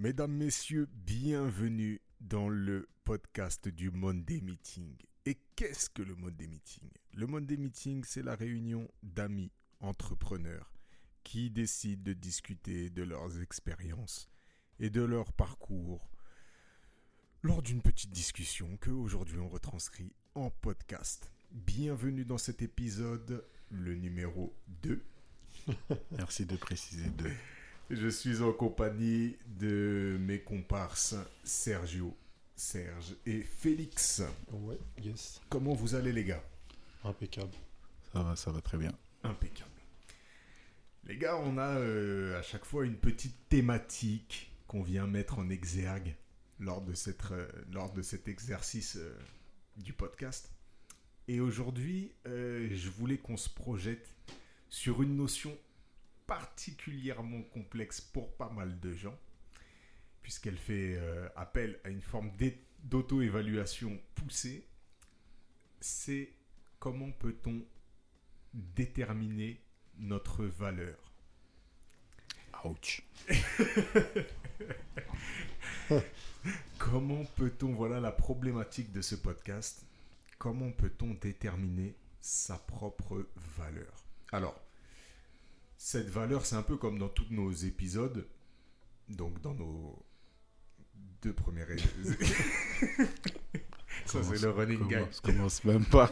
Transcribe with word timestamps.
Mesdames, 0.00 0.32
Messieurs, 0.32 0.88
bienvenue 0.94 2.00
dans 2.22 2.48
le 2.48 2.88
podcast 3.04 3.68
du 3.68 3.90
Monday 3.90 4.40
Meeting. 4.40 4.96
Et 5.26 5.36
qu'est-ce 5.56 5.90
que 5.90 6.00
le 6.00 6.14
Monday 6.14 6.46
Meeting? 6.46 6.88
Le 7.12 7.26
Monday 7.26 7.58
Meeting, 7.58 8.02
c'est 8.04 8.22
la 8.22 8.34
réunion 8.34 8.88
d'amis 9.02 9.52
entrepreneurs 9.80 10.72
qui 11.22 11.50
décident 11.50 12.02
de 12.02 12.14
discuter 12.14 12.88
de 12.88 13.02
leurs 13.02 13.42
expériences 13.42 14.30
et 14.78 14.88
de 14.88 15.02
leur 15.02 15.34
parcours 15.34 16.10
lors 17.42 17.60
d'une 17.60 17.82
petite 17.82 18.10
discussion 18.10 18.78
que 18.78 18.90
aujourd'hui 18.90 19.38
on 19.38 19.50
retranscrit 19.50 20.14
en 20.34 20.48
podcast. 20.48 21.30
Bienvenue 21.50 22.24
dans 22.24 22.38
cet 22.38 22.62
épisode, 22.62 23.44
le 23.68 23.94
numéro 23.96 24.56
2. 24.80 25.04
Merci 26.12 26.46
de 26.46 26.56
préciser 26.56 27.10
2. 27.10 27.30
Je 27.90 28.06
suis 28.06 28.40
en 28.40 28.52
compagnie 28.52 29.36
de 29.58 30.16
mes 30.20 30.38
comparses 30.38 31.16
Sergio, 31.42 32.16
Serge 32.54 33.16
et 33.26 33.42
Félix. 33.42 34.22
Ouais, 34.52 34.78
yes. 35.02 35.40
Comment 35.48 35.74
vous 35.74 35.96
allez 35.96 36.12
les 36.12 36.22
gars? 36.22 36.44
Impeccable. 37.02 37.50
Ça 38.12 38.22
va, 38.22 38.36
ça 38.36 38.52
va 38.52 38.60
très 38.60 38.78
bien. 38.78 38.92
Impeccable. 39.24 39.72
Les 41.04 41.16
gars, 41.16 41.36
on 41.38 41.58
a 41.58 41.78
euh, 41.78 42.38
à 42.38 42.42
chaque 42.42 42.64
fois 42.64 42.86
une 42.86 42.94
petite 42.94 43.48
thématique 43.48 44.52
qu'on 44.68 44.84
vient 44.84 45.08
mettre 45.08 45.40
en 45.40 45.50
exergue 45.50 46.14
lors 46.60 46.82
de, 46.82 46.94
cette, 46.94 47.24
euh, 47.32 47.48
lors 47.72 47.92
de 47.92 48.02
cet 48.02 48.28
exercice 48.28 48.98
euh, 48.98 49.18
du 49.78 49.92
podcast. 49.92 50.52
Et 51.26 51.40
aujourd'hui, 51.40 52.12
euh, 52.28 52.68
je 52.70 52.88
voulais 52.88 53.18
qu'on 53.18 53.36
se 53.36 53.48
projette 53.48 54.14
sur 54.68 55.02
une 55.02 55.16
notion 55.16 55.58
particulièrement 56.30 57.42
complexe 57.42 58.00
pour 58.00 58.36
pas 58.36 58.48
mal 58.50 58.78
de 58.78 58.92
gens, 58.92 59.18
puisqu'elle 60.22 60.56
fait 60.56 60.94
euh, 60.96 61.28
appel 61.34 61.80
à 61.82 61.88
une 61.88 62.02
forme 62.02 62.30
d'auto-évaluation 62.84 64.00
poussée. 64.14 64.64
C'est 65.80 66.32
comment 66.78 67.10
peut-on 67.10 67.64
déterminer 68.54 69.60
notre 69.98 70.44
valeur? 70.44 71.12
Ouch. 72.64 73.02
Comment 76.78 77.24
peut-on, 77.34 77.72
voilà 77.72 77.98
la 77.98 78.12
problématique 78.12 78.92
de 78.92 79.02
ce 79.02 79.16
podcast, 79.16 79.84
comment 80.38 80.70
peut-on 80.70 81.14
déterminer 81.14 81.96
sa 82.20 82.56
propre 82.56 83.26
valeur? 83.56 83.92
Alors, 84.30 84.69
cette 85.82 86.10
valeur, 86.10 86.44
c'est 86.44 86.56
un 86.56 86.62
peu 86.62 86.76
comme 86.76 86.98
dans 86.98 87.08
tous 87.08 87.28
nos 87.30 87.50
épisodes, 87.50 88.28
donc 89.08 89.40
dans 89.40 89.54
nos 89.54 89.98
deux 91.22 91.32
premiers... 91.32 91.64
Ça, 94.04 94.22
c'est 94.22 94.42
le 94.42 94.50
running 94.50 94.86
gag. 94.88 95.00
Commence, 95.00 95.20
commence 95.20 95.64
même 95.64 95.86
pas. 95.86 96.10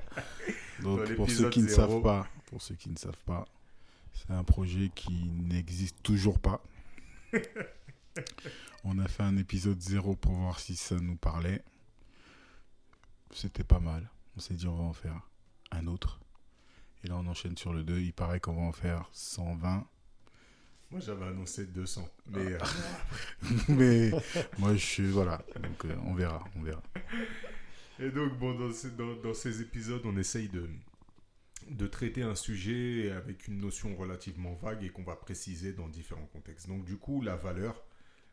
Donc, 0.82 1.14
pour 1.14 1.30
ceux 1.30 1.50
qui 1.50 1.62
ne 1.62 1.68
zéro. 1.68 1.92
savent 1.92 2.02
pas, 2.02 2.28
pour 2.46 2.60
ceux 2.60 2.74
qui 2.74 2.90
ne 2.90 2.96
savent 2.96 3.22
pas, 3.24 3.46
c'est 4.12 4.32
un 4.32 4.42
projet 4.42 4.90
qui 4.94 5.28
n'existe 5.28 6.02
toujours 6.02 6.40
pas. 6.40 6.60
On 8.84 8.98
a 8.98 9.06
fait 9.06 9.22
un 9.22 9.36
épisode 9.36 9.80
0 9.80 10.16
pour 10.16 10.32
voir 10.32 10.58
si 10.58 10.74
ça 10.74 10.96
nous 10.96 11.16
parlait. 11.16 11.62
C'était 13.32 13.64
pas 13.64 13.80
mal. 13.80 14.10
On 14.36 14.40
s'est 14.40 14.54
dit 14.54 14.66
on 14.66 14.74
va 14.74 14.84
en 14.84 14.92
faire 14.92 15.28
un 15.70 15.86
autre. 15.86 16.19
Et 17.04 17.08
là 17.08 17.16
on 17.16 17.26
enchaîne 17.26 17.56
sur 17.56 17.72
le 17.72 17.82
2. 17.84 17.98
Il 18.00 18.12
paraît 18.12 18.40
qu'on 18.40 18.54
va 18.54 18.62
en 18.62 18.72
faire 18.72 19.08
120. 19.12 19.86
Moi, 20.90 20.98
j'avais 20.98 21.26
annoncé 21.26 21.66
200, 21.66 22.08
mais... 22.26 22.52
euh, 22.54 22.58
Mais 23.68 24.10
moi 24.58 24.74
je 24.74 24.84
suis 24.84 25.06
voilà. 25.08 25.40
Donc 25.62 25.84
euh, 25.84 25.94
on 26.04 26.14
verra, 26.14 26.42
on 26.56 26.62
verra. 26.62 26.82
Et 28.00 28.10
donc, 28.10 28.36
bon, 28.38 28.58
dans, 28.58 28.72
ces- 28.72 28.90
dans- 28.90 29.14
dans 29.14 29.34
ces 29.34 29.60
épisodes, 29.62 30.02
on 30.04 30.16
essaye 30.16 30.48
de, 30.48 30.68
de 31.70 31.86
traiter 31.86 32.22
un 32.22 32.34
sujet 32.34 33.10
avec 33.12 33.46
une 33.46 33.58
notion 33.58 33.94
relativement 33.96 34.54
vague 34.54 34.82
et 34.82 34.88
qu'on 34.90 35.04
va 35.04 35.14
préciser 35.16 35.72
dans 35.74 35.86
différents 35.88 36.26
contextes. 36.32 36.66
Donc, 36.66 36.84
du 36.84 36.96
coup, 36.96 37.20
la 37.22 37.36
valeur, 37.36 37.84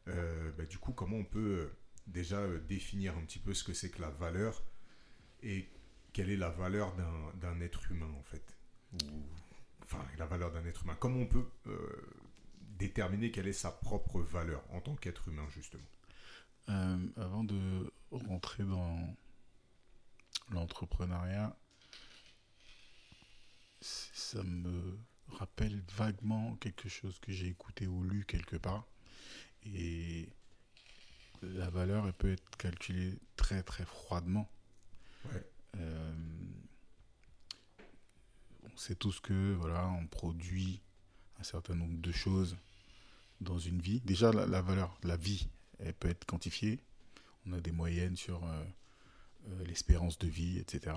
euh, 0.08 0.52
bah, 0.58 0.66
du 0.66 0.80
coup, 0.80 0.94
comment 0.94 1.18
on 1.18 1.26
peut 1.26 1.70
déjà 2.08 2.42
définir 2.68 3.16
un 3.18 3.22
petit 3.22 3.40
peu 3.40 3.54
ce 3.54 3.64
que 3.64 3.74
c'est 3.74 3.90
que 3.92 4.02
la 4.02 4.10
valeur 4.10 4.64
et 5.44 5.70
quelle 6.14 6.32
est 6.32 6.38
la 6.38 6.50
valeur 6.50 6.96
d'un- 6.96 7.34
d'un 7.36 7.62
être 7.62 7.92
humain, 7.92 8.10
en 8.18 8.24
fait 8.24 8.57
Ou, 8.94 8.98
Enfin, 9.90 10.06
la 10.18 10.26
valeur 10.26 10.52
d'un 10.52 10.66
être 10.66 10.84
humain. 10.84 10.98
Comment 11.00 11.22
on 11.22 11.26
peut 11.26 11.50
euh, 11.68 12.10
déterminer 12.78 13.32
quelle 13.32 13.48
est 13.48 13.54
sa 13.54 13.72
propre 13.72 14.20
valeur 14.20 14.62
en 14.72 14.82
tant 14.82 14.96
qu'être 14.96 15.30
humain, 15.30 15.48
justement? 15.50 15.88
Euh, 16.68 17.08
avant 17.16 17.46
de 17.46 17.94
rentrer 18.12 18.66
dans 18.66 19.16
l'entrepreneuriat, 20.50 21.58
ça 23.80 24.44
me 24.44 25.00
rappelle 25.30 25.82
vaguement 25.96 26.58
quelque 26.58 26.90
chose 26.90 27.18
que 27.20 27.32
j'ai 27.32 27.48
écouté 27.48 27.88
ou 27.88 28.04
lu 28.04 28.26
quelque 28.26 28.58
part. 28.58 28.86
Et 29.64 30.28
la 31.42 31.70
valeur, 31.70 32.08
elle 32.08 32.14
peut 32.14 32.32
être 32.34 32.58
calculée 32.58 33.18
très 33.38 33.64
très 33.64 33.86
froidement. 33.86 34.50
Ouais. 35.32 35.50
Euh, 35.78 36.14
on 38.78 38.80
sait 38.80 38.96
tous 38.96 39.20
que 39.20 39.56
voilà, 39.56 39.88
on 40.00 40.06
produit 40.06 40.82
un 41.40 41.44
certain 41.44 41.74
nombre 41.74 42.00
de 42.00 42.12
choses 42.12 42.56
dans 43.42 43.58
une 43.58 43.82
vie. 43.82 44.02
Déjà, 44.02 44.32
la, 44.32 44.46
la 44.46 44.62
valeur, 44.62 44.96
la 45.04 45.18
vie, 45.18 45.48
elle 45.80 45.96
peut 45.96 46.10
être 46.10 46.26
quantifiée. 46.26 46.80
On 47.48 47.54
a 47.54 47.60
des 47.60 47.72
moyennes 47.72 48.16
sur 48.16 48.46
euh, 48.46 48.64
euh, 49.48 49.64
l'espérance 49.66 50.20
de 50.20 50.28
vie, 50.28 50.60
etc. 50.60 50.96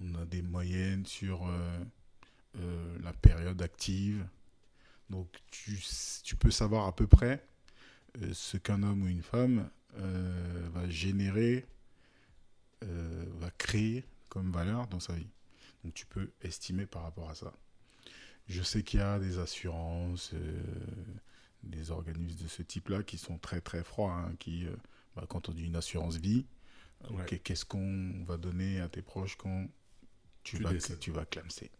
On 0.00 0.12
a 0.16 0.24
des 0.24 0.42
moyennes 0.42 1.06
sur 1.06 1.46
euh, 1.46 2.98
la 3.00 3.12
période 3.12 3.62
active. 3.62 4.26
Donc, 5.08 5.28
tu, 5.52 5.78
peux 6.36 6.50
savoir 6.50 6.88
à 6.88 6.96
peu 6.96 7.06
près 7.06 7.46
ce 8.32 8.56
qu'un 8.56 8.82
homme 8.82 9.04
ou 9.04 9.06
une 9.06 9.22
femme 9.22 9.70
va 9.94 10.88
générer, 10.90 11.66
va 12.82 13.50
créer 13.52 14.04
comme 14.28 14.50
valeur 14.50 14.86
dans 14.88 15.00
sa 15.00 15.14
vie. 15.14 15.30
Donc, 15.84 15.94
tu 15.94 16.06
peux 16.06 16.30
estimer 16.42 16.86
par 16.86 17.02
rapport 17.02 17.30
à 17.30 17.34
ça. 17.34 17.52
Je 18.48 18.62
sais 18.62 18.82
qu'il 18.82 19.00
y 19.00 19.02
a 19.02 19.18
des 19.18 19.38
assurances, 19.38 20.30
euh, 20.34 20.62
des 21.62 21.90
organismes 21.90 22.42
de 22.42 22.48
ce 22.48 22.62
type-là 22.62 23.02
qui 23.02 23.18
sont 23.18 23.38
très 23.38 23.60
très 23.60 23.82
froids, 23.84 24.12
hein, 24.12 24.34
qui, 24.38 24.66
euh, 24.66 24.74
bah, 25.14 25.26
quand 25.28 25.48
on 25.48 25.52
dit 25.52 25.64
une 25.66 25.76
assurance 25.76 26.16
vie, 26.16 26.46
euh, 27.04 27.14
Ouais. 27.14 27.38
qu'est-ce 27.38 27.64
qu'on 27.64 28.24
va 28.24 28.36
donner 28.38 28.80
à 28.80 28.88
tes 28.88 29.02
proches 29.02 29.36
quand 29.36 29.68
tu, 30.44 30.56
Tu 30.56 30.62
vas, 30.62 30.72
décèdes. 30.72 30.98
tu 30.98 31.10
vas 31.10 31.26
clamser? 31.26 31.70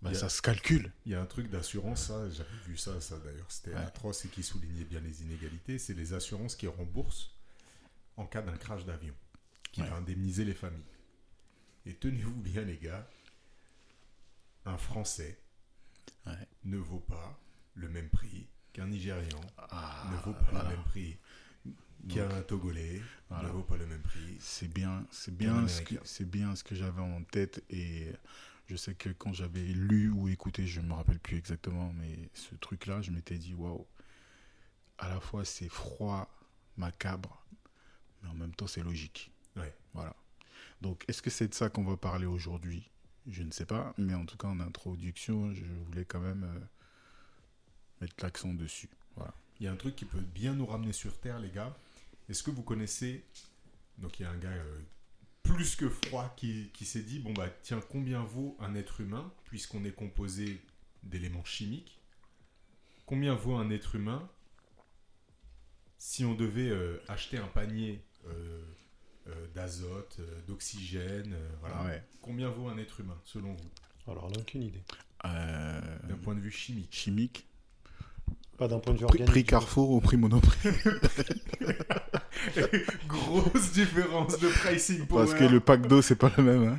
Bah, 0.00 0.10
a- 0.10 0.14
Ça 0.14 0.28
se 0.28 0.40
calcule. 0.40 0.92
Il 1.06 1.12
y 1.12 1.14
a 1.14 1.20
un 1.20 1.26
truc 1.26 1.50
d'assurance, 1.50 2.06
ça, 2.06 2.28
j'avais 2.30 2.48
vu 2.66 2.76
ça, 2.76 3.00
ça 3.00 3.18
d'ailleurs, 3.18 3.50
c'était 3.50 3.72
Ouais. 3.74 3.76
atroce 3.80 4.24
et 4.24 4.28
qui 4.28 4.42
soulignait 4.42 4.84
bien 4.84 5.00
les 5.00 5.22
inégalités. 5.22 5.78
C'est 5.78 5.94
les 5.94 6.12
assurances 6.14 6.54
qui 6.56 6.66
remboursent 6.66 7.30
en 8.16 8.24
cas 8.26 8.40
d'un 8.42 8.56
crash 8.56 8.84
d'avion, 8.84 9.14
qui 9.72 9.82
Ouais. 9.82 9.88
va 9.90 9.96
indemniser 9.96 10.44
les 10.44 10.54
familles. 10.54 10.82
Et 11.88 11.94
tenez-vous 11.94 12.34
bien, 12.40 12.62
les 12.62 12.76
gars, 12.76 13.08
un 14.66 14.76
Français 14.76 15.38
Ouais. 16.26 16.46
ne 16.64 16.76
vaut 16.76 17.00
pas 17.00 17.38
le 17.74 17.88
même 17.88 18.10
prix 18.10 18.46
qu'un 18.74 18.86
Nigérian, 18.88 19.40
Ah, 19.56 20.06
ne 20.12 20.16
vaut 20.18 20.34
pas 20.34 20.50
voilà. 20.52 20.68
le 20.70 20.76
même 20.76 20.84
prix 20.84 21.16
qu'un 22.08 22.42
Togolais, 22.42 23.00
Voilà. 23.30 23.48
ne 23.48 23.52
vaut 23.54 23.62
pas 23.62 23.76
le 23.78 23.86
même 23.86 24.02
prix. 24.02 24.36
C'est 24.38 24.68
bien, 24.68 25.06
c'est 25.10 25.34
bien, 25.34 25.66
ce 25.66 25.80
que, 25.80 25.88
Américain. 25.88 26.00
c'est 26.04 26.28
bien 26.30 26.54
ce 26.56 26.62
que 26.64 26.74
j'avais 26.74 27.00
en 27.00 27.22
tête 27.24 27.64
et 27.70 28.12
je 28.66 28.76
sais 28.76 28.94
que 28.94 29.08
quand 29.08 29.32
j'avais 29.32 29.64
lu 29.64 30.10
ou 30.10 30.28
écouté, 30.28 30.66
je 30.66 30.80
me 30.82 30.92
rappelle 30.92 31.18
plus 31.18 31.38
exactement, 31.38 31.90
mais 31.94 32.28
ce 32.34 32.54
truc-là, 32.56 33.00
je 33.00 33.10
m'étais 33.10 33.38
dit 33.38 33.54
waouh. 33.54 33.86
À 34.98 35.08
la 35.08 35.20
fois 35.20 35.44
c'est 35.46 35.68
froid, 35.70 36.28
macabre, 36.76 37.42
mais 38.22 38.28
en 38.28 38.34
même 38.34 38.54
temps 38.54 38.66
c'est 38.66 38.82
logique. 38.82 39.30
Ouais. 39.56 39.74
Voilà. 39.94 40.14
Donc 40.80 41.04
est-ce 41.08 41.22
que 41.22 41.30
c'est 41.30 41.48
de 41.48 41.54
ça 41.54 41.68
qu'on 41.68 41.84
va 41.84 41.96
parler 41.96 42.26
aujourd'hui? 42.26 42.90
Je 43.26 43.42
ne 43.42 43.50
sais 43.50 43.66
pas, 43.66 43.94
mais 43.98 44.14
en 44.14 44.24
tout 44.24 44.36
cas 44.36 44.48
en 44.48 44.60
introduction, 44.60 45.52
je 45.52 45.64
voulais 45.86 46.04
quand 46.04 46.20
même 46.20 46.44
euh, 46.44 46.60
mettre 48.00 48.14
l'accent 48.22 48.54
dessus. 48.54 48.88
Voilà. 49.16 49.34
Il 49.60 49.64
y 49.64 49.68
a 49.68 49.72
un 49.72 49.76
truc 49.76 49.96
qui 49.96 50.04
peut 50.04 50.20
bien 50.20 50.54
nous 50.54 50.66
ramener 50.66 50.92
sur 50.92 51.18
Terre, 51.18 51.38
les 51.38 51.50
gars. 51.50 51.76
Est-ce 52.28 52.42
que 52.42 52.50
vous 52.50 52.62
connaissez... 52.62 53.24
Donc 53.98 54.20
il 54.20 54.22
y 54.22 54.26
a 54.26 54.30
un 54.30 54.38
gars 54.38 54.50
euh, 54.50 54.80
plus 55.42 55.74
que 55.74 55.88
froid 55.88 56.32
qui, 56.36 56.70
qui 56.72 56.84
s'est 56.84 57.02
dit, 57.02 57.18
bon 57.18 57.32
bah 57.32 57.48
tiens, 57.62 57.80
combien 57.90 58.22
vaut 58.22 58.56
un 58.60 58.74
être 58.76 59.00
humain, 59.00 59.32
puisqu'on 59.44 59.84
est 59.84 59.92
composé 59.92 60.60
d'éléments 61.02 61.44
chimiques 61.44 61.98
Combien 63.06 63.34
vaut 63.34 63.56
un 63.56 63.70
être 63.70 63.94
humain 63.94 64.28
si 65.98 66.24
on 66.24 66.34
devait 66.34 66.70
euh, 66.70 67.02
acheter 67.08 67.38
un 67.38 67.48
panier 67.48 68.00
d'azote, 69.54 70.16
euh, 70.20 70.40
d'oxygène, 70.46 71.32
euh, 71.34 71.48
voilà. 71.60 71.76
Ah 71.80 71.84
ouais. 71.86 72.02
Combien 72.22 72.48
vaut 72.50 72.68
un 72.68 72.78
être 72.78 73.00
humain, 73.00 73.16
selon 73.24 73.54
vous? 73.54 74.10
Alors, 74.10 74.24
on 74.24 74.30
n'a 74.30 74.38
aucune 74.40 74.62
idée. 74.62 74.82
Euh, 75.24 75.80
D'un 76.08 76.16
point 76.16 76.34
de 76.34 76.40
vue 76.40 76.50
chimique 76.50 76.88
chimique, 76.94 77.46
Pas 78.56 78.68
d'un 78.68 78.78
point 78.78 78.94
de 78.94 78.98
vue 78.98 79.04
Prix, 79.06 79.16
organique. 79.18 79.30
prix 79.30 79.44
Carrefour 79.44 79.90
ou 79.90 80.00
prix 80.00 80.16
Monoprix? 80.16 80.68
Grosse 83.08 83.72
différence 83.72 84.38
de 84.38 84.48
pricing 84.48 85.06
pour 85.06 85.18
Parce 85.18 85.34
que 85.34 85.44
le 85.44 85.60
pack 85.60 85.86
d'eau, 85.86 86.02
c'est 86.02 86.16
pas 86.16 86.30
le 86.36 86.42
même. 86.44 86.78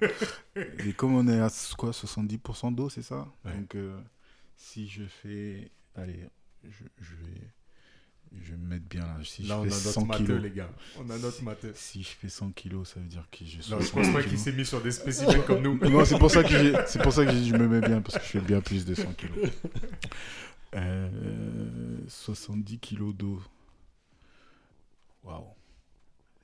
hein. 0.56 0.62
Et 0.86 0.94
comme 0.94 1.16
on 1.16 1.28
est 1.28 1.40
à 1.40 1.50
quoi 1.78 1.92
70% 1.92 2.74
d'eau, 2.75 2.90
c'est 2.90 3.01
ça? 3.01 3.28
Ouais. 3.46 3.54
Donc, 3.54 3.75
euh, 3.75 4.00
si 4.56 4.88
je 4.88 5.04
fais. 5.04 5.72
Allez, 5.96 6.25
je, 6.63 6.84
je 7.00 7.16
vais. 7.16 7.42
Je 8.41 8.51
vais 8.51 8.57
me 8.57 8.67
mettre 8.67 8.85
bien 8.85 9.01
là. 9.01 9.17
Si 9.23 9.41
Là, 9.43 9.55
je 9.55 9.59
on 9.59 9.63
a 9.63 9.69
fais 9.69 9.75
notre 9.75 9.91
100 9.91 10.05
matheux, 10.05 10.23
kilos. 10.25 10.41
les 10.43 10.51
gars. 10.51 10.69
On 10.99 11.09
a 11.09 11.17
notre 11.17 11.43
matheux. 11.43 11.71
Si 11.75 12.03
je 12.03 12.09
fais 12.09 12.29
100 12.29 12.51
kilos, 12.51 12.89
ça 12.93 12.99
veut 12.99 13.07
dire 13.07 13.25
que 13.31 13.43
j'ai 13.43 13.57
Non, 13.71 13.79
je 13.79 13.85
60 13.85 13.91
pense 14.03 14.13
pas 14.13 14.23
qu'il 14.23 14.37
s'est 14.39 14.51
mis 14.51 14.65
sur 14.65 14.81
des 14.81 14.91
spécimens 14.91 15.41
comme 15.47 15.61
nous. 15.63 15.77
Non, 15.89 16.05
c'est 16.05 16.19
pour 16.19 16.29
ça 16.29 16.43
que 16.43 16.49
j'ai- 16.49 16.75
c'est 16.87 17.01
pour 17.01 17.11
ça 17.11 17.25
que 17.25 17.31
j'ai 17.31 17.39
dit 17.41 17.49
je 17.49 17.55
me 17.55 17.67
mets 17.67 17.81
bien 17.81 18.01
parce 18.01 18.17
que 18.19 18.23
je 18.23 18.29
fais 18.29 18.41
bien 18.41 18.61
plus 18.61 18.85
de 18.85 18.93
100 18.93 19.13
kilos. 19.13 19.49
Euh, 20.75 21.97
70 22.07 22.77
kilos 22.79 23.15
d'eau. 23.15 23.41
Waouh. 25.23 25.43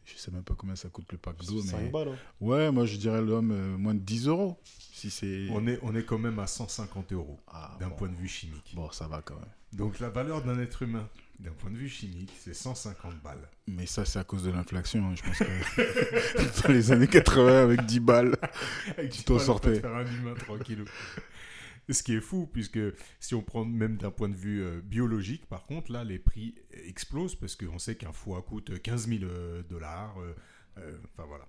Je 0.05 0.15
sais 0.17 0.31
même 0.31 0.43
pas 0.43 0.53
combien 0.55 0.75
ça 0.75 0.89
coûte 0.89 1.11
le 1.11 1.17
pack 1.17 1.37
d'eau, 1.45 1.61
5 1.61 1.77
mais 1.81 1.89
balles. 1.89 2.09
hein. 2.09 2.17
ouais, 2.41 2.71
moi 2.71 2.85
je 2.85 2.97
dirais 2.97 3.21
l'homme 3.21 3.51
euh, 3.51 3.77
moins 3.77 3.93
de 3.95 3.99
10 3.99 4.27
euros. 4.27 4.57
Si 4.63 5.09
c'est 5.09 5.47
On 5.51 5.65
est, 5.67 5.79
on 5.81 5.95
est 5.95 6.03
quand 6.03 6.19
même 6.19 6.37
à 6.39 6.47
150 6.47 7.11
euros 7.13 7.39
Ah, 7.47 7.75
d'un 7.79 7.89
bon. 7.89 7.95
point 7.95 8.09
de 8.09 8.15
vue 8.15 8.27
chimique. 8.27 8.73
Bon, 8.75 8.89
ça 8.91 9.07
va 9.07 9.21
quand 9.21 9.35
même. 9.35 9.49
Donc 9.73 9.99
la 9.99 10.09
valeur 10.09 10.43
d'un 10.43 10.59
être 10.59 10.83
humain, 10.83 11.07
d'un 11.39 11.51
point 11.51 11.69
de 11.71 11.77
vue 11.77 11.89
chimique, 11.89 12.31
c'est 12.39 12.53
150 12.53 13.21
balles. 13.23 13.47
Mais 13.67 13.85
ça, 13.85 14.05
c'est 14.05 14.19
à 14.19 14.23
cause 14.23 14.43
de 14.43 14.51
l'inflation. 14.51 15.05
hein. 15.09 15.15
Je 15.15 15.23
pense 15.23 15.37
que 15.39 16.61
dans 16.67 16.73
les 16.73 16.91
années 16.91 17.07
80, 17.07 17.63
avec 17.63 17.85
10 17.85 17.99
balles, 17.99 18.35
Avec 18.97 19.11
Tu 19.11 19.23
t'en 19.23 19.39
sortais. 19.39 19.79
faire 19.79 19.95
un 19.95 20.05
humain 20.05 20.33
tranquille. 20.35 20.85
Ce 21.89 22.01
qui 22.01 22.15
est 22.15 22.21
fou, 22.21 22.49
puisque 22.51 22.79
si 23.19 23.35
on 23.35 23.43
prend 23.43 23.63
même 23.63 23.97
d'un 23.97 24.09
point 24.09 24.27
de 24.29 24.35
vue 24.35 24.63
euh, 24.63 24.81
biologique, 24.81 25.45
par 25.45 25.65
contre, 25.67 25.91
là, 25.91 26.03
les 26.03 26.17
prix 26.17 26.55
explosent 26.71 27.35
parce 27.35 27.55
qu'on 27.55 27.77
sait 27.77 27.95
qu'un 27.95 28.11
foie 28.11 28.41
coûte 28.41 28.81
15 28.81 29.07
000 29.07 29.23
euh, 29.25 29.61
dollars. 29.69 30.19
euh, 30.19 30.33
euh, 30.79 30.97
Enfin 31.13 31.27
voilà. 31.27 31.47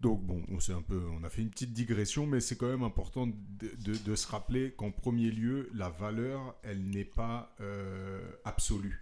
Donc 0.00 0.20
bon, 0.26 0.42
on, 0.50 0.56
un 0.74 0.82
peu, 0.82 1.00
on 1.18 1.22
a 1.24 1.30
fait 1.30 1.42
une 1.42 1.48
petite 1.50 1.72
digression, 1.72 2.26
mais 2.26 2.40
c'est 2.40 2.56
quand 2.56 2.66
même 2.68 2.82
important 2.82 3.28
de, 3.28 3.34
de- 3.78 3.96
de 3.96 4.14
se 4.16 4.26
rappeler 4.26 4.72
qu'en 4.72 4.90
premier 4.90 5.30
lieu, 5.30 5.70
la 5.72 5.88
valeur, 5.90 6.56
elle 6.64 6.82
n'est 6.90 7.04
pas 7.04 7.54
euh, 7.60 8.20
absolue. 8.44 9.00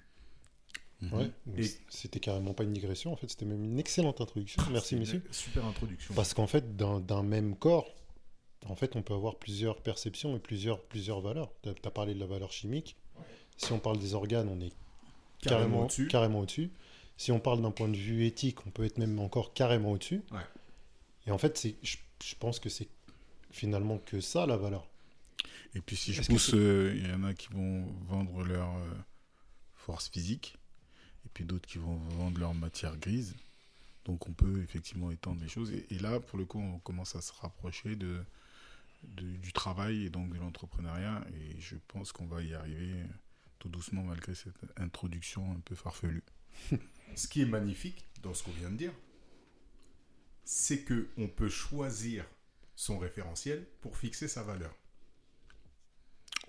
Ouais. 1.02 1.30
Et- 1.56 1.62
c- 1.64 1.78
C'était 1.88 2.20
carrément 2.20 2.52
pas 2.54 2.64
une 2.64 2.72
digression, 2.72 3.12
en 3.12 3.16
fait, 3.16 3.28
c'était 3.28 3.46
même 3.46 3.64
une 3.64 3.78
excellente 3.78 4.20
introduction. 4.20 4.62
Merci, 4.70 4.88
C'est 4.90 4.94
une 4.96 5.00
messieurs. 5.00 5.22
Super 5.30 5.64
introduction. 5.64 6.14
Parce 6.14 6.34
qu'en 6.34 6.46
fait, 6.46 6.76
d'un 6.76 7.22
même 7.22 7.56
corps, 7.56 7.88
en 8.66 8.76
fait, 8.76 8.96
on 8.96 9.02
peut 9.02 9.14
avoir 9.14 9.36
plusieurs 9.36 9.80
perceptions 9.80 10.36
et 10.36 10.38
plusieurs, 10.38 10.82
plusieurs 10.82 11.20
valeurs. 11.20 11.50
Tu 11.62 11.70
as 11.70 11.90
parlé 11.90 12.14
de 12.14 12.20
la 12.20 12.26
valeur 12.26 12.52
chimique. 12.52 12.96
Si 13.56 13.72
on 13.72 13.78
parle 13.78 13.98
des 13.98 14.14
organes, 14.14 14.48
on 14.48 14.60
est 14.60 14.72
carrément, 15.40 15.84
au-dessus. 15.84 16.08
carrément 16.08 16.40
au-dessus. 16.40 16.70
Si 17.16 17.32
on 17.32 17.40
parle 17.40 17.60
d'un 17.62 17.70
point 17.70 17.88
de 17.88 17.96
vue 17.96 18.24
éthique, 18.26 18.66
on 18.66 18.70
peut 18.70 18.84
être 18.84 18.98
même 18.98 19.18
encore 19.18 19.52
carrément 19.54 19.92
au-dessus. 19.92 20.22
Ouais. 20.32 20.40
Et 21.26 21.30
en 21.30 21.38
fait, 21.38 21.66
je, 21.82 21.96
je 22.24 22.34
pense 22.38 22.58
que 22.60 22.68
c'est 22.68 22.88
finalement 23.50 23.98
que 23.98 24.20
ça, 24.20 24.46
la 24.46 24.56
valeur. 24.56 24.86
Et 25.74 25.80
puis 25.80 25.96
si 25.96 26.12
je 26.12 26.22
pousse, 26.22 26.52
euh, 26.54 26.92
il 26.96 27.08
y 27.08 27.12
en 27.12 27.22
a 27.24 27.32
qui 27.34 27.48
vont 27.52 27.84
vendre 28.08 28.42
leur 28.42 28.68
euh, 28.76 28.90
force 29.74 30.08
physique, 30.08 30.56
puis 31.34 31.44
d'autres 31.44 31.68
qui 31.68 31.78
vont 31.78 31.96
vendre 31.96 32.38
leur 32.40 32.54
matière 32.54 32.96
grise. 32.96 33.34
Donc 34.04 34.28
on 34.28 34.32
peut 34.32 34.62
effectivement 34.62 35.10
étendre 35.10 35.40
les 35.42 35.48
choses. 35.48 35.70
Et, 35.72 35.86
et 35.90 35.98
là, 35.98 36.20
pour 36.20 36.38
le 36.38 36.44
coup, 36.44 36.58
on 36.60 36.78
commence 36.80 37.14
à 37.16 37.20
se 37.20 37.32
rapprocher 37.34 37.96
de, 37.96 38.22
de- 39.04 39.36
du 39.36 39.52
travail 39.52 40.04
et 40.06 40.10
donc 40.10 40.32
de 40.32 40.38
l'entrepreneuriat. 40.38 41.24
Et 41.34 41.60
je 41.60 41.76
pense 41.88 42.12
qu'on 42.12 42.26
va 42.26 42.42
y 42.42 42.54
arriver 42.54 42.92
euh, 42.92 43.04
tout 43.58 43.68
doucement 43.68 44.02
malgré 44.02 44.34
cette 44.34 44.54
introduction 44.78 45.52
un 45.52 45.60
peu 45.60 45.74
farfelue. 45.74 46.22
Ce 47.14 47.28
qui 47.28 47.42
est 47.42 47.46
magnifique 47.46 48.04
dans 48.22 48.34
ce 48.34 48.42
qu'on 48.42 48.52
vient 48.52 48.70
de 48.70 48.76
dire, 48.76 48.92
c'est 50.44 50.82
que 50.82 51.08
on 51.16 51.28
peut 51.28 51.48
choisir 51.48 52.24
son 52.74 52.98
référentiel 52.98 53.66
pour 53.82 53.96
fixer 53.96 54.28
sa 54.28 54.42
valeur. 54.42 54.74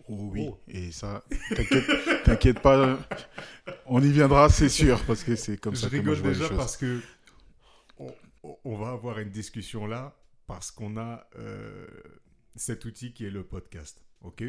Oh 0.08 0.30
oui, 0.32 0.48
Oh. 0.50 0.60
et 0.68 0.92
ça, 0.92 1.24
t'inquiète 2.26 2.60
pas, 2.62 2.98
on 3.94 4.02
y 4.02 4.10
viendra, 4.10 4.48
c'est 4.50 4.70
sûr, 4.70 5.04
parce 5.06 5.22
que 5.22 5.36
c'est 5.36 5.58
comme 5.58 5.76
je 5.76 5.82
ça 5.82 5.90
que 5.90 5.98
moi 5.98 6.14
rigole 6.14 6.16
je 6.16 6.22
vois 6.22 6.32
les 6.32 6.38
déjà 6.38 6.56
parce 6.56 6.78
que 6.78 7.02
on, 7.98 8.16
on 8.64 8.78
va 8.78 8.92
avoir 8.92 9.20
une 9.20 9.30
discussion 9.30 9.86
là 9.86 10.18
parce 10.48 10.72
qu'on 10.72 10.96
a 10.96 11.28
euh, 11.38 11.86
cet 12.56 12.86
outil 12.86 13.12
qui 13.14 13.26
est 13.26 13.30
le 13.30 13.44
podcast, 13.44 14.02
ok? 14.22 14.44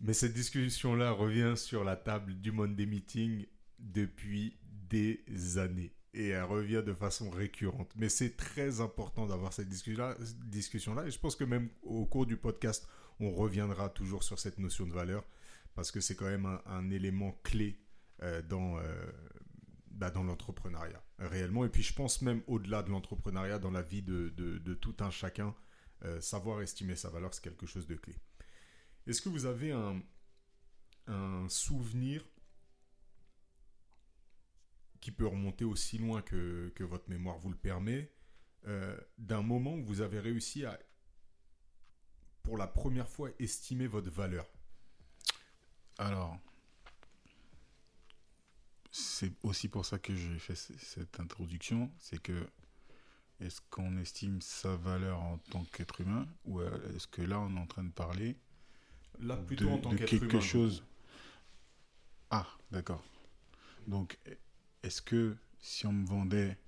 Mais 0.00 0.12
cette 0.12 0.34
discussion 0.34 0.94
là 0.94 1.10
revient 1.10 1.54
sur 1.56 1.84
la 1.84 1.96
table 1.96 2.34
du 2.34 2.52
Monday 2.52 2.84
Meeting 2.84 3.46
depuis 3.78 4.58
des 4.90 5.24
années 5.56 5.94
et 6.12 6.28
elle 6.28 6.44
revient 6.44 6.82
de 6.84 6.92
façon 6.92 7.30
récurrente. 7.30 7.90
Mais 7.96 8.10
c'est 8.10 8.36
très 8.36 8.82
important 8.82 9.26
d'avoir 9.26 9.54
cette 9.54 9.68
discussion-là. 9.68 11.06
Et 11.06 11.10
je 11.10 11.18
pense 11.18 11.34
que 11.34 11.44
même 11.44 11.70
au 11.82 12.04
cours 12.04 12.26
du 12.26 12.36
podcast, 12.36 12.86
on 13.20 13.30
reviendra 13.30 13.88
toujours 13.88 14.22
sur 14.22 14.38
cette 14.38 14.58
notion 14.58 14.86
de 14.86 14.92
valeur 14.92 15.24
parce 15.74 15.90
que 15.90 16.00
c'est 16.00 16.14
quand 16.14 16.26
même 16.26 16.44
un, 16.46 16.60
un 16.66 16.90
élément 16.90 17.38
clé 17.42 17.78
dans, 18.42 18.78
euh, 18.78 19.12
bah, 19.90 20.10
dans 20.10 20.22
l'entrepreneuriat, 20.22 21.02
réellement. 21.18 21.64
Et 21.64 21.68
puis 21.68 21.82
je 21.82 21.94
pense 21.94 22.22
même 22.22 22.42
au-delà 22.46 22.82
de 22.82 22.90
l'entrepreneuriat, 22.90 23.58
dans 23.58 23.70
la 23.70 23.82
vie 23.82 24.02
de, 24.02 24.28
de- 24.30 24.74
tout 24.74 24.96
un 25.00 25.10
chacun, 25.10 25.54
euh, 26.04 26.20
savoir 26.20 26.62
estimer 26.62 26.96
sa 26.96 27.10
valeur, 27.10 27.32
c'est 27.34 27.42
quelque 27.42 27.66
chose 27.66 27.86
de 27.86 27.94
clé. 27.94 28.14
Est-ce 29.06 29.20
que 29.22 29.28
vous 29.28 29.46
avez 29.46 29.72
un, 29.72 30.02
un 31.06 31.48
souvenir 31.48 32.24
qui 35.00 35.10
peut 35.10 35.26
remonter 35.26 35.64
aussi 35.64 35.98
loin 35.98 36.22
que, 36.22 36.72
que 36.74 36.84
votre 36.84 37.08
mémoire 37.08 37.38
vous 37.38 37.50
le 37.50 37.56
permet, 37.56 38.12
euh, 38.66 38.96
d'un 39.16 39.42
moment 39.42 39.74
où 39.74 39.82
vous 39.84 40.02
avez 40.02 40.20
réussi 40.20 40.66
à, 40.66 40.78
pour 42.42 42.58
la 42.58 42.66
première 42.66 43.08
fois, 43.08 43.30
estimer 43.38 43.86
votre 43.86 44.10
valeur? 44.10 44.46
Alors, 45.98 46.38
c'est 48.90 49.32
aussi 49.42 49.68
pour 49.68 49.86
ça 49.86 49.98
que 49.98 50.14
j'ai 50.14 50.38
fait 50.38 50.54
cette 50.56 51.20
introduction, 51.20 51.90
c'est 51.98 52.20
que 52.20 52.46
est-ce 53.40 53.60
qu'on 53.70 53.96
estime 53.98 54.40
sa 54.42 54.76
valeur 54.76 55.20
en 55.20 55.38
tant 55.50 55.64
qu'être 55.66 56.00
humain 56.02 56.26
ou 56.44 56.60
euh, 56.60 56.70
est-ce 56.96 57.06
que 57.08 57.22
là 57.22 57.40
on 57.40 57.56
est 57.56 57.60
en 57.60 57.66
train 57.66 57.84
de 57.84 57.90
parler 57.92 58.36
Là, 59.20 59.36
plutôt 59.36 59.66
de, 59.66 59.70
en 59.70 59.78
tant 59.78 59.90
de 59.92 59.96
quelque 59.98 60.24
humain. 60.24 60.40
chose 60.40 60.84
Ah, 62.30 62.46
d'accord. 62.70 63.02
Donc, 63.86 64.18
est-ce 64.82 65.02
que 65.02 65.36
si 65.60 65.86
on 65.86 65.92
me 65.92 66.06
vendait 66.06 66.58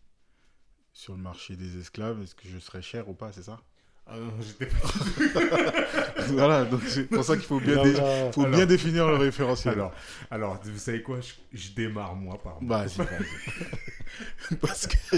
sur 0.92 1.14
le 1.16 1.22
marché 1.22 1.56
des 1.56 1.78
esclaves, 1.78 2.22
est-ce 2.22 2.34
que 2.34 2.48
je 2.48 2.58
serais 2.58 2.82
cher 2.82 3.08
ou 3.08 3.14
pas, 3.14 3.32
c'est 3.32 3.42
ça? 3.44 3.62
Ah 4.06 4.18
non, 4.18 4.32
j'étais 4.40 4.66
pas... 4.66 4.78
Voilà, 6.28 6.64
donc 6.64 6.82
c'est 6.86 7.04
pour 7.04 7.24
ça 7.24 7.36
qu'il 7.36 7.46
faut 7.46 7.60
bien, 7.60 7.76
Là, 7.76 7.82
dé- 7.84 7.92
là, 7.94 8.32
faut 8.32 8.42
alors- 8.42 8.56
bien 8.56 8.66
définir 8.66 9.06
le 9.08 9.16
référentiel. 9.16 9.74
Alors, 9.74 9.94
alors, 10.30 10.60
vous 10.64 10.78
savez 10.78 11.02
quoi 11.02 11.20
je, 11.20 11.32
je 11.52 11.70
démarre 11.72 12.14
moi 12.14 12.40
par 12.42 12.60
moi. 12.60 12.84
Bah, 12.84 12.88
c'est 12.88 13.06
Parce 14.60 14.86
que 14.86 15.16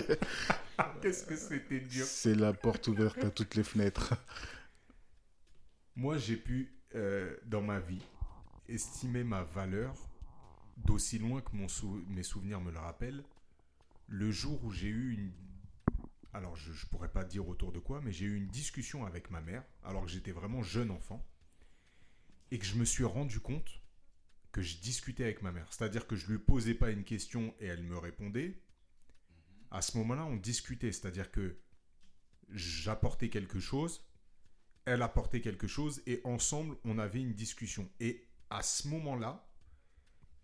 Qu'est-ce 1.03 1.25
que 1.25 1.37
c'était 1.37 1.81
dur. 1.81 2.05
c'est 2.05 2.35
la 2.35 2.53
porte 2.53 2.87
ouverte 2.88 3.25
à 3.25 3.31
toutes 3.31 3.55
les 3.55 3.64
fenêtres. 3.64 4.14
Moi, 5.97 6.17
j'ai 6.19 6.37
pu, 6.37 6.73
euh, 6.95 7.35
dans 7.47 7.62
ma 7.62 7.81
vie, 7.81 8.03
estimer 8.69 9.25
ma 9.25 9.43
valeur 9.43 9.95
d'aussi 10.76 11.19
loin 11.19 11.41
que 11.41 11.50
mon 11.55 11.69
sou- 11.69 12.03
mes 12.09 12.23
souvenirs 12.25 12.61
me 12.61 12.71
le 12.73 12.79
rappellent, 12.79 13.23
le 14.09 14.31
jour 14.31 14.62
où 14.64 14.73
j'ai 14.73 14.88
eu 14.88 15.12
une... 15.14 15.31
Alors, 16.35 16.57
je 16.57 16.73
ne 16.73 16.88
pourrais 16.91 17.12
pas 17.12 17.25
dire 17.25 17.49
autour 17.49 17.71
de 17.71 17.79
quoi, 17.79 18.00
mais 18.03 18.12
j'ai 18.12 18.26
eu 18.26 18.37
une 18.37 18.49
discussion 18.49 19.07
avec 19.07 19.31
ma 19.31 19.41
mère, 19.41 19.64
alors 19.85 20.05
que 20.05 20.11
j'étais 20.11 20.33
vraiment 20.33 20.64
jeune 20.64 20.91
enfant, 20.91 21.25
et 22.50 22.59
que 22.59 22.67
je 22.67 22.75
me 22.75 22.85
suis 22.85 23.05
rendu 23.05 23.38
compte 23.38 23.81
que 24.50 24.61
je 24.61 24.79
discutais 24.79 25.23
avec 25.23 25.43
ma 25.43 25.53
mère. 25.53 25.73
C'est-à-dire 25.73 26.09
que 26.09 26.17
je 26.17 26.26
lui 26.26 26.38
posais 26.41 26.75
pas 26.75 26.91
une 26.91 27.05
question 27.05 27.55
et 27.61 27.67
elle 27.67 27.85
me 27.85 27.97
répondait. 27.97 28.61
À 29.71 29.81
ce 29.81 29.97
moment-là, 29.99 30.25
on 30.26 30.37
discutait, 30.37 30.91
c'est-à-dire 30.91 31.31
que 31.31 31.57
j'apportais 32.50 33.31
quelque 33.31 33.61
chose, 33.61 34.05
elle 34.87 35.03
apportait 35.03 35.41
quelque 35.41 35.69
chose 35.69 36.03
et 36.07 36.21
ensemble 36.25 36.76
on 36.85 36.99
avait 36.99 37.21
une 37.21 37.35
discussion. 37.35 37.88
Et 38.00 38.26
à 38.50 38.62
ce 38.62 38.88
moment-là, 38.88 39.49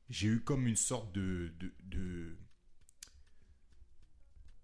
j'ai 0.09 0.29
eu 0.29 0.41
comme 0.41 0.67
une 0.67 0.77
sorte 0.77 1.13
de- 1.13 1.53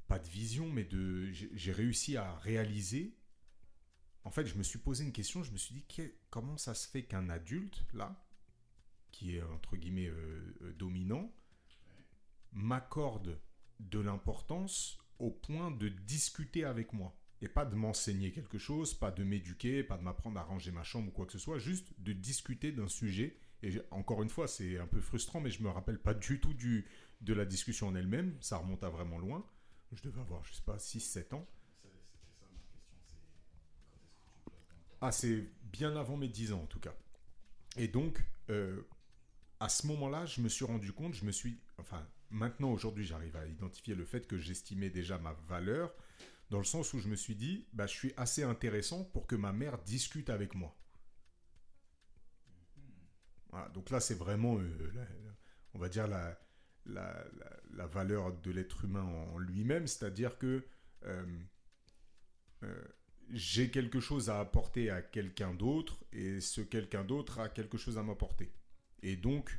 pas 0.09 0.19
de 0.19 0.29
vision, 0.29 0.71
mais 0.71 0.85
de 0.85 1.31
j'ai 1.31 1.73
réussi 1.73 2.17
à 2.17 2.37
réaliser. 2.37 3.17
En 4.25 4.31
fait, 4.31 4.47
je 4.47 4.57
me 4.57 4.63
suis 4.63 4.79
posé 4.79 5.05
une 5.05 5.13
question. 5.13 5.43
Je 5.43 5.53
me 5.53 5.57
suis 5.57 5.75
dit 5.75 5.85
comment 6.31 6.57
ça 6.57 6.75
se 6.75 6.89
fait 6.89 7.05
qu'un 7.05 7.29
adulte 7.29 7.85
là, 7.93 8.25
qui 9.13 9.37
est 9.37 9.43
entre 9.43 9.77
guillemets 9.77 10.09
euh, 10.09 10.57
euh, 10.63 10.73
dominant, 10.75 11.33
m'accorde 12.53 13.41
de 13.81 13.99
l'importance 13.99 14.99
au 15.19 15.31
point 15.31 15.71
de 15.71 15.89
discuter 15.89 16.65
avec 16.65 16.93
moi. 16.93 17.17
Et 17.43 17.49
pas 17.49 17.67
de 17.67 17.75
m'enseigner 17.75 18.33
quelque 18.33 18.59
chose, 18.59 18.95
pas 18.95 19.11
de 19.11 19.23
m'éduquer, 19.23 19.83
pas 19.83 19.99
de 19.99 20.03
m'apprendre 20.03 20.41
à 20.41 20.43
ranger 20.43 20.71
ma 20.71 20.83
chambre 20.83 21.09
ou 21.09 21.11
quoi 21.11 21.27
que 21.27 21.33
ce 21.33 21.39
soit, 21.39 21.59
juste 21.59 21.93
de 21.99 22.13
discuter 22.13 22.73
d'un 22.73 22.89
sujet 22.89 23.37
Et 23.63 23.79
encore 23.91 24.23
une 24.23 24.31
fois, 24.31 24.49
c'est 24.49 24.79
un 24.79 24.87
peu 24.87 25.01
frustrant, 25.01 25.41
mais 25.41 25.51
je 25.51 25.63
me 25.63 25.69
rappelle 25.69 25.99
pas 25.99 26.15
du 26.15 26.41
tout 26.41 26.55
du, 26.55 26.87
de 27.21 27.35
la 27.35 27.45
discussion 27.45 27.89
en 27.89 27.95
elle-même. 27.95 28.37
Ça 28.41 28.57
remonte 28.57 28.85
à 28.85 28.89
vraiment 28.89 29.19
loin. 29.19 29.47
Je 29.93 30.03
devais 30.03 30.21
avoir, 30.21 30.45
je 30.45 30.55
sais 30.55 30.63
pas, 30.63 30.77
6-7 30.77 31.35
ans. 31.35 31.47
Ah, 35.01 35.13
c'est 35.13 35.45
bien 35.65 35.97
avant 35.97 36.17
mes 36.17 36.29
10 36.29 36.53
ans 36.53 36.63
en 36.63 36.67
tout 36.67 36.81
cas. 36.81 36.95
Et 37.77 37.89
donc, 37.89 38.25
euh, 38.51 38.83
à 39.61 39.69
ce 39.69 39.87
moment-là, 39.87 40.27
je 40.27 40.41
me 40.41 40.49
suis 40.49 40.65
rendu 40.65 40.93
compte, 40.93 41.15
je 41.15 41.25
me 41.25 41.33
suis. 41.33 41.61
Enfin, 41.79 42.07
maintenant, 42.31 42.73
aujourd'hui, 42.73 43.05
j'arrive 43.05 43.37
à 43.37 43.47
identifier 43.47 43.95
le 43.95 44.05
fait 44.05 44.27
que 44.27 44.39
j'estimais 44.39 44.91
déjà 44.91 45.19
ma 45.19 45.35
valeur, 45.49 45.95
dans 46.51 46.59
le 46.59 46.65
sens 46.65 46.93
où 46.95 46.99
je 46.99 47.09
me 47.09 47.17
suis 47.17 47.35
dit, 47.35 47.67
bah, 47.73 47.87
je 47.87 47.95
suis 47.95 48.13
assez 48.17 48.43
intéressant 48.43 49.05
pour 49.05 49.27
que 49.27 49.37
ma 49.37 49.53
mère 49.53 49.79
discute 49.83 50.31
avec 50.31 50.55
moi. 50.55 50.75
Voilà, 53.51 53.69
donc 53.71 53.91
là, 53.91 54.01
c'est 54.01 54.15
vraiment, 54.15 54.59
euh, 54.59 54.93
on 55.75 55.79
va 55.79 55.89
dire, 55.89 56.07
la, 56.07 56.39
la, 56.87 57.25
la- 57.39 57.57
la 57.75 57.87
valeur 57.87 58.33
de 58.33 58.51
l'être 58.51 58.85
humain 58.85 59.03
en 59.03 59.39
lui-même, 59.39 59.87
c'est-à-dire 59.87 60.39
que 60.39 60.65
euh, 61.05 61.25
euh, 62.63 62.85
j'ai 63.31 63.71
quelque 63.71 64.01
chose 64.01 64.31
à 64.31 64.41
apporter 64.41 64.91
à 64.91 65.03
quelqu'un 65.03 65.53
d'autre 65.55 66.05
et 66.13 66.41
ce 66.41 66.61
quelqu'un 66.61 67.05
d'autre 67.05 67.41
a 67.41 67.49
quelque 67.49 67.77
chose 67.77 67.99
à 67.99 68.03
m'apporter. 68.03 68.53
Et 69.03 69.17
donc, 69.17 69.59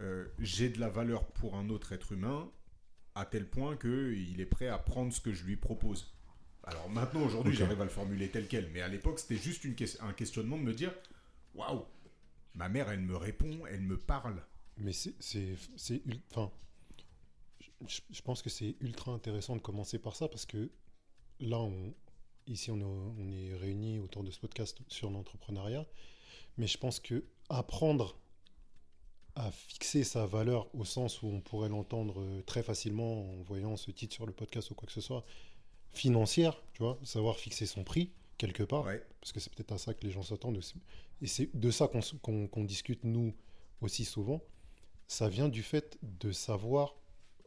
euh, 0.00 0.26
j'ai 0.38 0.68
de 0.68 0.80
la 0.80 0.88
valeur 0.88 1.26
pour 1.32 1.54
un 1.56 1.68
autre 1.70 1.92
être 1.92 2.12
humain 2.12 2.50
à 3.14 3.24
tel 3.24 3.48
point 3.48 3.76
qu'il 3.76 4.40
est 4.40 4.46
prêt 4.46 4.68
à 4.68 4.78
prendre 4.78 5.12
ce 5.12 5.20
que 5.20 5.32
je 5.32 5.44
lui 5.44 5.56
propose. 5.56 6.12
Alors 6.64 6.90
maintenant, 6.90 7.22
aujourd'hui, 7.22 7.52
Ok. 7.52 7.58
j'arrive 7.58 7.80
à 7.80 7.84
le 7.84 7.90
formuler 7.90 8.28
tel 8.30 8.48
quel, 8.48 8.70
mais 8.72 8.80
à 8.82 8.88
l'époque, 8.88 9.20
c'était 9.20 9.36
juste 9.40 9.64
une 9.64 9.76
un 10.00 10.12
questionnement 10.12 10.58
de 10.58 10.62
me 10.64 10.72
dire 10.74 10.92
Waouh, 11.54 11.84
ma 12.54 12.68
mère, 12.68 12.90
elle 12.90 13.00
me 13.00 13.16
répond, 13.16 13.64
elle 13.66 13.82
me 13.82 13.96
parle. 13.96 14.42
Mais 14.76 14.92
c'est, 14.92 15.14
enfin, 16.30 16.50
je, 17.86 18.00
je 18.10 18.22
pense 18.22 18.42
que 18.42 18.50
c'est 18.50 18.76
ultra 18.80 19.12
intéressant 19.12 19.56
de 19.56 19.60
commencer 19.60 19.98
par 19.98 20.16
ça 20.16 20.28
parce 20.28 20.46
que 20.46 20.70
là, 21.40 21.58
on, 21.60 21.94
ici, 22.46 22.70
on 22.70 22.80
est, 22.80 22.84
on 22.84 23.32
est 23.32 23.54
réunis 23.56 23.98
autour 23.98 24.24
de 24.24 24.30
ce 24.30 24.38
podcast 24.38 24.78
sur 24.88 25.10
l'entrepreneuriat, 25.10 25.86
mais 26.56 26.66
je 26.66 26.78
pense 26.78 27.00
que 27.00 27.24
apprendre 27.48 28.18
à 29.36 29.50
fixer 29.50 30.04
sa 30.04 30.26
valeur 30.26 30.72
au 30.74 30.84
sens 30.84 31.22
où 31.22 31.26
on 31.26 31.40
pourrait 31.40 31.68
l'entendre 31.68 32.20
euh, 32.20 32.42
très 32.42 32.62
facilement 32.62 33.32
en 33.32 33.42
voyant 33.42 33.76
ce 33.76 33.90
titre 33.90 34.14
sur 34.14 34.26
le 34.26 34.32
podcast 34.32 34.70
ou 34.70 34.74
quoi 34.74 34.86
que 34.86 34.92
ce 34.92 35.00
soit, 35.00 35.24
financière, 35.92 36.60
tu 36.72 36.82
vois, 36.82 36.98
savoir 37.04 37.36
fixer 37.36 37.66
son 37.66 37.84
prix 37.84 38.12
quelque 38.38 38.62
part, 38.62 38.84
Ouais, 38.84 39.02
parce 39.20 39.32
que 39.32 39.40
c'est 39.40 39.52
peut-être 39.52 39.72
à 39.72 39.78
ça 39.78 39.94
que 39.94 40.04
les 40.04 40.10
gens 40.10 40.22
s'attendent. 40.22 40.56
aussi. 40.58 40.74
Et 41.20 41.26
c'est 41.26 41.50
de 41.54 41.70
ça 41.70 41.88
qu'on 41.88 42.64
discute, 42.64 43.04
nous, 43.04 43.34
aussi 43.80 44.04
souvent. 44.04 44.40
Ça 45.06 45.28
vient 45.28 45.48
du 45.48 45.62
fait 45.62 45.98
de 46.02 46.32
savoir, 46.32 46.94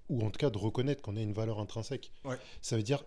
ou 0.10 0.24
en 0.26 0.30
tout 0.32 0.38
cas 0.40 0.50
de 0.50 0.58
reconnaître 0.58 1.02
qu'on 1.02 1.18
a 1.18 1.22
une 1.22 1.34
valeur 1.34 1.60
intrinsèque. 1.60 2.12
Ouais. 2.24 2.38
Ça 2.62 2.78
veut 2.78 2.84
dire, 2.84 3.04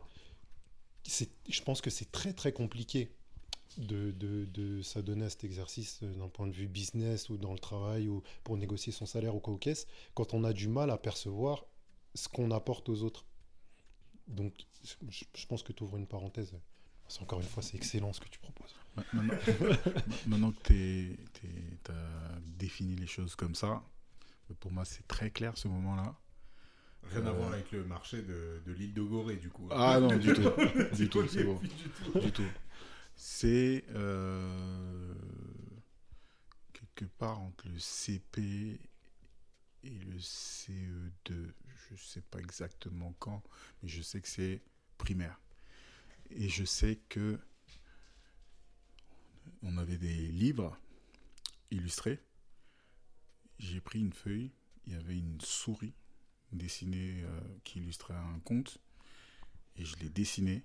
je 1.49 1.63
pense 1.63 1.81
que 1.81 1.91
c'est 1.91 2.11
très 2.13 2.33
très 2.33 2.53
compliqué 2.53 3.11
de, 3.79 4.11
de, 4.11 4.45
de 4.47 4.83
s'adonner 4.83 5.25
à 5.27 5.31
cet 5.31 5.45
exercice 5.45 6.01
euh, 6.03 6.13
d'un 6.15 6.29
point 6.29 6.47
de 6.49 6.53
vue 6.53 6.67
business 6.67 7.29
ou 7.31 7.37
dans 7.39 7.53
le 7.53 7.59
travail 7.59 8.09
ou 8.09 8.23
pour 8.43 8.57
négocier 8.57 8.93
son 8.93 9.07
salaire 9.07 9.35
ou 9.35 9.41
quoi 9.41 9.55
aux 9.55 9.59
caisses, 9.59 9.87
quand 10.15 10.35
on 10.35 10.43
a 10.45 10.53
du 10.53 10.67
mal 10.69 10.91
à 10.91 10.99
percevoir 10.99 11.65
ce 12.15 12.29
qu'on 12.29 12.51
apporte 12.51 12.89
aux 12.89 13.03
autres. 13.03 13.25
Donc, 14.27 14.53
je, 15.09 15.25
je 15.35 15.47
pense 15.47 15.63
que 15.63 15.73
tu 15.73 15.85
ouvres 15.85 15.97
une 15.99 16.07
parenthèse. 16.07 16.53
Encore 17.21 17.41
une 17.41 17.47
fois, 17.47 17.63
c'est 17.63 17.77
excellent 17.77 18.13
ce 18.13 18.21
que 18.21 18.29
tu 18.29 18.39
proposes. 18.39 18.75
Ma- 18.97 19.05
Maintenant, 19.13 19.35
maintenant 20.27 20.53
que 20.53 20.63
tu 20.69 21.19
as 21.89 22.39
défini 22.59 22.95
les 22.97 23.07
choses 23.07 23.35
comme 23.37 23.55
ça, 23.55 23.83
pour 24.55 24.73
moi 24.73 24.85
c'est 24.85 25.07
très 25.09 25.31
clair 25.31 25.57
ce 25.57 25.69
moment-là. 25.69 26.17
rien 27.05 27.27
à 27.27 27.31
Euh, 27.31 27.33
voir 27.33 27.53
avec 27.53 27.71
le 27.73 27.85
marché 27.85 28.23
de, 28.23 28.63
de 28.67 28.73
l'île 28.73 28.95
de 28.95 29.03
Gorée, 29.03 29.37
du 29.37 29.51
coup. 29.51 29.69
Ah 29.71 30.01
non, 30.01 30.17
du 30.19 30.33
tout. 30.33 30.43
C'est 30.93 30.93
du 30.93 31.09
tout, 31.09 31.27
c'est 31.29 31.45
bon. 31.45 31.59
plus 31.59 31.69
du 31.69 31.89
tout. 31.91 32.19
Du 32.21 32.33
tout. 32.33 32.51
C'est 33.17 33.85
euh, 33.91 35.15
quelque 36.73 37.05
part 37.05 37.41
entre 37.41 37.69
le 37.69 37.79
CP 37.79 38.81
et 39.85 39.91
le 39.91 40.19
CE2. 40.19 41.53
Je 41.91 41.97
sais 41.97 42.23
pas 42.23 42.39
exactement 42.39 43.15
quand, 43.19 43.43
mais 43.83 43.89
je 43.89 44.03
sais 44.03 44.21
que 44.21 44.29
c'est 44.29 44.63
primaire. 44.99 45.41
Et 46.31 46.49
je 46.49 46.65
sais 46.65 46.97
que 47.09 47.39
on 49.63 49.77
avait 49.79 49.99
des 49.99 50.15
livres 50.29 50.77
illustrés. 51.71 52.21
J'ai 53.61 53.81
pris 53.81 54.01
une 54.01 54.15
feuille, 54.15 54.51
il 54.87 54.95
y 54.95 54.97
avait 54.97 55.19
une 55.19 55.41
souris 55.41 55.95
dessinée 56.51 57.23
euh, 57.23 57.41
qui 57.63 57.79
illustrait 57.79 58.15
un 58.15 58.41
conte, 58.41 58.79
et 59.77 59.85
je 59.85 59.97
l'ai 59.99 60.09
dessiné. 60.09 60.65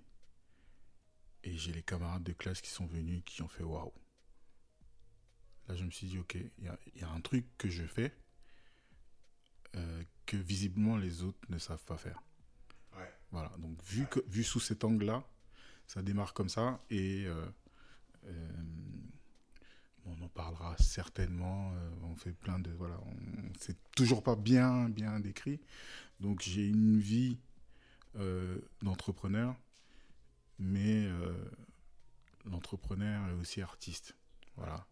Et 1.43 1.57
j'ai 1.57 1.73
les 1.73 1.83
camarades 1.83 2.23
de 2.23 2.31
classe 2.31 2.61
qui 2.61 2.71
sont 2.71 2.87
venus, 2.87 3.21
qui 3.25 3.41
ont 3.41 3.47
fait 3.47 3.63
waouh. 3.63 3.93
Là, 5.67 5.75
je 5.75 5.83
me 5.83 5.91
suis 5.91 6.07
dit, 6.07 6.17
ok, 6.17 6.35
il 6.35 6.63
y 6.63 6.67
a, 6.67 6.79
il 6.95 7.01
y 7.01 7.03
a 7.03 7.09
un 7.09 7.21
truc 7.21 7.45
que 7.57 7.69
je 7.69 7.83
fais 7.83 8.15
euh, 9.75 10.03
que 10.25 10.37
visiblement 10.37 10.97
les 10.97 11.21
autres 11.21 11.39
ne 11.49 11.57
savent 11.57 11.83
pas 11.83 11.97
faire. 11.97 12.23
Ouais. 12.95 13.13
Voilà, 13.31 13.49
donc 13.57 13.77
vu, 13.83 14.07
que, 14.07 14.21
vu 14.27 14.43
sous 14.43 14.61
cet 14.61 14.85
angle-là, 14.85 15.27
ça 15.85 16.01
démarre 16.01 16.33
comme 16.33 16.49
ça 16.49 16.81
et 16.89 17.25
euh, 17.25 17.45
euh, 18.23 18.63
on 20.05 20.21
en 20.23 20.29
parlera 20.29 20.75
certainement. 20.77 21.73
euh, 21.73 21.89
on 22.03 22.15
fait 22.15 22.33
plein 22.33 22.59
de. 22.59 22.71
Voilà, 22.71 22.99
c'est 23.59 23.77
toujours 23.91 24.23
pas 24.23 24.35
bien, 24.35 24.89
bien 24.89 25.19
décrit. 25.19 25.59
Donc 26.19 26.41
j'ai 26.41 26.67
une 26.67 26.99
vie 26.99 27.37
euh, 28.15 28.59
d'entrepreneur, 28.81 29.55
mais 30.59 31.05
euh, 31.05 31.33
l'entrepreneur 32.45 33.29
est 33.29 33.33
aussi 33.33 33.61
artiste. 33.61 34.15
Voilà. 34.55 34.87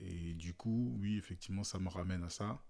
Et 0.00 0.34
du 0.34 0.54
coup, 0.54 0.96
oui, 1.00 1.16
effectivement, 1.16 1.64
ça 1.64 1.78
me 1.78 1.88
ramène 1.88 2.22
à 2.24 2.30
ça. 2.30 2.62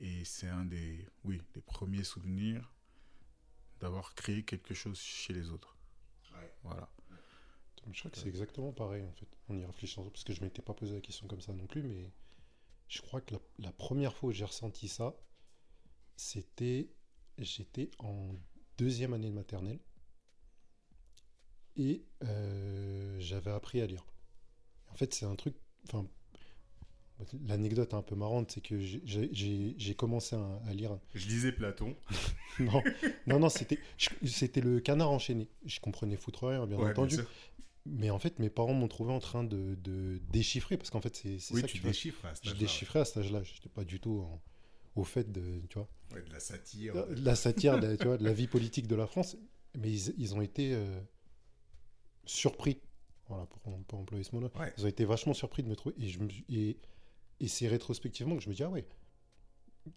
Et 0.00 0.24
c'est 0.24 0.48
un 0.48 0.64
des, 0.64 1.06
oui, 1.24 1.40
des 1.54 1.60
premiers 1.60 2.04
souvenirs 2.04 2.72
d'avoir 3.80 4.14
créé 4.14 4.42
quelque 4.42 4.74
chose 4.74 4.98
chez 4.98 5.32
les 5.32 5.50
autres. 5.50 5.76
Ouais. 6.34 6.52
Voilà. 6.62 6.88
Je 7.90 7.98
crois 7.98 8.10
que 8.10 8.18
c'est 8.18 8.28
exactement 8.28 8.72
pareil 8.72 9.04
en 9.04 9.12
fait, 9.12 9.26
en 9.48 9.58
y 9.58 9.64
réfléchissant, 9.64 10.04
parce 10.04 10.24
que 10.24 10.32
je 10.32 10.40
m'étais 10.42 10.62
pas 10.62 10.74
posé 10.74 10.94
la 10.94 11.00
question 11.00 11.26
comme 11.26 11.40
ça 11.40 11.52
non 11.52 11.66
plus, 11.66 11.82
mais 11.82 12.10
je 12.88 13.02
crois 13.02 13.20
que 13.22 13.34
la, 13.34 13.40
la 13.60 13.72
première 13.72 14.14
fois 14.16 14.30
où 14.30 14.32
j'ai 14.32 14.44
ressenti 14.46 14.88
ça, 14.88 15.16
c'était, 16.16 16.88
j'étais 17.38 17.90
en 17.98 18.34
deuxième 18.78 19.12
année 19.14 19.28
de 19.30 19.34
maternelle, 19.34 19.80
et 21.76 22.04
euh, 22.24 23.16
j'avais 23.18 23.50
appris 23.50 23.80
à 23.80 23.86
lire. 23.86 24.04
En 24.92 24.96
fait, 24.96 25.14
c'est 25.14 25.26
un 25.26 25.36
truc, 25.36 25.56
enfin, 25.88 26.06
l'anecdote 27.46 27.94
un 27.94 28.02
peu 28.02 28.14
marrante, 28.14 28.50
c'est 28.50 28.60
que 28.60 28.78
j'ai- 28.78 29.94
commencé 29.96 30.34
à, 30.36 30.60
à 30.66 30.72
lire 30.74 30.98
Je 31.14 31.28
lisais 31.28 31.52
Platon. 31.52 31.94
non, 32.58 32.82
non, 33.26 33.38
non, 33.38 33.48
c'était 33.48 34.60
le 34.60 34.80
canard 34.80 35.10
enchaîné. 35.10 35.48
Je 35.64 35.80
comprenais 35.80 36.16
foutre 36.16 36.48
rien, 36.48 36.66
bien 36.66 36.78
Ouais, 36.78 36.90
entendu. 36.90 37.16
bien 37.16 37.24
sûr. 37.24 37.30
Mais 37.84 38.10
en 38.10 38.18
fait, 38.18 38.38
mes 38.38 38.50
parents 38.50 38.74
m'ont 38.74 38.88
trouvé 38.88 39.12
en 39.12 39.18
train 39.18 39.42
de, 39.44 39.74
de 39.76 40.18
déchiffrer, 40.30 40.76
parce 40.76 40.90
qu'en 40.90 41.00
fait, 41.00 41.16
c'est 41.16 41.38
Oui, 41.52 41.60
ça 41.62 41.66
que 41.68 41.72
tu 41.72 41.78
vois. 41.80 41.90
déchiffres 41.90 42.24
à 42.26 42.34
cet 42.34 42.44
Je 42.44 42.50
âge-là, 42.50 42.60
déchiffrais 42.60 43.00
à 43.00 43.04
cet 43.04 43.16
âge-là. 43.18 43.42
Je 43.42 43.52
n'étais 43.54 43.68
pas 43.68 43.84
du 43.84 43.98
tout 44.00 44.20
en- 44.20 44.40
au 44.94 45.04
fait 45.04 45.32
de, 45.32 45.62
tu 45.68 45.78
vois, 45.78 45.88
ouais. 46.12 46.22
De 46.22 46.30
la 46.32 46.40
satire. 46.40 46.94
de 47.08 47.24
la 47.24 47.34
satire, 47.36 47.80
de, 47.80 47.96
tu 47.96 48.04
vois, 48.06 48.18
de 48.18 48.24
la 48.24 48.32
vie 48.32 48.46
politique 48.46 48.86
de 48.86 48.94
la 48.96 49.06
France. 49.06 49.36
Mais 49.76 49.90
ils, 49.90 50.14
ils 50.18 50.34
ont 50.34 50.42
été 50.42 50.74
euh, 50.74 51.00
surpris, 52.24 52.78
voilà, 53.28 53.46
pour, 53.46 53.60
pour 53.84 53.98
employer 53.98 54.24
ce 54.24 54.34
mot-là. 54.34 54.50
Ouais. 54.58 54.72
Ils 54.78 54.84
ont 54.84 54.88
été 54.88 55.04
vachement 55.04 55.34
surpris 55.34 55.62
de 55.62 55.68
me 55.68 55.76
trouver. 55.76 55.94
Et, 55.98 56.08
je 56.08 56.18
me 56.20 56.28
et, 56.48 56.78
et 57.40 57.48
c'est 57.48 57.68
rétrospectivement 57.68 58.36
que 58.36 58.42
je 58.42 58.48
me 58.48 58.54
dis, 58.54 58.62
ah 58.62 58.70
ouais, 58.70 58.86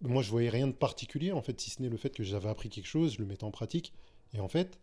moi 0.00 0.22
je 0.22 0.30
voyais 0.30 0.50
rien 0.50 0.66
de 0.66 0.72
particulier, 0.72 1.32
en 1.32 1.42
fait, 1.42 1.60
si 1.60 1.70
ce 1.70 1.80
n'est 1.82 1.88
le 1.88 1.96
fait 1.96 2.10
que 2.10 2.24
j'avais 2.24 2.48
appris 2.48 2.68
quelque 2.68 2.86
chose, 2.88 3.14
je 3.14 3.18
le 3.20 3.26
mettais 3.26 3.44
en 3.44 3.50
pratique. 3.52 3.92
Et 4.32 4.40
en 4.40 4.48
fait, 4.48 4.80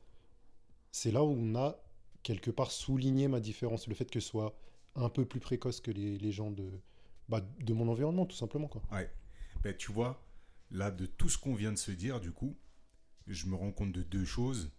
c'est 0.91 1.11
là 1.11 1.23
où 1.23 1.35
on 1.37 1.55
a 1.55 1.82
quelque 2.23 2.51
part 2.51 2.71
souligné 2.71 3.27
ma 3.27 3.39
différence, 3.39 3.87
le 3.87 3.95
fait 3.95 4.09
que 4.09 4.19
je 4.19 4.25
sois 4.25 4.57
un 4.95 5.09
peu 5.09 5.25
plus 5.25 5.39
précoce 5.39 5.81
que 5.81 5.91
les, 5.91 6.31
gens 6.31 6.51
de, 6.51 6.69
bah, 7.29 7.41
de 7.59 7.73
mon 7.73 7.87
environnement, 7.87 8.25
tout 8.25 8.35
simplement. 8.35 8.67
Quoi. 8.67 8.81
Ouais. 8.91 9.11
Ben, 9.63 9.75
tu 9.75 9.91
vois, 9.91 10.25
là, 10.71 10.91
de 10.91 11.05
tout 11.05 11.29
ce 11.29 11.37
qu'on 11.37 11.55
vient 11.55 11.71
de 11.71 11.77
se 11.77 11.91
dire, 11.91 12.19
du 12.19 12.31
coup, 12.31 12.57
je 13.27 13.47
me 13.47 13.55
rends 13.55 13.71
compte 13.71 13.91
de 13.91 14.03
deux 14.03 14.25
choses. 14.25 14.71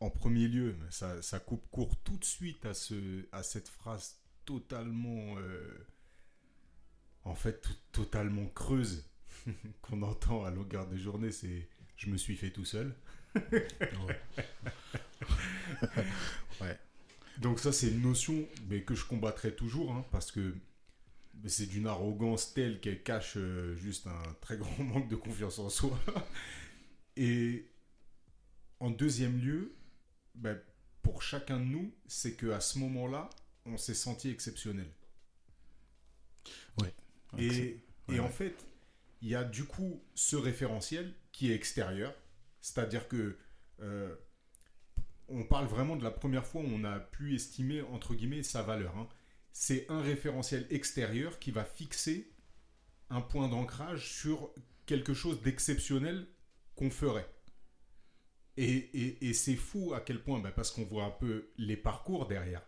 En 0.00 0.10
premier 0.10 0.48
lieu, 0.48 0.76
ça, 0.90 1.20
ça 1.20 1.40
coupe 1.40 1.68
court 1.70 1.96
tout 2.02 2.16
de 2.16 2.24
suite 2.24 2.64
à, 2.64 2.72
ce, 2.72 3.26
à 3.32 3.42
cette 3.42 3.68
phrase 3.68 4.16
totalement, 4.46 5.36
euh, 5.38 5.86
en 7.24 7.34
fait, 7.34 7.68
totalement 7.92 8.46
creuse 8.46 9.10
qu'on 9.82 10.02
entend 10.02 10.44
à 10.44 10.50
longueur 10.50 10.88
de 10.88 10.96
journée. 10.96 11.32
C'est 11.32 11.68
je 11.96 12.08
me 12.08 12.16
suis 12.16 12.36
fait 12.36 12.50
tout 12.50 12.64
seul. 12.64 12.94
Ouais. 16.60 16.78
Donc 17.38 17.58
ça, 17.58 17.72
c'est 17.72 17.88
une 17.88 18.02
notion 18.02 18.46
mais 18.68 18.82
que 18.82 18.94
je 18.94 19.04
combattrai 19.06 19.54
toujours, 19.54 19.92
hein, 19.92 20.04
parce 20.10 20.30
que 20.30 20.54
c'est 21.46 21.66
d'une 21.66 21.86
arrogance 21.86 22.52
telle 22.52 22.80
qu'elle 22.80 23.02
cache 23.02 23.34
euh, 23.36 23.74
juste 23.76 24.06
un 24.06 24.36
très 24.40 24.58
grand 24.58 24.78
manque 24.84 25.08
de 25.08 25.16
confiance 25.16 25.58
en 25.58 25.70
soi. 25.70 25.98
Et 27.16 27.66
en 28.78 28.90
deuxième 28.90 29.38
lieu, 29.40 29.74
ben, 30.34 30.58
pour 31.02 31.22
chacun 31.22 31.58
de 31.58 31.64
nous, 31.64 31.94
c'est 32.06 32.36
qu'à 32.36 32.60
ce 32.60 32.78
moment-là, 32.78 33.30
on 33.64 33.76
s'est 33.76 33.94
senti 33.94 34.30
exceptionnel. 34.30 34.90
Et, 37.38 37.82
Ouais, 38.08 38.16
et 38.16 38.20
en 38.20 38.28
fait, 38.28 38.56
il 39.22 39.28
y 39.28 39.34
a 39.34 39.44
du 39.44 39.64
coup 39.64 40.02
ce 40.14 40.36
référentiel 40.36 41.14
qui 41.32 41.50
est 41.50 41.54
extérieur, 41.54 42.14
c'est-à-dire 42.60 43.08
que 43.08 43.36
euh, 43.80 44.14
on 45.28 45.44
parle 45.44 45.66
vraiment 45.66 45.96
de 45.96 46.04
la 46.04 46.10
première 46.10 46.46
fois 46.46 46.60
où 46.62 46.66
on 46.66 46.84
a 46.84 46.98
pu 46.98 47.34
estimer 47.34 47.82
entre 47.82 48.14
guillemets 48.14 48.42
sa 48.42 48.62
valeur. 48.62 48.96
hein. 48.96 49.08
C'est 49.52 49.86
un 49.90 50.00
référentiel 50.00 50.66
extérieur 50.70 51.38
qui 51.38 51.50
va 51.50 51.64
fixer 51.64 52.32
un 53.10 53.20
point 53.20 53.48
d'ancrage 53.48 54.08
sur 54.08 54.52
quelque 54.86 55.14
chose 55.14 55.42
d'exceptionnel 55.42 56.26
qu'on 56.76 56.90
ferait. 56.90 57.28
Et, 58.56 59.32
c'est 59.32 59.56
fou 59.56 59.94
à 59.94 60.00
quel 60.00 60.22
point, 60.22 60.38
bah, 60.38 60.52
parce 60.52 60.70
qu'on 60.70 60.84
voit 60.84 61.04
un 61.04 61.10
peu 61.10 61.50
les 61.56 61.76
parcours 61.76 62.26
derrière. 62.26 62.62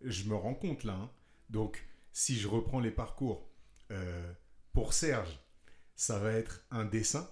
Je 0.00 0.24
me 0.24 0.34
rends 0.34 0.54
compte 0.54 0.84
là. 0.84 0.94
hein. 0.94 1.10
Donc, 1.50 1.86
si 2.12 2.36
je 2.36 2.48
reprends 2.48 2.80
les 2.80 2.90
parcours, 2.90 3.48
euh, 3.92 4.32
pour 4.72 4.92
Serge, 4.92 5.38
ça 5.94 6.18
va 6.18 6.32
être 6.32 6.64
un 6.70 6.84
dessin 6.84 7.30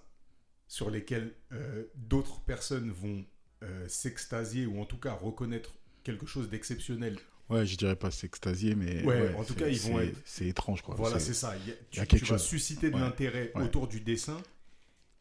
sur 0.69 0.91
lesquels 0.91 1.35
euh, 1.53 1.85
d'autres 1.95 2.41
personnes 2.41 2.91
vont 2.91 3.25
euh, 3.63 3.87
s'extasier 3.89 4.67
ou 4.67 4.81
en 4.81 4.85
tout 4.87 4.99
cas 4.99 5.13
reconnaître 5.13 5.75
quelque 6.03 6.27
chose 6.27 6.49
d'exceptionnel. 6.51 7.19
Ouais, 7.51 7.67
je 7.67 7.77
dirais 7.77 7.97
pas 7.97 8.11
s'extasier, 8.11 8.75
mais. 8.75 9.05
Ouais, 9.05 9.35
en 9.35 9.45
tout 9.45 9.55
cas, 9.55 9.69
ils 9.69 9.79
vont 9.81 10.01
être- 10.01 10.19
C'est 10.25 10.47
étrange, 10.47 10.81
quoi. 10.83 10.95
Voilà, 10.95 11.19
C'est- 11.19 11.35
ça. 11.35 11.55
Il 11.59 11.69
y 11.69 11.73
a- 11.73 11.77
tu, 11.91 11.99
y 11.99 12.03
a 12.03 12.07
tu 12.07 12.25
vas 12.25 12.39
susciter 12.39 12.91
de 12.91 12.95
Ouais, 12.97 13.01
l'intérêt 13.03 13.53
autour 13.57 13.87
du 13.89 14.01
dessin 14.01 14.43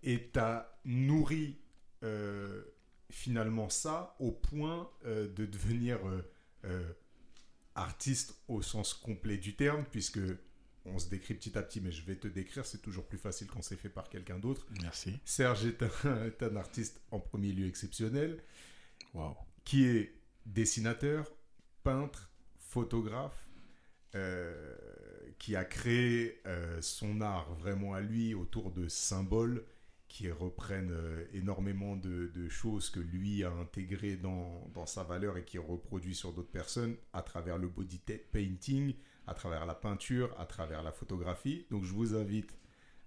et 0.04 0.30
tu 0.32 0.40
as 0.40 0.78
nourri 0.86 1.58
euh, 2.04 2.64
finalement 3.10 3.70
ça 3.70 4.16
au 4.20 4.32
point 4.32 4.90
de 5.06 5.46
devenir 5.46 6.00
artiste 7.76 8.36
au 8.48 8.62
sens 8.62 8.94
complet 8.94 9.38
du 9.38 9.56
terme, 9.56 9.84
puisque 9.92 10.20
on 10.86 11.00
se 11.00 11.10
décrit 11.10 11.34
petit 11.34 11.58
à 11.58 11.62
petit, 11.62 11.82
mais 11.82 11.92
je 11.92 12.04
vais 12.04 12.16
te 12.16 12.28
décrire, 12.28 12.66
c'est 12.66 12.82
toujours 12.82 13.06
plus 13.06 13.18
facile 13.18 13.48
quand 13.48 13.62
c'est 13.62 13.78
fait 13.78 13.90
par 13.90 14.10
quelqu'un 14.10 14.38
d'autre. 14.38 14.66
Merci. 14.82 15.18
Serge 15.26 15.66
est 15.66 15.82
un, 15.84 16.26
est 16.26 16.44
un 16.44 16.56
artiste 16.56 17.02
en 17.12 17.20
premier 17.20 17.52
lieu 17.52 17.68
exceptionnel, 17.68 18.42
Waouh. 19.14 19.36
qui 19.64 19.86
est 19.86 20.14
dessinateur, 20.46 21.32
peintre, 21.84 22.30
photographe, 22.58 23.48
euh, 24.16 24.76
qui 25.40 25.56
a 25.56 25.66
créé 25.66 26.42
euh, 26.46 26.82
son 26.82 27.22
art 27.22 27.54
vraiment 27.56 27.94
à 27.94 28.02
lui 28.02 28.34
autour 28.34 28.72
de 28.72 28.88
symboles 28.88 29.66
qui 30.08 30.30
reprennent 30.30 30.92
euh, 30.92 31.26
énormément 31.34 31.96
de, 31.96 32.28
de 32.28 32.48
choses 32.48 32.92
que 32.92 33.00
lui 33.00 33.44
a 33.44 33.50
intégrées 33.52 34.16
dans, 34.16 34.70
dans 34.74 34.86
sa 34.86 35.04
valeur 35.04 35.38
et 35.38 35.44
qui 35.44 35.58
reproduit 35.58 36.14
sur 36.14 36.34
d'autres 36.34 36.52
personnes 36.52 36.96
à 37.14 37.24
travers 37.24 37.58
le 37.58 37.68
body 37.68 38.00
painting, 38.32 38.94
à 39.28 39.34
travers 39.34 39.66
la 39.66 39.76
peinture, 39.76 40.36
à 40.40 40.46
travers 40.46 40.84
la 40.84 40.92
photographie. 40.92 41.66
Donc 41.72 41.84
je 41.84 41.94
vous 41.94 42.16
invite, 42.16 42.58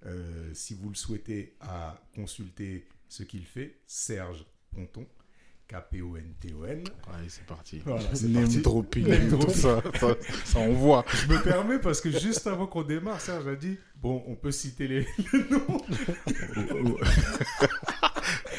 euh, 0.04 0.50
si 0.54 0.74
vous 0.74 0.88
le 0.88 0.94
souhaitez, 0.94 1.56
à 1.60 2.00
consulter 2.14 2.86
ce 3.08 3.22
qu'il 3.22 3.44
fait, 3.44 3.80
Serge 3.86 4.44
Ponton, 4.74 5.06
K-P-O-N-T-O-N. 5.68 6.84
Allez, 7.12 7.28
c'est 7.28 7.44
parti. 7.44 7.82
Voilà, 7.84 8.14
c'est 8.14 8.28
Name 8.28 8.44
parti. 8.44 8.60
dropping, 8.60 9.06
Name 9.08 9.28
dropping. 9.28 9.54
ça, 9.54 9.82
ça, 9.98 10.16
ça 10.44 10.58
envoie. 10.60 11.04
Je 11.12 11.26
me 11.32 11.42
permets 11.42 11.78
parce 11.80 12.00
que 12.00 12.10
juste 12.10 12.46
avant 12.46 12.66
qu'on 12.68 12.82
démarre, 12.84 13.20
Serge 13.20 13.48
a 13.48 13.56
dit 13.56 13.76
bon, 13.96 14.22
on 14.28 14.36
peut 14.36 14.52
citer 14.52 14.86
les, 14.86 15.00
les 15.32 15.44
noms. 15.50 16.96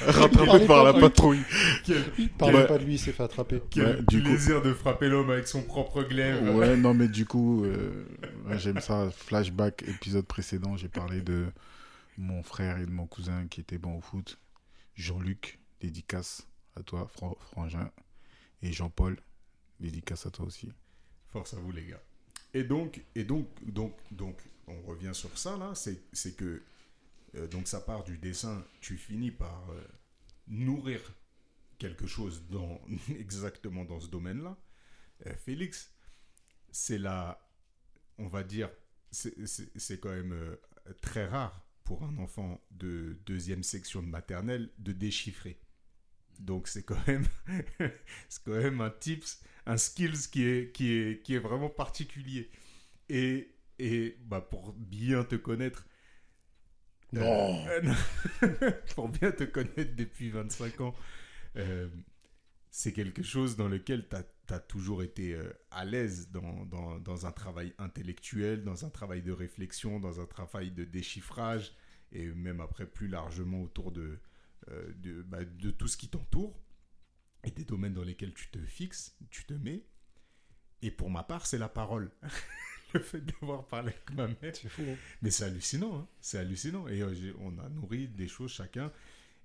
Rattrapé 0.08 0.66
par 0.66 0.84
la 0.84 0.94
patrouille. 0.94 1.42
Quel, 1.86 2.04
Il 2.18 2.30
parle 2.30 2.56
Ouais. 2.56 2.68
pas 2.68 2.78
de 2.78 2.84
lui, 2.86 2.94
il 2.96 3.00
s'est 3.00 3.12
fait 3.12 3.24
attraper. 3.24 3.62
quel 3.70 3.86
Ouais, 3.86 4.02
du 4.08 4.20
coup- 4.22 4.30
plaisir 4.30 4.62
de 4.62 4.74
frapper 4.74 5.10
l'homme 5.10 5.30
avec 5.30 5.48
son 5.48 5.62
propre 5.64 6.04
glaive. 6.04 6.56
Ouais, 6.56 6.76
non, 6.78 6.94
mais 6.94 7.08
du 7.08 7.26
coup, 7.26 7.66
euh, 7.66 8.06
ouais, 8.46 8.58
j'aime 8.60 8.80
ça. 8.80 9.10
Flashback, 9.12 9.84
épisode 9.88 10.26
précédent, 10.26 10.78
j'ai 10.78 10.90
parlé 10.90 11.22
de 11.22 11.46
mon 12.18 12.42
frère 12.44 12.78
et 12.80 12.86
de 12.86 12.92
mon 12.92 13.06
cousin 13.08 13.48
qui 13.48 13.62
étaient 13.62 13.78
bons 13.78 13.98
au 13.98 14.02
foot. 14.02 14.40
Jean-Luc, 14.96 15.60
dédicace 15.82 16.48
à 16.76 16.84
toi, 16.84 17.08
Fran- 17.14 17.38
Frangin. 17.52 17.92
Et 18.64 18.72
Jean-Paul, 18.74 19.18
dédicace 19.80 20.26
à 20.26 20.32
toi 20.32 20.46
aussi. 20.46 20.72
Force 21.32 21.54
à 21.54 21.58
vous 21.58 21.72
les 21.72 21.86
gars. 21.86 22.02
Et 22.54 22.64
donc, 22.64 23.02
et 23.16 23.24
donc, 23.24 23.48
donc, 23.66 23.94
donc, 24.12 24.38
on 24.68 24.82
revient 24.88 25.12
sur 25.14 25.38
ça 25.38 25.56
là, 25.58 25.72
c'est 25.76 26.02
c'est 26.14 26.36
que 26.36 26.64
euh, 27.36 27.46
donc 27.48 27.68
ça 27.68 27.80
part 27.82 28.04
du 28.04 28.18
dessin, 28.18 28.64
tu 28.82 28.98
finis 28.98 29.32
par 29.32 29.64
euh, 29.70 29.80
nourrir 30.48 31.02
quelque 31.80 32.08
chose 32.08 32.48
dans 32.50 32.82
exactement 33.20 33.86
dans 33.86 34.00
ce 34.00 34.10
domaine-là. 34.10 34.58
Euh, 35.28 35.36
Félix, 35.36 35.94
c'est 36.72 36.98
la, 36.98 37.40
on 38.18 38.28
va 38.28 38.44
dire, 38.44 38.70
c'est- 39.12 40.00
quand 40.00 40.12
même 40.12 40.34
euh, 40.34 40.56
très 41.02 41.26
rare 41.28 41.66
pour 41.84 42.04
un 42.04 42.18
enfant 42.18 42.62
de 42.72 43.20
deuxième 43.26 43.64
section 43.64 44.04
de 44.04 44.08
maternelle 44.08 44.72
de 44.80 44.92
déchiffrer. 44.92 45.60
Donc 46.40 46.68
c'est 46.68 46.84
quand 46.84 47.08
même, 47.08 47.26
quand 48.46 48.52
même 48.52 48.82
un 48.82 48.90
tips, 48.92 49.42
un 49.66 49.78
skills 49.78 50.30
qui 50.32 50.44
est, 50.46 50.72
qui 50.74 50.92
est, 50.92 51.24
qui 51.24 51.36
est 51.36 51.40
vraiment 51.40 51.70
particulier. 51.70 52.50
Et, 53.10 53.56
et 53.80 54.18
bah, 54.26 54.42
pour 54.42 54.74
bien 54.74 55.24
te 55.24 55.36
connaître, 55.36 55.86
Non. 57.14 57.66
euh, 57.68 57.82
non. 57.82 57.96
pour 58.96 59.10
bien 59.10 59.32
te 59.32 59.44
connaître 59.44 59.96
depuis 59.96 60.30
25 60.30 60.82
ans, 60.82 60.96
euh, 61.56 61.88
c'est 62.70 62.94
quelque 62.94 63.24
chose 63.24 63.56
dans 63.56 63.68
lequel 63.68 64.08
tu 64.08 64.54
as, 64.54 64.60
toujours 64.60 65.04
été 65.04 65.34
euh, 65.34 65.52
à 65.72 65.84
l'aise 65.84 66.30
dans, 66.32 66.66
dans, 66.66 67.00
dans 67.00 67.26
un 67.26 67.32
travail 67.32 67.74
intellectuel, 67.80 68.64
dans 68.64 68.86
un 68.86 68.90
travail 68.90 69.22
de 69.22 69.32
réflexion, 69.32 70.00
dans 70.00 70.22
un 70.22 70.26
travail 70.26 70.72
de 70.72 70.84
déchiffrage, 70.84 71.74
et 72.12 72.28
même 72.28 72.62
après 72.62 72.86
plus 72.86 73.08
largement 73.08 73.62
autour 73.62 73.92
de, 73.92 74.20
euh, 74.70 74.94
de, 74.98 75.22
bah, 75.24 75.44
de 75.44 75.72
tout 75.72 75.88
ce 75.88 75.98
qui 75.98 76.10
t'entoure, 76.10 76.60
et 77.44 77.52
des 77.52 77.66
domaines 77.66 77.94
dans 77.94 78.04
lesquels 78.04 78.34
tu 78.34 78.48
te 78.50 78.60
fixes, 78.60 79.18
tu 79.30 79.46
te 79.46 79.54
mets. 79.54 79.86
Et 80.82 80.92
pour 80.92 81.10
ma 81.10 81.24
part, 81.24 81.46
c'est 81.46 81.58
la 81.58 81.70
parole. 81.70 82.12
Le 82.94 83.00
fait 83.02 83.22
d'avoir 83.22 83.68
parlé 83.68 83.90
avec 83.90 84.14
ma 84.14 84.28
mère. 84.28 84.56
C'est 84.56 84.70
fou. 84.70 84.84
hein. 84.88 84.96
Mais 85.22 85.32
c'est 85.32 85.46
hallucinant, 85.46 86.00
hein. 86.00 86.08
c'est 86.22 86.38
hallucinant. 86.38 86.88
Et 86.88 87.02
euh, 87.02 87.34
on 87.40 87.58
a 87.60 87.70
nourri 87.70 88.08
des 88.08 88.28
choses 88.28 88.52
chacun. 88.52 88.92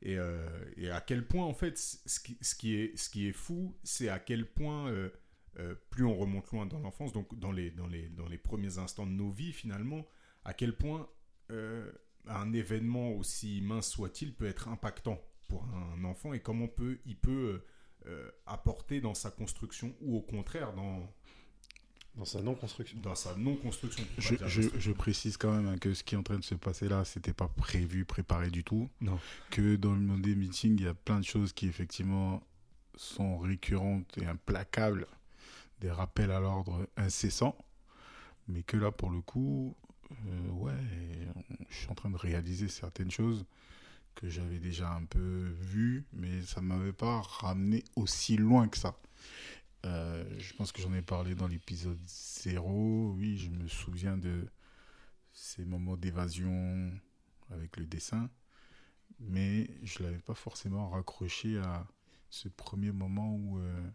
Et, 0.01 0.19
euh, 0.19 0.49
et 0.77 0.91
à 0.91 1.01
quel 1.01 1.27
point, 1.27 1.45
en 1.45 1.55
fait, 1.55 1.79
ce 1.79 2.21
qui, 2.21 2.37
ce 2.41 2.55
qui, 2.55 2.77
est, 2.77 2.97
ce 2.97 3.09
qui 3.09 3.29
est 3.29 3.33
fou, 3.33 3.77
c'est 3.83 4.09
à 4.09 4.19
quel 4.19 4.47
point, 4.47 4.89
euh, 4.89 5.11
plus 5.91 6.05
on 6.05 6.17
remonte 6.17 6.51
loin 6.51 6.67
dans 6.67 6.81
l'enfance, 6.81 7.13
donc 7.13 7.39
dans 7.39 7.53
les, 7.53 7.71
dans, 7.71 7.87
les, 7.87 8.09
dans 8.09 8.27
les 8.27 8.39
premiers 8.39 8.79
instants 8.79 9.07
de 9.07 9.13
nos 9.13 9.31
vies, 9.31 9.53
finalement, 9.53 10.07
à 10.45 10.55
quel 10.55 10.77
point 10.77 11.09
un 12.29 12.53
événement 12.55 13.13
aussi 13.13 13.61
mince 13.61 13.91
soit-il 13.91 14.35
peut 14.35 14.47
être 14.47 14.69
impactant 14.69 15.21
pour 15.49 15.65
un 15.67 16.03
enfant 16.05 16.33
et 16.33 16.41
comment 16.41 16.67
peut, 16.67 16.99
il 17.05 17.19
peut 17.19 17.63
apporter 18.47 19.03
dans 19.03 19.13
sa 19.13 19.31
construction 19.31 19.95
ou 20.01 20.17
au 20.17 20.23
contraire 20.23 20.73
dans, 20.73 21.13
Dans 22.15 22.27
sa 22.27 22.43
non-construction. 22.43 22.99
dans 23.01 23.15
sa 23.15 23.35
non-construction. 23.37 24.05
je 24.19 24.93
précise 24.93 25.39
quand 25.39 25.53
même 25.53 25.67
hein, 25.67 25.79
que 25.79 25.95
ce 25.95 26.05
qui 26.05 26.15
est 26.15 26.19
en 26.19 26.23
train 26.23 26.39
de 26.39 26.45
se 26.45 26.55
passer 26.55 26.89
là, 26.89 27.05
c'était 27.05 27.33
pas 27.33 27.49
prévu, 27.49 28.05
préparé 28.05 28.51
du 28.51 28.65
tout. 28.65 28.91
Non. 29.01 29.19
Que 29.51 29.77
dans 29.77 29.95
le 29.95 30.01
monde 30.01 30.21
des 30.21 30.35
meetings, 30.35 30.77
il 30.79 30.85
y 30.85 30.89
a 30.89 30.95
plein 30.95 31.21
de 31.21 31.25
choses 31.25 31.53
qui 31.53 31.67
effectivement 31.67 32.43
sont 32.97 33.39
récurrentes 33.39 34.19
et 34.19 34.27
implacables, 34.27 35.07
des 35.81 35.91
rappels 35.91 36.31
à 36.31 36.41
l'ordre 36.41 36.87
incessants, 36.99 37.57
mais 38.47 38.63
que 38.63 38.77
là 38.77 38.91
pour 38.91 39.11
le 39.11 39.23
coup, 39.23 39.75
euh, 40.11 40.49
ouais, 40.51 40.73
je 41.71 41.77
suis 41.77 41.89
en 41.89 41.95
train 41.95 42.11
de 42.11 42.17
réaliser 42.17 42.69
certaines 42.69 43.11
choses 43.11 43.47
que 44.15 44.29
j'avais 44.29 44.59
déjà 44.59 44.93
un 44.93 45.05
peu 45.05 45.55
vues, 45.61 46.05
mais 46.13 46.43
ça 46.43 46.61
m'avait 46.61 46.93
pas 46.93 47.23
ramené 47.23 47.83
aussi 47.97 48.37
loin 48.37 48.69
que 48.69 48.77
ça. 48.77 48.95
Euh, 49.85 50.25
je 50.39 50.55
pense 50.55 50.71
que 50.73 50.81
j'en 50.81 50.93
ai 50.95 51.03
parlé 51.03 51.35
dans 51.35 51.49
l'épisode 51.49 51.99
0. 52.07 53.13
Oui, 53.17 53.37
je 53.37 53.51
me 53.51 53.67
souviens 53.67 54.17
de 54.17 54.49
ces 55.33 55.65
moments 55.65 55.97
d'évasion 55.97 56.93
avec 57.51 57.77
le 57.77 57.87
dessin, 57.87 58.31
mais 59.19 59.69
je 59.83 60.03
ne 60.03 60.09
l'avais 60.09 60.21
pas 60.23 60.35
forcément 60.35 60.89
raccroché 60.89 61.59
à 61.59 61.87
ce 62.31 62.49
premier 62.49 62.93
moment 62.93 63.35
où 63.35 63.59
euh, 63.59 63.91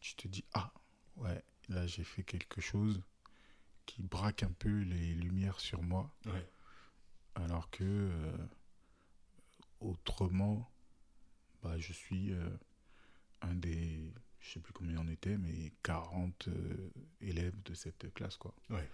tu 0.00 0.14
te 0.14 0.26
dis 0.28 0.44
Ah, 0.54 0.72
ouais, 1.16 1.42
là 1.68 1.86
j'ai 1.86 2.04
fait 2.04 2.22
quelque 2.24 2.60
chose 2.60 3.02
qui 3.86 4.02
braque 4.02 4.42
un 4.42 4.52
peu 4.52 4.80
les 4.80 5.14
lumières 5.14 5.60
sur 5.60 5.82
moi, 5.82 6.14
Ouais. 6.24 6.48
alors 7.34 7.68
que 7.70 7.84
euh, 7.84 8.36
autrement, 9.80 10.70
bah, 11.62 11.78
je 11.78 11.92
suis 11.92 12.32
un 13.42 13.54
des, 13.54 14.12
je 14.46 14.52
sais 14.52 14.60
plus 14.60 14.72
combien 14.74 14.98
on 14.98 15.08
était, 15.08 15.36
mais 15.38 15.72
40 15.82 16.48
euh, 16.48 16.90
élèves 17.22 17.54
de 17.64 17.72
cette 17.74 18.12
classe, 18.14 18.36
quoi. 18.36 18.54
Ouais. 18.70 18.88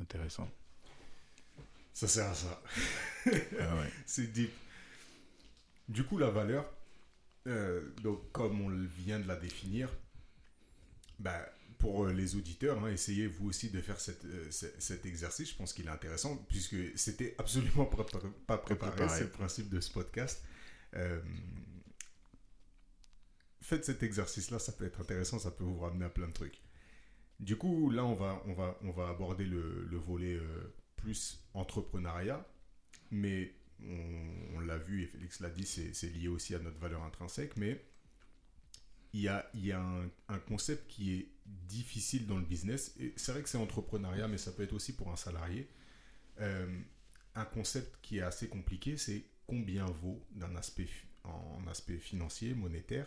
intéressant. 0.00 0.48
Ça 1.92 2.06
sert 2.08 2.30
à 2.30 2.34
ça. 2.34 2.62
Ah 3.26 3.76
ouais. 3.76 3.90
C'est 4.06 4.28
deep. 4.32 4.50
Du 5.88 6.04
coup, 6.04 6.16
la 6.18 6.30
valeur, 6.30 6.70
euh, 7.46 7.90
donc, 8.02 8.30
comme 8.32 8.60
on 8.60 8.68
vient 8.86 9.18
de 9.18 9.26
la 9.26 9.36
définir, 9.36 9.90
bah, 11.18 11.44
pour 11.78 12.04
euh, 12.06 12.12
les 12.12 12.36
auditeurs, 12.36 12.82
hein, 12.84 12.90
essayez 12.90 13.26
vous 13.26 13.48
aussi 13.48 13.70
de 13.70 13.80
faire 13.80 13.98
cette, 14.00 14.24
euh, 14.24 14.50
ce- 14.50 14.66
cet 14.78 15.06
exercice. 15.06 15.50
Je 15.50 15.56
pense 15.56 15.72
qu'il 15.72 15.86
est 15.86 15.90
intéressant, 15.90 16.36
puisque 16.48 16.76
c'était 16.96 17.34
absolument 17.38 17.86
pas, 17.86 18.04
pas 18.46 18.58
préparé, 18.58 18.92
préparé. 18.92 19.18
c'est 19.18 19.24
le 19.24 19.30
principe 19.30 19.68
de 19.68 19.80
ce 19.80 19.90
podcast. 19.92 20.42
Euh, 20.94 21.20
faites 23.60 23.84
cet 23.84 24.02
exercice-là, 24.02 24.58
ça 24.58 24.72
peut 24.72 24.86
être 24.86 25.00
intéressant, 25.00 25.38
ça 25.38 25.50
peut 25.50 25.64
vous 25.64 25.78
ramener 25.78 26.04
à 26.04 26.10
plein 26.10 26.28
de 26.28 26.32
trucs. 26.32 26.60
Du 27.40 27.56
coup, 27.56 27.90
là, 27.90 28.04
on 28.04 28.14
va, 28.14 28.42
on 28.46 28.52
va, 28.52 28.78
on 28.82 28.90
va 28.90 29.08
aborder 29.08 29.44
le, 29.44 29.84
le 29.84 29.96
volet 29.96 30.34
euh, 30.34 30.74
plus 30.96 31.44
entrepreneuriat, 31.54 32.46
mais 33.10 33.54
on, 33.80 34.60
l'a 34.60 34.76
vu 34.76 35.02
et 35.02 35.06
Félix 35.06 35.40
l'a 35.40 35.50
dit, 35.50 35.64
c'est 35.64 36.08
lié 36.08 36.28
aussi 36.28 36.54
à 36.54 36.58
notre 36.58 36.78
valeur 36.78 37.02
intrinsèque, 37.04 37.56
mais 37.56 37.82
il 39.12 39.20
y 39.20 39.28
a, 39.28 39.48
il 39.54 39.64
y 39.64 39.72
a 39.72 39.80
un, 39.80 40.38
concept 40.40 40.88
qui 40.88 41.14
est 41.14 41.28
difficile 41.46 42.26
dans 42.26 42.36
le 42.36 42.44
business, 42.44 42.94
et 42.98 43.14
c'est 43.16 43.32
vrai 43.32 43.42
que 43.42 43.48
c'est 43.48 43.58
entrepreneuriat, 43.58 44.28
mais 44.28 44.36
ça 44.38 44.52
peut 44.52 44.64
être 44.64 44.74
aussi 44.74 44.94
pour 44.94 45.10
un 45.10 45.16
salarié. 45.16 45.68
Euh, 46.40 46.80
un 47.34 47.44
concept 47.44 47.98
qui 48.02 48.18
est 48.18 48.22
assez 48.22 48.48
compliqué, 48.48 48.96
c'est 48.96 49.24
combien 49.46 49.86
vaut 49.86 50.22
d'un 50.32 50.54
aspect, 50.56 50.88
en 51.24 51.66
aspect 51.68 51.98
financier, 51.98 52.54
monétaire, 52.54 53.06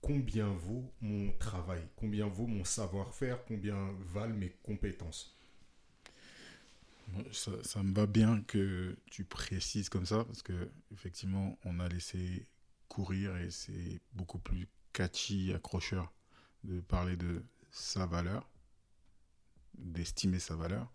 combien 0.00 0.48
vaut 0.48 0.92
mon 1.00 1.32
travail, 1.38 1.82
combien 1.96 2.26
vaut 2.26 2.46
mon 2.46 2.64
savoir-faire, 2.64 3.44
combien 3.44 3.92
valent 4.12 4.36
mes 4.36 4.50
compétences? 4.62 5.36
Ça 7.32 7.82
me 7.82 7.94
va 7.94 8.06
bien 8.06 8.42
que 8.42 8.96
tu 9.10 9.24
précises 9.24 9.88
comme 9.88 10.06
ça, 10.06 10.24
parce 10.24 10.42
que 10.42 10.70
effectivement, 10.92 11.58
on 11.64 11.78
a 11.80 11.88
laissé 11.88 12.46
courir 12.88 13.36
et 13.36 13.50
c'est 13.50 14.00
beaucoup 14.12 14.38
plus 14.38 14.68
catchy, 14.92 15.52
accrocheur 15.52 16.12
de 16.64 16.80
parler 16.80 17.16
de 17.16 17.44
sa 17.70 18.06
valeur, 18.06 18.48
d'estimer 19.74 20.40
sa 20.40 20.56
valeur. 20.56 20.90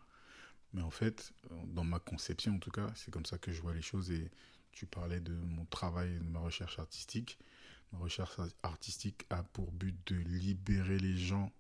Mais 0.74 0.82
en 0.82 0.92
fait, 0.92 1.34
dans 1.68 1.84
ma 1.84 2.00
conception 2.00 2.56
en 2.56 2.60
tout 2.60 2.72
cas, 2.72 2.92
c'est 2.96 3.12
comme 3.12 3.26
ça 3.26 3.38
que 3.38 3.52
je 3.52 3.62
vois 3.62 3.74
les 3.74 3.82
choses 3.82 4.12
et 4.12 4.32
tu 4.72 4.86
parlais 4.86 5.20
de 5.20 5.34
mon 5.34 5.66
travail, 5.66 6.18
de 6.18 6.24
ma 6.30 6.40
recherche 6.40 6.80
artistique. 6.80 7.38
Ma 7.92 8.00
recherche 8.00 8.38
artistique 8.64 9.26
a 9.30 9.44
pour 9.44 9.72
but 9.72 9.96
de 10.08 10.16
libérer 10.16 10.98
les 11.00 11.18
gens 11.18 11.52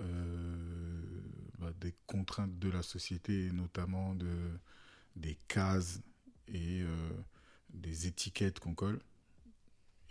euh, 0.00 1.22
bah, 1.58 1.72
des 1.80 1.94
contraintes 2.06 2.58
de 2.58 2.68
la 2.68 2.82
société, 2.82 3.50
notamment 3.52 4.14
de, 4.14 4.28
des 5.14 5.36
cases 5.48 6.00
et 6.48 6.82
euh, 6.82 7.10
des 7.70 8.06
étiquettes 8.06 8.58
qu'on 8.60 8.74
colle. 8.74 9.00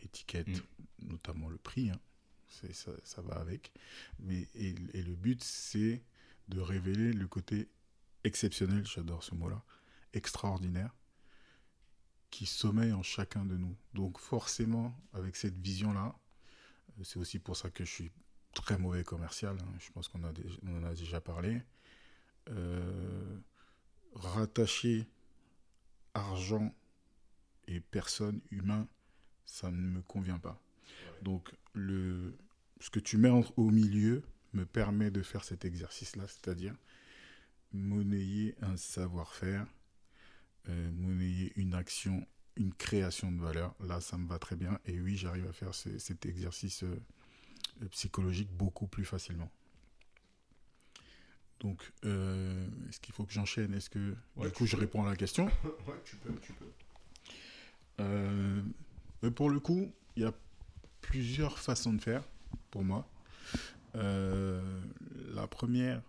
Étiquettes, 0.04 0.48
Mm. 0.48 1.08
notamment 1.10 1.50
le 1.50 1.58
prix, 1.58 1.89
hein. 1.89 2.00
C'est- 2.48 2.74
ça, 2.74 2.91
ça 3.04 3.21
va 3.21 3.36
avec. 3.36 3.71
Mais, 4.19 4.48
et, 4.56 4.76
et 4.93 5.04
le 5.04 5.15
but, 5.15 5.43
c'est 5.43 6.02
de 6.48 6.60
révéler 6.62 7.12
le 7.12 7.28
côté 7.28 7.67
exceptionnel, 8.24 8.86
j'adore 8.86 9.24
ce 9.24 9.36
mot-là, 9.36 9.62
extraordinaire, 10.13 10.95
qui 12.36 12.45
sommeille 12.45 12.91
en 12.91 13.02
chacun 13.02 13.45
de 13.45 13.56
nous. 13.56 13.74
Donc 13.93 14.19
forcément, 14.19 14.93
avec 15.13 15.38
cette 15.38 15.58
vision-là, 15.58 16.13
euh, 17.00 17.04
c'est 17.06 17.17
aussi 17.17 17.39
pour 17.39 17.56
ça 17.56 17.69
que 17.69 17.86
je 17.86 17.89
suis 17.89 18.12
très 18.54 18.78
mauvais 18.78 19.06
commercial, 19.06 19.56
hein, 19.58 19.74
je 19.80 19.89
pense 19.93 20.10
qu'on 20.10 20.21
a 20.26 20.34
déjà- 20.34 20.60
on 20.67 20.80
en 20.80 20.84
a 20.84 20.93
déjà 20.93 21.21
parlé. 21.21 21.62
Euh, 22.50 23.38
rattacher 24.15 25.08
argent 26.13 26.76
et 27.69 27.80
personne 27.80 28.41
humain, 28.52 28.86
ça 29.45 29.71
ne 29.71 29.78
me 29.78 30.02
convient 30.02 30.39
pas. 30.39 30.62
Donc 31.21 31.54
le, 31.71 32.38
ce 32.82 32.89
que 32.89 33.00
tu 33.00 33.17
mets 33.17 33.32
au 33.56 33.71
milieu 33.71 34.24
me 34.52 34.65
permet 34.65 35.10
de 35.10 35.21
faire 35.21 35.45
cet 35.45 35.63
exercice-là, 35.63 36.28
c'est-à-dire 36.28 36.76
monnayer 37.71 38.56
un 38.62 38.76
savoir-faire, 38.76 39.65
euh, 40.69 40.91
monnayer 40.93 41.54
une 41.56 41.73
action, 41.73 42.25
une 42.56 42.73
création 42.73 43.32
de 43.32 43.39
valeur. 43.39 43.75
Là, 43.82 44.01
ça 44.01 44.17
me 44.17 44.28
va 44.28 44.39
très 44.39 44.56
bien. 44.56 44.80
Et 44.86 44.99
oui, 44.99 45.17
j'arrive 45.17 45.47
à 45.47 45.54
faire 45.54 45.73
ce- 45.75 45.97
cet 45.97 46.25
exercice 46.25 46.84
euh, 46.84 46.99
euh, 47.84 47.88
psychologique 47.89 48.51
beaucoup 48.51 48.88
plus 48.88 49.06
facilement. 49.06 49.51
Donc, 51.60 51.91
euh, 52.04 52.67
est-ce 52.89 52.99
qu'il 52.99 53.13
faut 53.13 53.25
que 53.25 53.32
j'enchaîne? 53.34 53.73
Est-ce 53.73 53.89
que 53.89 54.15
Ouais, 54.36 54.47
du 54.47 54.54
coup 54.54 54.65
je 54.65 54.75
réponds 54.75 55.04
à 55.06 55.10
la 55.10 55.15
question? 55.15 55.45
Ouais, 55.88 55.95
tu 56.04 56.15
peux, 56.17 56.34
tu 56.41 56.54
peux. 56.54 56.65
Mais 59.21 59.32
pour 59.32 59.49
le 59.49 59.60
coup, 59.60 59.91
il 60.15 60.23
y 60.23 60.25
a 60.25 60.34
plusieurs 61.01 61.58
façons 61.60 61.93
de 61.93 62.01
faire 62.01 62.23
pour 62.71 62.84
moi. 62.84 63.10
La 63.93 65.47
première, 65.49 66.01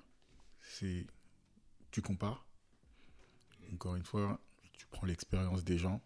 c'est 0.63 1.07
tu 1.91 2.03
compares. 2.03 2.45
Encore 3.73 3.97
une 3.97 4.05
fois, 4.05 4.41
tu 4.77 4.87
prends 4.87 5.07
l'expérience 5.07 5.65
des 5.65 5.79
gens, 5.79 6.01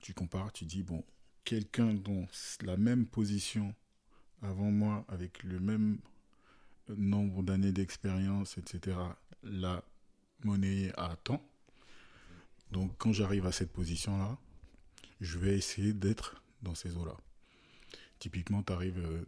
tu 0.00 0.14
compares, 0.14 0.52
tu 0.52 0.64
dis, 0.64 0.82
bon, 0.82 1.04
quelqu'un 1.44 1.94
dans 1.94 2.26
la 2.62 2.76
même 2.76 3.06
position 3.06 3.74
avant 4.42 4.70
moi, 4.70 5.04
avec 5.08 5.42
le 5.42 5.60
même 5.60 5.98
nombre 6.88 7.42
d'années 7.42 7.72
d'expérience, 7.72 8.58
etc., 8.58 8.96
l'a 9.42 9.82
monnaie 10.44 10.92
à 10.96 11.16
temps. 11.16 11.42
Donc 12.70 12.92
quand 12.98 13.12
j'arrive 13.12 13.46
à 13.46 13.52
cette 13.52 13.72
position-là, 13.72 14.38
je 15.20 15.38
vais 15.38 15.56
essayer 15.56 15.92
d'être 15.92 16.42
dans 16.62 16.74
ces 16.74 16.96
eaux-là. 16.96 17.16
Typiquement, 18.18 18.62
tu 18.62 18.72
arrives 18.72 19.24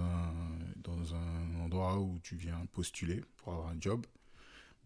un, 0.00 0.34
dans 0.76 1.14
un 1.14 1.60
endroit 1.60 1.98
où 1.98 2.18
tu 2.20 2.36
viens 2.36 2.66
postuler 2.72 3.22
pour 3.36 3.52
avoir 3.52 3.68
un 3.68 3.80
job. 3.80 4.06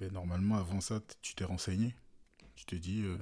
Ben, 0.03 0.11
normalement, 0.11 0.57
avant 0.57 0.81
ça, 0.81 1.01
tu 1.21 1.37
t'es 1.37 1.45
renseigné. 1.45 1.95
Tu 2.57 2.65
te 2.65 2.75
dis, 2.75 3.03
euh, 3.05 3.17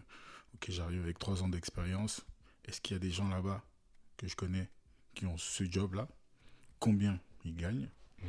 ok, 0.55 0.71
j'arrive 0.71 1.03
avec 1.03 1.19
trois 1.19 1.43
ans 1.43 1.49
d'expérience. 1.49 2.25
Est-ce 2.65 2.81
qu'il 2.81 2.95
y 2.95 2.97
a 2.97 2.99
des 2.99 3.11
gens 3.11 3.29
là-bas 3.29 3.63
que 4.17 4.27
je 4.27 4.35
connais 4.35 4.67
qui 5.15 5.27
ont 5.27 5.37
ce 5.37 5.65
job-là? 5.65 6.09
Combien 6.79 7.21
ils 7.45 7.55
gagnent? 7.55 7.91
Mhm. 8.23 8.29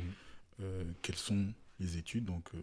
Euh, 0.60 0.84
Quelles 1.00 1.16
sont 1.16 1.54
les 1.80 1.96
études? 1.96 2.26
Donc, 2.26 2.50
euh, 2.54 2.62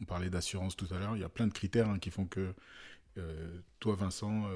on 0.00 0.06
parlait 0.06 0.30
d'assurance 0.30 0.74
tout 0.74 0.88
à 0.90 0.98
l'heure. 0.98 1.16
Il 1.16 1.20
y 1.20 1.24
a 1.24 1.28
plein 1.28 1.46
de 1.46 1.52
critères 1.52 1.90
hein, 1.90 1.98
qui 1.98 2.10
font 2.10 2.24
que 2.24 2.54
toi, 3.80 3.96
Vincent, 3.96 4.48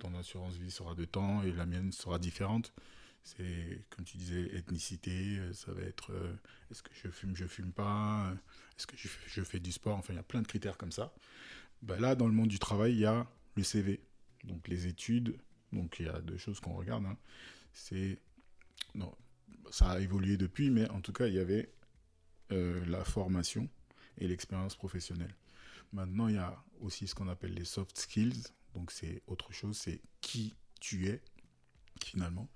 ton 0.00 0.12
assurance 0.16 0.56
vie 0.56 0.72
sera 0.72 0.96
de 0.96 1.04
temps 1.04 1.44
et 1.44 1.52
la 1.52 1.66
mienne 1.66 1.92
sera 1.92 2.18
différente. 2.18 2.72
C'est, 3.36 3.84
comme 3.90 4.06
tu 4.06 4.16
disais, 4.16 4.56
ethnicité, 4.56 5.38
euh, 5.38 5.52
ça 5.52 5.70
va 5.72 5.82
être 5.82 6.12
euh, 6.12 6.34
est-ce 6.70 6.82
que 6.82 6.90
je 6.94 7.10
fume, 7.10 7.36
je 7.36 7.44
fume 7.44 7.72
pas, 7.72 8.30
euh, 8.30 8.34
est-ce 8.78 8.86
que 8.86 8.96
je, 8.96 9.42
fais 9.42 9.60
du 9.60 9.70
sport, 9.70 9.98
enfin, 9.98 10.14
il 10.14 10.16
y 10.16 10.18
a 10.18 10.22
plein 10.22 10.40
de 10.40 10.46
critères 10.46 10.78
comme 10.78 10.92
ça. 10.92 11.12
Ben 11.82 12.00
là, 12.00 12.14
dans 12.14 12.26
le 12.26 12.32
monde 12.32 12.48
du 12.48 12.58
travail, 12.58 12.92
il 12.92 13.00
y 13.00 13.04
a 13.04 13.30
le 13.54 13.62
CV, 13.62 14.00
donc 14.44 14.66
les 14.66 14.86
études, 14.86 15.36
donc 15.74 15.96
il 16.00 16.06
y 16.06 16.08
a 16.08 16.20
deux 16.22 16.38
choses 16.38 16.58
qu'on 16.60 16.72
regarde. 16.72 17.04
hein. 17.04 17.18
C'est, 17.74 18.18
non, 18.94 19.14
ça 19.70 19.90
a 19.90 20.00
évolué 20.00 20.38
depuis, 20.38 20.70
mais 20.70 20.88
en 20.88 21.02
tout 21.02 21.12
cas, 21.12 21.26
il 21.26 21.34
y 21.34 21.38
avait 21.38 21.70
la 22.50 23.04
formation 23.04 23.68
et 24.16 24.26
l'expérience 24.26 24.74
professionnelle. 24.74 25.34
Maintenant, 25.92 26.28
il 26.28 26.36
y 26.36 26.38
a 26.38 26.56
aussi 26.80 27.06
ce 27.06 27.14
qu'on 27.14 27.28
appelle 27.28 27.52
les 27.52 27.66
soft 27.66 27.98
skills. 27.98 28.44
Donc, 28.72 28.90
c'est 28.90 29.22
autre 29.26 29.52
chose, 29.52 29.76
c'est 29.76 30.00
qui 30.22 30.54
tu 30.80 31.08
es, 31.08 31.20
finalement. 32.02 32.48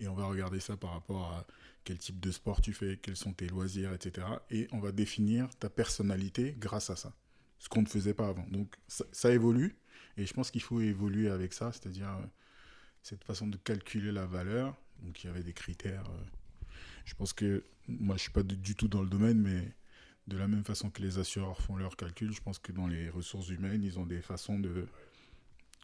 Et 0.00 0.08
on 0.08 0.14
va 0.14 0.26
regarder 0.26 0.60
ça 0.60 0.76
par 0.76 0.90
rapport 0.92 1.32
à 1.32 1.46
quel 1.84 1.98
type 1.98 2.20
de 2.20 2.30
sport 2.30 2.60
tu 2.60 2.72
fais, 2.72 2.98
quels 3.00 3.16
sont 3.16 3.32
tes 3.32 3.46
loisirs, 3.48 3.92
etc. 3.92 4.26
Et 4.50 4.68
on 4.72 4.78
va 4.78 4.92
définir 4.92 5.48
ta 5.58 5.70
personnalité 5.70 6.54
grâce 6.58 6.90
à 6.90 6.96
ça. 6.96 7.12
Ce 7.58 7.68
qu'on 7.68 7.82
ne 7.82 7.88
faisait 7.88 8.14
pas 8.14 8.28
avant. 8.28 8.46
Donc, 8.48 8.76
ça, 8.86 9.04
ça 9.12 9.32
évolue. 9.32 9.76
Et 10.16 10.26
je 10.26 10.34
pense 10.34 10.50
qu'il 10.50 10.62
faut 10.62 10.80
évoluer 10.80 11.28
avec 11.30 11.52
ça, 11.52 11.72
c'est-à-dire 11.72 12.08
euh, 12.10 12.26
cette 13.02 13.24
façon 13.24 13.46
de 13.46 13.56
calculer 13.56 14.12
la 14.12 14.26
valeur. 14.26 14.76
Donc, 15.02 15.22
il 15.24 15.28
y 15.28 15.30
avait 15.30 15.42
des 15.42 15.52
critères. 15.52 16.04
euh, 16.10 16.24
je 17.04 17.14
pense 17.14 17.32
que 17.32 17.64
moi, 17.88 18.16
je 18.16 18.22
suis 18.22 18.32
pas 18.32 18.42
du- 18.42 18.56
du 18.56 18.74
tout 18.74 18.88
dans 18.88 19.02
le 19.02 19.08
domaine, 19.08 19.40
mais 19.40 19.72
de 20.28 20.36
la 20.36 20.48
même 20.48 20.64
façon 20.64 20.90
que 20.90 21.02
les 21.02 21.18
assureurs 21.18 21.60
font 21.62 21.76
leurs 21.76 21.96
calculs, 21.96 22.32
je 22.32 22.40
pense 22.42 22.58
que 22.58 22.72
dans 22.72 22.86
les 22.86 23.08
ressources 23.10 23.48
humaines, 23.48 23.82
ils 23.82 23.98
ont 23.98 24.06
des 24.06 24.20
façons 24.22 24.58
de 24.58 24.86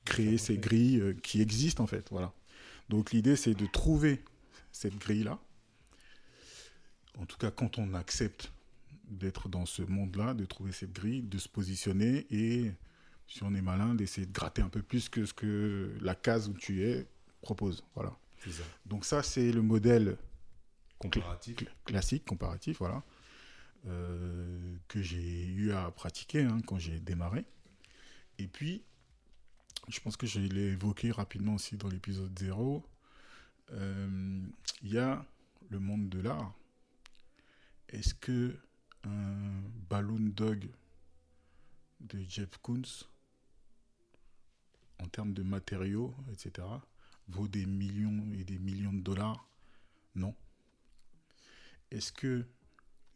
créer 0.04 0.38
ces 0.38 0.58
grilles 0.58 1.00
euh, 1.00 1.14
qui 1.14 1.40
existent 1.40 1.82
en 1.84 1.86
fait. 1.86 2.08
Voilà. 2.10 2.32
Donc 2.88 3.12
l'idée, 3.12 3.36
c'est 3.36 3.54
de 3.54 3.66
trouver 3.66 4.22
cette 4.72 4.96
grille-là. 4.98 5.38
En 7.18 7.26
tout 7.26 7.36
cas, 7.38 7.50
quand 7.50 7.78
on 7.78 7.94
accepte 7.94 8.52
d'être 9.08 9.48
dans 9.48 9.66
ce 9.66 9.82
monde-là, 9.82 10.34
de 10.34 10.44
trouver 10.44 10.72
cette 10.72 10.92
grille, 10.92 11.22
de 11.22 11.38
se 11.38 11.48
positionner 11.48 12.26
et, 12.30 12.72
si 13.28 13.42
on 13.42 13.54
est 13.54 13.62
malin, 13.62 13.94
d'essayer 13.94 14.26
de 14.26 14.32
gratter 14.32 14.62
un 14.62 14.68
peu 14.68 14.82
plus 14.82 15.08
que 15.08 15.24
ce 15.24 15.32
que 15.34 15.96
la 16.00 16.14
case 16.14 16.48
où 16.48 16.54
tu 16.54 16.82
es 16.84 17.06
propose. 17.40 17.84
Voilà. 17.94 18.16
Ça. 18.50 18.62
Donc 18.86 19.04
ça, 19.04 19.22
c'est 19.22 19.52
le 19.52 19.62
modèle 19.62 20.18
Comparatif. 20.98 21.56
cl- 21.56 21.68
classique, 21.84 22.24
comparatif, 22.24 22.78
voilà. 22.78 23.02
euh, 23.86 24.76
que 24.88 25.00
j'ai 25.02 25.44
eu 25.46 25.72
à 25.72 25.90
pratiquer 25.90 26.42
hein, 26.42 26.58
quand 26.66 26.78
j'ai 26.78 26.98
démarré. 27.00 27.44
Et 28.38 28.48
puis, 28.48 28.82
je 29.88 30.00
pense 30.00 30.16
que 30.16 30.26
je 30.26 30.40
l'ai 30.40 30.72
évoqué 30.72 31.10
rapidement 31.10 31.54
aussi 31.54 31.76
dans 31.76 31.88
l'épisode 31.88 32.36
0. 32.38 32.84
Euh, 33.72 34.40
Il 34.82 34.92
y 34.92 34.98
a 34.98 35.24
le 35.70 35.78
monde 35.78 36.08
de 36.08 36.20
l'art. 36.20 36.54
Est-ce 37.88 38.14
que 38.14 38.56
un 39.04 39.62
Balloon 39.90 40.32
Dog 40.34 40.68
de 42.00 42.18
Jeff 42.28 42.56
Koons, 42.58 43.04
en 45.00 45.08
termes 45.08 45.34
de 45.34 45.42
matériaux, 45.42 46.14
etc., 46.30 46.66
vaut 47.28 47.48
des 47.48 47.66
millions 47.66 48.32
et 48.34 48.44
des 48.44 48.58
millions 48.58 48.92
de 48.92 49.00
dollars? 49.00 49.46
Non. 50.14 50.34
Est-ce 51.90 52.12
que 52.12 52.46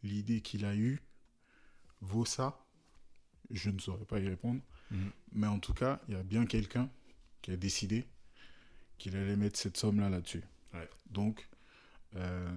l'idée 0.03 0.41
qu'il 0.41 0.65
a 0.65 0.75
eue 0.75 1.01
vaut 2.01 2.25
ça? 2.25 2.65
Je 3.51 3.69
ne 3.69 3.79
saurais 3.79 4.05
pas 4.05 4.19
y 4.19 4.27
répondre. 4.27 4.61
Mhm. 4.91 5.11
Mais 5.33 5.47
en 5.47 5.59
tout 5.59 5.73
cas, 5.73 5.99
il 6.07 6.15
y 6.15 6.17
a 6.17 6.23
bien 6.23 6.45
quelqu'un 6.45 6.89
qui 7.41 7.51
a 7.51 7.57
décidé 7.57 8.05
qu'il 8.97 9.15
allait 9.15 9.35
mettre 9.35 9.57
cette 9.59 9.77
somme-là 9.77 10.09
là-dessus. 10.09 10.43
Ouais. 10.73 10.89
Donc, 11.09 11.47
euh, 12.15 12.51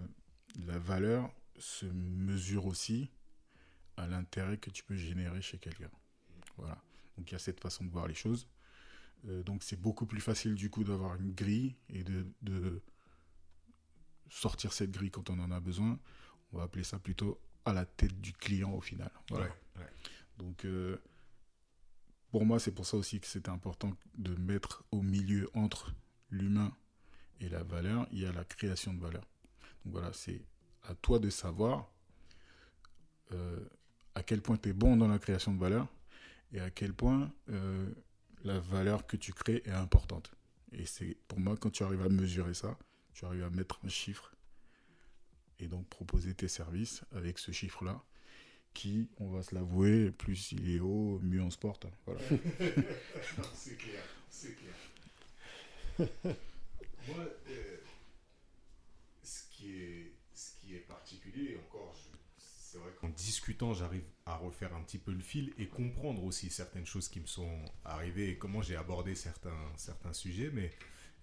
la 0.67 0.79
valeur 0.79 1.33
se 1.59 1.87
mesure 1.87 2.67
aussi 2.67 3.11
à 3.97 4.07
l'intérêt 4.07 4.57
que 4.59 4.71
tu 4.71 4.83
peux 4.83 4.97
générer 4.97 5.41
chez 5.43 5.59
quelqu'un. 5.59 5.91
Voilà. 6.57 6.83
Donc, 7.17 7.31
il 7.31 7.33
y 7.33 7.37
a 7.37 7.39
cette 7.39 7.61
façon 7.61 7.85
de 7.85 7.91
voir 7.91 8.09
les 8.09 8.15
choses. 8.15 8.49
Euh, 9.29 9.43
donc, 9.43 9.63
c'est 9.63 9.81
beaucoup 9.81 10.07
plus 10.07 10.21
facile 10.21 10.55
du 10.55 10.71
coup 10.71 10.83
d'avoir 10.83 11.15
une 11.15 11.33
grille 11.33 11.77
et 11.91 12.03
de, 12.03 12.27
de 12.43 12.83
sortir 14.29 14.73
cette 14.73 14.91
grille 14.91 15.11
quand 15.11 15.31
on 15.31 15.39
en 15.39 15.51
a 15.51 15.61
besoin. 15.61 15.99
On 16.53 16.59
va 16.59 16.65
appeler 16.65 16.85
ça 16.85 16.99
plutôt 16.99 17.41
à 17.65 17.73
la 17.73 17.85
tête 17.85 18.21
du 18.21 18.33
client 18.33 18.73
au 18.73 18.81
final. 18.81 19.11
Voilà. 19.29 19.47
Ouais, 19.47 19.53
ouais. 19.83 19.91
Donc, 20.39 20.65
euh, 20.65 21.01
pour 22.33 22.47
moi, 22.47 22.59
c'est 22.59 22.73
pour 22.73 22.87
ça 22.87 22.97
aussi 22.97 23.21
que 23.21 23.27
c'était 23.27 23.51
important 23.51 23.93
de 24.17 24.35
mettre 24.37 24.85
au 24.91 25.03
milieu 25.03 25.51
entre 25.53 25.95
l'humain 26.31 26.73
et 27.41 27.49
la 27.51 27.63
valeur, 27.63 28.09
il 28.11 28.21
y 28.21 28.27
a 28.27 28.33
la 28.33 28.43
création 28.43 28.95
de 28.95 29.01
valeur. 29.01 29.23
Donc 29.85 29.93
voilà, 29.93 30.11
c'est 30.15 30.41
à 30.85 30.95
toi 30.95 31.19
de 31.19 31.29
savoir 31.29 31.93
euh, 33.33 33.61
à 34.15 34.23
quel 34.23 34.41
point 34.41 34.57
tu 34.57 34.71
es 34.71 34.73
bon 34.73 34.97
dans 34.97 35.09
la 35.09 35.19
création 35.19 35.53
de 35.53 35.61
valeur 35.61 35.87
et 36.55 36.61
à 36.61 36.71
quel 36.71 36.95
point 36.95 37.31
euh, 37.51 37.93
la 38.45 38.59
valeur 38.61 39.07
que 39.07 39.19
tu 39.19 39.35
crées 39.35 39.63
est 39.67 39.71
importante. 39.71 40.33
Et 40.73 40.87
c'est 40.87 41.19
pour 41.29 41.39
moi, 41.39 41.55
quand 41.59 41.71
tu 41.71 41.83
arrives 41.83 42.03
à 42.03 42.09
mesurer 42.09 42.55
ça, 42.55 42.79
tu 43.13 43.27
arrives 43.27 43.45
à 43.45 43.51
mettre 43.51 43.79
un 43.85 43.89
chiffre 43.89 44.35
et 45.59 45.69
donc 45.69 45.87
proposer 45.91 46.33
tes 46.33 46.49
services 46.49 47.05
avec 47.13 47.39
ce 47.39 47.53
chiffre-là 47.53 48.03
qui, 48.75 49.09
on 49.19 49.29
va 49.29 49.43
se 49.43 49.55
l'avouer, 49.55 50.11
plus 50.11 50.53
il 50.53 50.77
est 50.77 50.81
haut, 50.81 51.19
mieux 51.23 51.43
on 51.43 51.51
se 51.51 51.59
porte. 51.59 51.87
Voilà. 52.07 52.21
c'est 53.55 53.77
clair, 53.77 54.03
c'est 54.31 54.57
clair. 54.57 56.09
Moi, 57.09 57.25
euh, 57.51 57.77
ce, 59.23 59.43
qui 59.51 59.75
est, 59.75 60.13
ce 60.35 60.51
qui 60.61 60.75
est 60.75 60.81
particulier, 60.81 61.59
encore, 61.69 61.95
c'est 62.39 62.79
vrai 62.79 62.91
qu'en 63.01 63.09
discutant, 63.11 63.75
j'arrive 63.75 64.05
à 64.25 64.37
refaire 64.37 64.75
un 64.75 64.83
petit 64.83 64.99
peu 64.99 65.13
le 65.13 65.21
fil 65.21 65.53
et 65.59 65.67
comprendre 65.67 66.25
aussi 66.25 66.49
certaines 66.49 66.87
choses 66.87 67.09
qui 67.09 67.21
me 67.21 67.27
sont 67.27 67.65
arrivées 67.85 68.31
et 68.31 68.39
comment 68.39 68.63
j'ai 68.63 68.77
abordé 68.77 69.15
certains, 69.15 69.73
certains 69.77 70.13
sujets. 70.13 70.51
Mais 70.53 70.71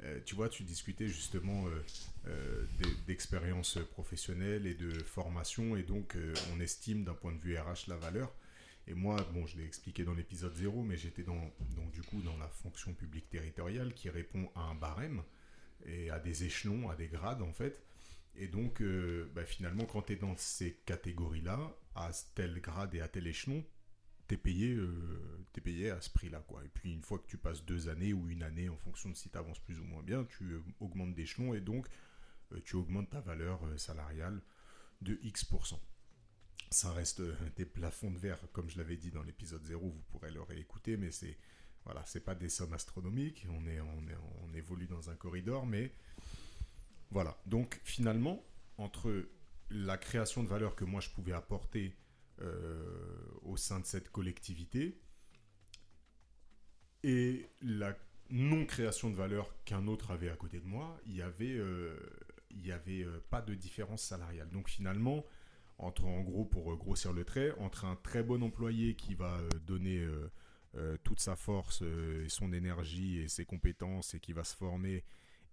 euh, 0.03 0.19
tu 0.25 0.35
vois, 0.35 0.49
tu 0.49 0.63
discutais 0.63 1.07
justement 1.07 1.67
euh, 1.67 1.83
euh, 2.27 2.65
d'e- 2.79 3.05
d'expériences 3.07 3.79
professionnelles 3.91 4.65
et 4.67 4.73
de 4.73 4.91
formation, 5.03 5.75
et 5.75 5.83
donc 5.83 6.15
euh, 6.15 6.33
on 6.53 6.59
estime 6.59 7.03
d'un 7.03 7.13
point 7.13 7.33
de 7.33 7.39
vue 7.39 7.57
RH 7.57 7.87
la 7.87 7.97
valeur. 7.97 8.33
Et 8.87 8.93
moi, 8.93 9.17
bon, 9.33 9.45
je 9.45 9.57
l'ai 9.57 9.65
expliqué 9.65 10.03
dans 10.03 10.13
l'épisode 10.15 10.55
0, 10.55 10.81
mais 10.83 10.97
j'étais 10.97 11.23
dans, 11.23 11.51
donc 11.75 11.91
du 11.91 12.01
coup 12.01 12.21
dans 12.21 12.37
la 12.37 12.47
fonction 12.47 12.93
publique 12.93 13.29
territoriale 13.29 13.93
qui 13.93 14.09
répond 14.09 14.49
à 14.55 14.61
un 14.61 14.75
barème 14.75 15.21
et 15.85 16.09
à 16.09 16.19
des 16.19 16.43
échelons, 16.43 16.89
à 16.89 16.95
des 16.95 17.07
grades 17.07 17.41
en 17.41 17.53
fait. 17.53 17.81
Et 18.35 18.47
donc, 18.47 18.81
bah, 19.35 19.45
finalement, 19.45 19.85
quand 19.85 20.03
tu 20.03 20.13
es 20.13 20.15
dans 20.15 20.35
ces 20.37 20.73
catégories-là, 20.85 21.59
à 21.95 22.11
tel 22.35 22.61
grade 22.61 22.95
et 22.95 23.01
à 23.01 23.07
tel 23.07 23.27
échelon, 23.27 23.63
tu 24.29 24.35
es 24.35 24.37
payé, 24.37 24.73
euh, 24.75 25.45
t'es 25.51 25.61
payé 25.61 25.89
à 25.89 25.99
ce 25.99 26.09
prix-là. 26.09 26.43
Et 26.63 26.69
puis, 26.69 26.93
une 26.93 27.01
fois 27.01 27.19
que 27.19 27.27
tu 27.27 27.37
passes 27.37 27.65
deux 27.65 27.89
années 27.89 28.13
ou 28.13 28.29
une 28.29 28.43
année, 28.43 28.69
en 28.69 28.77
fonction 28.77 29.09
de 29.09 29.15
si 29.15 29.29
tu 29.29 29.37
avances 29.37 29.59
plus 29.59 29.79
ou 29.79 29.83
moins 29.83 30.03
bien, 30.03 30.23
tu 30.23 30.43
euh, 30.53 30.63
augmentes 30.79 31.13
d'échelon 31.15 31.53
et 31.53 31.59
donc 31.59 31.87
euh, 32.53 32.61
tu 32.63 32.75
augmentes 32.75 33.09
ta 33.09 33.19
valeur 33.19 33.59
euh, 33.65 33.77
salariale 33.77 34.41
de 35.01 35.19
X%. 35.23 35.79
Ça 36.71 36.93
reste 36.93 37.21
des 37.55 37.65
plafonds 37.65 38.11
de 38.11 38.19
verre, 38.19 38.39
comme 38.53 38.69
je 38.69 38.77
l'avais 38.77 38.95
dit 38.95 39.09
dans 39.09 39.23
l'épisode 39.23 39.63
0, 39.65 39.89
vous 39.89 40.03
pourrez 40.11 40.29
le 40.29 40.41
réécouter, 40.43 40.97
mais 40.97 41.09
c'est 41.09 41.35
voilà, 41.85 42.05
c'est 42.05 42.23
pas 42.23 42.35
des 42.35 42.49
sommes 42.49 42.73
astronomiques, 42.73 43.47
on, 43.49 43.65
est, 43.65 43.79
on, 43.79 44.07
est, 44.07 44.17
on 44.43 44.53
évolue 44.53 44.85
dans 44.85 45.09
un 45.09 45.15
corridor, 45.15 45.65
mais 45.65 45.91
voilà. 47.09 47.41
Donc 47.47 47.79
finalement, 47.83 48.43
entre 48.77 49.27
la 49.71 49.97
création 49.97 50.43
de 50.43 50.47
valeur 50.47 50.75
que 50.75 50.85
moi 50.85 51.01
je 51.01 51.09
pouvais 51.09 51.31
apporter 51.31 51.95
au 53.43 53.57
sein 53.57 53.79
de 53.79 53.85
cette 53.85 54.09
collectivité 54.09 54.99
et 57.03 57.49
la 57.61 57.95
non-création 58.29 59.09
de 59.09 59.15
valeur 59.15 59.53
qu'un 59.65 59.87
autre 59.87 60.11
avait 60.11 60.29
à 60.29 60.35
côté 60.35 60.59
de 60.59 60.65
moi, 60.65 60.99
il 61.05 61.15
y 61.15 61.21
avait, 61.21 61.57
euh, 61.57 61.97
y 62.51 62.71
avait 62.71 63.03
euh, 63.03 63.19
pas 63.29 63.41
de 63.41 63.55
différence 63.55 64.03
salariale. 64.03 64.49
Donc 64.49 64.69
finalement, 64.69 65.25
entre 65.77 66.05
en 66.05 66.21
gros, 66.21 66.45
pour 66.45 66.71
euh, 66.71 66.75
grossir 66.75 67.13
le 67.13 67.23
trait, 67.23 67.51
entre 67.57 67.85
un 67.85 67.95
très 67.95 68.21
bon 68.21 68.43
employé 68.43 68.95
qui 68.95 69.15
va 69.15 69.37
euh, 69.37 69.49
donner 69.65 69.99
euh, 69.99 70.29
euh, 70.75 70.97
toute 71.03 71.19
sa 71.19 71.35
force, 71.35 71.81
euh, 71.81 72.25
et 72.25 72.29
son 72.29 72.53
énergie 72.53 73.19
et 73.19 73.27
ses 73.27 73.45
compétences 73.45 74.13
et 74.13 74.19
qui 74.19 74.33
va 74.33 74.43
se 74.43 74.55
former, 74.55 75.03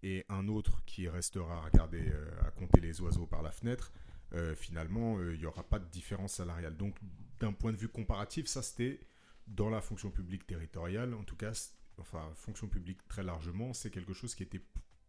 et 0.02 0.26
un 0.28 0.48
autre 0.48 0.84
qui 0.84 1.08
restera 1.08 1.56
à 1.56 1.60
regarder, 1.60 2.10
euh, 2.10 2.30
à 2.42 2.50
compter 2.50 2.80
les 2.80 3.00
oiseaux 3.00 3.26
par 3.26 3.42
la 3.42 3.52
fenêtre, 3.52 3.92
euh, 4.34 4.54
finalement, 4.54 5.18
euh, 5.18 5.34
il 5.34 5.40
n'y 5.40 5.46
aura 5.46 5.62
pas 5.68 5.78
de 5.78 5.88
différence 5.90 6.34
salariale. 6.34 6.76
Donc, 6.76 6.96
d'un 7.40 7.52
point 7.52 7.72
de 7.72 7.76
vue 7.76 7.88
comparatif, 7.88 8.46
ça 8.46 8.62
c'était 8.62 9.00
dans 9.46 9.70
la 9.70 9.80
fonction 9.80 10.10
publique 10.10 10.46
territoriale, 10.46 11.14
en 11.14 11.22
tout 11.24 11.36
cas, 11.36 11.52
enfin, 11.98 12.30
fonction 12.34 12.68
publique 12.68 13.06
très 13.08 13.22
largement, 13.22 13.72
c'est 13.72 13.90
quelque 13.90 14.12
chose 14.14 14.34
qui 14.34 14.42
était 14.42 14.62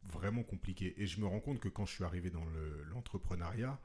vraiment 0.04 0.44
compliqué. 0.44 0.94
Et 1.02 1.08
je 1.08 1.20
me 1.20 1.26
rends 1.26 1.40
compte 1.40 1.60
que 1.60 1.70
quand 1.70 1.86
je 1.86 1.94
suis 1.94 2.04
arrivé 2.04 2.30
dans 2.30 2.46
le- 2.46 2.84
l'entrepreneuriat, 2.92 3.80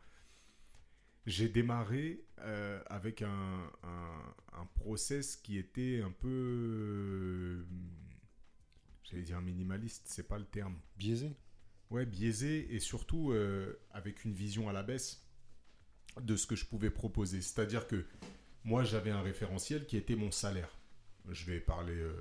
j'ai 1.27 1.49
démarré 1.49 2.25
euh, 2.41 2.83
avec 2.87 3.23
un 3.23 3.71
process 4.75 5.37
qui 5.37 5.59
était 5.59 6.01
un 6.05 6.11
peu. 6.11 6.29
euh, 6.29 7.65
J'allais 9.05 9.23
dire 9.23 9.41
minimaliste, 9.41 10.03
c'est 10.07 10.27
pas 10.27 10.39
le 10.39 10.45
terme. 10.47 10.77
Biaisé. 10.97 11.37
Ouais, 11.93 12.07
biaisé 12.07 12.75
et 12.75 12.81
surtout 12.81 13.33
euh, 13.33 13.79
avec 13.93 14.25
une 14.25 14.33
vision 14.33 14.69
à 14.69 14.73
la 14.73 14.83
baisse 14.83 15.23
de 16.21 16.37
ce 16.37 16.47
que 16.47 16.57
je 16.57 16.65
pouvais 16.65 16.91
proposer. 16.91 17.41
C'est-à-dire 17.43 17.87
que 17.87 18.05
moi, 18.65 18.85
j'avais 18.85 19.11
un 19.11 19.23
référentiel 19.23 19.87
qui 19.87 19.97
était 19.97 20.17
mon 20.17 20.31
salaire. 20.31 20.69
Je 21.31 21.45
vais 21.45 21.61
parler 21.61 21.95
euh, 21.95 22.13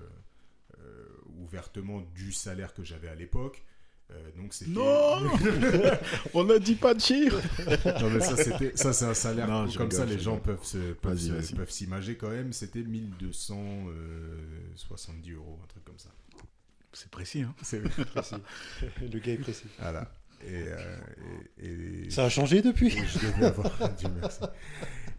euh, 0.80 1.06
ouvertement 1.40 2.02
du 2.16 2.32
salaire 2.32 2.74
que 2.74 2.84
j'avais 2.84 3.08
à 3.08 3.16
l'époque. 3.16 3.64
Euh, 4.12 4.32
donc 4.36 4.54
c'était- 4.54 4.72
Non 4.72 5.22
On 6.34 6.44
n'a 6.44 6.60
dit 6.60 6.76
pas 6.76 6.94
de 6.94 7.00
chiffre 7.00 7.40
non, 8.02 8.10
mais 8.10 8.20
ça, 8.20 8.36
c'était, 8.36 8.76
ça, 8.76 8.92
c'est 8.92 9.06
un 9.06 9.14
salaire 9.14 9.48
Non, 9.48 9.62
comme 9.62 9.70
rigole, 9.88 9.94
ça, 9.94 10.06
les 10.06 10.20
gens 10.20 10.38
peuvent, 10.38 10.64
se, 10.66 10.92
peuvent, 10.94 11.14
Vas-y, 11.14 11.28
se- 11.28 11.32
vas-y. 11.32 11.54
peuvent 11.56 11.72
s'imager 11.72 12.18
quand 12.18 12.30
même. 12.30 12.52
C'était 12.52 12.84
1270 12.84 15.32
euros, 15.32 15.58
un 15.64 15.68
truc 15.68 15.86
comme 15.86 15.98
ça. 16.00 16.10
C'est 16.94 17.10
précis, 17.10 17.42
hein 17.44 17.54
C'est, 17.62 17.82
Précis. 18.06 18.36
Le 19.02 19.20
gars 19.20 19.34
est 19.34 19.38
précis. 19.38 19.68
voilà. 19.80 20.12
Et, 20.44 20.64
euh, 20.68 20.98
et, 21.60 21.68
et- 22.08 22.10
Ça 22.10 22.26
a 22.26 22.30
changé 22.30 22.62
depuis 22.62 22.88
et 22.88 23.06
je 23.06 23.20
devais 23.20 23.46
avoir, 23.46 23.90
Dieu 23.98 24.10
merci. 24.20 24.40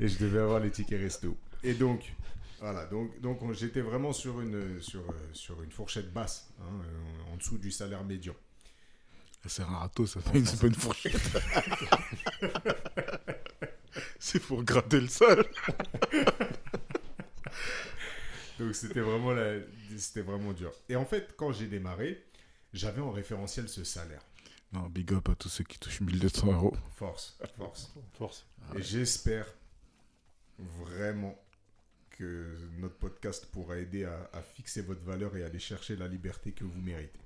Et 0.00 0.08
je 0.08 0.18
devais 0.18 0.40
avoir 0.40 0.58
les 0.60 0.70
tickets 0.70 1.00
resto. 1.00 1.36
Et 1.62 1.74
donc, 1.74 2.12
voilà, 2.60 2.86
donc, 2.86 3.20
donc 3.20 3.40
on- 3.42 3.52
j'étais 3.52 3.80
vraiment 3.82 4.12
sur 4.12 4.40
une, 4.40 4.80
sur, 4.82 5.02
sur 5.32 5.62
une 5.62 5.70
fourchette 5.70 6.12
basse, 6.12 6.48
hein, 6.60 6.82
en 7.32 7.36
dessous 7.36 7.56
du 7.58 7.70
salaire 7.70 8.02
médian. 8.04 8.34
C'est 9.46 9.62
un 9.62 9.66
râteau, 9.66 10.06
ça 10.06 10.20
fait 10.20 10.38
une, 10.38 10.46
une 10.62 10.74
fourchette. 10.74 11.20
c'est 14.18 14.40
pour 14.40 14.62
gratter 14.62 15.00
le 15.00 15.08
sol. 15.08 15.44
Donc 18.64 18.74
c'était 18.74 19.00
vraiment, 19.00 19.32
la- 19.32 19.60
c'était 19.98 20.22
vraiment 20.22 20.52
dur. 20.52 20.72
Et 20.88 20.96
en 20.96 21.04
fait, 21.04 21.34
quand 21.36 21.52
j'ai 21.52 21.66
démarré, 21.66 22.24
j'avais 22.72 23.00
en 23.00 23.10
référentiel 23.10 23.68
ce 23.68 23.84
salaire. 23.84 24.22
Non, 24.72 24.88
big 24.88 25.12
up 25.12 25.28
à 25.28 25.34
tous 25.34 25.48
ceux 25.48 25.64
qui 25.64 25.78
touchent 25.78 26.00
1200 26.00 26.52
euros. 26.52 26.74
Force, 26.96 27.36
force. 27.56 27.92
Force. 28.14 28.46
Et 28.76 28.82
j'espère 28.82 29.46
vraiment 30.58 31.38
que 32.10 32.56
notre 32.78 32.96
podcast 32.96 33.46
pourra 33.46 33.78
aider 33.78 34.04
à, 34.04 34.30
à 34.32 34.42
fixer 34.42 34.82
votre 34.82 35.02
valeur 35.02 35.36
et 35.36 35.44
aller 35.44 35.58
chercher 35.58 35.96
la 35.96 36.08
liberté 36.08 36.52
que 36.52 36.64
vous 36.64 36.80
méritez. 36.80 37.20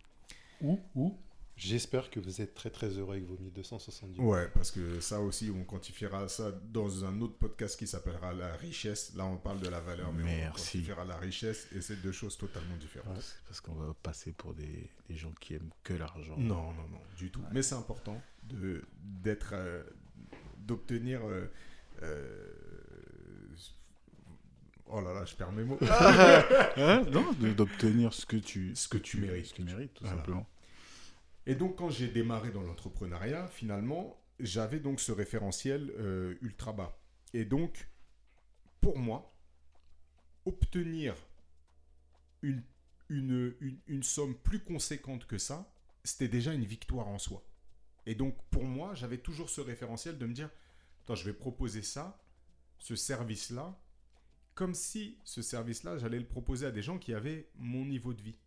Où 0.61 0.81
Où 0.95 1.17
J'espère 1.57 2.11
que 2.11 2.21
vous 2.21 2.43
êtes 2.43 2.53
très 2.55 2.69
très 2.69 2.89
heureux 2.99 3.15
avec 3.15 3.27
vos 3.27 3.39
1270 3.39 4.21
Ouais, 4.21 4.47
parce 4.53 4.71
que 4.71 5.01
ça 5.01 5.21
aussi, 5.21 5.51
on 5.51 5.65
quantifiera 5.65 6.29
ça 6.29 6.53
dans 6.71 7.05
un 7.07 7.19
autre 7.23 7.37
podcast 7.39 7.79
qui 7.79 7.87
s'appellera 7.87 8.35
la 8.35 8.55
richesse. 8.57 9.15
Là, 9.17 9.25
on 9.25 9.39
parle 9.39 9.61
de 9.61 9.69
la 9.69 9.81
valeur, 9.81 10.13
mais 10.13 10.23
Merci. 10.25 10.49
on 10.49 10.53
quantifiera 10.53 11.05
la 11.07 11.17
richesse 11.17 11.67
et 11.75 11.81
c'est 11.81 11.97
deux 12.03 12.13
choses 12.13 12.37
totalement 12.37 12.77
différentes. 12.77 13.21
C'est 13.23 13.43
Parce 13.49 13.61
qu'on 13.63 13.73
va 13.75 13.95
passer 14.03 14.33
pour 14.33 14.53
des, 14.53 14.91
des 15.09 15.17
gens 15.17 15.33
qui 15.41 15.55
aiment 15.55 15.71
que 15.83 15.95
l'argent. 15.95 16.37
Non, 16.37 16.73
non, 16.75 16.89
non, 16.91 17.01
du 17.17 17.31
tout. 17.31 17.41
Mais 17.53 17.63
c'est 17.63 17.75
important 17.75 18.21
de 18.45 18.83
d'être, 19.03 19.51
euh, 19.55 19.83
d'obtenir. 20.59 21.21
euh, 21.27 21.47
euh, 22.03 22.47
oh 24.89 25.01
là 25.01 25.15
là, 25.15 25.25
je 25.25 25.35
perds 25.35 25.53
mes 25.53 25.65
mots. 25.65 25.79
Hein? 26.77 27.05
Non, 27.11 27.33
d'obtenir 27.55 28.13
ce 28.13 28.27
que 28.27 28.37
tu, 28.37 28.77
Ce 28.77 28.89
que 28.89 28.99
tu 28.99 29.17
mérites. 29.19 29.47
Ce 29.47 29.53
que 29.55 29.57
tu 29.57 29.65
mérites, 29.65 29.95
tout 29.95 30.05
Voilà. 30.05 30.19
simplement. 30.19 30.47
Et 31.47 31.55
donc, 31.55 31.77
quand 31.77 31.91
j'ai 31.91 32.09
démarré 32.09 32.51
dans 32.51 32.63
l'entrepreneuriat, 32.63 33.49
finalement, 33.49 34.21
j'avais 34.41 34.81
donc 34.81 35.01
ce 35.01 35.13
référentiel 35.13 35.93
euh, 35.99 36.35
ultra 36.43 36.73
bas. 36.73 36.99
Et 37.33 37.45
donc, 37.45 37.89
pour 38.81 38.99
moi, 38.99 39.33
obtenir 40.45 41.15
une, 42.43 42.63
une, 43.09 43.55
une, 43.61 43.79
une 43.87 44.03
somme 44.03 44.35
plus 44.35 44.61
conséquente 44.61 45.27
que 45.27 45.39
ça, 45.39 45.73
c'était 46.05 46.29
déjà 46.29 46.53
une 46.53 46.65
victoire 46.65 47.09
en 47.09 47.19
soi. 47.19 47.45
Et 48.07 48.15
donc, 48.15 48.37
pour 48.51 48.65
moi, 48.65 48.95
j'avais 48.95 49.19
toujours 49.19 49.51
ce 49.51 49.61
référentiel 49.61 50.19
de 50.19 50.27
me 50.27 50.33
dire, 50.33 50.51
attends, 51.03 51.17
je 51.17 51.25
vais 51.25 51.33
proposer 51.33 51.83
ça, 51.83 52.19
ce 52.79 52.95
service-là, 52.95 53.79
comme 54.55 54.75
si 54.75 55.19
ce 55.25 55.43
service-là, 55.43 55.99
j'allais 55.99 56.19
le 56.19 56.27
proposer 56.27 56.67
à 56.67 56.71
des 56.71 56.83
gens 56.83 56.99
qui 56.99 57.13
avaient 57.13 57.51
mon 57.57 57.85
niveau 57.85 58.15
de 58.15 58.23
vie. 58.23 58.39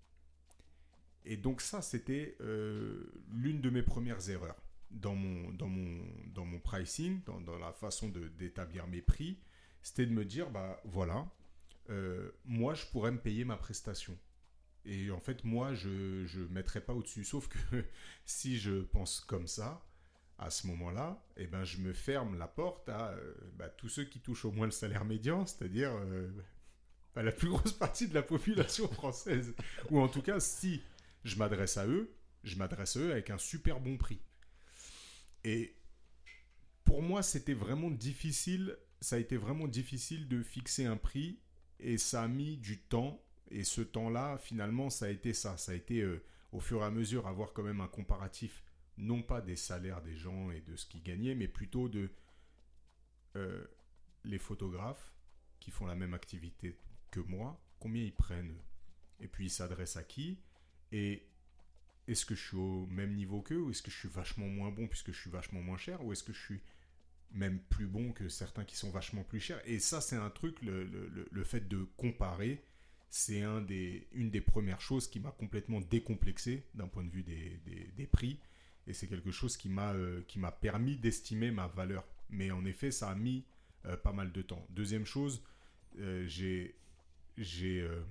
Et 1.25 1.38
donc 1.38 1.62
ça, 1.62 1.82
c'était 1.82 2.38
euh, 2.41 3.12
l'une 3.32 3.62
de 3.62 3.69
mes 3.69 3.84
premières 3.84 4.29
erreurs 4.29 4.62
dans 4.91 5.15
mon, 5.15 5.51
dans 5.51 5.67
mon, 5.67 6.03
dans 6.34 6.45
mon 6.45 6.60
pricing, 6.60 7.21
dans, 7.25 7.58
la 7.58 7.71
façon 7.73 8.10
d'établir 8.38 8.88
mes 8.88 9.01
prix. 9.01 9.38
C'était 9.82 10.05
de 10.05 10.12
me 10.12 10.25
dire, 10.25 10.49
bah 10.49 10.82
voilà, 10.86 11.27
euh, 11.89 12.32
moi, 12.45 12.73
je 12.73 12.86
pourrais 12.88 13.12
me 13.12 13.19
payer 13.19 13.45
ma 13.45 13.58
prestation. 13.58 14.17
Et 14.86 15.12
en 15.12 15.19
fait, 15.19 15.43
moi, 15.43 15.73
je 15.73 15.89
ne 15.89 16.47
mettrais 16.47 16.82
pas 16.82 16.93
au-dessus. 16.93 17.23
Sauf 17.23 17.47
que 17.47 17.86
si 18.25 18.58
je 18.58 18.82
pense 18.82 19.19
comme 19.19 19.47
ça, 19.47 19.84
à 20.39 20.49
ce 20.49 20.67
moment-là, 20.67 21.21
eh 21.38 21.47
ben, 21.47 21.63
je 21.63 21.79
me 21.79 21.93
ferme 21.93 22.38
la 22.38 22.47
porte 22.47 22.88
à 22.89 23.10
euh, 23.10 23.34
bah, 23.58 23.67
tous 23.69 23.89
ceux 23.89 24.05
qui 24.05 24.19
touchent 24.19 24.45
au 24.45 24.51
moins 24.51 24.65
le 24.67 24.71
salaire 24.71 25.03
médian, 25.03 25.45
c'est-à-dire 25.45 25.91
euh, 25.93 26.29
bah, 27.13 27.23
la 27.23 27.34
plus 27.34 27.49
grosse 27.49 27.73
partie 27.73 28.08
de 28.08 28.13
la 28.13 28.21
population 28.21 28.88
française. 28.93 29.53
Ou 29.91 29.99
en 29.99 30.08
tout 30.08 30.21
cas, 30.21 30.39
si 30.39 30.82
je 31.23 31.36
m'adresse 31.38 31.77
à 31.77 31.88
eux, 31.88 32.15
je 32.43 32.55
m'adresse 32.55 32.95
à 32.95 32.99
eux 32.99 33.12
avec 33.12 33.29
un 33.29 33.38
super 33.38 33.79
bon 33.79 33.97
prix. 33.97 34.21
Et 35.43 35.75
pour 36.84 37.01
moi, 37.01 37.23
c'était 37.23 37.53
vraiment 37.53 37.91
difficile, 37.91 38.77
ça 39.01 39.15
a 39.15 39.19
été 39.19 39.38
vraiment 39.38 39.67
difficile 39.67 40.27
de 40.27 40.41
fixer 40.43 40.86
un 40.86 40.97
prix 40.97 41.39
et 41.79 41.97
ça 41.97 42.23
a 42.23 42.27
mis 42.27 42.58
du 42.58 42.79
temps. 42.79 43.23
Et 43.51 43.63
ce 43.63 43.82
temps-là, 43.82 44.38
finalement, 44.38 44.89
ça 44.89 45.05
a 45.05 45.10
été 45.10 45.34
ça. 45.34 45.58
Ça 45.58 45.71
a 45.71 45.75
été 45.75 46.01
euh, 46.01 46.23
au 46.51 46.60
fur 46.60 46.82
et 46.82 46.86
à 46.86 46.91
mesure 46.91 47.27
avoir 47.27 47.53
quand 47.53 47.63
même 47.63 47.82
un 47.82 47.88
comparatif, 47.88 48.63
non 48.97 49.21
pas 49.21 49.41
des 49.41 49.55
salaires 49.55 50.01
des 50.01 50.15
gens 50.15 50.51
et 50.51 50.62
de 50.62 50.75
ce 50.75 50.86
qu'ils 50.86 51.03
gagnaient, 51.03 51.36
mais 51.36 51.47
plutôt 51.47 51.89
de 51.89 52.12
euh, 53.36 53.65
les 54.23 54.39
photographes 54.39 55.13
qui 55.60 55.71
font 55.71 55.86
la 55.86 55.95
même 55.95 56.13
activité 56.13 56.77
que 57.12 57.19
moi, 57.21 57.62
combien 57.79 58.03
ils 58.03 58.15
prennent 58.15 58.58
Et 59.19 59.27
puis 59.27 59.45
ils 59.45 59.51
s'adressent 59.51 59.97
à 59.97 60.03
qui 60.03 60.39
Et 60.91 61.23
est-ce 62.08 62.25
que 62.25 62.36
je 62.36 62.41
suis 62.47 62.58
au 62.58 62.88
même 62.88 63.13
niveau 63.13 63.41
qu'eux 63.41 63.60
ou 63.62 63.69
est-ce 63.71 63.84
que 63.84 63.91
je 63.91 63.97
suis 63.97 64.10
vachement 64.10 64.47
moins 64.47 64.71
bon 64.71 64.88
puisque 64.88 65.12
je 65.12 65.19
suis 65.19 65.30
vachement 65.30 65.62
moins 65.62 65.78
cher 65.78 66.04
ou 66.04 66.12
est-ce 66.12 66.23
que 66.23 66.34
je 66.34 66.39
suis 66.41 66.62
même 67.32 67.60
plus 67.69 67.86
bon 67.86 68.12
que 68.12 68.28
certains 68.30 68.65
qui 68.65 68.75
sont 68.75 68.89
vachement 68.89 69.23
plus 69.23 69.39
chers? 69.39 69.62
Et 69.69 69.80
ça, 69.80 70.02
c'est 70.02 70.15
un 70.15 70.30
truc, 70.32 70.62
le, 70.63 70.84
le- 70.86 71.28
le- 71.32 71.43
fait 71.43 71.67
de 71.67 71.84
comparer, 71.97 72.63
c'est 73.12 73.43
un 73.43 73.62
des, 73.62 74.08
une 74.13 74.32
des 74.32 74.41
premières 74.41 74.82
choses 74.82 75.08
qui 75.08 75.19
m'a 75.19 75.32
complètement 75.32 75.82
décomplexé 75.82 76.63
d'un 76.73 76.88
point 76.88 77.04
de 77.04 77.10
vue 77.12 77.23
des, 77.23 77.60
des- 77.65 77.91
des 77.95 78.08
prix. 78.08 78.39
Et 78.88 78.93
c'est 78.93 79.08
quelque 79.08 79.32
chose 79.32 79.56
qui 79.58 79.69
m'a 79.69 79.93
euh, 79.93 80.21
permis 80.62 80.95
d'estimer 80.97 81.52
ma 81.52 81.67
valeur. 81.67 82.04
Mais 82.32 82.49
en 82.49 82.65
effet, 82.65 82.89
ça 82.89 83.10
a 83.12 83.15
mis 83.15 83.45
euh, 83.86 83.95
pas 83.97 84.12
mal 84.13 84.32
de 84.32 84.41
temps. 84.41 84.65
Deuxième 84.71 85.06
chose, 85.06 85.43
euh, 85.99 86.25
j'ai 86.28 86.75
j'ai 87.38 87.82
euh, 87.82 88.02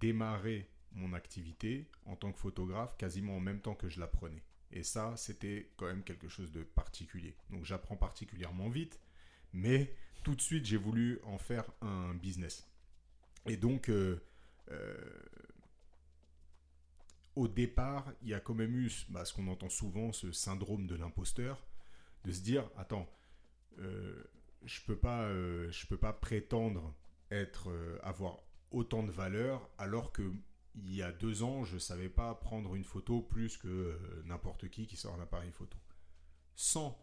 démarré 0.00 0.66
mon 0.92 1.12
activité 1.12 1.90
en 2.06 2.16
tant 2.16 2.32
que 2.32 2.38
photographe 2.38 2.96
quasiment 2.96 3.36
en 3.36 3.40
même 3.40 3.60
temps 3.60 3.74
que 3.74 3.88
je 3.88 4.00
l'apprenais. 4.00 4.42
Et 4.70 4.82
ça, 4.82 5.16
c'était 5.16 5.70
quand 5.76 5.86
même 5.86 6.02
quelque 6.02 6.28
chose 6.28 6.52
de 6.52 6.62
particulier. 6.62 7.36
Donc 7.50 7.64
j'apprends 7.64 7.96
particulièrement 7.96 8.68
vite, 8.68 9.00
mais 9.52 9.94
tout 10.22 10.34
de 10.34 10.40
suite, 10.40 10.66
j'ai 10.66 10.76
voulu 10.76 11.20
en 11.24 11.38
faire 11.38 11.64
un 11.80 12.14
business. 12.14 12.70
Et 13.46 13.56
donc, 13.56 13.88
euh, 13.88 14.20
euh, 14.70 15.22
au 17.34 17.48
départ, 17.48 18.12
il 18.22 18.28
y 18.28 18.34
a 18.34 18.40
quand 18.40 18.54
même 18.54 18.76
eu 18.76 18.90
bah, 19.08 19.24
ce 19.24 19.32
qu'on 19.32 19.48
entend 19.48 19.70
souvent, 19.70 20.12
ce 20.12 20.32
syndrome 20.32 20.86
de 20.86 20.94
l'imposteur, 20.96 21.66
de 22.24 22.32
se 22.32 22.42
dire, 22.42 22.68
attends, 22.76 23.08
euh, 23.78 24.22
je 24.64 24.82
peux 24.82 24.96
peux 24.96 25.96
pas 25.96 26.12
prétendre 26.12 26.94
être, 27.30 27.72
avoir 28.02 28.38
autant 28.70 29.02
de 29.02 29.10
valeur 29.10 29.70
alors 29.78 30.12
que 30.12 30.32
il 30.84 30.94
y 30.94 31.02
a 31.02 31.12
deux 31.12 31.42
ans, 31.42 31.64
je 31.64 31.78
savais 31.78 32.08
pas 32.08 32.34
prendre 32.34 32.74
une 32.74 32.84
photo 32.84 33.20
plus 33.22 33.56
que 33.56 33.68
euh, 33.68 34.22
n'importe 34.24 34.68
qui 34.70 34.86
qui 34.86 34.96
sort 34.96 35.14
un 35.14 35.22
appareil 35.22 35.50
photo, 35.52 35.76
sans 36.54 36.98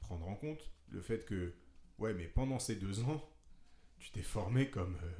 prendre 0.00 0.26
en 0.28 0.34
compte 0.34 0.70
le 0.88 1.00
fait 1.00 1.24
que, 1.24 1.54
ouais, 1.98 2.14
mais 2.14 2.26
pendant 2.26 2.58
ces 2.58 2.76
deux 2.76 3.00
ans, 3.04 3.28
tu 3.98 4.10
t'es 4.10 4.22
formé 4.22 4.70
comme 4.70 4.96
euh, 5.02 5.12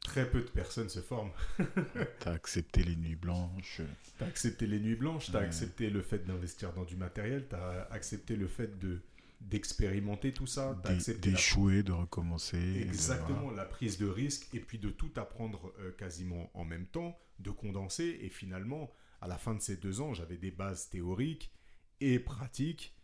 très 0.00 0.30
peu 0.30 0.40
de 0.42 0.50
personnes 0.50 0.88
se 0.88 1.00
forment. 1.00 1.32
T'as 2.20 2.32
accepté 2.32 2.82
les 2.84 2.96
nuits 2.96 3.16
blanches. 3.16 3.80
T'as 4.18 4.26
accepté 4.26 4.66
les 4.66 4.80
nuits 4.80 4.96
blanches, 4.96 5.30
t'as 5.30 5.38
Ouais. 5.40 5.44
accepté 5.46 5.90
le 5.90 6.02
fait 6.02 6.24
d'investir 6.26 6.72
dans 6.72 6.84
du 6.84 6.96
matériel, 6.96 7.46
t'as 7.48 7.82
accepté 7.90 8.36
le 8.36 8.48
fait 8.48 8.78
de 8.78 9.02
d'expérimenter 9.40 10.32
tout 10.32 10.46
ça, 10.46 10.76
la- 10.84 11.14
D'échouer, 11.18 11.82
de 11.82 11.92
recommencer. 11.92 12.56
de- 12.58 12.80
exactement 12.80 13.50
la 13.50 13.64
prise 13.64 13.98
de 13.98 14.06
risque 14.06 14.52
et 14.54 14.60
puis 14.60 14.78
de 14.78 14.90
tout 14.90 15.10
apprendre 15.16 15.72
euh, 15.78 15.92
quasiment 15.92 16.50
en 16.54 16.64
même 16.64 16.86
temps, 16.86 17.18
de 17.38 17.50
condenser 17.50 18.18
et 18.22 18.28
finalement 18.28 18.90
à 19.20 19.28
la 19.28 19.38
fin 19.38 19.54
de 19.54 19.60
ces 19.60 19.76
deux 19.76 20.00
ans 20.00 20.14
j'avais 20.14 20.36
des 20.38 20.50
bases 20.50 20.88
théoriques 20.88 21.52
et 22.00 22.18
pratiques 22.18 22.94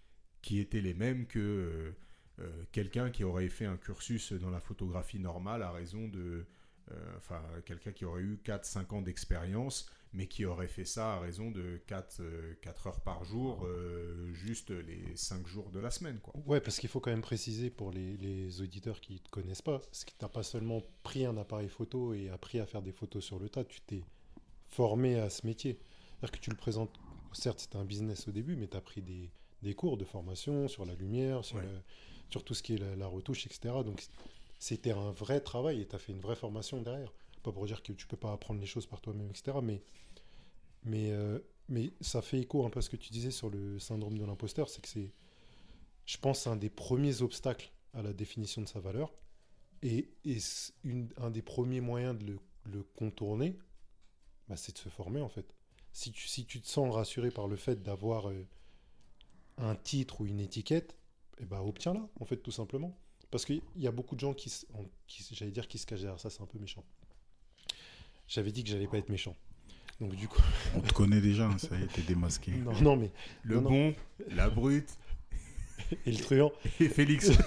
qui 0.41 0.59
étaient 0.59 0.81
les 0.81 0.95
mêmes 0.95 1.27
que 1.27 1.39
euh, 1.39 1.93
euh, 2.41 2.65
quelqu'un 2.73 3.11
qui 3.11 3.25
aurait 3.25 3.49
fait 3.49 3.67
un 3.67 3.77
cursus 3.77 4.33
dans 4.33 4.51
la 4.51 4.61
photographie 4.61 5.19
normale 5.19 5.63
à 5.63 5.71
raison 5.71 6.09
de 6.09 6.47
euh, 6.91 7.17
enfin 7.17 7.41
quelqu'un 7.67 7.93
qui 7.93 8.05
aurait 8.05 8.23
eu 8.23 8.41
4-5 8.45 8.95
ans 8.95 9.03
d'expérience 9.03 9.89
mais 10.15 10.27
qui 10.27 10.45
aurait 10.45 10.69
fait 10.69 10.85
ça 10.85 11.15
à 11.15 11.21
raison 11.21 11.51
de 11.51 11.81
4, 11.87 12.21
euh, 12.21 12.55
4 12.61 12.87
heures 12.87 13.01
par 13.01 13.25
jour 13.25 13.65
euh, 13.65 14.33
juste 14.35 14.71
les 14.71 15.17
5 15.17 15.47
jours 15.47 15.71
de 15.71 15.81
la 15.81 15.91
semaine 15.91 16.19
quoi. 16.21 16.35
Ouais, 16.47 16.61
parce 16.61 16.79
qu'il 16.79 16.89
faut 16.89 17.01
quand 17.01 17.11
même 17.11 17.23
préciser 17.23 17.71
pour 17.71 17.91
les, 17.91 18.17
les 18.19 18.61
auditeurs 18.61 19.01
qui 19.01 19.15
ne 19.15 19.19
te 19.19 19.31
connaissent 19.31 19.63
pas, 19.63 19.81
c'est 19.91 20.07
que 20.07 20.11
tu 20.19 20.23
n'as 20.25 20.29
pas 20.29 20.43
seulement 20.43 20.83
pris 21.03 21.25
un 21.25 21.37
appareil 21.39 21.69
photo 21.69 22.13
et 22.15 22.29
appris 22.29 22.61
à 22.61 22.67
faire 22.67 22.83
des 22.83 22.93
photos 22.93 23.25
sur 23.25 23.39
le 23.39 23.49
tas, 23.49 23.65
tu 23.65 23.81
t'es 23.81 24.05
formé 24.69 25.19
à 25.19 25.31
ce 25.31 25.47
métier. 25.47 25.79
C'est-à-dire 26.21 26.33
que 26.33 26.45
tu 26.45 26.51
le 26.51 26.57
présentes, 26.57 26.99
certes 27.33 27.61
c'était 27.61 27.77
un 27.77 27.85
business 27.85 28.29
au 28.29 28.33
début, 28.33 28.57
mais 28.57 28.69
tu 28.69 28.77
as 28.77 28.81
pris 28.81 29.03
des, 29.03 29.31
des 29.63 29.75
cours 29.75 29.97
de 29.97 30.05
formation 30.05 30.69
sur 30.69 30.85
la 30.85 30.95
lumière, 30.95 31.45
sur, 31.45 31.57
Ouais. 31.57 31.65
sur 32.31 32.45
tout 32.45 32.55
ce 32.55 32.63
qui 32.63 32.75
est 32.75 32.79
la, 32.79 32.97
la 32.97 33.07
retouche, 33.07 33.47
etc. 33.47 33.75
Donc 33.85 34.03
c'était 34.59 34.93
un 34.93 35.11
vrai 35.11 35.41
travail 35.41 35.81
et 35.81 35.87
tu 35.89 35.97
as 35.97 35.99
fait 35.99 36.13
une 36.13 36.21
vraie 36.21 36.37
formation 36.37 36.81
derrière. 36.83 37.13
Pas 37.43 37.51
pour 37.51 37.67
dire 37.67 37.83
que 37.83 37.93
tu 37.93 38.07
peux 38.07 38.17
pas 38.17 38.33
apprendre 38.33 38.61
les 38.61 38.67
choses 38.67 38.87
par 38.87 39.01
toi-même, 39.01 39.29
etc. 39.29 39.59
Mais, 39.63 39.83
mais, 40.85 41.11
euh, 41.13 41.39
mais 41.69 41.93
ça 42.01 42.23
fait 42.23 42.41
écho 42.41 42.65
un 42.67 42.71
peu 42.71 42.79
à 42.79 42.83
ce 42.83 42.91
que 42.91 42.97
tu 42.97 43.11
disais 43.11 43.31
sur 43.31 43.51
le 43.51 43.79
syndrome 43.79 44.19
de 44.19 44.25
l'imposteur, 44.25 44.69
c'est 44.69 44.83
que 44.83 44.89
c'est 44.89 45.13
je 46.07 46.17
pense, 46.19 46.47
un 46.47 46.57
des 46.57 46.71
premiers 46.71 47.23
obstacles 47.23 47.73
à 47.95 48.03
la 48.03 48.13
définition 48.13 48.63
de 48.63 48.67
sa 48.67 48.81
valeur. 48.81 49.13
Et, 49.83 50.11
et 50.25 50.39
un 51.17 51.31
des 51.31 51.43
premiers 51.43 51.81
moyens 51.81 52.17
de 52.19 52.39
le, 52.71 52.83
contourner, 52.97 53.59
bah, 54.49 54.57
c'est 54.57 54.73
de 54.75 54.79
se 54.79 54.89
former 54.89 55.21
en 55.21 55.29
fait. 55.29 55.55
Si 55.93 56.13
tu, 56.13 56.29
si 56.29 56.47
tu 56.47 56.61
te 56.61 56.69
sens 56.69 56.95
rassuré 56.95 57.31
par 57.31 57.49
le 57.49 57.57
fait 57.57 57.83
d'avoir 57.83 58.29
euh, 58.29 58.47
un 59.59 59.75
titre 59.75 60.21
ou 60.21 60.27
une 60.27 60.41
étiquette, 60.41 60.97
eh 61.39 61.45
ben, 61.45 61.61
obtiens-la 61.61 62.09
en 62.21 62.25
fait 62.25 62.37
tout 62.37 62.53
simplement. 62.53 62.97
Parce 63.31 63.45
qu'il 63.45 63.63
y 63.77 63.87
a 63.87 63.93
beaucoup 63.93 64.15
de 64.15 64.21
gens 64.21 64.35
qui, 64.35 64.53
j'allais 65.33 65.51
dire, 65.51 65.67
qui 65.67 65.79
se 65.79 65.87
cachent 65.87 66.01
derrière 66.01 66.21
ça, 66.21 66.31
c'est 66.31 66.43
un 66.43 66.47
peu 66.47 66.59
méchant. 66.59 66.85
J'avais 68.29 68.53
dit 68.53 68.63
que 68.63 68.71
j'allais 68.71 68.87
pas 68.87 68.99
être 68.99 69.09
méchant. 69.09 69.37
Donc 70.01 70.15
du 70.17 70.27
coup, 70.29 70.43
On 70.75 70.81
te 70.81 70.93
connaît 70.93 71.21
déjà, 71.21 71.47
hein, 71.47 71.59
ça 71.59 71.77
y 71.79 71.83
est, 71.83 71.87
t'es 71.87 72.03
démasqué. 72.03 72.53
non, 72.65 72.73
non, 72.81 72.97
mais 72.97 73.11
Le 73.43 73.57
Non, 73.57 73.61
non. 73.61 73.71
bon, 73.71 73.95
la 74.29 74.51
brute 74.51 74.99
et 76.07 76.11
le 76.13 76.19
truand, 76.19 76.53
et 76.81 76.89
Félix. 76.89 77.31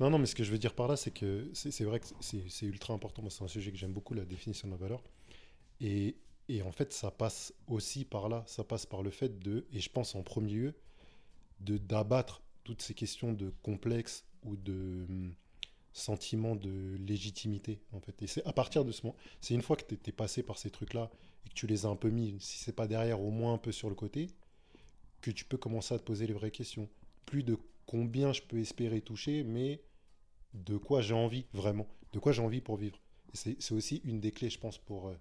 Non, 0.00 0.10
non, 0.10 0.18
mais 0.18 0.26
ce 0.26 0.36
que 0.36 0.44
je 0.44 0.52
veux 0.52 0.58
dire 0.58 0.74
par 0.74 0.86
là, 0.86 0.96
c'est 0.96 1.10
que 1.10 1.50
c'est 1.54 1.82
vrai 1.82 1.98
que 1.98 2.06
c'est 2.20 2.48
c'est 2.48 2.66
ultra 2.66 2.94
important. 2.94 3.20
Moi, 3.22 3.32
c'est 3.32 3.42
un 3.42 3.48
sujet 3.48 3.72
que 3.72 3.76
j'aime 3.76 3.92
beaucoup, 3.92 4.14
la 4.14 4.24
définition 4.24 4.68
de 4.68 4.72
la 4.74 4.78
valeur. 4.78 5.02
Et 5.80 6.16
Et 6.48 6.62
en 6.62 6.70
fait, 6.72 6.92
ça 6.92 7.10
passe 7.10 7.52
aussi 7.66 8.04
par 8.04 8.28
là. 8.28 8.44
Ça 8.46 8.62
passe 8.62 8.86
par 8.86 9.02
le 9.02 9.10
fait 9.10 9.40
de, 9.40 9.66
et 9.72 9.80
je 9.80 9.90
pense 9.90 10.14
en 10.14 10.22
premier 10.22 10.52
lieu, 10.52 10.74
de 11.60 11.78
d'abattre 11.78 12.42
toutes 12.64 12.80
ces 12.80 12.94
questions 12.94 13.32
de 13.32 13.52
complexe 13.62 14.24
ou 14.44 14.54
de 14.56 15.04
sentiment 15.98 16.54
de 16.54 16.96
légitimité 17.06 17.80
en 17.92 18.00
fait. 18.00 18.22
Et 18.22 18.26
c'est 18.26 18.44
à 18.46 18.52
partir 18.52 18.84
de 18.84 18.92
ce 18.92 19.04
moment 19.04 19.16
c'est 19.40 19.54
une 19.54 19.62
fois 19.62 19.76
que 19.76 19.94
tu 19.94 19.96
es 20.08 20.12
passé 20.12 20.42
par 20.42 20.58
ces 20.58 20.70
trucs 20.70 20.94
là 20.94 21.10
et 21.44 21.48
que 21.48 21.54
tu 21.54 21.66
les 21.66 21.86
as 21.86 21.88
un 21.88 21.96
peu 21.96 22.10
mis 22.10 22.36
si 22.40 22.58
c'est 22.58 22.72
pas 22.72 22.86
derrière 22.86 23.20
au 23.20 23.30
moins 23.30 23.54
un 23.54 23.58
peu 23.58 23.72
sur 23.72 23.88
le 23.88 23.94
côté 23.94 24.28
que 25.20 25.30
tu 25.30 25.44
peux 25.44 25.56
commencer 25.56 25.94
à 25.94 25.98
te 25.98 26.04
poser 26.04 26.26
les 26.26 26.32
vraies 26.32 26.50
questions. 26.50 26.88
Plus 27.26 27.42
de 27.42 27.58
combien 27.86 28.32
je 28.32 28.42
peux 28.42 28.58
espérer 28.58 29.00
toucher 29.00 29.42
mais 29.42 29.82
de 30.54 30.76
quoi 30.76 31.00
j'ai 31.00 31.14
envie 31.14 31.46
vraiment. 31.52 31.86
De 32.12 32.18
quoi 32.18 32.32
j'ai 32.32 32.42
envie 32.42 32.60
pour 32.60 32.76
vivre. 32.76 32.98
C'est 33.34 33.72
aussi 33.72 34.00
une 34.04 34.20
des 34.20 34.32
clés 34.32 34.50
je 34.50 34.58
pense 34.58 34.78
pour 34.78 35.08
euh, 35.08 35.14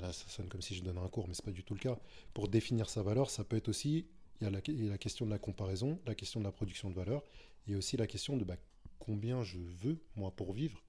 là 0.00 0.12
ça 0.12 0.28
sonne 0.28 0.48
comme 0.48 0.62
si 0.62 0.74
je 0.74 0.82
donnais 0.82 1.00
un 1.00 1.08
cours 1.08 1.26
mais 1.26 1.34
c'est 1.34 1.44
pas 1.44 1.50
du 1.50 1.64
tout 1.64 1.74
le 1.74 1.80
cas. 1.80 1.98
Pour 2.32 2.48
définir 2.48 2.88
sa 2.88 3.02
valeur 3.02 3.30
ça 3.30 3.44
peut 3.44 3.56
être 3.56 3.68
aussi 3.68 4.06
il 4.40 4.44
y 4.44 4.46
a 4.46 4.50
la, 4.50 4.60
il 4.66 4.84
y 4.84 4.88
a 4.88 4.90
la 4.90 4.98
question 4.98 5.24
de 5.24 5.30
la 5.30 5.38
comparaison 5.38 5.98
la 6.06 6.14
question 6.14 6.40
de 6.40 6.44
la 6.44 6.52
production 6.52 6.90
de 6.90 6.94
valeur 6.94 7.22
et 7.66 7.76
aussi 7.76 7.96
la 7.96 8.06
question 8.06 8.36
de 8.36 8.44
bah, 8.44 8.56
combien 8.98 9.42
je 9.42 9.58
veux, 9.58 10.02
moi, 10.16 10.34
pour 10.34 10.52
vivre, 10.52 10.82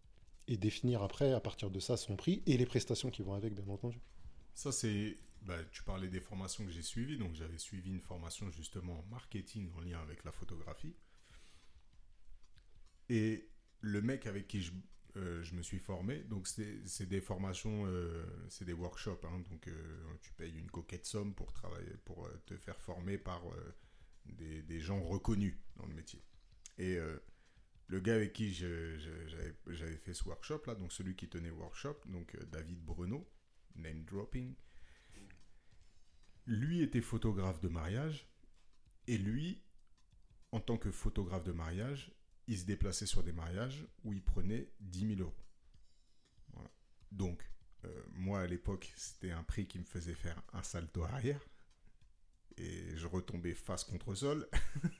et 0.48 0.58
définir 0.58 1.02
après, 1.02 1.34
à 1.34 1.40
partir 1.40 1.70
de 1.72 1.80
ça, 1.80 1.98
son 1.98 2.16
prix 2.16 2.44
et 2.46 2.58
les 2.58 2.66
prestations 2.66 3.10
qui 3.10 3.24
vont 3.24 3.34
avec, 3.34 3.54
bien 3.54 3.68
entendu. 3.68 4.00
Ça, 4.54 4.72
c'est. 4.72 5.18
bah, 5.42 5.58
tu 5.72 5.84
parlais 5.84 6.08
des 6.08 6.20
formations 6.20 6.66
que 6.66 6.72
j'ai 6.72 6.82
suivies. 6.82 7.18
Donc, 7.18 7.36
j'avais 7.36 7.58
suivi 7.58 7.90
une 7.92 8.02
formation 8.02 8.50
justement 8.52 9.00
en 9.00 9.04
marketing 9.10 9.70
en 9.76 9.82
lien 9.82 10.00
avec 10.02 10.24
la 10.24 10.32
photographie. 10.32 10.96
Et 13.10 13.50
le 13.82 14.02
mec 14.02 14.26
avec 14.26 14.48
qui 14.48 14.62
je, 14.62 14.72
euh, 15.18 15.44
je 15.44 15.54
me 15.56 15.62
suis 15.62 15.80
formé, 15.80 16.20
donc 16.24 16.48
c'est 16.48 17.06
des 17.06 17.22
formations, 17.22 17.86
euh, 17.86 18.26
c'est 18.50 18.66
des 18.66 18.74
workshops. 18.74 19.24
hein. 19.26 19.40
donc, 19.50 19.68
euh, 19.68 20.04
tu 20.22 20.32
payes 20.34 20.58
une 20.58 20.70
coquette 20.72 21.06
somme 21.06 21.34
pour 21.34 21.54
travailler, 21.54 21.96
pour 22.06 22.28
te 22.46 22.58
faire 22.58 22.80
former 22.82 23.18
par 23.18 23.44
des, 24.26 24.62
des 24.64 24.80
gens 24.80 25.04
reconnus 25.04 25.56
dans 25.76 25.86
le 25.86 25.94
métier. 25.94 26.22
Et 26.78 26.98
le 27.88 28.00
gars 28.00 28.16
avec 28.16 28.34
qui 28.34 28.54
j'avais 28.54 29.98
fait 29.98 30.14
ce 30.14 30.24
workshop 30.26 30.64
là, 30.68 30.76
donc 30.76 30.92
celui 30.92 31.16
qui 31.16 31.30
tenait 31.30 31.50
le 31.50 31.56
workshop, 31.56 31.98
donc 32.08 32.36
euh, 32.36 32.46
David 32.46 32.84
Bruno, 32.84 33.28
name 33.76 34.04
dropping, 34.06 34.56
lui 36.46 36.82
était 36.82 37.02
photographe 37.02 37.60
de 37.62 37.68
mariage 37.68 38.28
et 39.08 39.18
lui, 39.18 39.62
en 40.52 40.60
tant 40.60 40.78
que 40.78 40.92
photographe 40.92 41.44
de 41.44 41.52
mariage, 41.52 42.12
il 42.48 42.58
se 42.58 42.66
déplaçait 42.66 43.06
sur 43.06 43.24
des 43.24 43.34
mariages 43.34 43.86
où 44.04 44.14
il 44.14 44.24
prenait 44.24 44.72
10 44.80 45.16
000 45.18 45.22
euros. 45.22 45.36
Donc, 47.12 47.48
euh, 47.86 48.04
moi 48.14 48.42
à 48.42 48.48
l'époque, 48.48 48.92
c'était 48.96 49.32
un 49.32 49.44
prix 49.44 49.68
qui 49.68 49.80
me 49.80 49.86
faisait 49.86 50.16
faire 50.16 50.42
un 50.54 50.64
salto 50.64 51.04
arrière 51.04 51.42
et 52.58 52.96
je 52.96 53.08
retombais 53.08 53.54
face 53.54 53.84
contre 53.84 54.16
sol. 54.16 54.48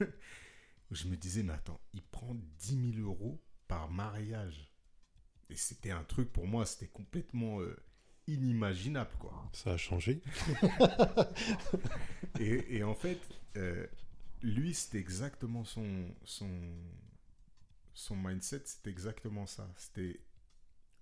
je 0.90 1.08
me 1.08 1.16
disais, 1.16 1.42
mais 1.42 1.52
attends, 1.52 1.80
il 1.94 2.02
prend 2.02 2.34
10 2.58 2.94
000 2.94 3.08
euros 3.08 3.42
par 3.68 3.90
mariage. 3.90 4.72
Et 5.50 5.56
c'était 5.56 5.90
un 5.90 6.04
truc 6.04 6.32
pour 6.32 6.46
moi, 6.46 6.66
c'était 6.66 6.88
complètement 6.88 7.60
euh, 7.60 7.76
inimaginable, 8.26 9.10
quoi. 9.18 9.48
Ça 9.52 9.72
a 9.72 9.76
changé. 9.76 10.20
Et, 12.40 12.76
et 12.76 12.84
en 12.84 12.94
fait, 12.94 13.20
euh, 13.56 13.86
lui, 14.42 14.74
c'était 14.74 14.98
exactement 14.98 15.64
son, 15.64 16.14
son, 16.24 16.50
son 17.94 18.16
mindset, 18.16 18.62
c'était 18.66 18.90
exactement 18.90 19.46
ça. 19.46 19.72
C'était 19.76 20.20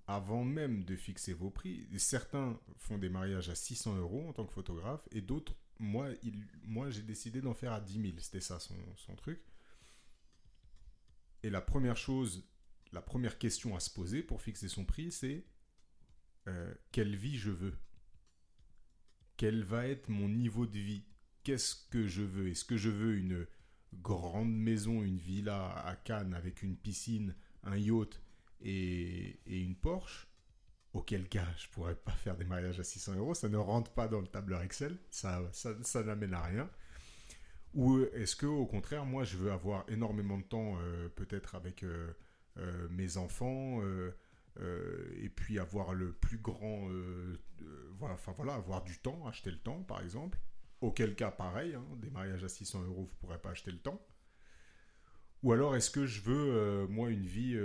avant 0.07 0.45
même 0.45 0.85
de 0.85 0.97
fixer 0.97 1.33
vos 1.33 1.51
prix. 1.51 1.89
Certains 1.99 2.59
font 2.79 2.99
des 2.99 3.09
mariages 3.09 3.49
à 3.49 3.55
600 3.55 3.97
euros 3.97 4.29
en 4.29 4.33
tant 4.33 4.45
que 4.45 4.53
photographe, 4.53 5.09
et 5.11 5.21
d'autres, 5.21 5.57
moi, 5.79 6.09
il, 6.23 6.47
moi 6.63 6.91
j'ai 6.91 7.03
décidé 7.03 7.41
d'en 7.41 7.55
faire 7.55 7.73
à 7.73 7.81
10 7.81 8.01
000. 8.01 8.15
C'était 8.19 8.41
ça 8.41 8.61
son, 8.61 8.77
son 8.97 9.15
truc. 9.17 9.41
Et 11.45 11.51
la 11.51 11.61
première 11.61 11.99
chose, 11.99 12.49
la 12.91 13.03
première 13.03 13.37
question 13.37 13.77
à 13.77 13.81
se 13.81 13.91
poser 13.91 14.23
pour 14.23 14.41
fixer 14.41 14.67
son 14.67 14.87
prix, 14.87 15.13
c'est 15.13 15.45
euh, 16.49 16.75
quelle 16.91 17.15
vie 17.15 17.37
je 17.37 17.51
veux? 17.51 17.77
Quel 19.37 19.63
va 19.63 19.87
être 19.87 20.09
mon 20.09 20.31
niveau 20.31 20.65
de 20.65 20.79
vie? 20.79 21.05
Qu'est-ce 21.43 21.77
que 21.91 22.07
je 22.07 22.23
veux? 22.23 22.49
Est-ce 22.49 22.65
que 22.65 22.79
je 22.79 22.89
veux 22.89 23.19
une 23.19 23.47
grande 23.93 24.55
maison, 24.55 25.03
une 25.03 25.19
villa 25.19 25.71
à 25.85 25.97
Cannes 25.97 26.33
avec 26.33 26.63
une 26.63 26.79
piscine, 26.79 27.37
un 27.63 27.77
yacht 27.77 28.23
et, 28.63 29.39
une 29.45 29.77
Porsche? 29.77 30.27
Auquel 30.95 31.29
cas, 31.29 31.49
je 31.59 31.69
pourrais 31.69 31.95
pas 31.97 32.13
faire 32.13 32.39
des 32.39 32.47
mariages 32.47 32.81
à 32.81 32.85
600 32.85 33.17
euros, 33.17 33.35
ça 33.35 33.51
ne 33.51 33.59
rentre 33.59 33.93
pas 33.93 34.09
dans 34.09 34.21
le 34.23 34.29
tableur 34.29 34.63
Excel, 34.63 34.97
ça, 35.11 35.43
ça 35.53 36.03
n'amène 36.05 36.33
à 36.33 36.41
rien. 36.41 36.71
Ou 37.75 38.05
est-ce 38.15 38.37
que, 38.37 38.47
au 38.47 38.67
contraire, 38.67 39.05
moi, 39.05 39.25
je 39.25 39.37
veux 39.37 39.51
avoir 39.51 39.85
énormément 39.89 40.39
de 40.39 40.45
temps, 40.45 40.79
euh, 40.79 41.09
peut-être 41.09 41.57
avec 41.57 41.83
euh, 41.83 42.13
euh, 42.59 42.89
mes 42.91 43.17
enfants, 43.17 43.81
et 45.21 45.29
puis 45.29 45.59
avoir 45.59 45.93
le 45.95 46.13
plus 46.13 46.39
grand, 46.39 46.89
voilà, 47.99 48.15
enfin 48.15 48.33
voilà, 48.37 48.55
avoir 48.55 48.85
du 48.85 48.99
temps, 48.99 49.27
acheter 49.27 49.51
le 49.51 49.59
temps, 49.59 49.83
par 49.83 50.01
exemple. 50.01 50.39
Auquel 50.81 51.17
cas, 51.17 51.33
pareil, 51.33 51.75
hein, 51.75 51.85
des 51.97 52.11
mariages 52.11 52.45
à 52.45 52.49
600 52.49 52.85
euros, 52.85 53.09
vous 53.11 53.17
pourrez 53.19 53.39
pas 53.39 53.51
acheter 53.51 53.73
le 53.73 53.79
temps. 53.79 54.01
Ou 55.43 55.53
alors, 55.53 55.75
est-ce 55.75 55.91
que 55.91 56.07
je 56.07 56.21
veux, 56.21 56.87
moi, 56.87 57.11
une 57.11 57.27
vie, 57.27 57.59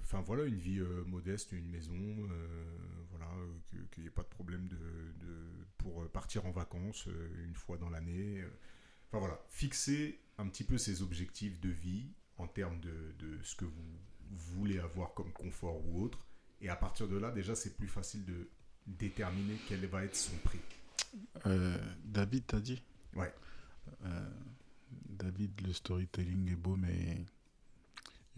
enfin 0.00 0.20
voilà, 0.22 0.44
une 0.44 0.58
vie 0.58 0.80
modeste, 1.06 1.52
une 1.52 1.70
maison, 1.70 2.28
voilà, 3.10 3.28
qu'il 3.92 4.02
n'y 4.02 4.08
ait 4.08 4.10
pas 4.10 4.24
de 4.24 4.28
problème 4.28 4.66
de, 4.66 4.76
pour 5.78 6.08
partir 6.10 6.44
en 6.44 6.50
vacances 6.50 7.08
une 7.44 7.54
fois 7.54 7.78
dans 7.78 7.88
l'année. 7.88 8.44
Enfin 9.12 9.18
voilà, 9.18 9.38
fixer 9.50 10.18
un 10.38 10.48
petit 10.48 10.64
peu 10.64 10.78
ses 10.78 11.02
objectifs 11.02 11.60
de 11.60 11.68
vie 11.68 12.06
en 12.38 12.46
termes 12.46 12.80
de, 12.80 13.14
de 13.18 13.42
ce 13.42 13.54
que 13.54 13.66
vous 13.66 13.98
voulez 14.30 14.78
avoir 14.78 15.12
comme 15.12 15.30
confort 15.32 15.84
ou 15.86 16.02
autre. 16.02 16.24
Et 16.62 16.70
à 16.70 16.76
partir 16.76 17.08
de 17.08 17.18
là, 17.18 17.30
déjà, 17.30 17.54
c'est 17.54 17.76
plus 17.76 17.88
facile 17.88 18.24
de 18.24 18.48
déterminer 18.86 19.58
quel 19.68 19.84
va 19.86 20.04
être 20.04 20.16
son 20.16 20.34
prix. 20.38 20.60
Euh, 21.44 21.76
David, 22.04 22.44
t'as 22.46 22.60
dit? 22.60 22.82
Ouais. 23.14 23.30
Euh, 24.06 24.30
David, 25.10 25.60
le 25.60 25.74
storytelling 25.74 26.50
est 26.50 26.56
beau, 26.56 26.76
mais 26.76 27.26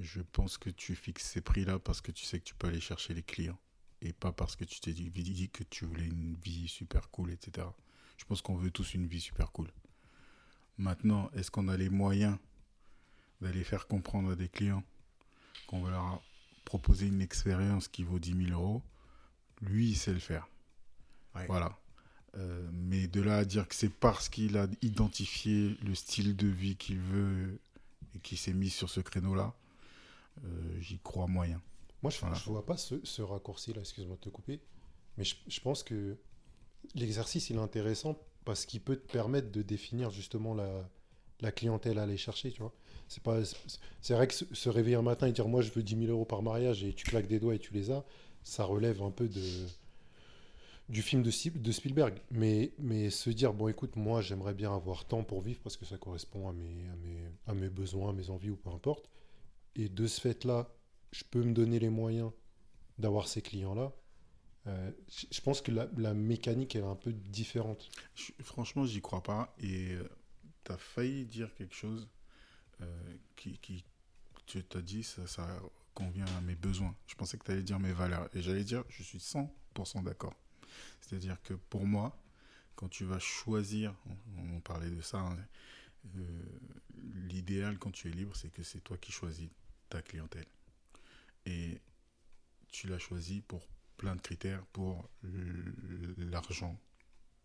je 0.01 0.23
pense 0.23 0.59
que 0.59 0.71
tu 0.71 0.97
fixes 0.97 1.31
ces 1.31 1.41
prix-là 1.41 1.79
parce 1.79 2.01
que 2.01 2.11
tu 2.11 2.25
sais 2.25 2.41
que 2.41 2.45
tu 2.45 2.57
peux 2.57 2.67
aller 2.67 2.81
chercher 2.81 3.15
les 3.15 3.23
clients 3.23 3.61
et 4.01 4.13
pas 4.13 4.33
parce 4.33 4.57
que 4.57 4.65
tu 4.65 4.81
t'es 4.81 4.93
dit, 4.93 5.09
dit 5.09 5.51
que 5.51 5.63
tu 5.63 5.85
voulais 5.85 6.07
une 6.07 6.35
vie 6.35 6.67
super 6.67 7.11
cool, 7.11 7.31
etc. 7.31 7.69
Je 8.17 8.25
pense 8.25 8.43
qu'on 8.43 8.57
veut 8.57 8.73
tous 8.73 8.95
une 8.95 9.07
vie 9.07 9.21
super 9.21 9.53
cool. 9.53 9.71
Maintenant, 10.79 11.31
est-ce 11.35 11.51
qu'on 11.51 11.69
a 11.69 11.77
les 11.77 11.89
moyens 11.89 12.37
d'aller 13.41 13.65
faire 13.65 13.87
comprendre 13.87 14.33
à 14.33 14.37
des 14.37 14.49
clients 14.49 14.83
qu'on 15.67 15.83
va 15.83 15.91
leur 15.91 16.23
proposer 16.65 17.07
une 17.07 17.21
expérience 17.21 17.89
qui 17.89 18.03
vaut 18.03 18.19
10 18.19 18.47
000 18.49 18.61
euros? 18.61 18.83
Lui, 19.61 19.91
il 19.91 19.97
sait 19.97 20.13
le 20.13 20.19
faire. 20.19 20.49
Ouais. 21.35 21.47
Voilà. 21.47 21.79
Euh, 22.37 22.69
mais 22.73 23.07
de 23.07 23.21
là 23.21 23.39
à 23.39 23.45
dire 23.45 23.69
que 23.69 23.75
c'est 23.77 23.89
parce 23.89 24.29
qu'il 24.29 24.57
a 24.57 24.67
identifié 24.83 25.77
le 25.85 25.95
style 25.95 26.35
de 26.35 26.49
vie 26.49 26.77
qu'il 26.77 26.99
veut 26.99 27.61
et 28.15 28.19
qu'il 28.19 28.39
s'est 28.39 28.53
mis 28.53 28.71
sur 28.71 28.91
ce 28.91 29.01
créneau-là, 29.01 29.55
euh, 30.45 30.81
j'y 30.81 30.99
crois 30.99 31.29
moyen. 31.29 31.63
Moi, 32.03 32.11
je, 32.11 32.19
Voilà. 32.21 32.35
je 32.35 32.45
vois 32.51 32.67
pas 32.67 32.77
ce, 32.77 32.97
ce 33.05 33.23
raccourci-là, 33.23 33.81
excuse-moi 33.81 34.17
de 34.17 34.21
te 34.21 34.29
couper, 34.29 34.61
mais 35.17 35.23
je, 35.25 35.37
je 35.47 35.61
pense 35.61 35.85
que 35.85 36.17
l'exercice, 36.97 37.51
il 37.51 37.57
est 37.57 37.61
intéressant 37.61 38.19
parce 38.45 38.67
qu'il 38.67 38.81
peut 38.81 38.97
te 38.97 39.11
permettre 39.11 39.51
de 39.51 39.63
définir 39.63 40.11
justement 40.11 40.55
la, 40.55 41.53
clientèle 41.53 41.99
à 41.99 42.05
aller 42.05 42.17
chercher, 42.17 42.51
tu 42.53 42.63
vois. 42.63 42.73
C'est 43.09 43.23
pas, 43.23 43.45
c'est- 43.45 44.15
vrai 44.15 44.27
que 44.27 44.35
se, 44.35 44.69
réveiller 44.69 44.97
un 44.97 45.03
matin 45.03 45.27
et 45.27 45.33
dire 45.33 45.47
moi 45.47 45.61
je 45.61 45.71
veux 45.71 45.83
10 45.83 45.97
000 46.07 46.11
euros 46.11 46.25
par 46.25 46.43
mariage 46.43 46.83
et 46.85 46.95
tu 46.95 47.05
claques 47.05 47.27
des 47.27 47.39
doigts 47.39 47.55
et 47.55 47.59
tu 47.59 47.75
les 47.75 47.91
as, 47.91 48.03
ça 48.43 48.65
relève 48.65 49.03
un 49.03 49.11
peu 49.11 49.29
de 49.29 49.43
du 50.89 51.01
film 51.03 51.23
de, 51.23 51.31
Spielberg. 51.31 52.19
Mais, 52.31 52.73
se 53.11 53.31
dire 53.31 53.53
bon 53.53 53.69
écoute 53.69 53.97
moi 53.97 54.21
j'aimerais 54.23 54.55
bien 54.55 54.75
avoir 54.75 55.05
temps 55.05 55.23
pour 55.23 55.43
vivre 55.43 55.61
parce 55.63 55.77
que 55.77 55.85
ça 55.85 55.99
correspond 55.99 56.49
à 56.49 56.53
mes, 56.53 56.89
à 56.89 56.97
mes, 56.97 57.19
à 57.47 57.55
mes 57.55 57.69
besoins, 57.69 58.11
à 58.11 58.13
mes 58.13 58.31
envies 58.31 58.51
ou 58.51 58.57
peu 58.57 58.71
importe. 58.71 59.11
Et 59.77 59.89
de 59.89 60.07
ce 60.07 60.21
fait-là, 60.21 60.69
je 61.13 61.25
peux 61.31 61.43
me 61.43 61.53
donner 61.53 61.79
les 61.79 61.91
moyens 61.91 62.31
d'avoir 62.99 63.29
ces 63.29 63.43
clients-là. 63.43 63.93
Euh, 64.67 64.91
je 65.31 65.41
pense 65.41 65.61
que 65.61 65.71
la, 65.71 66.15
mécanique 66.15 66.77
est 66.77 66.83
un 66.83 66.95
peu 66.95 67.13
différente. 67.13 67.91
Je- 68.15 68.33
franchement, 68.43 68.87
j'y 68.87 69.01
crois 69.03 69.23
pas. 69.23 69.55
Et 69.59 69.97
tu 70.65 70.73
as 70.73 70.79
failli 70.79 71.27
dire 71.27 71.55
quelque 71.55 71.75
chose 71.75 72.09
euh, 72.81 73.17
qui, 73.37 73.59
qui 73.59 73.85
tu 74.47 74.63
t'as 74.63 74.83
dit, 74.83 75.03
ça, 75.03 75.27
ça 75.27 75.61
convient 75.95 76.27
à 76.37 76.41
mes 76.43 76.55
besoins. 76.55 76.95
Je 77.07 77.15
pensais 77.15 77.39
que 77.39 77.45
tu 77.45 77.53
allais 77.53 77.63
dire 77.63 77.79
mes 77.79 77.93
valeurs. 77.93 78.29
Et 78.35 78.43
j'allais 78.43 78.65
dire, 78.65 78.85
je 78.89 79.03
suis 79.03 79.19
100% 79.19 80.03
d'accord. 80.03 80.35
C'est-à-dire 81.01 81.41
que 81.43 81.55
pour 81.55 81.87
moi, 81.87 82.19
quand 82.75 82.89
tu 82.89 83.05
vas 83.05 83.19
choisir, 83.19 83.95
on, 84.37 84.61
parlait 84.61 84.91
de 84.91 85.01
ça, 85.01 85.19
hein, 85.19 85.39
euh, 86.17 86.43
l'idéal 87.29 87.79
quand 87.79 87.93
tu 87.93 88.09
es 88.09 88.11
libre, 88.11 88.35
c'est 88.35 88.51
que 88.51 88.63
c'est 88.63 88.81
toi 88.81 88.97
qui 88.99 89.13
choisis 89.13 89.49
ta 89.89 90.03
clientèle. 90.03 90.47
Et 91.47 91.81
tu 92.69 92.89
l'as 92.89 92.99
choisi 92.99 93.41
pour 93.43 93.67
plein 93.97 94.17
de 94.17 94.21
critères 94.21 94.65
pour 94.67 95.09
l'argent 96.19 96.79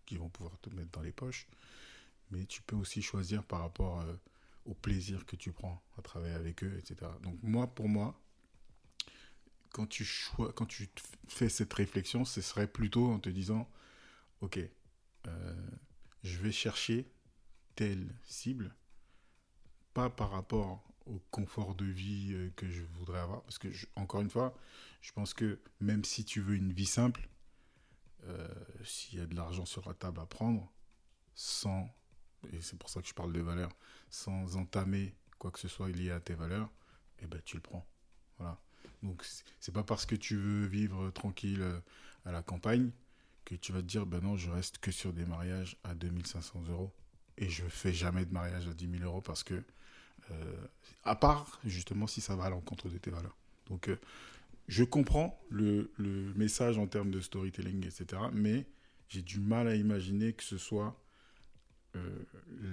qu'ils 0.05 0.19
vont 0.19 0.29
pouvoir 0.29 0.59
te 0.59 0.69
mettre 0.71 0.91
dans 0.91 1.01
les 1.01 1.11
poches. 1.11 1.47
Mais 2.31 2.45
tu 2.45 2.61
peux 2.61 2.75
aussi 2.75 3.01
choisir 3.01 3.43
par 3.43 3.61
rapport 3.61 4.01
euh, 4.01 4.13
au 4.65 4.73
plaisir 4.73 5.25
que 5.25 5.35
tu 5.35 5.51
prends 5.51 5.83
à 5.97 6.01
travailler 6.01 6.35
avec 6.35 6.63
eux, 6.63 6.75
etc. 6.77 7.11
Donc 7.21 7.37
moi, 7.41 7.67
pour 7.67 7.87
moi, 7.87 8.19
quand 9.71 9.87
tu, 9.87 10.05
fais 11.27 11.49
cette 11.49 11.73
réflexion, 11.73 12.25
ce 12.25 12.41
serait 12.41 12.67
plutôt 12.67 13.11
en 13.11 13.19
te 13.19 13.29
disant, 13.29 13.69
ok, 14.41 14.59
euh, 15.27 15.67
je 16.23 16.37
vais 16.39 16.51
chercher 16.51 17.11
telle 17.75 18.13
cible, 18.25 18.75
pas 19.93 20.09
par 20.09 20.31
rapport 20.31 20.83
au 21.09 21.21
confort 21.31 21.75
de 21.75 21.85
vie 21.85 22.33
euh, 22.33 22.49
que 22.55 22.69
je 22.69 22.83
voudrais 22.83 23.19
avoir, 23.19 23.41
parce 23.43 23.57
que, 23.57 23.67
encore 23.95 24.21
une 24.21 24.29
fois, 24.29 24.55
je 25.01 25.11
pense 25.11 25.33
que 25.33 25.59
même 25.79 26.03
si 26.03 26.23
tu 26.23 26.41
veux 26.41 26.55
une 26.55 26.71
vie 26.71 26.85
simple, 26.85 27.27
euh, 28.25 28.47
s'il 28.83 29.19
y 29.19 29.21
a 29.21 29.25
de 29.25 29.35
l'argent 29.35 29.65
sur 29.65 29.87
la 29.87 29.93
table 29.93 30.19
à 30.19 30.25
prendre, 30.25 30.71
sans, 31.33 31.89
et 32.51 32.61
c'est 32.61 32.77
pour 32.77 32.89
ça 32.89 33.01
que 33.01 33.07
je 33.07 33.13
parle 33.13 33.33
de 33.33 33.41
valeurs, 33.41 33.71
sans 34.09 34.55
entamer 34.55 35.15
quoi 35.37 35.51
que 35.51 35.59
ce 35.59 35.67
soit 35.67 35.89
lié 35.89 36.11
à 36.11 36.19
tes 36.19 36.35
valeurs, 36.35 36.69
eh 37.19 37.27
ben, 37.27 37.41
tu 37.43 37.55
le 37.55 37.61
prends. 37.61 37.87
Voilà. 38.37 38.59
Donc, 39.03 39.25
c'est 39.59 39.71
pas 39.71 39.83
parce 39.83 40.05
que 40.05 40.15
tu 40.15 40.35
veux 40.35 40.65
vivre 40.65 41.09
tranquille 41.11 41.61
euh, 41.61 41.79
à 42.25 42.31
la 42.31 42.43
campagne 42.43 42.91
que 43.45 43.55
tu 43.55 43.71
vas 43.71 43.81
te 43.81 43.87
dire, 43.87 44.05
ben 44.05 44.21
non, 44.21 44.37
je 44.37 44.49
reste 44.51 44.77
que 44.79 44.91
sur 44.91 45.13
des 45.13 45.25
mariages 45.25 45.77
à 45.83 45.95
2500 45.95 46.63
euros 46.69 46.93
et 47.37 47.49
je 47.49 47.65
fais 47.65 47.93
jamais 47.93 48.25
de 48.25 48.33
mariage 48.33 48.67
à 48.67 48.73
10 48.73 48.99
000 48.99 49.03
euros 49.03 49.21
parce 49.21 49.43
que, 49.43 49.63
à 51.03 51.15
part 51.15 51.59
justement 51.65 52.07
si 52.07 52.21
ça 52.21 52.35
va 52.35 52.45
à 52.45 52.49
l'encontre 52.49 52.89
de 52.89 52.97
tes 52.97 53.11
valeurs. 53.11 53.35
Donc, 53.67 53.89
euh, 53.89 53.99
je 54.67 54.83
comprends 54.83 55.39
le, 55.49 55.91
le, 55.97 56.33
message 56.35 56.77
en 56.77 56.87
termes 56.87 57.11
de 57.11 57.21
storytelling, 57.21 57.85
etc. 57.85 58.21
Mais 58.33 58.65
j'ai 59.07 59.21
du 59.21 59.39
mal 59.39 59.67
à 59.67 59.75
imaginer 59.75 60.33
que 60.33 60.43
ce 60.43 60.57
soit 60.57 60.95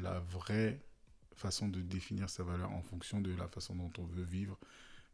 la 0.03 0.21
vraie 0.21 0.79
façon 1.35 1.69
de 1.69 1.81
définir 1.81 2.29
sa 2.29 2.43
valeur 2.43 2.71
en 2.71 2.83
fonction 2.83 3.21
de 3.21 3.35
la 3.35 3.49
façon 3.49 3.75
dont 3.75 3.91
on 3.99 4.05
veut 4.05 4.25
vivre 4.25 4.59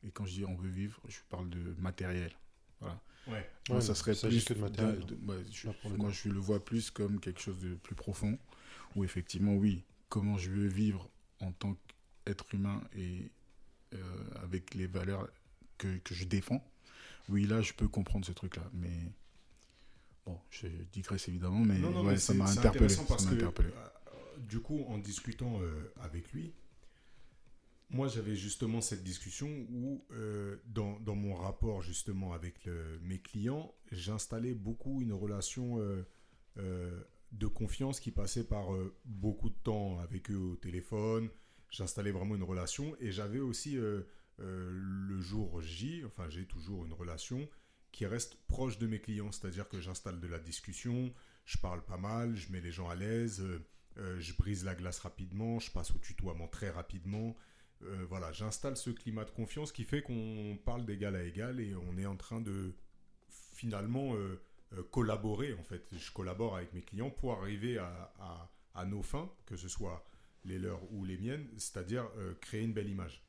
et 0.04 0.10
quand 0.10 0.26
je 0.26 0.32
dis 0.32 0.44
on 0.44 0.54
veut 0.54 0.68
vivre, 0.68 1.00
je 1.08 1.18
parle 1.28 1.48
de 1.48 1.74
matériel. 1.78 2.32
Voilà. 2.80 3.00
Ouais. 3.28 3.48
Moi, 3.68 3.80
ça 3.80 3.94
serait 3.94 4.14
plus 4.14 4.44
que 4.44 4.54
de 4.54 4.60
matériel. 4.60 5.00
moi, 5.22 6.10
je 6.10 6.28
le 6.28 6.40
vois 6.40 6.64
plus 6.64 6.90
comme 6.90 7.20
quelque 7.20 7.40
chose 7.40 7.58
de 7.60 7.74
plus 7.74 7.94
profond, 7.94 8.36
où 8.96 9.04
effectivement, 9.04 9.54
oui, 9.54 9.84
comment 10.08 10.38
je 10.38 10.50
veux 10.50 10.66
vivre 10.66 11.08
en 11.40 11.52
tant 11.52 11.76
qu'être 12.24 12.54
humain 12.54 12.82
et 12.96 13.30
euh, 13.94 13.98
avec 14.42 14.74
les 14.74 14.86
valeurs 14.86 15.28
que, 15.78 15.98
que, 15.98 16.14
je 16.14 16.24
défends. 16.24 16.64
Oui, 17.28 17.44
là, 17.44 17.62
je 17.62 17.72
peux 17.72 17.88
comprendre 17.88 18.24
ce 18.24 18.32
truc-là, 18.32 18.68
mais 18.72 19.12
bon, 20.26 20.38
je 20.50 20.66
digresse 20.92 21.28
évidemment, 21.28 21.60
mais, 21.60 21.80
ouais, 21.80 22.16
ça 22.16 22.34
m'a 22.34 22.50
interpellé. 22.50 22.94
Parce 23.08 23.26
que, 23.26 23.34
interpellé. 23.34 23.68
Euh, 23.68 24.38
du 24.38 24.60
coup, 24.60 24.84
en 24.88 24.98
discutant 24.98 25.60
euh, 25.60 25.92
avec 26.00 26.32
lui, 26.32 26.52
moi, 27.92 28.08
j'avais 28.08 28.34
justement 28.34 28.80
cette 28.80 29.02
discussion 29.02 29.48
où, 29.70 30.02
euh, 30.12 30.56
dans, 30.66 30.98
dans, 31.00 31.14
mon 31.14 31.34
rapport 31.34 31.82
justement 31.82 32.32
avec 32.32 32.66
mes 33.02 33.18
clients, 33.18 33.74
j'installais 33.90 34.54
beaucoup 34.54 35.02
une 35.02 35.12
relation 35.12 35.78
euh, 35.78 36.06
euh, 36.56 37.02
de 37.32 37.46
confiance 37.46 38.00
qui 38.00 38.10
passait 38.10 38.44
par 38.44 38.68
beaucoup 39.04 39.50
de 39.50 39.58
temps 39.62 39.98
avec 40.00 40.30
eux 40.30 40.36
au 40.36 40.56
téléphone. 40.56 41.28
J'installais 41.72 42.12
vraiment 42.12 42.36
une 42.36 42.44
relation 42.44 42.94
et 43.00 43.10
j'avais 43.10 43.40
aussi 43.40 43.76
le 44.38 45.20
jour 45.20 45.60
J, 45.60 46.04
enfin 46.06 46.28
j'ai 46.28 46.46
toujours 46.46 46.84
une 46.84 46.92
relation 46.92 47.48
qui 47.90 48.06
reste 48.06 48.36
proche 48.46 48.78
de 48.78 48.86
mes 48.86 49.00
clients, 49.00 49.32
c'est-à-dire 49.32 49.68
que 49.68 49.80
j'installe 49.80 50.20
de 50.20 50.26
la 50.28 50.38
discussion, 50.38 51.12
je 51.44 51.58
parle 51.58 51.84
pas 51.84 51.96
mal, 51.96 52.36
je 52.36 52.52
mets 52.52 52.60
les 52.60 52.70
gens 52.70 52.88
à 52.88 52.94
l'aise, 52.94 53.42
je 53.96 54.32
brise 54.36 54.64
la 54.64 54.74
glace 54.74 55.00
rapidement, 55.00 55.58
je 55.58 55.70
passe 55.70 55.90
au 55.92 55.98
tutoiement 55.98 56.46
très 56.46 56.70
rapidement. 56.70 57.34
Euh, 57.84 58.06
voilà, 58.08 58.30
j'installe 58.32 58.76
ce 58.76 58.90
climat 58.90 59.24
de 59.24 59.30
confiance 59.30 59.72
qui 59.72 59.84
fait 59.84 60.02
qu'on 60.02 60.58
parle 60.64 60.84
d'égal 60.84 61.16
à 61.16 61.22
égal 61.22 61.60
et 61.60 61.74
on 61.74 61.98
est 61.98 62.06
en 62.06 62.16
train 62.16 62.40
de 62.40 62.74
finalement 63.28 64.14
euh, 64.14 64.40
euh, 64.74 64.82
collaborer. 64.84 65.54
En 65.54 65.62
fait, 65.64 65.84
je 65.92 66.12
collabore 66.12 66.56
avec 66.56 66.72
mes 66.74 66.82
clients 66.82 67.10
pour 67.10 67.32
arriver 67.32 67.78
à, 67.78 68.84
nos 68.86 69.02
fins, 69.02 69.30
que 69.46 69.56
ce 69.56 69.68
soit 69.68 70.04
les 70.44 70.58
leurs 70.58 70.90
ou 70.92 71.04
les 71.04 71.18
miennes, 71.18 71.46
c'est-à-dire 71.56 72.08
créer 72.40 72.62
une 72.62 72.72
belle 72.72 72.88
image. 72.88 73.22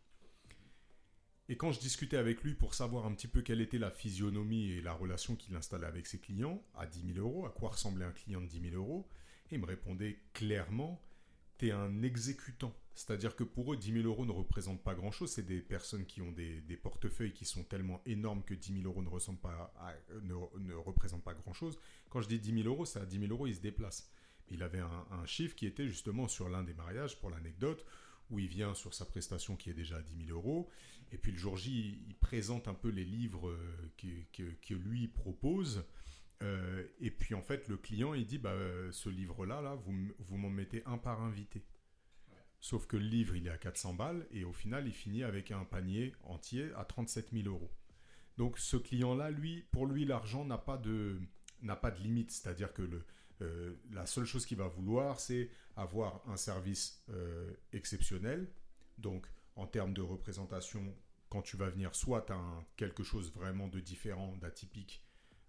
Et 1.50 1.58
quand 1.58 1.72
je 1.72 1.80
discutais 1.80 2.18
avec 2.18 2.42
lui 2.42 2.54
pour 2.54 2.74
savoir 2.74 3.06
un 3.06 3.14
petit 3.14 3.28
peu 3.28 3.42
quelle 3.42 3.62
était 3.62 3.78
la 3.78 3.92
physionomie 3.92 4.72
et 4.72 4.82
la 4.82 4.94
relation 4.94 5.36
qu'il 5.36 5.56
installait 5.56 5.86
avec 5.86 6.08
ses 6.08 6.18
clients 6.18 6.64
à 6.74 6.88
10 6.88 7.14
000 7.16 7.20
euros, 7.20 7.46
à 7.46 7.50
quoi 7.50 7.72
ressemblait 7.72 8.06
un 8.06 8.12
client 8.12 8.42
de 8.42 8.48
10 8.48 8.70
000 8.72 8.76
euros, 8.76 9.08
il 9.52 9.60
me 9.60 9.66
répondait 9.66 10.20
clairement 10.34 11.02
tu 11.58 11.68
es 11.68 11.72
un 11.72 12.02
exécutant. 12.02 12.74
C'est-à-dire 12.96 13.36
que 13.36 13.44
pour 13.44 13.74
eux, 13.74 13.78
10 13.78 13.94
000 13.94 14.06
euros 14.06 14.26
ne 14.26 14.32
représentent 14.32 14.84
pas 14.84 14.96
grand-chose. 14.96 15.32
C'est 15.32 15.46
des 15.46 15.62
personnes 15.62 16.06
qui 16.06 16.22
ont 16.22 16.32
des, 16.32 16.62
portefeuilles 16.82 17.34
qui 17.34 17.46
sont 17.46 17.64
tellement 17.64 18.02
énormes 18.06 18.44
que 18.44 18.54
10 18.54 18.82
000 18.82 18.86
euros 18.86 19.02
ne, 19.02 19.10
ne, 20.60 20.74
représentent 20.74 21.24
pas 21.24 21.34
grand-chose. 21.34 21.78
Quand 22.10 22.22
je 22.22 22.28
dis 22.28 22.40
10 22.40 22.64
000 22.64 22.68
euros, 22.68 22.86
c'est 22.86 23.00
à 23.00 23.06
10 23.06 23.20
000 23.20 23.32
euros, 23.32 23.48
ils 23.48 23.56
se 23.56 23.62
déplacent. 23.62 24.12
Il 24.50 24.64
avait 24.64 24.82
un, 24.82 25.26
chiffre 25.26 25.56
qui 25.56 25.66
était 25.66 25.88
justement 25.88 26.28
sur 26.28 26.50
l'un 26.50 26.64
des 26.64 26.74
mariages, 26.74 27.20
pour 27.20 27.30
l'anecdote, 27.30 27.86
où 28.30 28.40
il 28.40 28.48
vient 28.48 28.74
sur 28.74 28.94
sa 28.94 29.06
prestation 29.06 29.56
qui 29.56 29.70
est 29.70 29.74
déjà 29.74 29.98
à 29.98 30.02
10 30.02 30.26
000 30.26 30.38
euros. 30.38 30.70
Et 31.12 31.18
puis 31.18 31.32
le 31.32 31.38
jour 31.38 31.58
J, 31.58 32.04
il, 32.08 32.16
présente 32.16 32.68
un 32.68 32.74
peu 32.74 32.90
les 32.90 33.06
livres 33.06 33.50
euh, 33.50 33.92
que, 33.98 34.44
que 34.62 34.74
lui 34.74 35.08
propose. 35.08 35.86
Euh, 36.42 36.86
et 37.00 37.12
puis 37.12 37.36
en 37.36 37.42
fait, 37.42 37.68
le 37.68 37.78
client, 37.78 38.14
il 38.14 38.26
dit, 38.26 38.38
bah, 38.38 38.52
euh, 38.52 38.92
ce 38.92 39.10
livre-là, 39.10 39.62
là, 39.62 39.76
vous, 39.76 39.94
vous 40.20 40.38
m'en 40.38 40.50
mettez 40.50 40.84
un 40.86 40.98
par 40.98 41.22
invité. 41.22 41.64
Sauf 42.60 42.88
que 42.88 42.98
le 42.98 43.06
livre, 43.06 43.36
il 43.36 43.48
est 43.48 43.52
à 43.52 43.58
400 43.58 43.94
balles 43.94 44.28
et 44.32 44.44
au 44.44 44.54
final, 44.54 44.88
il 44.88 44.94
finit 44.94 45.24
avec 45.24 45.52
un 45.52 45.66
panier 45.66 46.14
entier 46.24 46.72
à 46.76 46.86
37 46.86 47.32
000 47.32 47.48
euros. 47.48 47.72
Donc 48.38 48.58
ce 48.58 48.78
client-là, 48.78 49.30
lui, 49.32 49.66
pour 49.72 49.86
lui, 49.86 50.06
l'argent 50.06 50.46
n'a 50.46 50.58
pas 50.58 50.78
de 50.78 51.20
n'a 51.62 51.76
pas 51.76 51.92
de 51.92 52.02
limite. 52.02 52.32
C'est-à-dire 52.32 52.74
que 52.74 52.82
le, 52.82 53.06
euh, 53.44 53.76
la 53.92 54.06
seule 54.06 54.26
chose 54.26 54.46
qu'il 54.46 54.58
va 54.58 54.68
vouloir, 54.68 55.20
c'est 55.20 55.50
avoir 55.76 56.22
un 56.28 56.38
service 56.38 57.04
exceptionnel. 57.72 58.50
Donc 58.98 59.28
en 59.56 59.68
termes 59.68 59.94
de 59.94 60.02
représentation, 60.02 60.96
quand 61.30 61.42
tu 61.42 61.58
vas 61.58 61.70
venir, 61.70 61.96
soit 61.96 62.22
tu 62.22 62.34
as 62.34 62.66
quelque 62.78 63.04
chose 63.04 63.32
vraiment 63.34 63.68
de 63.68 63.80
différent, 63.80 64.36
d'atypique, 64.38 65.04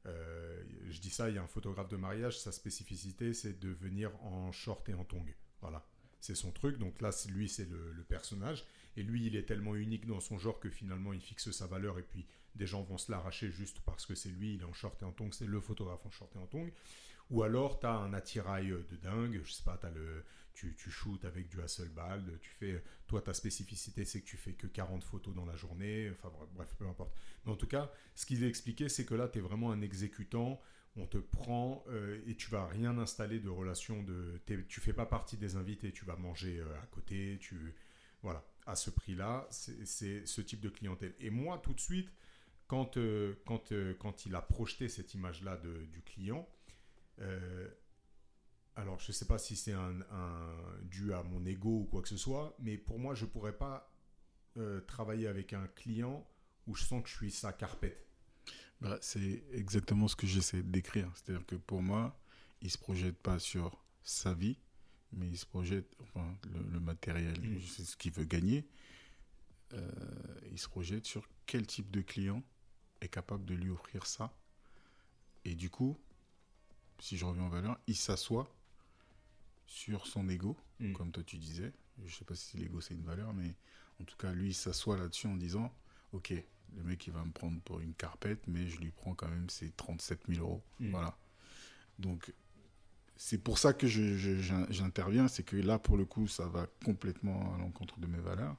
euh, 0.07 0.63
je 0.89 1.01
dis 1.01 1.11
ça, 1.11 1.31
il 1.31 1.37
y 1.37 1.39
a 1.39 1.43
un 1.43 1.49
photographe 1.49 1.89
de 1.89 1.97
mariage, 1.97 2.39
sa 2.39 2.53
spécificité, 2.53 3.33
c'est 3.33 3.59
de 3.59 3.71
venir 3.71 4.11
en 4.23 4.53
short 4.53 4.89
et 4.89 4.95
en 4.95 5.05
tongs. 5.05 5.35
Voilà, 5.61 5.87
c'est 6.21 6.35
son 6.35 6.53
truc. 6.53 6.79
Donc 6.79 7.01
là, 7.01 7.11
lui, 7.29 7.49
c'est 7.49 7.69
le, 7.69 8.05
personnage. 8.09 8.65
Et 8.97 9.03
lui, 9.03 9.27
il 9.27 9.37
est 9.37 9.45
tellement 9.45 9.75
unique 9.75 10.07
dans 10.07 10.21
son 10.21 10.39
genre 10.39 10.61
que 10.61 10.71
finalement, 10.71 11.13
il 11.13 11.21
fixe 11.21 11.51
sa 11.51 11.67
valeur. 11.67 11.99
Et 11.99 12.03
puis, 12.03 12.27
des 12.55 12.67
gens 12.67 12.83
vont 12.83 12.99
se 12.99 13.11
l'arracher 13.11 13.51
juste 13.51 13.81
parce 13.81 14.07
que 14.07 14.15
c'est 14.15 14.29
lui, 14.29 14.55
il 14.55 14.61
est 14.61 14.65
en 14.65 14.73
short 14.73 15.01
et 15.03 15.05
en 15.05 15.13
tongs, 15.13 15.33
c'est 15.33 15.47
le 15.47 15.61
photographe 15.61 16.05
en 16.05 16.11
short 16.11 16.35
et 16.37 16.39
en 16.39 16.47
tongs. 16.47 16.71
Ou 17.31 17.43
alors, 17.43 17.81
tu 17.81 17.87
as 17.87 17.93
un 17.93 18.13
attirail 18.13 18.69
de 18.69 18.97
dingue, 18.97 19.41
je 19.45 19.53
sais 19.53 19.65
pas, 19.65 19.79
as 19.83 19.91
le, 19.91 20.25
tu, 20.55 20.75
tu 20.77 20.91
shootes 20.91 21.25
avec 21.25 21.49
du 21.49 21.61
Hasselblad, 21.61 22.39
tu 22.41 22.51
fais, 22.51 22.83
toi, 23.07 23.21
ta 23.21 23.35
spécificité, 23.35 24.05
c'est 24.05 24.21
que 24.21 24.27
tu 24.27 24.37
fais 24.37 24.53
que 24.53 24.67
40 24.67 25.03
photos 25.05 25.35
dans 25.35 25.45
la 25.45 25.57
journée, 25.57 26.11
enfin 26.13 26.33
bref, 26.55 26.75
peu 26.79 26.87
importe. 26.87 27.13
Mais 27.45 27.53
en 27.53 27.57
tout 27.57 27.67
cas, 27.67 27.91
ce 28.15 28.25
qu'il 28.25 28.43
a 28.45 28.47
expliqué, 28.47 28.89
c'est 28.89 29.05
que 29.05 29.15
là, 29.15 29.29
tu 29.29 29.39
es 29.39 29.43
vraiment 29.43 29.73
un 29.73 29.83
exécutant, 29.83 30.61
on 30.97 31.07
te 31.07 31.19
prend 31.19 31.85
euh, 31.89 32.21
et 32.27 32.37
tu 32.37 32.51
vas 32.51 32.67
rien 32.67 32.97
installer 32.99 33.41
de 33.41 33.49
relation 33.49 34.03
de. 34.03 34.41
Tu 34.69 34.81
fais 34.81 34.93
pas 34.93 35.07
partie 35.07 35.37
des 35.37 35.57
invités, 35.57 35.93
tu 35.93 36.05
vas 36.05 36.17
manger 36.17 36.61
euh, 36.61 36.83
à 36.83 36.87
côté, 36.87 37.39
tu. 37.41 37.75
Voilà, 38.23 38.43
à 38.65 38.75
ce 38.75 38.89
prix-là, 38.89 39.47
c'est 39.51 40.25
ce 40.25 40.41
type 40.41 40.61
de 40.61 40.71
clientèle. 40.71 41.15
Et 41.19 41.29
moi, 41.29 41.59
tout 41.59 41.75
de 41.75 41.81
suite, 41.81 42.11
quand, 42.69 42.97
euh, 42.97 43.35
quand, 43.45 43.75
quand 43.99 44.25
il 44.25 44.35
a 44.35 44.41
projeté 44.41 44.89
cette 44.89 45.13
image-là 45.13 45.59
du 45.59 46.01
client, 46.01 46.49
euh, 47.21 47.69
alors, 48.77 48.99
je 48.99 49.09
ne 49.09 49.13
sais 49.13 49.27
pas 49.27 49.39
si 49.39 49.57
c'est 49.57 49.73
un, 49.73 49.95
dû 50.83 51.13
à 51.13 51.23
mon 51.23 51.45
ego 51.47 51.81
ou 51.81 51.85
quoi 51.85 52.03
que 52.03 52.09
ce 52.09 52.17
soit, 52.17 52.57
mais 52.59 52.77
pour 52.77 52.99
moi, 52.99 53.15
je 53.15 53.25
ne 53.25 53.31
pourrais 53.31 53.57
pas 53.57 53.93
euh, 54.57 54.81
travailler 54.81 55.29
avec 55.29 55.53
un 55.53 55.67
client 55.69 56.27
où 56.67 56.75
je 56.75 56.85
sens 56.85 57.03
que 57.03 57.09
je 57.09 57.15
suis 57.15 57.31
sa 57.31 57.53
carpette. 57.53 58.07
Bah, 58.81 58.99
c'est 59.01 59.45
exactement 59.53 60.09
ce 60.09 60.17
que 60.17 60.27
j'essaie 60.27 60.63
de 60.63 60.71
décrire. 60.71 61.11
C'est-à-dire 61.15 61.47
que 61.47 61.57
pour 61.57 61.83
moi, 61.83 62.19
il 62.61 62.67
ne 62.67 62.71
se 62.71 62.79
projette 62.79 63.17
pas 63.17 63.39
sur 63.39 63.85
sa 64.03 64.35
vie, 64.35 64.59
mais 65.13 65.29
il 65.29 65.39
se 65.39 65.47
projette, 65.47 65.95
enfin, 66.01 66.37
le, 66.73 66.81
matériel, 66.81 67.41
mm. 67.41 67.61
c'est 67.63 67.85
ce 67.85 67.97
qu'il 67.97 68.13
veut 68.13 68.25
gagner. 68.25 68.67
Euh, 69.73 69.91
il 70.51 70.59
se 70.59 70.69
projette 70.69 71.07
sur 71.07 71.29
quel 71.47 71.67
type 71.67 71.91
de 71.91 72.01
client 72.01 72.43
est 73.01 73.09
capable 73.09 73.45
de 73.45 73.55
lui 73.55 73.71
offrir 73.71 74.07
ça. 74.07 74.37
Et 75.45 75.55
du 75.55 75.71
coup, 75.71 75.99
si 77.01 77.17
je 77.17 77.25
reviens 77.25 77.45
en 77.45 77.49
valeur, 77.49 77.79
il 77.87 77.97
s'assoit 77.97 78.49
sur 79.67 80.07
son 80.07 80.29
ego, 80.29 80.57
mm. 80.81 80.93
comme 80.93 81.11
toi 81.13 81.23
tu 81.25 81.37
disais. 81.39 81.73
Je 82.05 82.15
sais 82.15 82.25
pas 82.25 82.35
si 82.35 82.57
l'ego 82.57 82.81
c'est 82.81 82.95
une 82.95 83.05
valeur, 83.05 83.33
mais 83.35 83.55
en 84.01 84.05
tout 84.05 84.17
cas, 84.17 84.33
lui, 84.33 84.49
il 84.49 84.55
s'assoit 84.55 84.97
là-dessus 84.97 85.27
en 85.27 85.37
disant 85.37 85.73
Ok, 86.13 86.33
le 86.77 86.83
mec, 86.83 87.07
il 87.07 87.13
va 87.13 87.25
me 87.25 87.33
prendre 87.33 87.61
pour 87.63 87.81
une 87.81 87.95
carpette, 87.95 88.47
mais 88.47 88.67
je 88.69 88.79
lui 88.81 88.91
prends 88.91 89.15
quand 89.15 89.29
même 89.29 89.49
ses 89.49 89.71
37 89.71 90.27
000 90.29 90.41
euros. 90.41 90.63
Mm. 90.81 90.91
Voilà. 90.91 91.17
Donc, 91.99 92.33
c'est 93.17 93.39
pour 93.39 93.59
ça 93.59 93.73
que 93.73 93.87
j'interviens, 93.89 95.29
c'est 95.29 95.45
que 95.45 95.57
là, 95.57 95.79
pour 95.79 95.97
le 95.97 96.05
coup, 96.05 96.27
ça 96.29 96.47
va 96.49 96.67
complètement 96.85 97.55
à 97.55 97.59
l'encontre 97.59 97.99
de 98.01 98.07
mes 98.07 98.19
valeurs. 98.19 98.57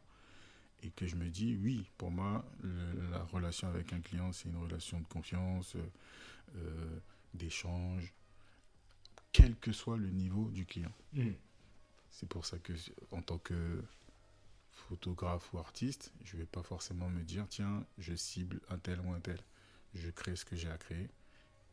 Et 0.84 0.92
que 0.92 1.08
je 1.08 1.16
me 1.16 1.30
dis, 1.30 1.58
oui, 1.62 1.90
pour 1.98 2.12
moi, 2.12 2.46
le- 2.62 3.10
la 3.12 3.24
relation 3.24 3.68
avec 3.68 3.94
un 3.94 4.02
client, 4.02 4.32
c'est 4.32 4.50
une 4.50 4.58
relation 4.58 5.00
de 5.00 5.08
confiance, 5.08 5.76
euh, 5.76 5.90
euh, 6.58 7.00
d'échange, 7.34 8.14
quel 9.36 9.54
que 9.58 9.74
soit 9.74 9.98
le 9.98 10.10
niveau 10.10 10.50
du 10.52 10.66
client. 10.66 10.94
Mm. 11.12 11.32
C'est 12.10 12.30
pour 12.30 12.46
ça 12.46 12.58
que, 12.58 12.72
en 13.12 13.22
tant 13.22 13.38
que 13.38 13.84
photographe 14.72 15.52
ou 15.52 15.58
artiste, 15.58 16.14
je 16.24 16.38
vais 16.38 16.46
pas 16.46 16.64
forcément 16.64 17.10
me 17.10 17.22
dire, 17.22 17.46
tiens, 17.50 17.86
je 17.98 18.16
cible 18.16 18.62
un 18.70 18.78
tel 18.78 19.02
ou 19.02 19.12
un 19.12 19.20
tel. 19.20 19.40
Je 19.94 20.10
crée 20.10 20.38
ce 20.38 20.46
que 20.46 20.56
j'ai 20.56 20.70
à 20.70 20.78
créer 20.78 21.10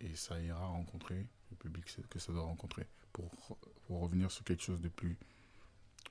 et 0.01 0.17
ça 0.17 0.41
ira 0.41 0.67
rencontrer 0.67 1.25
le 1.51 1.57
public 1.57 1.85
que 2.11 2.19
ça 2.19 2.33
doit 2.33 2.43
rencontrer. 2.43 2.85
Pour, 3.13 3.31
pour 3.87 4.01
revenir 4.01 4.33
sur 4.33 4.43
quelque 4.43 4.63
chose 4.63 4.81
de 4.81 4.89
plus 4.89 5.17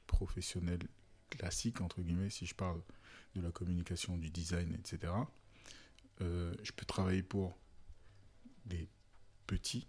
professionnel, 0.07 0.79
classique, 1.29 1.81
entre 1.81 2.01
guillemets, 2.01 2.29
si 2.29 2.45
je 2.45 2.55
parle 2.55 2.81
de 3.35 3.41
la 3.41 3.51
communication, 3.51 4.17
du 4.17 4.29
design, 4.29 4.73
etc., 4.75 5.11
euh, 6.21 6.53
je 6.63 6.71
peux 6.71 6.85
travailler 6.85 7.23
pour 7.23 7.57
des 8.65 8.87
petits 9.47 9.87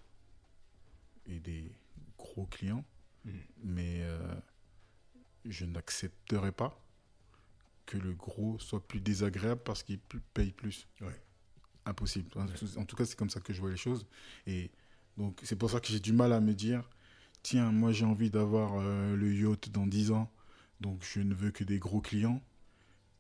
et 1.27 1.39
des 1.41 1.73
gros 2.19 2.47
clients 2.47 2.85
Mm. 3.25 3.31
mais 3.63 3.99
euh, 4.03 4.19
je 5.45 5.65
n'accepterai 5.65 6.51
pas 6.51 6.77
que 7.87 7.97
le 7.97 8.15
gros 8.15 8.59
soit 8.59 8.87
plus 8.87 9.01
désagréable 9.01 9.61
parce 9.65 9.83
qu'il 9.85 10.01
paye 10.35 10.51
plus. 10.53 10.89
Ouais. 11.01 11.21
Impossible. 11.85 12.31
En, 12.37 12.47
Ouais. 12.47 12.55
tout- 12.55 12.79
en 12.79 12.85
tout 12.85 12.97
cas, 12.97 13.05
c'est 13.05 13.17
comme 13.17 13.31
ça 13.31 13.41
que 13.41 13.53
je 13.53 13.61
vois 13.61 13.71
les 13.71 13.77
choses. 13.77 14.07
Et 14.47 14.71
donc, 15.17 15.41
c'est 15.45 15.57
pour 15.57 15.71
ça 15.71 15.79
que 15.81 15.87
j'ai 15.89 16.01
du 16.01 16.13
mal 16.13 16.33
à 16.33 16.41
me 16.41 16.53
dire 16.55 16.89
tiens, 17.43 17.71
moi 17.73 17.93
j'ai 17.93 18.05
envie 18.05 18.31
d'avoir 18.31 18.75
euh, 18.81 19.15
le 19.17 19.33
yacht 19.35 19.69
dans 19.71 19.87
10 19.87 20.11
ans, 20.13 20.33
donc 20.81 21.05
je 21.05 21.21
ne 21.21 21.35
veux 21.35 21.51
que 21.53 21.65
des 21.65 21.79
gros 21.79 22.01
clients. 22.01 22.41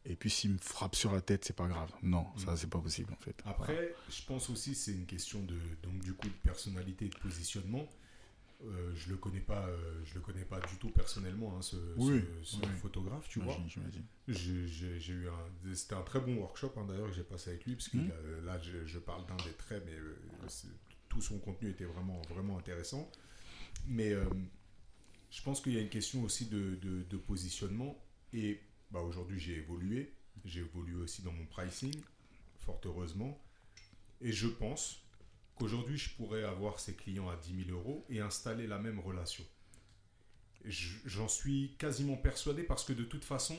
Et 0.04 0.16
puis 0.16 0.30
s'il 0.30 0.50
me 0.52 0.58
frappe 0.58 0.96
sur 0.96 1.12
la 1.12 1.20
tête, 1.20 1.44
c'est 1.44 1.54
pas 1.56 1.68
grave. 1.68 1.90
Non, 2.02 2.26
ça 2.36 2.52
Mm. 2.52 2.56
c'est 2.56 2.70
pas 2.70 2.80
possible 2.80 3.12
en 3.12 3.16
fait. 3.22 3.40
Après, 3.44 3.94
je 4.10 4.22
pense 4.24 4.50
aussi 4.50 4.74
c'est 4.74 4.92
une 4.92 5.06
question 5.06 5.42
de 5.44 5.56
donc 5.82 6.00
du 6.00 6.12
coup 6.14 6.26
de 6.28 6.32
personnalité 6.42 7.06
et 7.06 7.08
de 7.08 7.18
positionnement. 7.18 7.88
Euh, 8.64 8.92
je 8.94 9.10
le 9.10 9.16
connais 9.16 9.40
pas, 9.40 9.66
euh, 9.66 10.00
je 10.04 10.14
le 10.14 10.20
connais 10.20 10.44
pas 10.44 10.60
du 10.60 10.76
tout 10.76 10.90
personnellement, 10.90 11.56
hein, 11.56 11.62
ce, 11.62 11.76
Oui, 11.96 12.20
ce- 12.44 12.56
ce 12.56 12.56
oui. 12.62 12.68
photographe, 12.80 13.28
tu 13.28 13.40
vois. 13.40 13.56
J'ai- 14.28 15.12
eu 15.12 15.28
un, 15.28 15.74
c'était 15.74 15.94
un 15.96 16.02
très 16.02 16.20
bon 16.20 16.36
workshop 16.36 16.72
hein, 16.76 16.84
d'ailleurs 16.88 17.08
que 17.08 17.14
j'ai 17.14 17.24
passé 17.24 17.50
avec 17.50 17.64
lui 17.66 17.74
parce 17.74 17.88
que 17.88 17.96
Mhm. 17.96 18.12
là 18.44 18.58
je, 18.60 18.86
je 18.86 18.98
parle 19.00 19.26
d'un 19.26 19.36
des 19.36 19.52
traits, 19.52 19.82
mais 19.84 19.94
euh, 19.94 20.16
tout 21.08 21.20
son 21.20 21.38
contenu 21.38 21.70
était 21.70 21.84
vraiment 21.84 22.22
vraiment 22.30 22.56
intéressant. 22.58 23.10
Mais 23.88 24.12
euh, 24.12 24.24
je 25.30 25.42
pense 25.42 25.60
qu'il 25.60 25.72
y 25.74 25.78
a 25.78 25.80
une 25.80 25.88
question 25.88 26.22
aussi 26.22 26.46
de, 26.46 26.76
de- 26.76 27.02
de 27.02 27.16
positionnement 27.16 28.00
et 28.32 28.60
bah, 28.92 29.00
aujourd'hui 29.00 29.38
j'ai 29.40 29.56
évolué, 29.56 30.12
j'ai 30.44 30.60
évolué 30.60 30.94
aussi 30.96 31.22
dans 31.22 31.32
mon 31.32 31.46
pricing, 31.46 31.94
fort 32.58 32.80
heureusement, 32.84 33.40
et 34.20 34.32
je 34.32 34.46
pense 34.48 35.02
qu'aujourd'hui 35.56 35.98
je 35.98 36.10
pourrais 36.16 36.44
avoir 36.44 36.78
ces 36.80 36.94
clients 36.94 37.28
à 37.28 37.36
10 37.36 37.64
000 37.66 37.70
euros 37.78 38.04
et 38.08 38.20
installer 38.20 38.66
la 38.66 38.78
même 38.78 39.00
relation. 39.00 39.44
Je- 40.64 40.98
J'en 41.06 41.28
suis 41.28 41.74
quasiment 41.78 42.16
persuadé 42.16 42.62
parce 42.62 42.84
que 42.84 42.92
de 42.92 43.04
toute 43.04 43.24
façon, 43.24 43.56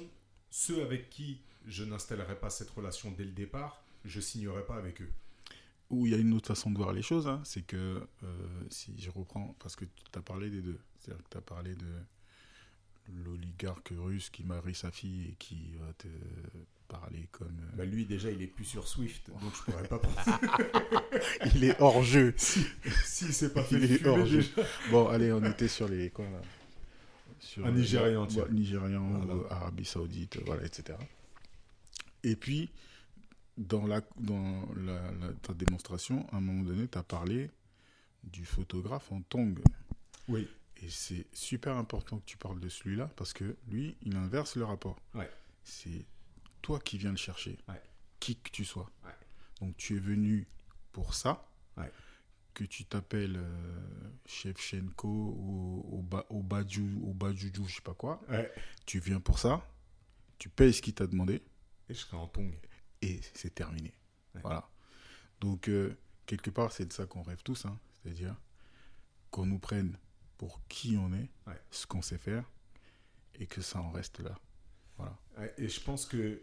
ceux 0.49 0.81
avec 0.83 1.09
qui 1.09 1.41
je 1.65 1.83
n'installerai 1.83 2.39
pas 2.39 2.49
cette 2.49 2.69
relation 2.69 3.11
dès 3.11 3.25
le 3.25 3.31
départ, 3.31 3.83
je 4.05 4.19
signerai 4.19 4.65
pas 4.65 4.75
avec 4.77 5.01
eux. 5.01 5.09
Ou 5.89 6.07
il 6.07 6.11
y 6.11 6.15
a 6.15 6.17
une 6.17 6.33
autre 6.33 6.47
façon 6.47 6.71
de 6.71 6.77
voir 6.77 6.93
les 6.93 7.01
choses, 7.01 7.27
hein, 7.27 7.41
c'est 7.45 7.61
que 7.65 8.05
euh, 8.23 8.63
si 8.69 8.93
je 8.99 9.09
reprends, 9.11 9.55
parce 9.59 9.75
que 9.75 9.85
tu 9.85 10.17
as 10.17 10.21
parlé 10.21 10.49
des 10.49 10.61
deux, 10.61 10.79
c'est-à-dire 10.99 11.23
que 11.23 11.29
tu 11.29 11.37
as 11.37 11.41
parlé 11.41 11.75
de 11.75 11.87
l'oligarque 13.25 13.91
russe 13.97 14.29
qui 14.29 14.43
marie 14.43 14.75
sa 14.75 14.91
fille 14.91 15.29
et 15.29 15.35
qui 15.39 15.75
va 15.79 15.91
te 15.93 16.07
parler 16.87 17.27
comme... 17.31 17.47
euh, 17.61 17.75
Bah 17.77 17.85
lui 17.85 18.05
déjà 18.05 18.29
il 18.31 18.41
est 18.41 18.47
plus 18.47 18.65
sur 18.65 18.87
Swift, 18.87 19.29
donc 19.29 19.53
je 19.55 19.71
pourrais 19.71 19.87
pas 19.87 19.99
prendre. 19.99 20.39
il 21.55 21.63
est 21.63 21.79
hors 21.81 22.03
jeu. 22.03 22.33
si 22.37 22.63
c'est 23.33 23.53
pas 23.53 23.63
fait 23.63 23.75
Il 23.77 23.91
est 23.93 24.05
hors 24.05 24.25
jeu. 24.25 24.37
déjà. 24.37 24.67
Bon, 24.91 25.07
allez, 25.07 25.31
on 25.33 25.43
était 25.43 25.67
sur 25.67 25.87
les... 25.87 26.09
Quoi, 26.09 26.29
là 26.29 26.41
sur 27.39 27.65
Un 27.65 27.71
Nigérian, 27.71 28.25
tiens. 28.25 28.47
Nigérian, 28.51 29.05
Voilà. 29.19 29.35
ou 29.35 29.45
Arabie 29.49 29.83
Saoudite, 29.85 30.39
voilà, 30.45 30.63
etc. 30.65 30.97
Et 32.23 32.37
puis, 32.37 32.69
dans, 33.57 33.85
la, 33.85 34.01
dans 34.17 34.65
la, 34.77 35.11
la- 35.11 35.33
ta 35.41 35.53
démonstration, 35.53 36.25
à 36.31 36.37
un 36.37 36.41
moment 36.41 36.63
donné, 36.63 36.87
tu 36.87 36.97
as 36.97 37.03
parlé 37.03 37.51
du 38.23 38.45
photographe 38.45 39.11
en 39.11 39.21
tongue. 39.23 39.59
Oui. 40.29 40.47
Et 40.83 40.89
c'est 40.89 41.25
super 41.33 41.77
important 41.77 42.19
que 42.19 42.25
tu 42.25 42.35
parles 42.37 42.59
de 42.59 42.67
celui-là 42.67 43.07
parce 43.15 43.31
que 43.31 43.55
lui, 43.69 43.95
il 44.01 44.15
inverse 44.17 44.57
le 44.57 44.65
rapport. 44.65 44.99
Ouais. 45.13 45.29
C'est 45.63 46.05
toi 46.61 46.77
qui 46.79 46.97
viens 46.97 47.11
le 47.11 47.17
chercher, 47.17 47.57
Ouais. 47.69 47.81
qui 48.19 48.35
que 48.35 48.49
tu 48.49 48.65
sois. 48.65 48.89
Ouais. 49.05 49.11
Donc 49.61 49.77
tu 49.77 49.95
es 49.95 49.99
venu 49.99 50.47
pour 50.91 51.13
ça. 51.13 51.47
Que 52.53 52.65
tu 52.65 52.85
t'appelles 52.85 53.37
euh, 53.37 54.09
Shevchenko 54.27 55.07
ou 55.07 55.85
au, 55.91 56.01
ba, 56.03 56.23
au 56.29 56.43
Badju, 56.43 56.97
au 57.01 57.11
Bajuju, 57.11 57.63
je 57.67 57.75
sais 57.77 57.81
pas 57.81 57.95
quoi. 57.95 58.21
Tu 58.85 58.99
viens 58.99 59.19
pour 59.19 59.39
ça. 59.39 59.67
Tu 60.37 60.49
payes 60.49 60.71
ce 60.71 60.83
qu'il 60.83 60.93
t'a 60.93 61.07
demandé 61.07 61.41
Et 61.89 61.95
je 61.95 61.99
serai 61.99 62.15
en 62.17 62.27
tongue. 62.27 62.53
et 63.01 63.19
c'est 63.33 63.55
terminé. 63.55 63.91
Voilà. 64.43 64.69
Donc, 65.39 65.67
euh, 65.67 65.97
quelque 66.27 66.51
part, 66.51 66.71
c'est 66.71 66.85
de 66.85 66.93
ça 66.93 67.07
qu'on 67.07 67.23
rêve 67.23 67.41
tous, 67.43 67.65
hein. 67.65 67.79
c'est-à-dire 68.03 68.35
qu'on 69.31 69.47
nous 69.47 69.57
prenne 69.59 69.97
pour 70.43 70.59
qui 70.67 70.97
on 70.97 71.13
est, 71.13 71.29
Ouais. 71.47 71.57
ce 71.71 71.87
qu'on 71.87 72.01
sait 72.01 72.17
faire, 72.17 72.43
et 73.35 73.47
que 73.47 73.61
ça 73.61 73.79
en 73.79 73.91
reste 73.91 74.19
là. 74.19 74.37
Voilà. 74.97 75.17
Et 75.57 75.69
je 75.69 75.79
pense 75.79 76.05
que 76.05 76.41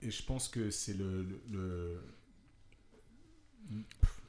et 0.00 0.10
je 0.10 0.22
pense 0.22 0.48
que 0.48 0.70
c'est 0.70 0.94
le, 0.94 1.22
le- 1.24 1.42
le- 1.50 2.02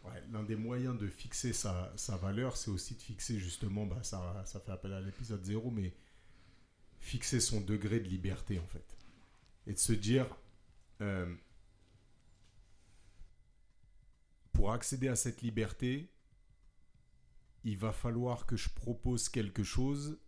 ouais, 0.03 0.21
l'un 0.33 0.43
des 0.43 0.57
moyens 0.57 0.97
de 0.99 1.07
fixer 1.07 1.53
sa, 1.53 1.93
sa 1.95 2.17
valeur, 2.17 2.57
c'est 2.57 2.71
aussi 2.71 2.95
de 2.95 3.01
fixer 3.01 3.39
justement, 3.39 3.85
bah, 3.85 4.03
ça, 4.03 4.43
ça 4.45 4.59
fait 4.59 4.71
appel 4.73 4.91
à 4.91 4.99
l'épisode 4.99 5.43
0, 5.45 5.71
mais 5.71 5.93
fixer 6.99 7.39
son 7.39 7.61
degré 7.61 8.01
de 8.01 8.09
liberté 8.09 8.59
en 8.59 8.67
fait. 8.67 8.97
Et 9.65 9.71
de 9.73 9.79
se 9.79 9.93
dire, 9.93 10.27
euh, 11.01 11.33
pour 14.51 14.71
accéder 14.73 15.07
à 15.07 15.15
cette 15.15 15.41
liberté, 15.41 16.09
il 17.65 17.77
va 17.77 17.91
falloir 17.91 18.45
que 18.45 18.55
je 18.55 18.69
propose 18.69 19.27
quelque 19.27 19.63
chose 19.63 20.19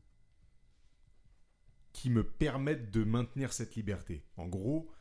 qui 1.94 2.10
me 2.10 2.24
permette 2.24 2.92
de 2.92 3.04
maintenir 3.04 3.54
cette 3.54 3.76
liberté. 3.76 4.26
En 4.38 4.48
gros, 4.48 4.92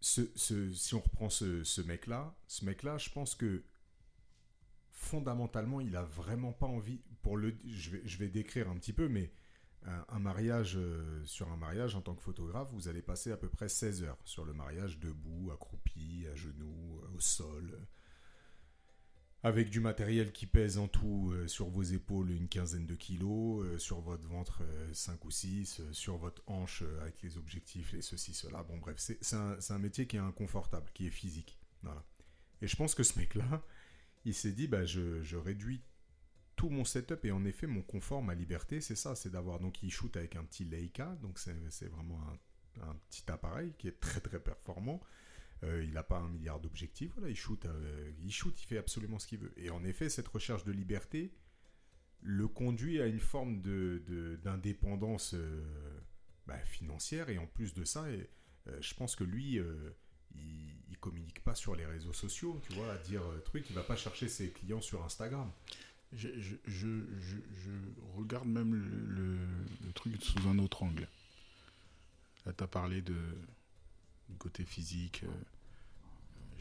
si 0.00 0.94
on 0.94 1.00
reprend 1.00 1.30
ce, 1.30 1.80
mec-là, 1.80 2.36
ce 2.48 2.64
mec-là, 2.64 2.98
je 2.98 3.08
pense 3.08 3.36
que 3.36 3.64
fondamentalement, 4.90 5.80
il 5.80 5.96
a 5.96 6.02
vraiment 6.02 6.52
pas 6.52 6.66
envie. 6.66 7.00
Pour 7.22 7.36
le, 7.36 7.56
je 7.64 8.18
vais, 8.18 8.28
décrire 8.28 8.68
un 8.68 8.76
petit 8.76 8.92
peu, 8.92 9.08
mais 9.08 9.32
un, 10.08 10.18
mariage 10.18 10.76
euh, 10.76 11.24
sur 11.24 11.50
un 11.52 11.56
mariage 11.56 11.94
en 11.94 12.00
tant 12.00 12.14
que 12.14 12.22
photographe, 12.22 12.68
vous 12.72 12.88
allez 12.88 13.02
passer 13.02 13.30
à 13.30 13.36
peu 13.36 13.48
près 13.48 13.68
16 13.68 14.02
heures 14.02 14.18
sur 14.24 14.44
le 14.44 14.52
mariage, 14.52 14.98
debout, 14.98 15.52
accroupi, 15.52 16.26
à 16.30 16.34
genoux, 16.34 17.00
au 17.14 17.20
sol. 17.20 17.86
Euh, 19.44 19.48
avec 19.48 19.70
du 19.70 19.80
matériel 19.80 20.32
qui 20.32 20.46
pèse 20.46 20.78
en 20.78 20.88
tout 20.88 21.30
euh, 21.32 21.46
sur 21.46 21.68
vos 21.68 21.82
épaules 21.82 22.30
une 22.30 22.48
quinzaine 22.48 22.86
de 22.86 22.94
kilos, 22.94 23.64
euh, 23.64 23.78
sur 23.78 24.00
votre 24.00 24.26
ventre 24.26 24.62
5 24.92 25.24
ou 25.24 25.30
6, 25.30 25.82
sur 25.92 26.16
votre 26.16 26.42
hanche 26.46 26.82
euh, 26.82 27.02
avec 27.02 27.20
les 27.22 27.36
objectifs 27.36 27.94
et 27.94 28.02
ceci, 28.02 28.34
cela. 28.34 28.62
Bon 28.62 28.78
bref, 28.78 28.96
c'est 28.98 29.36
un, 29.36 29.58
un 29.68 29.78
métier 29.78 30.06
qui 30.06 30.16
est 30.16 30.20
inconfortable, 30.20 30.90
qui 30.94 31.06
est 31.06 31.10
physique. 31.10 31.58
Voilà. 31.82 32.04
Et 32.62 32.66
je 32.66 32.76
pense 32.76 32.94
que 32.94 33.02
ce 33.02 33.18
mec-là, 33.18 33.62
il 34.24 34.34
s'est 34.34 34.52
dit, 34.52 34.66
bah, 34.66 34.86
je, 34.86 35.36
réduis 35.36 35.82
tout 36.56 36.70
mon 36.70 36.84
setup 36.84 37.24
et 37.24 37.32
en 37.32 37.44
effet 37.44 37.66
mon 37.66 37.82
confort, 37.82 38.22
ma 38.22 38.34
liberté, 38.34 38.80
c'est 38.80 38.94
ça, 38.94 39.14
c'est 39.14 39.30
d'avoir... 39.30 39.60
Donc 39.60 39.82
il 39.82 39.90
shoot 39.90 40.16
avec 40.16 40.36
un 40.36 40.44
petit 40.44 40.64
Leica, 40.64 41.16
donc 41.20 41.38
c'est 41.38 41.88
vraiment 41.88 42.20
un 42.80 42.94
petit 43.10 43.24
appareil 43.30 43.74
qui 43.76 43.88
est 43.88 44.00
très 44.00 44.20
très 44.20 44.40
performant. 44.40 45.00
Euh, 45.64 45.82
il 45.84 45.92
n'a 45.92 46.02
pas 46.02 46.18
un 46.18 46.28
milliard 46.28 46.60
d'objectifs, 46.60 47.12
voilà, 47.14 47.30
il 47.30 47.36
shoot, 47.36 47.64
euh, 47.64 48.12
il 48.20 48.32
shoot, 48.32 48.54
il 48.60 48.66
fait 48.66 48.78
absolument 48.78 49.18
ce 49.18 49.26
qu'il 49.26 49.38
veut. 49.38 49.52
Et 49.56 49.70
en 49.70 49.84
effet, 49.84 50.08
cette 50.08 50.28
recherche 50.28 50.64
de 50.64 50.72
liberté 50.72 51.32
le 52.22 52.48
conduit 52.48 53.00
à 53.00 53.06
une 53.06 53.20
forme 53.20 53.60
de 53.60 54.40
d'indépendance 54.42 55.34
euh, 55.34 55.62
bah, 56.46 56.58
financière 56.60 57.28
et 57.28 57.38
en 57.38 57.46
plus 57.46 57.74
de 57.74 57.84
ça, 57.84 58.06
je 58.80 58.94
pense 58.94 59.14
que 59.14 59.24
lui, 59.24 59.60
il, 60.34 60.74
il 60.94 60.98
communique 60.98 61.42
pas 61.42 61.54
sur 61.54 61.74
les 61.74 61.84
réseaux 61.84 62.12
sociaux, 62.12 62.60
tu 62.66 62.74
vois, 62.74 62.92
à 62.92 62.98
dire 62.98 63.22
euh, 63.22 63.38
truc, 63.40 63.66
il 63.68 63.74
va 63.74 63.82
pas 63.82 63.96
chercher 63.96 64.28
ses 64.28 64.50
clients 64.50 64.80
sur 64.80 65.04
Instagram. 65.04 65.50
Je, 66.12 66.28
regarde 68.14 68.46
même 68.46 68.74
le, 68.74 69.92
truc 69.94 70.14
sous 70.22 70.48
un 70.48 70.58
autre 70.58 70.84
angle. 70.84 71.08
Là, 72.46 72.52
tu 72.52 72.62
as 72.62 72.68
parlé 72.68 73.02
de, 73.02 73.16
du 74.28 74.36
côté 74.36 74.64
physique. 74.64 75.24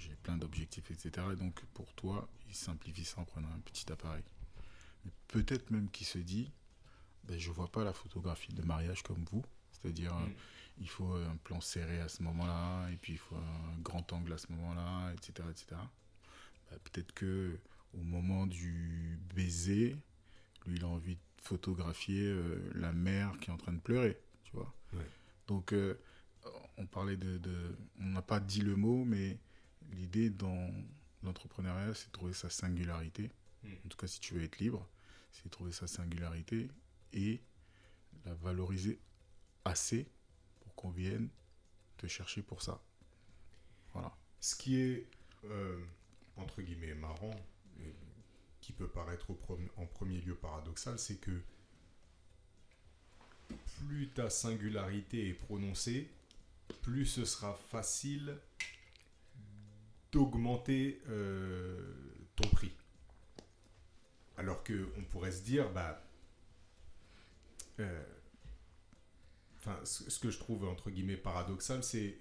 J'ai 0.04 0.16
plein 0.24 0.38
d'objectifs, 0.38 0.90
etc. 0.92 1.12
Et 1.34 1.36
donc 1.36 1.62
pour 1.74 1.92
toi, 1.94 2.28
il 2.48 2.56
simplifie 2.56 3.06
ça 3.06 3.22
en 3.22 3.26
prenant 3.26 3.50
un 3.50 3.60
petit 3.60 3.92
appareil. 3.92 4.24
Peut-être 5.28 5.72
même 5.72 5.90
qu'il 5.90 6.08
se 6.08 6.18
dit, 6.20 6.52
ben, 7.26 7.38
je 7.40 7.52
vois 7.52 7.72
pas 7.72 7.84
la 7.84 7.94
photographie 7.94 8.54
de 8.54 8.62
mariage 8.64 9.04
comme 9.04 9.24
vous, 9.32 9.44
c'est-à-dire 9.72 10.14
Mm. 10.14 10.24
euh, 10.24 10.34
il 10.80 10.90
faut 10.90 11.14
un 11.14 11.36
plan 11.44 11.62
serré 11.62 12.00
à 12.00 12.10
ce 12.10 12.24
moment-là, 12.24 12.90
et 12.92 12.98
puis 12.98 13.14
il 13.14 13.20
faut 13.20 13.36
un 13.36 13.78
grand 13.82 14.12
angle 14.14 14.34
à 14.34 14.38
ce 14.38 14.52
moment-là, 14.52 15.12
etc. 15.14 15.48
etc. 15.52 15.66
Ben, 16.72 16.80
peut-être 16.84 17.14
que 17.14 17.60
au 17.94 18.02
moment 18.04 18.48
du 18.48 19.20
baiser, 19.36 19.96
lui 20.66 20.78
il 20.78 20.84
a 20.84 20.88
envie 20.88 21.16
de 21.16 21.22
photographier 21.42 22.24
euh, 22.26 22.72
la 22.76 22.92
mère 22.94 23.38
qui 23.40 23.50
est 23.50 23.54
en 23.54 23.58
train 23.58 23.74
de 23.74 23.80
pleurer, 23.82 24.18
tu 24.46 24.52
vois. 24.54 24.74
Ouais. 24.94 25.06
Donc 25.48 25.74
euh, 25.74 25.96
on 26.78 26.86
parlait 26.88 27.18
de, 27.18 27.38
de- 27.38 27.76
on 28.00 28.06
n'a 28.06 28.22
pas 28.22 28.40
dit 28.40 28.62
le 28.62 28.76
mot, 28.76 29.04
mais 29.06 29.38
l'idée 29.92 30.30
dans 30.30 30.72
l'entrepreneuriat, 31.24 31.94
c'est 31.94 32.08
de 32.08 32.12
trouver 32.12 32.34
sa 32.34 32.50
singularité. 32.50 33.32
Mm. 33.64 33.68
En 33.86 33.90
tout 33.90 33.98
cas, 33.98 34.08
si 34.08 34.20
tu 34.20 34.34
veux 34.34 34.44
être 34.44 34.60
libre, 34.60 34.88
c'est 35.32 35.46
de 35.46 35.50
trouver 35.50 35.72
sa 35.72 35.88
singularité 35.88 36.70
et 37.14 37.42
la 38.26 38.34
valoriser 38.36 39.00
assez 39.66 40.08
pour 40.62 40.76
qu'on 40.76 40.90
vienne 40.90 41.30
te 41.98 42.08
chercher 42.08 42.42
pour 42.42 42.62
ça. 42.62 42.82
Voilà. 43.94 44.16
Ce 44.40 44.56
qui 44.56 44.80
est, 44.80 45.08
euh, 45.46 45.84
entre 46.38 46.62
guillemets, 46.62 46.96
marrant, 46.96 47.36
et 47.80 47.94
qui 48.62 48.74
peut 48.74 48.88
paraître 48.88 49.30
au 49.30 49.40
en 49.78 49.86
premier 49.86 50.20
lieu 50.22 50.36
paradoxal, 50.36 50.98
c'est 51.00 51.18
que 51.18 51.42
plus 53.78 54.10
ta 54.10 54.30
singularité 54.30 55.30
est 55.30 55.34
prononcée, 55.34 56.10
plus 56.82 57.06
ce 57.06 57.26
sera 57.26 57.54
facile 57.54 58.38
d'augmenter 60.14 61.02
euh, 61.10 61.76
ton 62.36 62.48
prix. 62.50 62.72
Alors 64.38 64.64
que 64.64 64.88
on 64.98 65.04
pourrait 65.04 65.32
se 65.32 65.44
dire, 65.44 65.72
bah, 65.72 66.02
euh, 67.80 68.04
ce 69.84 70.20
que 70.20 70.30
je 70.30 70.38
trouve 70.38 70.66
entre 70.66 70.92
guillemets 70.92 71.18
paradoxal, 71.18 71.84
c'est 71.84 72.20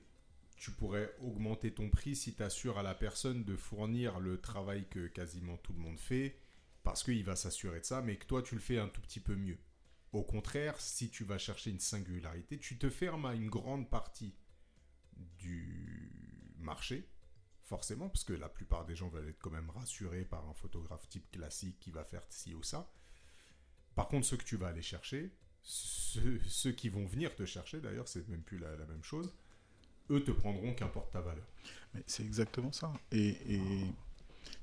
tu 0.56 0.70
pourrais 0.70 1.14
augmenter 1.20 1.72
ton 1.72 1.90
prix 1.90 2.16
si 2.16 2.34
tu 2.34 2.42
assures 2.42 2.78
à 2.78 2.82
la 2.82 2.94
personne 2.94 3.44
de 3.44 3.56
fournir 3.56 4.20
le 4.20 4.40
travail 4.40 4.86
que 4.88 5.08
quasiment 5.08 5.56
tout 5.58 5.72
le 5.72 5.80
monde 5.80 5.98
fait, 5.98 6.38
parce 6.84 7.02
qu'il 7.02 7.24
va 7.24 7.36
s'assurer 7.36 7.80
de 7.80 7.84
ça, 7.84 8.00
mais 8.00 8.16
que 8.16 8.26
toi 8.26 8.42
tu 8.42 8.54
le 8.54 8.60
fais 8.60 8.78
un 8.78 8.88
tout 8.88 9.00
petit 9.00 9.20
peu 9.20 9.34
mieux. 9.34 9.58
Au 10.12 10.22
contraire, 10.22 10.78
si 10.80 11.10
tu 11.10 11.24
vas 11.24 11.38
chercher 11.38 11.70
une 11.70 11.80
singularité, 11.80 12.58
tu 12.58 12.78
te 12.78 12.90
fermes 12.90 13.26
à 13.26 13.34
une 13.34 13.48
grande 13.48 13.90
partie 13.90 14.34
du 15.38 16.12
marché, 16.58 17.08
forcément, 17.64 18.08
parce 18.08 18.24
que 18.24 18.32
la 18.32 18.48
plupart 18.48 18.84
des 18.84 18.96
gens 18.96 19.08
veulent 19.08 19.28
être 19.28 19.40
quand 19.40 19.50
même 19.50 19.70
rassurés 19.70 20.24
par 20.24 20.48
un 20.48 20.54
photographe 20.54 21.08
type 21.08 21.30
classique 21.30 21.78
qui 21.80 21.90
va 21.90 22.04
faire 22.04 22.22
ci 22.28 22.54
ou 22.54 22.62
ça. 22.62 22.90
Par 23.94 24.08
contre, 24.08 24.26
ceux 24.26 24.36
que 24.36 24.44
tu 24.44 24.56
vas 24.56 24.68
aller 24.68 24.82
chercher, 24.82 25.30
ceux, 25.62 26.72
qui 26.72 26.88
vont 26.88 27.06
venir 27.06 27.34
te 27.36 27.46
chercher, 27.46 27.80
d'ailleurs, 27.80 28.08
c'est 28.08 28.26
même 28.28 28.42
plus 28.42 28.58
la, 28.58 28.76
même 28.76 29.02
chose, 29.02 29.32
eux 30.10 30.22
te 30.24 30.30
prendront 30.30 30.74
qu'importe 30.74 31.12
ta 31.12 31.20
valeur. 31.20 31.46
Mais 31.94 32.02
c'est 32.06 32.24
exactement 32.24 32.72
ça. 32.72 32.92
Et, 33.10 33.36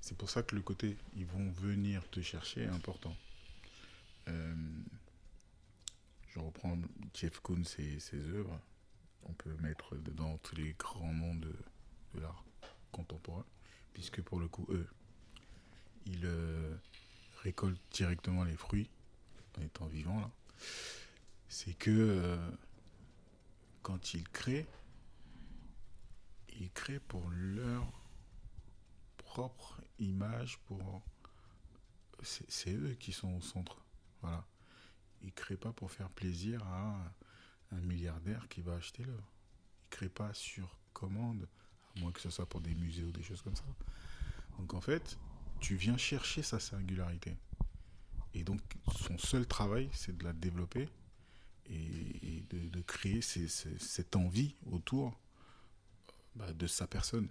c'est 0.02 0.18
pour 0.18 0.30
ça 0.30 0.44
que 0.44 0.56
le 0.56 0.62
côté 0.62 0.98
ils 1.16 1.26
vont 1.26 1.50
venir 1.52 2.08
te 2.10 2.22
chercher 2.22 2.64
est 2.64 2.68
important. 2.68 3.16
Euh, 4.28 4.56
je 6.28 6.40
reprends 6.40 6.78
Jeff 7.14 7.40
Koons 7.40 7.64
et 7.78 8.00
ses 8.00 8.20
œuvres. 8.30 8.60
On 9.24 9.34
peut 9.34 9.56
mettre 9.62 9.96
dedans 9.96 10.38
tous 10.44 10.56
les 10.56 10.74
grands 10.74 11.14
noms 11.14 11.36
de 11.36 11.54
l'art 12.16 12.44
contemporain, 12.92 13.46
puisque 13.94 14.22
pour 14.22 14.40
le 14.40 14.48
coup, 14.48 14.66
eux, 14.70 14.88
ils 16.06 16.26
euh, 16.26 16.76
récoltent 17.44 17.82
directement 17.92 18.44
les 18.44 18.56
fruits 18.56 18.90
en 19.58 19.62
étant 19.62 19.88
vivants. 19.88 20.20
là. 20.20 20.32
C'est 21.48 21.74
que 21.74 21.90
euh, 21.90 22.52
quand 23.82 24.14
ils 24.14 24.28
créent, 24.30 24.68
ils 26.60 26.72
créent 26.72 27.00
pour 27.00 27.30
leur 27.32 27.92
propre 29.18 29.82
image, 30.00 30.60
pour 30.66 31.02
c'est 32.22 32.50
c'est 32.52 32.74
eux 32.74 32.96
qui 33.00 33.14
sont 33.14 33.34
au 33.34 33.42
centre. 33.42 33.84
Voilà. 34.22 34.46
Ils 35.22 35.34
créent 35.34 35.58
pas 35.58 35.72
pour 35.72 35.92
faire 35.92 36.10
plaisir 36.10 36.66
à 36.68 37.14
un 37.72 37.80
milliardaire 37.82 38.48
qui 38.50 38.62
va 38.62 38.76
acheter 38.76 39.04
l'œuvre. 39.04 39.32
Ils 39.86 39.90
créent 39.90 40.10
pas 40.10 40.34
sur 40.34 40.78
commande, 40.94 41.48
à 42.00 42.02
moins 42.02 42.12
que 42.12 42.22
ce 42.22 42.30
soit 42.30 42.48
pour 42.48 42.62
des 42.62 42.76
musées 42.76 43.04
ou 43.04 43.12
des 43.12 43.24
choses 43.24 43.42
comme 43.42 43.56
ça. 43.56 43.66
Donc 44.58 44.74
en 44.74 44.82
fait, 44.82 45.18
tu 45.60 45.76
viens 45.76 45.98
chercher 45.98 46.44
sa 46.44 46.60
singularité. 46.60 47.36
Et 48.34 48.44
donc 48.44 48.62
son 49.08 49.18
seul 49.18 49.46
travail, 49.48 49.90
c'est 49.94 50.18
de 50.18 50.24
la 50.24 50.34
développer 50.34 50.88
et, 51.70 52.44
de, 52.50 52.82
créer 52.82 53.22
cette 53.22 54.16
envie 54.16 54.56
autour 54.66 55.20
bah, 56.36 56.52
de 56.54 56.68
sa 56.68 56.88
personne. 56.88 57.30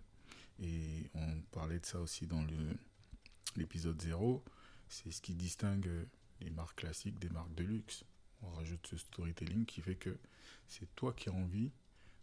Et 0.60 1.10
on 1.14 1.40
parlait 1.52 1.80
de 1.80 1.86
ça 1.86 2.00
aussi 2.00 2.26
dans 2.26 2.44
l'épisode 3.56 4.00
0. 4.00 4.44
C'est 4.88 5.10
ce 5.10 5.20
qui 5.20 5.34
distingue 5.34 5.90
les 6.40 6.50
marques 6.50 6.78
classiques 6.78 7.18
des 7.18 7.28
marques 7.28 7.54
de 7.54 7.64
luxe. 7.64 8.04
On 8.42 8.50
rajoute 8.50 8.86
ce 8.86 8.96
storytelling 8.96 9.66
qui 9.66 9.80
fait 9.80 9.96
que 9.96 10.16
c'est 10.68 10.94
toi 10.94 11.12
qui 11.12 11.28
as 11.28 11.32
envie 11.32 11.70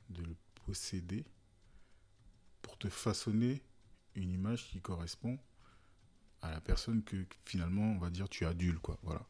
de 0.10 0.24
le 0.24 0.36
posséder 0.66 1.26
pour 2.66 2.80
te 2.80 2.90
façonner 2.90 3.62
une 4.16 4.32
image 4.32 4.68
qui 4.72 4.82
correspond 4.82 5.38
à 6.42 6.50
la 6.50 6.60
personne 6.60 7.04
que 7.04 7.16
finalement 7.46 7.92
on 7.92 8.00
va 8.00 8.10
dire 8.10 8.28
tu 8.28 8.44
adules 8.44 8.80
quoi. 8.80 8.98
Voilà. 9.04 9.24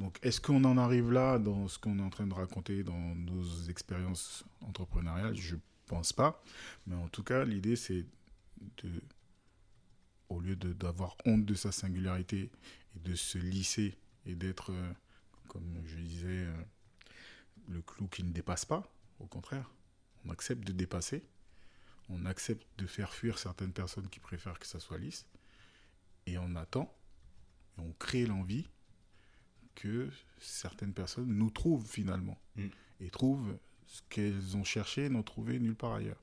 Donc 0.00 0.18
est-ce 0.22 0.40
qu'on 0.40 0.64
en 0.64 0.76
arrive 0.76 1.12
là 1.12 1.38
dans 1.38 1.68
ce 1.68 1.78
qu'on 1.78 2.00
est 2.00 2.02
en 2.02 2.10
train 2.10 2.26
de 2.26 2.34
raconter 2.34 2.82
dans 2.82 3.14
nos 3.14 3.44
expériences 3.68 4.44
entrepreneuriales? 4.60 5.36
Je 5.36 5.54
pense 5.86 6.12
pas. 6.12 6.42
Mais 6.88 6.96
en 6.96 7.06
tout 7.06 7.22
cas 7.22 7.44
l'idée 7.44 7.76
c'est 7.76 8.04
de 8.82 8.90
au 10.28 10.40
lieu 10.40 10.56
d'avoir 10.56 11.16
honte 11.26 11.44
de 11.44 11.54
sa 11.54 11.70
singularité 11.70 12.50
et 12.96 12.98
de 13.08 13.14
se 13.14 13.38
lisser 13.38 13.96
et 14.26 14.34
d'être 14.34 14.72
euh, 14.72 14.92
comme 15.46 15.80
je 15.86 15.96
disais 15.98 16.26
euh, 16.26 16.64
le 17.68 17.82
clou 17.82 18.08
qui 18.08 18.24
ne 18.24 18.32
dépasse 18.32 18.64
pas 18.64 18.90
au 19.20 19.26
contraire 19.26 19.70
on 20.24 20.30
accepte 20.30 20.66
de 20.66 20.72
dépasser 20.72 21.22
on 22.08 22.26
accepte 22.26 22.66
de 22.78 22.86
faire 22.86 23.12
fuir 23.14 23.38
certaines 23.38 23.72
personnes 23.72 24.08
qui 24.08 24.20
préfèrent 24.20 24.58
que 24.58 24.66
ça 24.66 24.80
soit 24.80 24.98
lisse 24.98 25.26
et 26.26 26.38
on 26.38 26.54
attend 26.56 26.92
et 27.76 27.80
on 27.80 27.92
crée 27.98 28.26
l'envie 28.26 28.68
que 29.74 30.10
certaines 30.38 30.92
personnes 30.94 31.34
nous 31.34 31.50
trouvent 31.50 31.86
finalement 31.86 32.38
Mm. 32.56 32.68
et 33.00 33.10
trouvent 33.10 33.58
ce 33.86 34.00
qu'elles 34.08 34.56
ont 34.56 34.62
cherché 34.64 35.06
et 35.06 35.08
n'ont 35.08 35.22
trouvé 35.24 35.58
nulle 35.58 35.74
part 35.74 35.94
ailleurs. 35.94 36.22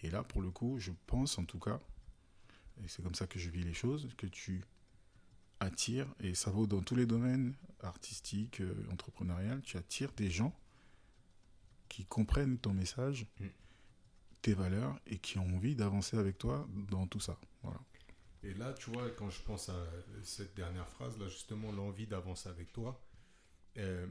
Et 0.00 0.10
là, 0.10 0.22
pour 0.22 0.42
le 0.42 0.50
coup, 0.50 0.78
je 0.78 0.92
pense 1.06 1.38
en 1.38 1.44
tout 1.44 1.58
cas, 1.58 1.80
et 2.84 2.88
c'est 2.88 3.02
comme 3.02 3.16
ça 3.16 3.26
que 3.26 3.38
je 3.40 3.50
vis 3.50 3.64
les 3.64 3.74
choses, 3.74 4.08
que 4.16 4.26
tu 4.28 4.62
attires, 5.60 6.06
et 6.20 6.34
ça 6.36 6.50
vaut 6.52 6.68
dans 6.68 6.82
tous 6.82 6.94
les 6.94 7.06
domaines 7.06 7.54
artistiques, 7.82 8.60
euh, 8.60 8.74
entrepreneurial, 8.92 9.60
tu 9.62 9.76
attires 9.76 10.12
des 10.12 10.30
gens 10.30 10.54
qui 11.88 12.04
comprennent 12.04 12.58
ton 12.58 12.72
message, 12.74 13.26
Mm. 13.40 13.46
Tes 14.42 14.54
valeurs, 14.54 14.98
et 15.06 15.18
qui 15.18 15.38
ont 15.38 15.56
envie 15.56 15.74
d'avancer 15.74 16.16
avec 16.16 16.38
toi 16.38 16.66
dans 16.90 17.06
tout 17.06 17.20
ça. 17.20 17.38
Voilà. 17.62 17.80
Et 18.42 18.54
là, 18.54 18.72
tu 18.72 18.90
vois, 18.90 19.10
quand 19.10 19.30
je 19.30 19.42
pense 19.42 19.68
à 19.68 19.86
cette 20.22 20.54
dernière 20.54 20.88
phrase, 20.88 21.18
là, 21.18 21.28
justement, 21.28 21.72
l'envie 21.72 22.06
d'avancer 22.06 22.48
avec 22.48 22.72
toi, 22.72 23.00
euh, 23.78 24.06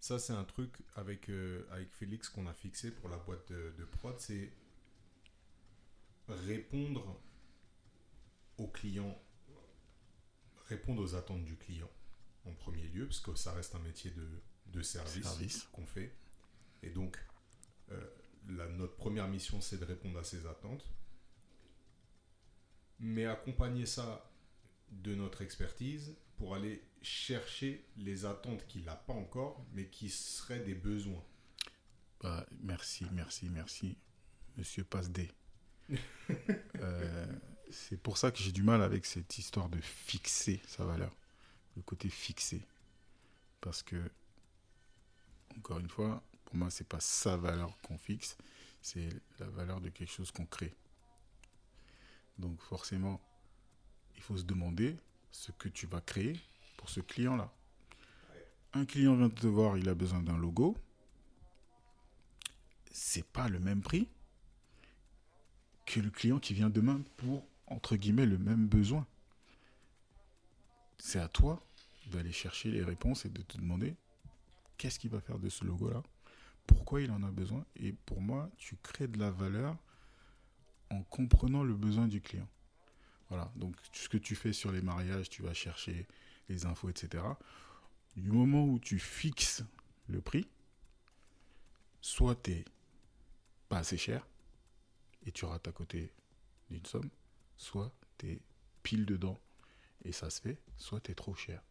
ça, 0.00 0.18
c'est 0.18 0.32
un 0.32 0.44
truc 0.44 0.74
avec, 0.96 1.28
euh, 1.28 1.64
avec 1.70 1.92
Félix 1.92 2.28
qu'on 2.28 2.46
a 2.46 2.52
fixé 2.54 2.90
pour 2.90 3.08
la 3.08 3.18
boîte 3.18 3.48
de, 3.52 3.72
de 3.78 3.84
prod, 3.84 4.18
c'est 4.18 4.52
répondre 6.28 7.20
au 8.58 8.66
client, 8.66 9.16
répondre 10.68 11.02
aux 11.02 11.14
attentes 11.14 11.44
du 11.44 11.56
client 11.56 11.90
en 12.44 12.52
premier 12.52 12.88
lieu, 12.88 13.06
parce 13.06 13.20
que 13.20 13.34
ça 13.36 13.52
reste 13.52 13.74
un 13.76 13.80
métier 13.80 14.10
de, 14.10 14.28
de 14.66 14.82
service, 14.82 15.22
Service. 15.22 15.62
qu'on 15.72 15.86
fait. 15.86 16.16
Et 16.82 16.90
donc, 16.90 17.16
euh, 17.92 18.04
la- 18.48 18.68
notre 18.68 18.96
première 18.96 19.28
mission, 19.28 19.60
c'est 19.60 19.78
de 19.78 19.84
répondre 19.84 20.18
à 20.18 20.24
ses 20.24 20.46
attentes 20.46 20.84
mais 23.04 23.26
accompagner 23.26 23.84
ça 23.84 24.30
de 24.92 25.14
notre 25.14 25.42
expertise 25.42 26.14
pour 26.36 26.54
aller 26.54 26.82
chercher 27.02 27.84
les 27.96 28.24
attentes 28.24 28.64
qu'il 28.68 28.84
n'a 28.84 28.94
pas 28.94 29.12
encore, 29.12 29.64
mais 29.72 29.86
qui 29.88 30.08
seraient 30.08 30.60
des 30.60 30.74
besoins. 30.74 31.22
Bah, 32.20 32.46
merci, 32.60 33.04
merci, 33.12 33.48
merci, 33.50 33.96
Monsieur 34.56 34.84
Passe-D. 34.84 35.30
Euh, 36.80 37.26
c'est 37.70 38.00
pour 38.00 38.18
ça 38.18 38.30
que 38.32 38.38
j'ai 38.38 38.50
du 38.52 38.62
mal 38.62 38.82
avec 38.82 39.04
cette 39.06 39.36
histoire 39.38 39.68
de 39.68 39.80
fixer 39.80 40.60
sa 40.66 40.84
valeur, 40.84 41.14
le 41.76 41.82
côté 41.82 42.08
fixé, 42.08 42.62
parce 43.60 43.82
que 43.82 44.10
encore 45.58 45.78
une 45.78 45.88
fois, 45.88 46.22
pour 46.52 46.58
moi, 46.58 46.68
c'est 46.68 46.86
pas 46.86 47.00
sa 47.00 47.38
valeur 47.38 47.78
qu'on 47.80 47.96
fixe, 47.96 48.36
c'est 48.82 49.08
la 49.38 49.46
valeur 49.46 49.80
de 49.80 49.88
quelque 49.88 50.12
chose 50.12 50.30
qu'on 50.30 50.44
crée. 50.44 50.74
Donc 52.36 52.60
forcément, 52.60 53.22
il 54.16 54.22
faut 54.22 54.36
se 54.36 54.42
demander 54.42 54.98
ce 55.30 55.50
que 55.52 55.70
tu 55.70 55.86
vas 55.86 56.02
créer 56.02 56.38
pour 56.76 56.90
ce 56.90 57.00
client-là. 57.00 57.50
Un 58.74 58.84
client 58.84 59.16
vient 59.16 59.30
te 59.30 59.46
voir, 59.46 59.78
il 59.78 59.88
a 59.88 59.94
besoin 59.94 60.22
d'un 60.22 60.36
logo. 60.36 60.76
C'est 62.90 63.24
pas 63.24 63.48
le 63.48 63.58
même 63.58 63.80
prix 63.80 64.06
que 65.86 66.00
le 66.00 66.10
client 66.10 66.38
qui 66.38 66.52
vient 66.52 66.68
demain 66.68 67.00
pour, 67.16 67.46
entre 67.66 67.96
guillemets, 67.96 68.26
le 68.26 68.36
même 68.36 68.66
besoin. 68.66 69.06
C'est 70.98 71.18
à 71.18 71.28
toi 71.28 71.64
d'aller 72.08 72.30
chercher 72.30 72.70
les 72.70 72.84
réponses 72.84 73.24
et 73.24 73.30
de 73.30 73.40
te 73.40 73.56
demander 73.56 73.94
qu'est-ce 74.76 74.98
qu'il 74.98 75.08
va 75.08 75.22
faire 75.22 75.38
de 75.38 75.48
ce 75.48 75.64
logo-là, 75.64 76.02
pourquoi 76.72 77.00
il 77.00 77.10
en 77.10 77.22
a 77.22 77.30
besoin. 77.30 77.64
Et 77.76 77.92
pour 77.92 78.20
moi, 78.20 78.50
tu 78.56 78.76
crées 78.76 79.08
de 79.08 79.18
la 79.18 79.30
valeur 79.30 79.76
en 80.90 81.02
comprenant 81.02 81.62
le 81.62 81.74
besoin 81.74 82.08
du 82.08 82.20
client. 82.20 82.48
Voilà, 83.28 83.50
donc 83.56 83.76
ce 83.92 84.08
que 84.08 84.18
tu 84.18 84.34
fais 84.34 84.52
sur 84.52 84.72
les 84.72 84.82
mariages, 84.82 85.30
tu 85.30 85.42
vas 85.42 85.54
chercher 85.54 86.06
les 86.48 86.66
infos, 86.66 86.90
etc. 86.90 87.24
Du 88.16 88.30
moment 88.30 88.64
où 88.66 88.78
tu 88.78 88.98
fixes 88.98 89.64
le 90.08 90.20
prix, 90.20 90.46
soit 92.00 92.34
tu 92.42 92.50
n'es 92.50 92.64
pas 93.68 93.78
assez 93.78 93.96
cher 93.96 94.26
et 95.24 95.32
tu 95.32 95.44
rates 95.44 95.66
à 95.66 95.72
côté 95.72 96.12
d'une 96.70 96.84
somme, 96.84 97.08
soit 97.56 97.94
tu 98.18 98.32
es 98.32 98.42
pile 98.82 99.06
dedans 99.06 99.40
et 100.04 100.12
ça 100.12 100.28
se 100.28 100.40
fait, 100.40 100.60
soit 100.76 101.00
tu 101.00 101.12
es 101.12 101.14
trop 101.14 101.34
cher. 101.34 101.62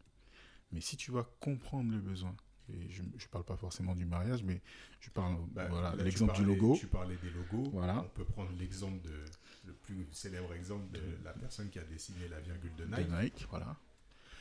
Mais 0.72 0.82
si 0.82 0.98
tu 0.98 1.12
vas 1.12 1.26
comprendre 1.42 1.92
le 1.92 2.00
besoin, 2.00 2.36
et 2.74 2.90
je 2.90 3.02
ne 3.04 3.08
parle 3.32 3.44
pas 3.44 3.58
forcément 3.58 3.96
du 3.96 4.06
mariage, 4.06 4.44
mais 4.44 4.62
je 5.00 5.10
parle 5.10 5.38
Bah, 5.52 5.68
voilà 5.70 5.96
là, 5.96 6.04
l'exemple 6.04 6.36
du 6.36 6.46
logo. 6.46 6.76
Tu 6.80 6.88
parlais 6.88 7.18
des 7.18 7.30
logos. 7.30 7.70
Voilà. 7.72 8.02
On 8.02 8.10
peut 8.10 8.26
prendre 8.26 8.52
l'exemple 8.58 9.02
de 9.02 9.24
le 9.66 9.74
plus 9.74 10.08
célèbre 10.12 10.54
exemple 10.54 10.92
de 10.92 11.02
la 11.24 11.34
personne 11.34 11.70
qui 11.70 11.80
a 11.80 11.84
dessiné 11.84 12.28
la 12.30 12.40
virgule 12.40 12.76
de 12.76 12.86
de 12.86 13.22
Nike. 13.22 13.46
Voilà. 13.50 13.78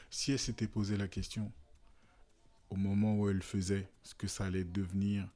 Si 0.09 0.33
elle 0.33 0.39
s'était 0.39 0.67
posé 0.67 0.97
la 0.97 1.09
question 1.09 1.53
au 2.71 2.77
moment 2.77 3.17
où 3.19 3.29
elle 3.29 3.43
faisait 3.43 3.89
ce 4.03 4.15
que 4.15 4.29
ça 4.29 4.47
allait 4.47 4.65
devenir, 4.65 5.29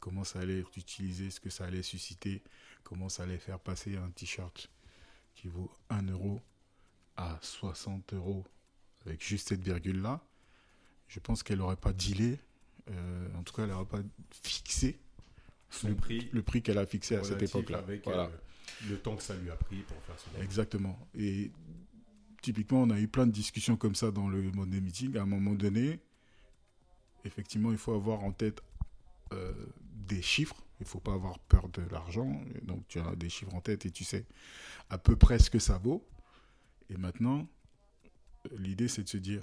comment 0.00 0.24
ça 0.24 0.40
allait 0.40 0.60
être 0.60 0.76
utilisé, 0.76 1.30
ce 1.30 1.40
que 1.40 1.50
ça 1.50 1.64
allait 1.64 1.82
susciter, 1.82 2.42
comment 2.82 3.08
ça 3.08 3.22
allait 3.22 3.38
faire 3.38 3.60
passer 3.60 3.96
un 3.96 4.10
t-shirt 4.10 4.70
qui 5.34 5.48
vaut 5.48 5.70
1 5.88 6.02
euro 6.08 6.40
à 7.16 7.38
60 7.40 8.14
euros 8.14 8.44
avec 9.06 9.24
juste 9.24 9.48
cette 9.48 9.62
virgule-là, 9.62 10.20
je 11.10 11.18
pense 11.20 11.42
qu'elle 11.42 11.58
n'aurait 11.58 11.76
pas 11.76 11.92
dealé, 11.92 12.38
euh, 12.88 13.28
en 13.36 13.42
tout 13.42 13.52
cas 13.52 13.64
elle 13.64 13.70
n'aurait 13.70 13.84
pas 13.84 14.00
fixé 14.30 14.98
Son 15.68 15.88
le, 15.88 15.94
prix 15.96 16.28
le 16.32 16.42
prix 16.42 16.62
qu'elle 16.62 16.78
a 16.78 16.86
fixé 16.86 17.16
à 17.16 17.24
cette 17.24 17.42
époque-là. 17.42 17.78
avec 17.78 18.04
Voilà. 18.04 18.24
euh, 18.24 18.88
le 18.88 18.96
temps 18.98 19.16
que 19.16 19.22
ça 19.22 19.34
lui 19.36 19.50
a 19.50 19.56
pris 19.56 19.82
pour 19.82 19.96
faire 20.04 20.18
son. 20.18 20.40
Exactement. 20.40 20.96
Et 21.14 21.50
typiquement, 22.40 22.82
on 22.82 22.90
a 22.90 22.98
eu 22.98 23.08
plein 23.08 23.26
de 23.26 23.32
discussions 23.32 23.76
comme 23.76 23.94
ça 23.94 24.10
dans 24.12 24.28
le 24.28 24.40
mode 24.52 24.70
des 24.70 24.80
meetings. 24.80 25.16
À 25.18 25.22
un 25.22 25.26
moment 25.26 25.54
donné, 25.54 25.98
effectivement, 27.24 27.72
il 27.72 27.78
faut 27.78 27.92
avoir 27.92 28.22
en 28.24 28.32
tête 28.32 28.62
euh, 29.32 29.52
des 30.08 30.22
chiffres. 30.22 30.62
Il 30.80 30.84
ne 30.84 30.88
faut 30.88 31.00
pas 31.00 31.12
avoir 31.12 31.38
peur 31.40 31.68
de 31.68 31.82
l'argent. 31.90 32.40
Donc, 32.62 32.86
tu 32.88 33.00
as 33.00 33.14
des 33.16 33.28
chiffres 33.28 33.54
en 33.54 33.60
tête 33.60 33.84
et 33.84 33.90
tu 33.90 34.04
sais 34.04 34.24
à 34.88 34.96
peu 34.96 35.16
près 35.16 35.38
ce 35.38 35.50
que 35.50 35.58
ça 35.58 35.76
vaut. 35.76 36.06
Et 36.88 36.96
maintenant, 36.96 37.46
l'idée, 38.56 38.88
c'est 38.88 39.02
de 39.02 39.08
se 39.08 39.18
dire, 39.18 39.42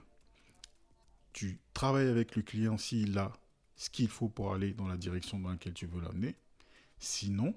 tu 1.38 1.60
travailles 1.72 2.08
avec 2.08 2.36
le 2.36 2.42
client 2.42 2.80
s'il 2.80 3.16
a 3.20 3.32
ce 3.76 3.92
qu'il 3.92 4.10
faut 4.10 4.28
pour 4.28 4.56
aller 4.56 4.74
dans 4.74 4.88
la 4.88 4.98
direction 4.98 5.38
dans 5.38 5.50
laquelle 5.50 5.76
tu 5.76 5.86
veux 5.86 6.02
l'amener. 6.02 6.36
Sinon, 6.98 7.56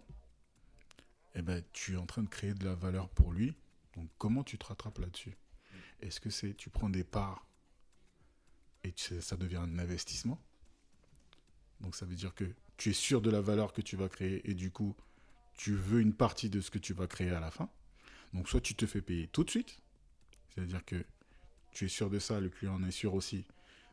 eh 1.34 1.40
ben, 1.40 1.64
tu 1.72 1.94
es 1.94 1.96
en 1.96 2.04
train 2.04 2.22
de 2.22 2.28
créer 2.28 2.52
de 2.52 2.62
la 2.66 2.74
valeur 2.74 3.08
pour 3.08 3.32
lui. 3.32 3.56
Donc, 3.96 4.10
comment 4.18 4.44
tu 4.44 4.58
te 4.58 4.66
rattrapes 4.66 4.98
là-dessus? 4.98 5.34
Est-ce 6.02 6.20
que 6.20 6.28
c'est 6.28 6.52
tu 6.52 6.68
prends 6.68 6.90
des 6.90 7.04
parts 7.04 7.48
et 8.84 8.92
ça 8.96 9.38
devient 9.38 9.56
un 9.56 9.78
investissement? 9.78 10.38
Donc, 11.80 11.96
ça 11.96 12.04
veut 12.04 12.16
dire 12.16 12.34
que 12.34 12.44
tu 12.76 12.90
es 12.90 12.92
sûr 12.92 13.22
de 13.22 13.30
la 13.30 13.40
valeur 13.40 13.72
que 13.72 13.80
tu 13.80 13.96
vas 13.96 14.10
créer 14.10 14.42
et 14.50 14.52
du 14.52 14.70
coup, 14.70 14.94
tu 15.54 15.74
veux 15.74 16.02
une 16.02 16.12
partie 16.12 16.50
de 16.50 16.60
ce 16.60 16.70
que 16.70 16.78
tu 16.78 16.92
vas 16.92 17.06
créer 17.06 17.30
à 17.30 17.40
la 17.40 17.50
fin. 17.50 17.70
Donc, 18.34 18.46
soit 18.50 18.60
tu 18.60 18.74
te 18.74 18.84
fais 18.84 19.00
payer 19.00 19.28
tout 19.28 19.42
de 19.42 19.48
suite, 19.48 19.80
c'est-à-dire 20.50 20.84
que 20.84 21.02
tu 21.70 21.86
es 21.86 21.88
sûr 21.88 22.10
de 22.10 22.18
ça, 22.18 22.40
le 22.40 22.50
client 22.50 22.74
en 22.74 22.82
est 22.82 22.90
sûr 22.90 23.14
aussi. 23.14 23.46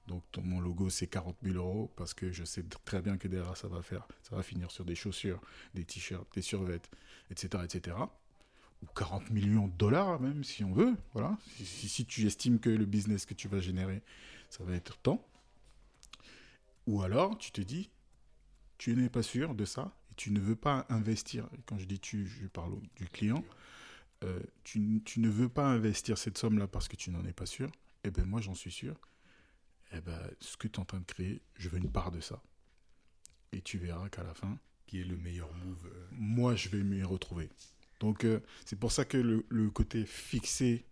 Donc, 0.08 0.24
mon 0.42 0.62
logo, 0.62 0.90
c'est 0.90 1.08
40 1.08 1.36
000 1.44 1.56
euros 1.56 1.92
parce 1.98 2.14
que 2.14 2.32
je 2.32 2.46
sais 2.46 2.64
très 2.86 3.02
bien 3.02 3.18
que 3.18 3.28
derrière, 3.28 3.58
ça 3.58 3.68
va 3.68 3.82
faire, 3.82 4.08
ça 4.24 4.36
va 4.36 4.44
finir 4.44 4.72
sur 4.72 4.86
des 4.86 4.96
chaussures, 4.96 5.42
des 5.74 5.84
t-shirts, 5.84 6.28
des 6.34 6.42
survêtements, 6.42 6.98
etc., 7.30 7.64
etc. 7.66 7.98
Ou 8.84 8.86
40 8.96 9.32
millions 9.32 9.68
de 9.68 9.74
dollars 9.74 10.20
même, 10.22 10.44
si 10.44 10.64
on 10.64 10.72
veut. 10.72 10.96
Voilà. 11.14 11.38
Si, 11.64 12.06
tu 12.06 12.26
estimes 12.26 12.60
que 12.60 12.70
le 12.70 12.86
business 12.86 13.26
que 13.26 13.34
tu 13.34 13.48
vas 13.48 13.60
générer, 13.60 14.02
ça 14.50 14.64
va 14.64 14.76
être 14.76 14.98
tant. 15.00 15.26
Ou 16.86 17.02
alors, 17.02 17.38
tu 17.38 17.52
te 17.52 17.60
dis, 17.60 17.90
tu 18.78 18.96
n'es 18.96 19.10
pas 19.10 19.24
sûr 19.24 19.56
de 19.56 19.66
ça 19.66 19.92
et 20.12 20.16
tu 20.16 20.32
ne 20.32 20.40
veux 20.40 20.56
pas 20.56 20.86
investir. 20.90 21.50
Quand 21.66 21.78
je 21.78 21.86
dis 21.86 22.00
tu, 22.00 22.28
je 22.28 22.48
parle 22.48 22.80
du 22.96 23.08
client. 23.10 23.44
Euh, 24.24 24.40
tu 24.64 24.80
ne 25.18 25.30
veux 25.30 25.50
pas 25.50 25.68
investir 25.68 26.18
cette 26.18 26.38
somme-là 26.38 26.68
parce 26.68 26.88
que 26.88 26.96
tu 26.96 27.12
n'en 27.12 27.26
es 27.26 27.34
pas 27.34 27.46
sûr. 27.46 27.70
Eh 28.06 28.12
bien, 28.12 28.24
moi, 28.24 28.40
j'en 28.40 28.56
suis 28.56 28.72
sûr. 28.72 28.96
Eh 29.94 30.02
ben, 30.02 30.20
ce 30.40 30.58
que 30.58 30.68
tu 30.68 30.76
es 30.76 30.80
en 30.80 30.86
train 30.86 31.00
de 31.00 31.06
créer, 31.06 31.42
je 31.56 31.70
veux 31.70 31.78
une 31.78 31.92
part 31.92 32.12
de 32.12 32.20
ça. 32.20 32.42
Et 33.52 33.62
tu 33.62 33.78
verras 33.78 34.10
qu'à 34.10 34.24
la 34.24 34.34
fin, 34.34 34.60
Qui 34.86 35.02
est 35.02 35.06
le 35.06 35.18
meilleur 35.18 35.54
move 35.54 35.86
euh, 35.88 36.08
moi, 36.12 36.56
je 36.56 36.70
vais 36.70 36.84
m'y 36.84 37.04
retrouver. 37.04 37.50
Donc, 38.00 38.24
euh, 38.26 38.40
c'est 38.66 38.78
pour 38.78 38.92
ça 38.92 39.06
que 39.06 39.18
le, 39.18 39.46
le 39.50 39.70
côté 39.70 40.06
fixer 40.06 40.86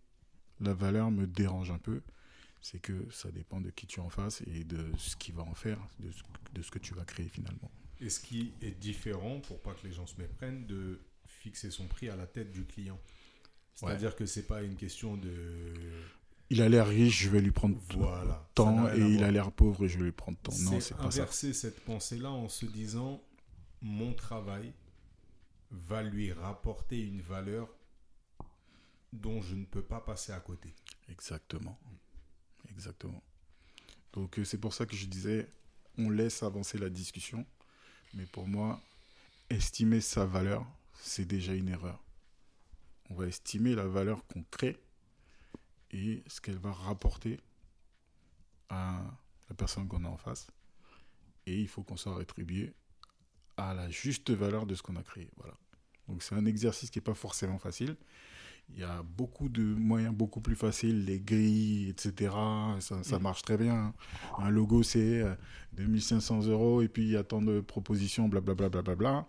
la 0.60 0.74
valeur 0.74 1.12
me 1.12 1.28
dérange 1.28 1.72
un 1.72 1.78
peu. 1.78 2.02
C'est 2.62 2.80
que 2.80 3.10
ça 3.12 3.32
dépend 3.32 3.62
de 3.62 3.70
qui 3.70 3.86
tu 3.86 4.00
es 4.00 4.04
en 4.04 4.10
face 4.10 4.42
et 4.48 4.64
de 4.64 4.92
ce 4.98 5.16
qu'il 5.16 5.36
va 5.36 5.44
en 5.44 5.54
faire, 5.54 5.80
de 6.00 6.12
ce, 6.12 6.24
de 6.54 6.62
ce 6.62 6.72
que 6.72 6.80
tu 6.80 6.94
vas 6.94 7.06
créer 7.06 7.30
finalement. 7.30 7.72
Et 8.02 8.10
ce 8.10 8.20
qui 8.20 8.54
est 8.62 8.72
différent, 8.72 9.40
pour 9.42 9.62
pas 9.62 9.74
que 9.74 9.86
les 9.86 9.94
gens 9.94 10.08
se 10.08 10.20
méprennent, 10.20 10.66
de 10.66 11.00
fixer 11.28 11.70
son 11.70 11.88
prix 11.88 12.10
à 12.10 12.16
la 12.16 12.26
tête 12.28 12.52
du 12.52 12.66
client. 12.66 13.00
C'est-à-dire 13.76 14.16
que 14.16 14.26
c'est 14.26 14.48
pas 14.48 14.64
une 14.64 14.76
question 14.76 15.16
de. 15.18 15.74
Il 16.50 16.62
a 16.62 16.70
l'air 16.70 16.88
riche, 16.88 17.24
je 17.24 17.30
vais 17.30 17.42
lui 17.42 17.52
prendre 17.52 17.78
Voilà. 17.96 18.48
Tant, 18.54 18.88
et 18.94 19.00
il 19.00 19.24
a 19.24 19.32
l'air 19.32 19.52
pauvre 19.52 19.86
et 19.86 19.90
je 19.90 19.98
vais 19.98 20.06
lui 20.06 20.12
prendre 20.12 20.38
tant. 20.38 20.54
Non, 20.60 20.80
c'est 20.80 20.96
pas 20.96 21.12
ça. 21.12 21.22
inverser 21.22 21.54
cette 21.54 21.84
pensée-là 21.84 22.32
en 22.32 22.50
se 22.50 22.66
disant 22.66 23.22
mon 23.82 24.14
travail 24.14 24.74
va 25.72 26.04
lui 26.04 26.32
rapporter 26.32 27.02
une 27.02 27.22
valeur 27.22 27.68
dont 29.12 29.42
je 29.42 29.56
ne 29.56 29.66
peux 29.66 29.82
pas 29.82 30.00
passer 30.00 30.32
à 30.32 30.40
côté. 30.40 30.74
Exactement. 31.10 31.78
Exactement. 32.70 33.24
Donc, 34.14 34.40
euh, 34.40 34.44
c'est 34.44 34.58
pour 34.58 34.74
ça 34.74 34.86
que 34.86 34.96
je 34.96 35.06
disais, 35.06 35.48
on 35.98 36.10
laisse 36.10 36.44
avancer 36.44 36.78
la 36.78 36.90
discussion. 36.90 37.46
Mais 38.14 38.26
pour 38.26 38.48
moi, 38.48 38.82
estimer 39.50 40.02
sa 40.02 40.26
valeur, 40.26 40.66
c'est 41.02 41.26
déjà 41.26 41.54
une 41.54 41.70
erreur. 41.70 42.02
On 43.10 43.16
va 43.16 43.28
estimer 43.28 43.76
la 43.76 43.86
valeur 43.86 44.26
qu'on 44.28 44.44
crée 44.52 44.80
et 45.96 46.24
ce 46.28 46.42
qu'elle 46.42 46.58
va 46.58 46.72
rapporter 46.74 47.40
à 48.70 49.02
la 49.50 49.56
personne 49.56 49.88
qu'on 49.88 50.04
a 50.04 50.10
en 50.10 50.18
face. 50.18 50.48
Et 51.46 51.60
il 51.62 51.68
faut 51.68 51.84
qu'on 51.84 51.98
soit 51.98 52.16
rétribué 52.18 52.74
à 53.58 53.74
la 53.74 53.90
juste 53.90 54.32
valeur 54.32 54.66
de 54.66 54.76
ce 54.76 54.82
qu'on 54.82 54.96
a 54.98 55.04
créé. 55.04 55.30
Voilà. 55.38 55.54
Donc 56.08 56.22
c'est 56.24 56.36
un 56.36 56.46
exercice 56.46 56.90
qui 56.90 56.98
n'est 57.00 57.04
pas 57.04 57.14
forcément 57.14 57.58
facile. 57.60 57.96
Il 58.70 58.80
y 58.80 58.84
a 58.84 59.04
beaucoup 59.04 59.48
de 59.48 59.62
moyens 59.62 60.14
beaucoup 60.14 60.42
plus 60.42 60.56
faciles, 60.56 61.06
les 61.06 61.20
grilles, 61.20 61.90
etc. 61.90 62.34
Ça, 62.80 63.04
ça 63.04 63.20
Mm. 63.20 63.22
marche 63.22 63.44
très 63.44 63.58
bien. 63.58 63.94
Un 64.40 64.50
logo, 64.50 64.82
c'est 64.84 65.22
euh, 65.22 65.36
2500 65.74 66.48
euros 66.48 66.82
et 66.82 66.88
puis 66.90 67.04
il 67.04 67.10
y 67.12 67.16
a 67.16 67.24
tant 67.24 67.42
de 67.44 67.62
propositions, 67.62 68.28
blablabla. 68.28 68.70
Bla, 68.70 68.82
bla, 68.82 68.96
bla, 68.96 68.96
bla. 68.96 69.28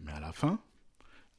Mais 0.00 0.12
à 0.12 0.20
la 0.20 0.32
fin, 0.32 0.58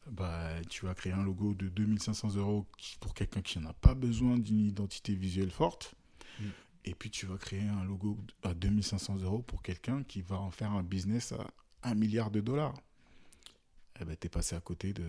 bah, 0.10 0.62
tu 0.70 0.86
vas 0.86 0.95
créer 0.95 1.14
un 1.14 1.24
logo 1.24 1.54
de 1.54 1.70
2500 1.70 2.36
euros 2.36 2.66
pour 2.99 3.14
quelqu'un 3.14 3.41
qui 3.41 3.60
n'en 3.60 3.70
a 3.70 3.74
pas 3.74 3.93
besoin 3.93 4.38
d'une 4.38 4.60
identité 4.60 5.14
visuelle 5.16 5.52
forte. 5.52 5.93
Mm. 6.39 6.45
Et 6.86 6.95
puis 6.95 7.12
tu 7.12 7.26
vas 7.28 7.38
créer 7.38 7.68
un 7.68 7.84
logo 7.84 8.18
à 8.43 8.54
2500 8.54 9.18
euros 9.22 9.41
pour 9.43 9.62
quelqu'un 9.62 10.04
qui 10.04 10.22
va 10.22 10.39
en 10.39 10.49
faire 10.52 10.72
un 10.72 10.84
business 10.84 11.32
à 11.34 11.47
1 11.84 11.93
milliard 11.95 12.32
de 12.32 12.41
dollars. 12.41 12.74
Eh 13.99 14.06
ben, 14.06 14.16
tu 14.20 14.28
es 14.28 14.30
passé 14.30 14.56
à 14.56 14.60
côté 14.62 14.93
de, 14.93 15.04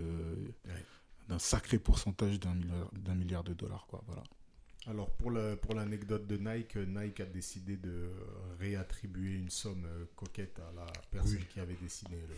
Ouais. 0.66 0.84
d'un 1.28 1.38
sacré 1.38 1.78
pourcentage 1.78 2.38
d'un 2.38 2.54
milliard, 2.54 2.90
d'un 2.92 3.14
milliard 3.14 3.44
de 3.44 3.54
dollars. 3.54 3.86
Quoi, 3.86 4.02
voilà. 4.06 4.22
Alors 4.86 5.10
pour 5.12 5.30
le- 5.30 5.56
pour 5.56 5.74
l'anecdote 5.74 6.26
de 6.26 6.36
Nike, 6.36 6.76
Nike 6.76 7.20
a 7.20 7.24
décidé 7.26 7.76
de 7.76 8.10
réattribuer 8.58 9.36
une 9.38 9.48
somme 9.48 9.84
euh, 9.86 10.04
coquette 10.16 10.58
à 10.58 10.72
la 10.74 10.86
personne 11.10 11.36
Oui. 11.38 11.46
qui 11.52 11.60
avait 11.60 11.76
dessiné 11.80 12.16
le. 12.16 12.34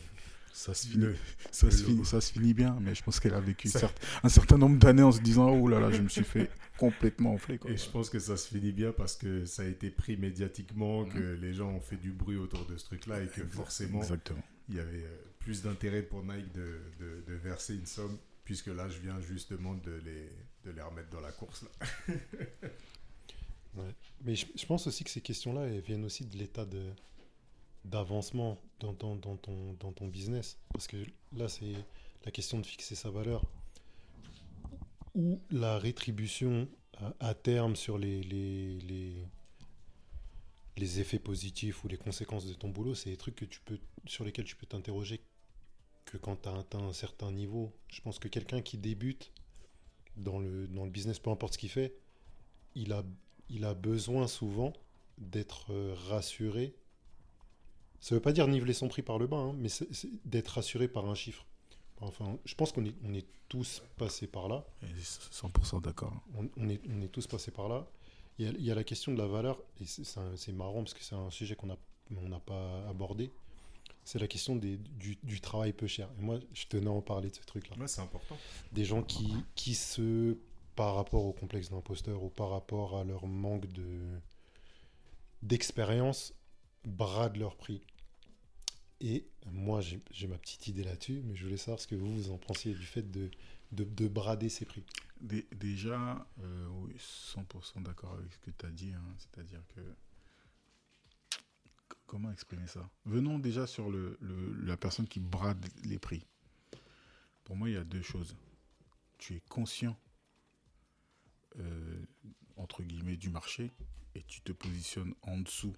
Ça 0.57 0.73
se, 0.73 0.87
Le- 0.97 1.15
finit, 1.15 1.19
ça, 1.51 1.67
le 1.67 1.73
se 1.73 1.83
logo. 1.83 1.93
finit, 1.95 2.05
ça 2.07 2.21
se 2.21 2.33
finit 2.33 2.55
bien, 2.55 2.79
mais 2.81 2.95
je 2.95 3.03
pense 3.03 3.19
qu'elle 3.19 3.35
a 3.35 3.41
vécu 3.41 3.67
Ça- 3.69 3.81
certes- 3.81 4.01
un 4.23 4.29
certain 4.29 4.57
nombre 4.57 4.79
d'années 4.79 5.03
en 5.03 5.11
se 5.11 5.21
disant 5.21 5.51
Oh 5.51 5.67
là 5.67 5.81
là, 5.81 5.91
je 5.91 6.01
me 6.01 6.09
suis 6.09 6.23
fait 6.23 6.49
complètement 6.79 7.33
enfler. 7.33 7.59
Quoi. 7.59 7.73
Et 7.73 7.77
je 7.77 7.91
pense 7.91 8.09
que 8.09 8.21
ça 8.21 8.37
se 8.37 8.47
finit 8.49 8.71
bien 8.71 8.93
parce 8.93 9.17
que 9.17 9.45
ça 9.47 9.63
a 9.63 9.67
été 9.67 9.91
pris 9.91 10.17
médiatiquement, 10.17 11.05
que 11.07 11.19
les 11.35 11.55
gens 11.55 11.71
ont 11.71 11.81
fait 11.81 11.97
du 11.97 12.13
bruit 12.13 12.37
autour 12.37 12.65
de 12.67 12.77
ce 12.77 12.85
truc-là 12.85 13.21
et 13.23 13.27
que 13.27 13.41
Exact- 13.41 13.51
forcément 13.55 13.99
Exactement. 14.01 14.45
il 14.69 14.77
y 14.77 14.79
avait 14.81 15.03
euh, 15.05 15.17
plus 15.41 15.61
d'intérêt 15.63 16.03
pour 16.03 16.23
Nike 16.23 16.53
de, 16.53 16.79
de- 17.01 17.25
de 17.27 17.35
verser 17.35 17.75
une 17.75 17.87
somme 17.87 18.17
Puisque 18.45 18.67
là, 18.67 18.89
je 18.91 18.99
viens 19.01 19.19
justement 19.23 19.75
de 19.75 19.93
les, 20.05 20.31
de 20.67 20.71
les 20.77 20.83
remettre 20.83 21.09
dans 21.09 21.21
la 21.23 21.33
course. 21.33 21.65
Là. 21.65 22.15
Ouais. 23.77 23.93
Mais 24.25 24.37
je, 24.37 24.47
je 24.55 24.67
pense 24.67 24.87
aussi 24.87 25.03
que 25.03 25.11
ces 25.11 25.21
questions-là, 25.21 25.63
elles 25.67 25.81
viennent 25.81 26.05
aussi 26.05 26.25
de 26.25 26.37
l'état 26.37 26.65
de 26.65 26.81
d'avancement 27.85 28.59
dans, 28.81 28.95
ton- 28.95 30.09
business. 30.09 30.59
Parce 30.73 30.87
que 30.87 30.97
là, 31.37 31.49
c'est 31.49 31.75
la 32.25 32.31
question 32.31 32.59
de 32.59 32.67
fixer 32.67 32.95
sa 32.95 33.11
valeur. 33.11 33.45
Ou 35.15 35.41
la 35.51 35.79
rétribution 35.79 36.69
à, 36.99 37.15
à 37.21 37.35
terme 37.35 37.77
sur 37.77 37.99
les, 37.99 39.19
effets 40.77 41.19
positifs 41.19 41.85
ou 41.85 41.89
les 41.89 41.97
conséquences 41.97 42.47
de 42.47 42.55
ton 42.55 42.69
boulot, 42.69 42.95
c'est 42.95 43.11
des 43.11 43.17
trucs 43.17 43.37
que 43.37 43.45
tu 43.45 43.61
peux, 43.61 43.79
sur 44.07 44.25
lesquels 44.25 44.45
tu 44.45 44.57
peux 44.57 44.67
t'interroger 44.67 45.21
que 46.05 46.17
quand 46.17 46.37
tu 46.43 46.49
as 46.49 46.57
atteint 46.57 46.83
un 46.83 46.93
certain 46.93 47.31
niveau. 47.31 47.73
Je 47.89 48.01
pense 48.01 48.19
que 48.19 48.29
quelqu'un 48.29 48.61
qui 48.61 48.77
débute 48.79 49.33
dans 50.17 50.39
le, 50.39 50.67
business, 50.89 51.19
peu 51.19 51.31
importe 51.31 51.55
ce 51.55 51.59
qu'il 51.59 51.71
fait, 51.71 51.95
il 52.75 52.93
a, 52.93 53.05
il 53.49 53.65
a 53.65 53.75
besoin 53.75 54.27
souvent 54.27 54.73
d'être 55.19 55.73
euh, 55.73 55.95
rassuré. 56.09 56.75
Ça 58.05 58.15
veut 58.15 58.21
pas 58.21 58.33
dire 58.33 58.47
niveler 58.49 58.75
son 58.75 58.89
prix 58.89 59.01
par 59.01 59.19
le 59.19 59.27
bas, 59.27 59.39
hein, 59.39 59.55
mais 59.57 59.71
c'est- 59.71 59.91
c'est 59.95 60.11
d'être 60.27 60.49
rassuré 60.49 60.89
par 60.89 61.07
un 61.07 61.15
chiffre. 61.15 61.47
Enfin, 62.03 62.37
je 62.45 62.55
pense 62.55 62.71
qu'on 62.71 62.85
est, 62.85 62.95
on 63.03 63.15
est 63.15 63.25
tous 63.49 63.83
passés 63.97 64.27
par 64.27 64.47
là. 64.49 64.63
Et 64.83 64.87
100% 65.01 65.81
d'accord. 65.81 66.13
On, 66.37 66.47
on 66.59 66.69
est, 66.69 66.83
on 66.91 67.01
est 67.01 67.09
tous 67.09 67.27
passés 67.27 67.51
par 67.51 67.67
là. 67.71 67.87
Il 68.39 68.45
y 68.45 68.49
a, 68.49 68.53
il 68.53 68.63
y 68.63 68.71
a 68.71 68.75
la 68.75 68.85
question 68.85 69.13
de 69.15 69.19
la 69.19 69.27
valeur, 69.27 69.59
et 69.81 69.87
c'est- 69.87 70.05
c'est 70.05 70.21
un- 70.21 70.37
c'est 70.37 70.53
marrant 70.53 70.83
parce 70.83 70.93
que 70.93 71.03
c'est 71.03 71.15
un 71.15 71.31
sujet 71.31 71.57
qu'on 71.57 71.71
on 71.71 72.29
n'a 72.29 72.41
pas 72.41 72.87
abordé. 72.91 73.31
C'est 74.05 74.19
la 74.19 74.29
question 74.29 74.55
des, 74.55 74.77
du, 74.77 75.17
du 75.23 75.41
travail 75.41 75.73
peu 75.73 75.87
cher. 75.87 76.11
Et 76.19 76.23
moi, 76.23 76.39
je 76.53 76.67
tenais 76.67 76.89
à 76.89 76.91
en 76.91 77.01
parler 77.01 77.31
de 77.31 77.37
ce 77.37 77.41
truc-là. 77.41 77.75
Ouais, 77.79 77.89
c'est 77.89 78.03
important. 78.03 78.37
Des 78.73 78.85
gens 78.85 79.03
qui, 79.03 79.33
qui 79.55 79.75
se, 79.75 80.37
par 80.77 80.95
rapport 80.97 81.25
au 81.25 81.33
complexe 81.33 81.71
d'imposteur 81.71 82.23
ou 82.23 82.29
par 82.29 82.51
rapport 82.51 82.99
à 82.99 83.05
leur 83.05 83.27
manque 83.27 83.67
de 83.73 83.89
d'expérience, 85.43 86.35
bradent 86.85 87.37
leur 87.39 87.57
prix. 87.57 87.81
Et 89.01 89.27
moi, 89.47 89.81
j'ai 89.81 90.27
ma 90.29 90.39
petite 90.39 90.67
idée 90.69 90.85
là-dessus, 90.85 91.21
mais 91.25 91.35
je 91.37 91.45
voulais 91.45 91.57
savoir 91.57 91.81
ce 91.81 91.87
que 91.87 91.95
vous, 91.95 92.15
vous 92.15 92.31
en 92.31 92.39
pensiez 92.39 92.73
du 92.75 92.87
fait 92.87 93.03
de, 93.11 93.31
de, 93.73 93.85
de 93.85 94.09
brader 94.09 94.49
ces 94.49 94.65
prix. 94.65 94.85
Dé- 95.21 95.47
Déjà, 95.55 96.27
euh, 96.41 96.67
oui, 96.69 96.95
100% 96.99 97.83
d'accord 97.83 98.15
avec 98.15 98.33
ce 98.33 98.39
que 98.39 98.51
tu 98.51 98.67
as 98.67 98.71
dit. 98.71 98.93
hein. 98.93 99.15
C'est-à-dire 99.19 99.61
que. 99.75 99.81
Comment 102.07 102.31
exprimer 102.31 102.67
ça? 102.67 102.89
Venons 103.07 103.39
déjà 103.39 103.67
sur 103.67 103.91
le, 103.91 104.17
le- 104.21 104.55
la 104.65 104.77
personne 104.77 105.09
qui 105.09 105.21
brade 105.21 105.65
les 105.85 105.99
prix. 105.99 106.25
Pour 107.45 107.57
moi, 107.57 107.69
il 107.69 107.75
y 107.75 107.79
a 107.79 107.85
deux 107.85 108.03
choses. 108.03 108.37
Tu 109.19 109.35
es 109.37 109.41
conscient, 109.49 109.99
euh, 111.59 112.05
entre 112.57 112.83
guillemets, 112.83 113.17
du 113.17 113.31
marché 113.31 113.73
et 114.15 114.23
tu 114.23 114.41
te 114.43 114.53
positionnes 114.53 115.15
en 115.23 115.39
dessous 115.39 115.75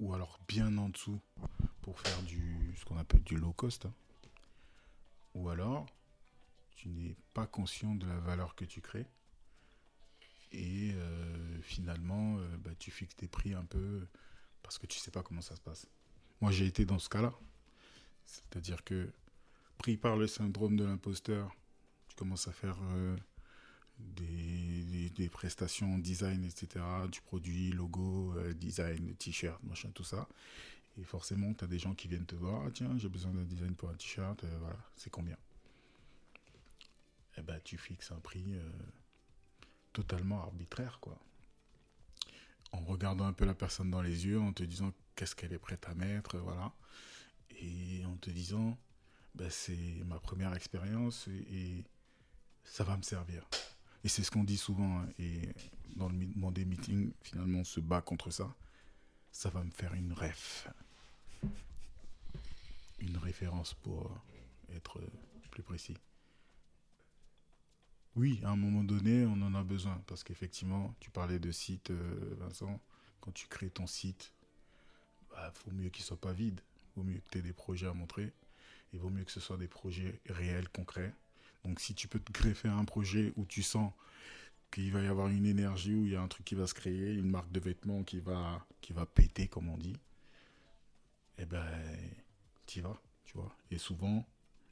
ou 0.00 0.14
alors 0.14 0.38
bien 0.48 0.76
en 0.78 0.88
dessous 0.90 1.20
pour 1.82 2.00
faire 2.00 2.22
du 2.22 2.74
ce 2.76 2.84
qu'on 2.84 2.96
appelle 2.96 3.22
du 3.22 3.36
low 3.36 3.52
cost. 3.52 3.86
Ou 5.34 5.48
alors, 5.48 5.86
tu 6.76 6.88
n'es 6.88 7.14
pas 7.34 7.46
conscient 7.46 7.94
de 7.94 8.06
la 8.06 8.18
valeur 8.18 8.54
que 8.54 8.64
tu 8.64 8.80
crées. 8.80 9.06
Et 10.52 10.92
euh, 10.94 11.60
finalement, 11.62 12.38
euh, 12.38 12.56
bah, 12.58 12.70
tu 12.78 12.90
fixes 12.90 13.16
tes 13.16 13.28
prix 13.28 13.54
un 13.54 13.64
peu 13.64 14.06
parce 14.62 14.78
que 14.78 14.86
tu 14.86 14.98
sais 14.98 15.10
pas 15.10 15.22
comment 15.22 15.40
ça 15.40 15.56
se 15.56 15.60
passe. 15.60 15.86
Moi, 16.40 16.50
j'ai 16.52 16.66
été 16.66 16.84
dans 16.84 16.98
ce 16.98 17.08
cas-là. 17.08 17.32
C'est-à-dire 18.26 18.84
que, 18.84 19.10
pris 19.78 19.96
par 19.96 20.16
le 20.16 20.26
syndrome 20.26 20.76
de 20.76 20.84
l'imposteur, 20.84 21.54
tu 22.08 22.14
commences 22.16 22.46
à 22.48 22.52
faire 22.52 22.76
euh, 22.82 23.16
des, 23.98 24.84
des- 24.84 25.10
des 25.10 25.28
prestations 25.28 25.98
design, 25.98 26.44
etc., 26.44 26.84
du 27.10 27.20
produit, 27.22 27.72
logo, 27.72 28.34
design, 28.54 29.14
t-shirt, 29.16 29.62
machin, 29.64 29.90
tout 29.94 30.04
ça. 30.04 30.28
Et 30.98 31.04
forcément, 31.04 31.54
tu 31.54 31.64
as 31.64 31.68
des 31.68 31.78
gens 31.78 31.94
qui 31.94 32.08
viennent 32.08 32.26
te 32.26 32.34
voir, 32.34 32.64
ah, 32.66 32.70
tiens, 32.70 32.96
j'ai 32.98 33.08
besoin 33.08 33.32
d'un 33.32 33.44
design 33.44 33.74
pour 33.74 33.88
un 33.88 33.94
t-shirt, 33.94 34.44
euh, 34.44 34.58
voilà, 34.60 34.78
c'est 34.96 35.10
combien? 35.10 35.36
Eh 37.38 37.42
ben, 37.42 37.58
tu 37.64 37.78
fixes 37.78 38.12
un 38.12 38.20
prix 38.20 38.54
euh, 38.54 38.70
totalement 39.92 40.42
arbitraire, 40.42 40.98
quoi. 41.00 41.18
En 42.72 42.80
regardant 42.80 43.24
un 43.24 43.32
peu 43.32 43.44
la 43.44 43.54
personne 43.54 43.90
dans 43.90 44.02
les 44.02 44.26
yeux, 44.26 44.40
en 44.40 44.52
te 44.52 44.62
disant 44.62 44.92
qu'est-ce 45.16 45.34
qu'elle 45.34 45.52
est 45.52 45.58
prête 45.58 45.86
à 45.88 45.94
mettre, 45.94 46.38
voilà. 46.38 46.72
Et 47.58 48.04
en 48.04 48.16
te 48.16 48.30
disant, 48.30 48.78
ben, 49.34 49.48
c'est 49.50 50.02
ma 50.04 50.18
première 50.18 50.54
expérience 50.54 51.28
et, 51.28 51.84
ça 52.64 52.84
va 52.84 52.96
me 52.96 53.02
servir. 53.02 53.48
Et 54.04 54.08
c'est 54.08 54.22
ce 54.22 54.30
qu'on 54.30 54.44
dit 54.44 54.56
souvent. 54.56 55.00
hein, 55.00 55.08
et 55.18 55.48
dans 55.96 56.08
le 56.08 56.14
monde 56.36 56.54
des 56.54 56.64
meetings, 56.64 57.12
finalement, 57.22 57.60
on 57.60 57.64
se 57.64 57.80
bat 57.80 58.00
contre 58.00 58.30
ça. 58.30 58.54
Ça 59.32 59.48
va 59.50 59.64
me 59.64 59.70
faire 59.70 59.94
une 59.94 60.12
ref. 60.12 60.68
Une 63.00 63.16
référence 63.16 63.74
pour 63.74 64.16
être 64.74 65.00
plus 65.50 65.62
précis. 65.62 65.96
Oui, 68.14 68.40
à 68.44 68.50
un 68.50 68.56
moment 68.56 68.84
donné, 68.84 69.24
on 69.24 69.40
en 69.42 69.54
a 69.54 69.62
besoin. 69.64 70.00
Parce 70.06 70.22
qu'effectivement, 70.22 70.94
tu 71.00 71.10
parlais 71.10 71.38
de 71.38 71.50
site, 71.50 71.90
euh, 71.90 72.36
Vincent. 72.38 72.80
Quand 73.20 73.32
tu 73.32 73.46
crées 73.46 73.70
ton 73.70 73.86
site, 73.86 74.32
il 75.32 75.50
faut 75.54 75.70
mieux 75.70 75.88
qu'il 75.88 76.04
soit 76.04 76.20
pas 76.20 76.32
vide. 76.32 76.60
Il 76.94 77.00
vaut 77.00 77.08
mieux 77.08 77.18
que 77.18 77.28
tu 77.30 77.38
aies 77.38 77.42
des 77.42 77.52
projets 77.52 77.86
à 77.86 77.94
montrer. 77.94 78.32
Il 78.92 78.98
vaut 78.98 79.10
mieux 79.10 79.24
que 79.24 79.32
ce 79.32 79.40
soit 79.40 79.56
des 79.56 79.68
projets 79.68 80.20
réels, 80.28 80.68
concrets. 80.68 81.14
Donc 81.64 81.80
si 81.80 81.94
tu 81.94 82.06
peux 82.06 82.18
te 82.18 82.32
greffer 82.32 82.68
un 82.68 82.84
projet 82.84 83.32
où 83.36 83.46
tu 83.46 83.62
sens 83.62 83.92
qu'il 84.72 84.90
va 84.90 85.02
y 85.02 85.06
avoir 85.06 85.28
une 85.28 85.46
énergie, 85.46 85.94
où 85.94 86.06
il 86.06 86.12
y 86.12 86.16
a 86.16 86.22
un 86.22 86.28
truc 86.28 86.44
qui 86.44 86.56
va 86.56 86.66
se 86.66 86.74
créer, 86.74 87.12
une 87.12 87.30
marque 87.30 87.52
de 87.52 87.60
vêtements 87.60 88.02
qui 88.02 88.18
va, 88.18 88.66
qui 88.80 88.92
va 88.92 89.06
péter, 89.06 89.46
comme 89.46 89.68
on 89.68 89.78
dit, 89.78 89.96
eh 91.38 91.44
ben, 91.44 91.64
tu 92.66 92.80
vas, 92.80 93.00
tu 93.24 93.36
vois. 93.36 93.54
Et 93.70 93.78
souvent, 93.78 94.26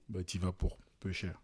ben, 0.08 0.24
tu 0.24 0.38
vas 0.38 0.52
pour 0.52 0.76
peu 0.98 1.12
cher. 1.12 1.40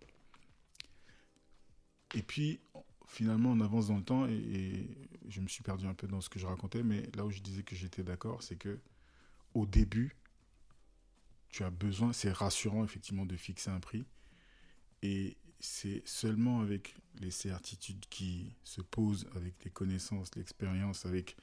Et 2.14 2.22
puis, 2.22 2.60
finalement, 3.06 3.50
on 3.50 3.60
avance 3.60 3.88
dans 3.88 3.96
le 3.98 4.04
temps 4.04 4.26
et, 4.26 4.34
et 4.34 4.96
je 5.28 5.40
me 5.40 5.48
suis 5.48 5.62
perdu 5.62 5.86
un 5.86 5.94
peu 5.94 6.08
dans 6.08 6.20
ce 6.20 6.28
que 6.28 6.38
je 6.38 6.46
racontais, 6.46 6.82
mais 6.82 7.08
là 7.14 7.24
où 7.24 7.30
je 7.30 7.40
disais 7.40 7.62
que 7.62 7.76
j'étais 7.76 8.02
d'accord, 8.02 8.42
c'est 8.42 8.56
que 8.56 8.80
au 9.54 9.66
début, 9.66 10.16
tu 11.48 11.64
as 11.64 11.70
besoin, 11.70 12.12
c'est 12.12 12.32
rassurant 12.32 12.84
effectivement 12.84 13.24
de 13.26 13.36
fixer 13.36 13.70
un 13.70 13.80
prix. 13.80 14.04
Et 15.02 15.36
c'est 15.60 16.02
seulement 16.06 16.60
avec 16.60 16.96
les 17.20 17.30
certitudes 17.30 18.04
qui 18.10 18.52
se 18.64 18.80
posent, 18.80 19.26
avec 19.34 19.54
les 19.64 19.70
connaissances, 19.70 20.34
l'expérience, 20.36 21.06
avec 21.06 21.36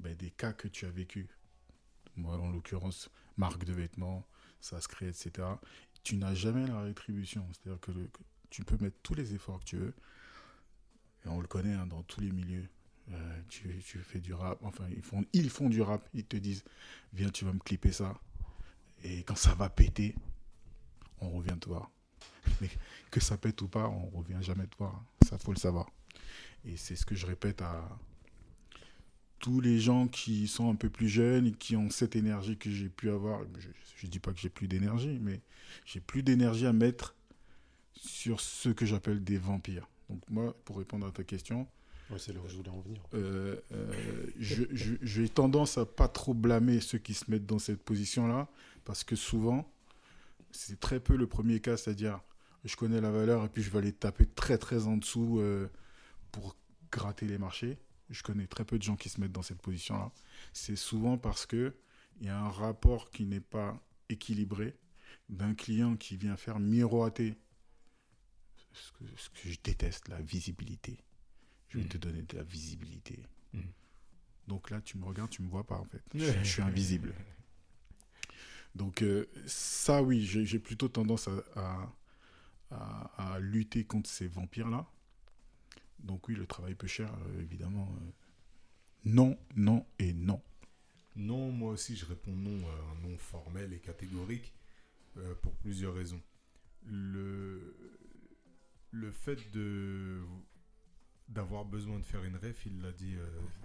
ben, 0.00 0.14
des 0.16 0.30
cas 0.30 0.52
que 0.52 0.68
tu 0.68 0.86
as 0.86 0.90
vécu. 0.90 1.28
Moi, 2.16 2.36
en 2.38 2.50
l'occurrence, 2.50 3.10
marque 3.36 3.64
de 3.64 3.72
vêtements, 3.72 4.26
ça 4.60 4.80
se 4.80 4.88
crée, 4.88 5.08
etc. 5.08 5.46
Tu 6.02 6.16
n'as 6.16 6.34
jamais 6.34 6.66
la 6.66 6.80
rétribution. 6.80 7.46
C'est-à-dire 7.52 7.80
que, 7.80 7.92
tu 8.50 8.64
peux 8.64 8.78
mettre 8.82 8.96
tous 9.02 9.14
les 9.14 9.34
efforts 9.34 9.60
que 9.60 9.64
tu 9.64 9.76
veux. 9.76 9.94
Et 11.24 11.28
on 11.28 11.40
le 11.40 11.46
connaît 11.46 11.74
hein, 11.74 11.86
dans 11.86 12.02
tous 12.02 12.20
les 12.20 12.30
milieux. 12.30 12.66
Euh, 13.10 13.40
tu, 13.48 13.78
tu 13.84 13.98
fais 13.98 14.20
du 14.20 14.32
rap, 14.32 14.58
enfin, 14.62 14.86
ils 14.94 15.02
font, 15.02 15.24
ils 15.32 15.50
font 15.50 15.68
du 15.68 15.82
rap. 15.82 16.08
Ils 16.14 16.24
te 16.24 16.36
disent, 16.36 16.64
viens, 17.12 17.28
tu 17.28 17.44
vas 17.44 17.52
me 17.52 17.58
clipper 17.58 17.92
ça. 17.92 18.18
Et 19.04 19.22
quand 19.24 19.36
ça 19.36 19.54
va 19.54 19.68
péter, 19.68 20.14
on 21.20 21.30
revient 21.30 21.56
te 21.60 21.68
voir. 21.68 21.90
Mais 22.60 22.70
que 23.10 23.20
ça 23.20 23.36
pète 23.36 23.60
ou 23.62 23.68
pas, 23.68 23.88
on 23.88 24.06
revient 24.18 24.38
jamais 24.42 24.66
te 24.66 24.76
voir. 24.78 25.02
Ça, 25.28 25.38
faut 25.38 25.52
le 25.52 25.58
savoir. 25.58 25.90
Et 26.64 26.76
c'est 26.76 26.96
ce 26.96 27.06
que 27.06 27.14
je 27.14 27.26
répète 27.26 27.62
à 27.62 27.88
tous 29.38 29.60
les 29.60 29.78
gens 29.78 30.08
qui 30.08 30.48
sont 30.48 30.70
un 30.70 30.74
peu 30.74 30.90
plus 30.90 31.08
jeunes 31.08 31.46
et 31.46 31.52
qui 31.52 31.76
ont 31.76 31.90
cette 31.90 32.16
énergie 32.16 32.56
que 32.56 32.70
j'ai 32.70 32.88
pu 32.88 33.10
avoir. 33.10 33.40
Je 33.96 34.06
ne 34.06 34.10
dis 34.10 34.18
pas 34.18 34.32
que 34.32 34.38
j'ai 34.40 34.48
plus 34.48 34.66
d'énergie, 34.68 35.18
mais 35.20 35.40
j'ai 35.84 36.00
plus 36.00 36.22
d'énergie 36.22 36.66
à 36.66 36.72
mettre 36.72 37.14
sur 37.94 38.40
ce 38.40 38.68
que 38.68 38.84
j'appelle 38.86 39.22
des 39.22 39.38
vampires. 39.38 39.88
Donc 40.10 40.20
moi, 40.28 40.56
pour 40.64 40.78
répondre 40.78 41.06
à 41.06 41.12
ta 41.12 41.24
question, 41.24 41.66
Ouais, 42.10 42.18
c'est 42.18 42.32
là 42.32 42.40
où 42.42 42.48
je 42.48 42.56
voulais 42.56 42.70
en 42.70 42.80
venir. 42.80 43.02
euh, 43.12 43.56
euh, 43.72 44.26
j'ai 44.40 45.28
tendance 45.28 45.76
à 45.76 45.84
pas 45.84 46.08
trop 46.08 46.32
blâmer 46.32 46.80
ceux 46.80 46.96
qui 46.96 47.12
se 47.12 47.30
mettent 47.30 47.44
dans 47.44 47.58
cette 47.58 47.82
position-là, 47.82 48.48
parce 48.86 49.04
que 49.04 49.14
souvent, 49.14 49.70
c'est 50.50 50.80
très 50.80 51.00
peu 51.00 51.16
le 51.16 51.26
premier 51.26 51.60
cas, 51.60 51.76
c'est-à-dire, 51.76 52.20
je 52.64 52.76
connais 52.76 53.00
la 53.00 53.10
valeur 53.10 53.44
et 53.44 53.48
puis 53.48 53.62
je 53.62 53.70
vais 53.70 53.78
aller 53.78 53.92
taper 53.92 54.26
très 54.26 54.58
très 54.58 54.86
en 54.86 54.96
dessous 54.96 55.38
euh, 55.40 55.68
pour 56.32 56.56
gratter 56.90 57.26
les 57.26 57.38
marchés. 57.38 57.78
Je 58.10 58.22
connais 58.22 58.46
très 58.46 58.64
peu 58.64 58.78
de 58.78 58.82
gens 58.82 58.96
qui 58.96 59.08
se 59.10 59.20
mettent 59.20 59.32
dans 59.32 59.42
cette 59.42 59.60
position-là. 59.60 60.10
C'est 60.52 60.76
souvent 60.76 61.18
parce 61.18 61.44
que 61.46 61.74
il 62.20 62.26
y 62.26 62.30
a 62.30 62.38
un 62.40 62.48
rapport 62.48 63.10
qui 63.10 63.26
n'est 63.26 63.40
pas 63.40 63.80
équilibré 64.08 64.76
d'un 65.28 65.54
client 65.54 65.96
qui 65.96 66.16
vient 66.16 66.36
faire 66.36 66.58
miroiter 66.58 67.36
ce 68.72 68.92
que, 68.92 69.04
ce 69.16 69.28
que 69.30 69.48
je 69.50 69.58
déteste, 69.62 70.08
la 70.08 70.20
visibilité. 70.20 70.98
Je 71.68 71.78
vais 71.78 71.84
Mm. 71.84 71.88
te 71.88 71.98
donner 71.98 72.22
de 72.22 72.36
la 72.36 72.42
visibilité. 72.42 73.22
Mm. 73.52 73.60
Donc 74.48 74.70
là, 74.70 74.80
tu 74.80 74.96
me 74.98 75.04
regardes, 75.04 75.30
tu 75.30 75.42
me 75.42 75.48
vois 75.48 75.66
pas 75.66 75.76
en 75.78 75.84
fait. 75.84 76.02
Je, 76.14 76.24
je 76.42 76.48
suis 76.48 76.62
invisible. 76.62 77.14
Donc 78.78 79.02
euh, 79.02 79.26
ça, 79.46 80.02
oui, 80.02 80.24
j'ai 80.24 80.58
plutôt 80.60 80.88
tendance 80.88 81.28
à, 81.56 81.92
à- 82.70 83.38
lutter 83.40 83.84
contre 83.84 84.08
ces 84.08 84.28
vampires-là. 84.28 84.86
Donc 85.98 86.28
oui, 86.28 86.34
le 86.36 86.46
travail 86.46 86.74
peu 86.74 86.86
cher, 86.86 87.12
euh, 87.12 87.42
évidemment. 87.42 87.88
euh, 88.00 88.10
non, 89.04 89.36
non 89.56 89.84
et 89.98 90.12
non. 90.12 90.40
Non, 91.16 91.50
moi 91.50 91.72
aussi 91.72 91.96
je 91.96 92.06
réponds 92.06 92.34
non, 92.36 92.60
un 92.68 93.08
non 93.08 93.18
formel 93.18 93.72
et 93.72 93.80
catégorique, 93.80 94.54
pour 95.42 95.52
plusieurs 95.56 95.94
raisons. 95.94 96.22
Le, 96.86 97.74
le 98.92 99.10
fait 99.10 99.50
de 99.50 100.22
d'avoir 101.28 101.64
besoin 101.64 101.98
de 101.98 102.04
faire 102.04 102.22
une 102.24 102.36
ref, 102.36 102.64
il 102.66 102.80
l'a 102.80 102.92
dit 102.92 103.16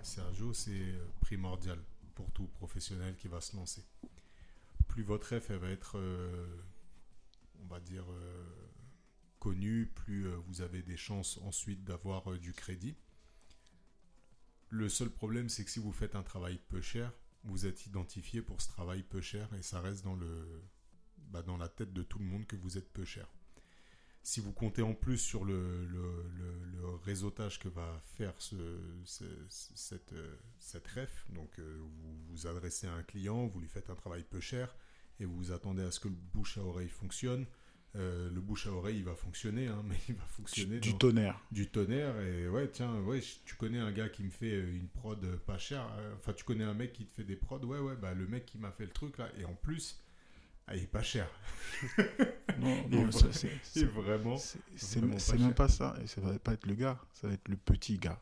Sergio, 0.02 0.54
c'est 0.54 0.94
primordial 1.22 1.78
pour 2.16 2.32
tout 2.32 2.48
professionnel 2.48 3.16
qui 3.16 3.28
va 3.28 3.40
se 3.42 3.56
lancer. 3.56 3.84
Plus 4.94 5.02
votre 5.02 5.34
ref 5.34 5.50
va 5.50 5.70
être, 5.70 5.98
euh, 5.98 6.46
on 7.64 7.66
va 7.66 7.80
dire, 7.80 8.06
euh, 8.12 9.88
plus 9.96 10.28
euh, 10.28 10.36
vous 10.46 10.62
avez 10.62 10.84
des 10.84 10.98
chances 10.98 11.40
ensuite 11.40 11.84
d'avoir 11.84 12.32
euh, 12.32 12.38
du 12.38 12.54
crédit. 12.54 12.96
Le 14.70 14.88
seul 14.90 15.10
problème, 15.10 15.50
c'est 15.50 15.66
que 15.66 15.72
si 15.72 15.80
vous 15.80 15.92
faites 15.92 16.14
un 16.14 16.22
travail 16.22 16.60
peu 16.70 16.80
cher, 16.80 17.12
vous 17.44 17.66
êtes 17.66 17.88
identifié 17.88 18.44
pour 18.44 18.62
ce 18.62 18.68
travail 18.68 19.02
peu 19.02 19.20
cher 19.20 19.52
et 19.56 19.64
ça 19.64 19.82
reste 19.82 20.04
dans, 20.04 20.16
bah, 21.32 21.44
la 21.58 21.70
tête 21.70 21.92
de 21.92 22.04
tout 22.04 22.20
le 22.20 22.26
monde 22.26 22.46
que 22.46 22.56
vous 22.56 22.78
êtes 22.78 22.94
peu 22.94 23.04
cher. 23.04 23.28
Si 24.22 24.42
vous 24.42 24.52
comptez 24.54 24.84
en 24.84 24.94
plus 24.94 25.18
sur 25.18 25.44
le, 25.44 25.88
réseautage 27.04 27.58
que 27.58 27.68
va 27.68 28.00
faire 28.16 28.36
ce, 28.38 28.80
ce- 29.06 29.48
cette, 29.50 30.14
cette 30.60 30.88
ref, 30.90 31.26
donc 31.32 31.60
vous 31.60 32.16
vous 32.28 32.46
adressez 32.46 32.86
à 32.86 32.94
un 32.94 33.02
client, 33.02 33.48
vous 33.48 33.60
lui 33.60 33.68
faites 33.68 33.90
un 33.90 33.96
travail 33.96 34.24
peu 34.24 34.40
cher 34.40 34.72
et 35.20 35.26
vous 35.26 35.36
vous 35.36 35.52
attendez 35.52 35.84
à 35.84 35.92
ce 35.92 36.00
que 36.00 36.08
le 36.08 36.16
bouche 36.34 36.58
à 36.58 36.62
oreille 36.64 36.90
fonctionne, 36.90 37.46
euh, 37.96 38.30
le 38.32 38.42
bouche 38.42 38.66
à 38.68 38.72
oreille 38.72 38.98
il 38.98 39.04
va 39.06 39.16
fonctionner, 39.16 39.68
hein, 39.68 39.84
mais 39.88 39.98
il 40.10 40.16
va 40.16 40.26
fonctionner 40.26 40.80
Du 40.80 40.92
dans- 40.94 40.98
tonnerre. 40.98 41.40
du 41.52 41.68
tonnerre 41.70 42.20
et 42.22 42.48
ouais 42.50 42.68
tiens 42.72 43.00
ouais 43.02 43.22
tu 43.46 43.56
connais 43.56 43.78
un 43.80 43.92
gars 43.92 44.10
qui 44.10 44.24
me 44.24 44.32
fait 44.32 44.54
euh, 44.54 44.76
une 44.76 44.88
prod 44.88 45.24
pas 45.46 45.58
chère 45.60 45.88
euh, 46.00 46.16
enfin 46.18 46.34
tu 46.34 46.44
connais 46.44 46.64
un 46.64 46.74
mec 46.74 46.94
qui 46.94 47.06
te 47.06 47.14
fait 47.14 47.24
des 47.24 47.36
prods? 47.36 47.60
Ouais 47.66 47.80
ouais 47.80 47.96
bah 47.96 48.14
le 48.16 48.26
mec 48.28 48.46
qui 48.48 48.58
m'a 48.58 48.72
fait 48.72 48.86
le 48.86 48.92
truc 48.92 49.18
là 49.20 49.30
et 49.38 49.46
en 49.46 49.54
plus 49.54 50.00
ah, 50.66 50.76
il 50.78 50.84
est 50.84 50.88
pas 50.88 51.04
cher 51.04 51.30
Non, 52.58 52.88
non, 52.90 53.12
c'est- 53.12 53.84
vraiment 53.86 54.38
c'est- 54.38 54.96
même 54.98 55.20
cher. 55.20 55.56
pas 55.56 55.68
ça. 55.68 55.94
Et 56.02 56.08
ça 56.08 56.22
va 56.22 56.38
pas 56.40 56.54
être 56.54 56.66
le 56.66 56.76
gars, 56.76 57.00
ça 57.14 57.28
va 57.28 57.34
être 57.34 57.48
le 57.50 57.58
petit 57.58 57.98
gars. 58.00 58.22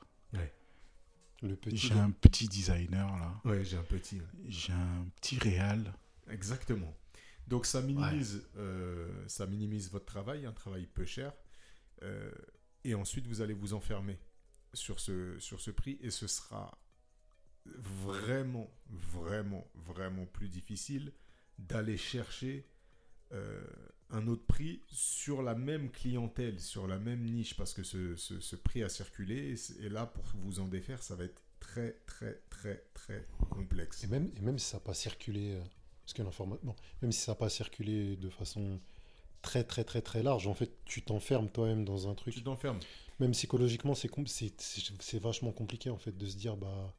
J'ai 1.67 1.93
un 1.93 2.11
petit 2.11 2.47
designer 2.47 3.07
là. 3.17 3.41
ouais 3.45 3.63
j'ai 3.63 3.77
un 3.77 3.83
petit. 3.83 4.21
J'ai 4.47 4.73
un 4.73 5.05
petit 5.15 5.37
réal. 5.39 5.93
Exactement 6.29 6.95
donc 7.47 7.65
ça 7.65 7.81
minimise 7.81 8.47
euh, 8.57 9.09
ça 9.27 9.45
minimise 9.47 9.89
votre 9.91 10.05
travail 10.05 10.45
un 10.45 10.51
travail 10.53 10.85
peu 10.85 11.05
cher 11.05 11.33
euh, 12.03 12.31
et 12.83 12.95
ensuite 12.95 13.27
vous 13.27 13.41
allez 13.41 13.53
vous 13.53 13.73
enfermer 13.73 14.19
sur 14.73 14.99
ce 14.99 15.37
sur 15.39 15.59
ce 15.59 15.71
prix 15.71 15.97
et 16.01 16.09
ce 16.11 16.27
sera 16.27 16.77
vraiment 17.65 18.69
vraiment 18.89 19.69
vraiment 19.75 20.25
plus 20.25 20.47
difficile 20.49 21.13
d'aller 21.59 21.97
chercher 21.97 22.65
euh, 23.33 23.61
un 24.09 24.27
autre 24.27 24.45
prix 24.45 24.81
sur 24.89 25.41
la 25.41 25.55
même 25.55 25.89
clientèle, 25.89 26.59
sur 26.59 26.85
la 26.85 26.97
même 26.99 27.21
niche, 27.23 27.55
parce 27.55 27.73
que 27.73 27.81
ce, 27.83 28.15
ce- 28.17 28.41
ce 28.41 28.55
prix 28.57 28.83
a 28.83 28.89
circulé, 28.89 29.55
et, 29.79 29.87
là, 29.87 30.05
pour 30.05 30.25
vous 30.35 30.59
en 30.59 30.67
défaire, 30.67 31.01
ça 31.01 31.15
va 31.15 31.23
être 31.23 31.41
très, 31.61 31.93
très, 32.05 32.41
très, 32.49 32.83
très 32.93 33.25
complexe. 33.49 34.03
Et 34.03 34.07
même, 34.07 34.29
et 34.35 34.41
même 34.41 34.59
si 34.59 34.65
ça 34.67 34.77
n'a 34.77 34.83
pas 34.83 34.93
circulé, 34.93 35.57
parce 36.11 36.17
que 36.17 36.23
l'information, 36.23 36.65
bon, 36.65 36.75
même 37.01 37.11
si 37.13 37.21
ça 37.21 37.31
n'a 37.31 37.35
pas 37.37 37.49
circulé 37.49 38.17
de 38.17 38.29
façon 38.29 38.81
très 39.41 39.63
très 39.63 39.83
très 39.85 40.01
très 40.01 40.21
large, 40.21 40.45
en 40.45 40.53
fait, 40.53 40.71
tu 40.85 41.01
t'enfermes 41.01 41.49
toi-même 41.49 41.85
dans 41.85 42.09
un 42.09 42.15
truc. 42.15 42.33
Tu 42.33 42.43
t'enfermes. 42.43 42.79
Même 43.19 43.31
psychologiquement, 43.31 43.95
c'est 43.95 44.09
com- 44.09 44.25
vachement 45.21 45.51
compliqué 45.51 45.89
en 45.89 45.97
fait 45.97 46.17
de 46.17 46.25
se 46.25 46.35
dire 46.35 46.57
bah, 46.57 46.93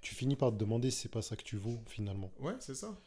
tu 0.00 0.14
finis 0.16 0.34
par 0.34 0.50
te 0.50 0.56
demander 0.56 0.90
si 0.90 1.02
c'est 1.02 1.08
pas 1.08 1.22
ça 1.22 1.36
que 1.36 1.44
tu 1.44 1.56
vaux 1.56 1.80
finalement. 1.86 2.32
Ouais, 2.40 2.56
c'est 2.58 2.74
ça. 2.74 2.98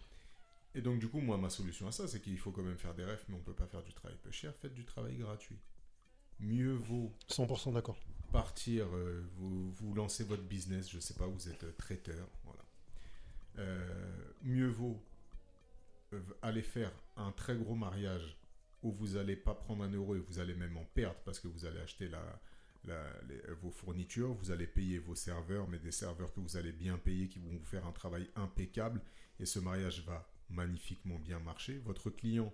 Et 0.73 0.81
donc, 0.81 0.99
du 0.99 1.09
coup, 1.09 1.19
moi, 1.19 1.37
ma 1.37 1.49
solution 1.49 1.87
à 1.87 1.91
ça, 1.91 2.07
c'est 2.07 2.21
qu'il 2.21 2.37
faut 2.37 2.51
quand 2.51 2.63
même 2.63 2.77
faire 2.77 2.93
des 2.93 3.03
refs, 3.03 3.25
mais 3.27 3.35
on 3.35 3.41
peut 3.41 3.53
pas 3.53 3.67
faire 3.67 3.83
du 3.83 3.91
travail 3.91 4.17
peu 4.23 4.31
cher, 4.31 4.53
faites 4.61 4.73
du 4.73 4.85
travail 4.85 5.17
gratuit. 5.17 5.57
Mieux 6.39 6.73
vaut 6.73 7.11
100% 7.29 7.73
d'accord. 7.73 7.97
partir, 8.31 8.85
euh, 8.95 9.27
vous, 9.35 9.71
vous 9.73 9.93
lancez 9.93 10.23
votre 10.23 10.43
business, 10.43 10.89
je 10.89 10.99
sais 10.99 11.15
pas, 11.15 11.27
vous 11.27 11.49
êtes 11.49 11.65
euh, 11.65 11.73
traiteur, 11.77 12.29
mieux 14.43 14.69
vaut 14.69 15.01
euh, 16.13 16.19
aller 16.41 16.61
faire 16.61 16.91
un 17.15 17.31
très 17.31 17.55
gros 17.55 17.75
mariage 17.75 18.37
où 18.83 18.91
vous 18.91 19.13
n'allez 19.13 19.37
pas 19.37 19.53
prendre 19.53 19.83
un 19.83 19.91
euro 19.91 20.15
et 20.15 20.19
vous 20.19 20.39
allez 20.39 20.55
même 20.55 20.75
en 20.75 20.83
perdre 20.93 21.19
parce 21.23 21.39
que 21.39 21.47
vous 21.47 21.65
allez 21.65 21.79
acheter 21.79 22.09
euh, 22.89 23.55
vos 23.61 23.71
fournitures, 23.71 24.33
vous 24.33 24.51
allez 24.51 24.67
payer 24.67 24.97
vos 24.97 25.15
serveurs, 25.15 25.69
mais 25.69 25.79
des 25.79 25.91
serveurs 25.91 26.33
que 26.33 26.41
vous 26.41 26.57
allez 26.57 26.73
bien 26.73 26.97
payer, 26.97 27.27
qui 27.29 27.39
vont 27.39 27.51
vous 27.51 27.65
faire 27.65 27.85
un 27.85 27.91
travail 27.91 28.27
impeccable, 28.35 28.99
et 29.39 29.45
ce 29.45 29.59
mariage 29.59 30.03
va 30.05 30.27
magnifiquement 30.49 31.19
bien 31.19 31.39
marcher. 31.39 31.77
Votre 31.85 32.09
client 32.09 32.51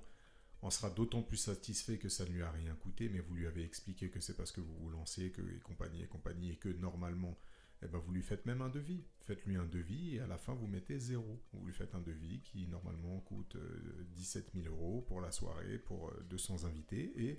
en 0.61 0.69
sera 0.69 0.89
d'autant 0.89 1.23
plus 1.23 1.37
satisfait 1.37 1.97
que 1.97 2.09
ça 2.09 2.25
ne 2.25 2.29
lui 2.29 2.43
a 2.43 2.51
rien 2.51 2.75
coûté, 2.75 3.09
mais 3.09 3.21
vous 3.21 3.35
lui 3.35 3.47
avez 3.47 3.63
expliqué 3.63 4.09
que 4.09 4.19
c'est 4.19 4.35
parce 4.35 4.51
que 4.51 4.61
vous 4.61 4.75
vous 4.81 4.89
lancez, 4.89 5.31
que 5.31 5.41
et 5.41 5.59
compagnie 5.63 6.03
et 6.03 6.07
compagnie, 6.07 6.51
et 6.51 6.57
que 6.57 6.69
normalement, 6.69 7.35
eh 7.83 7.87
ben, 7.87 7.99
vous 7.99 8.11
lui 8.11 8.23
faites 8.23 8.45
même 8.45 8.61
un 8.61 8.69
devis. 8.69 9.03
Faites-lui 9.25 9.55
un 9.57 9.65
devis 9.65 10.15
et 10.15 10.19
à 10.21 10.27
la 10.27 10.37
fin, 10.37 10.53
vous 10.53 10.67
mettez 10.67 10.99
zéro. 10.99 11.39
Vous 11.53 11.65
lui 11.65 11.73
faites 11.73 11.93
un 11.95 12.01
devis 12.01 12.39
qui 12.41 12.67
normalement 12.67 13.19
coûte 13.21 13.55
euh, 13.55 14.05
17 14.15 14.51
000 14.55 14.67
euros 14.73 15.03
pour 15.07 15.21
la 15.21 15.31
soirée, 15.31 15.77
pour 15.77 16.09
euh, 16.09 16.25
200 16.29 16.65
invités, 16.65 17.11
et 17.17 17.37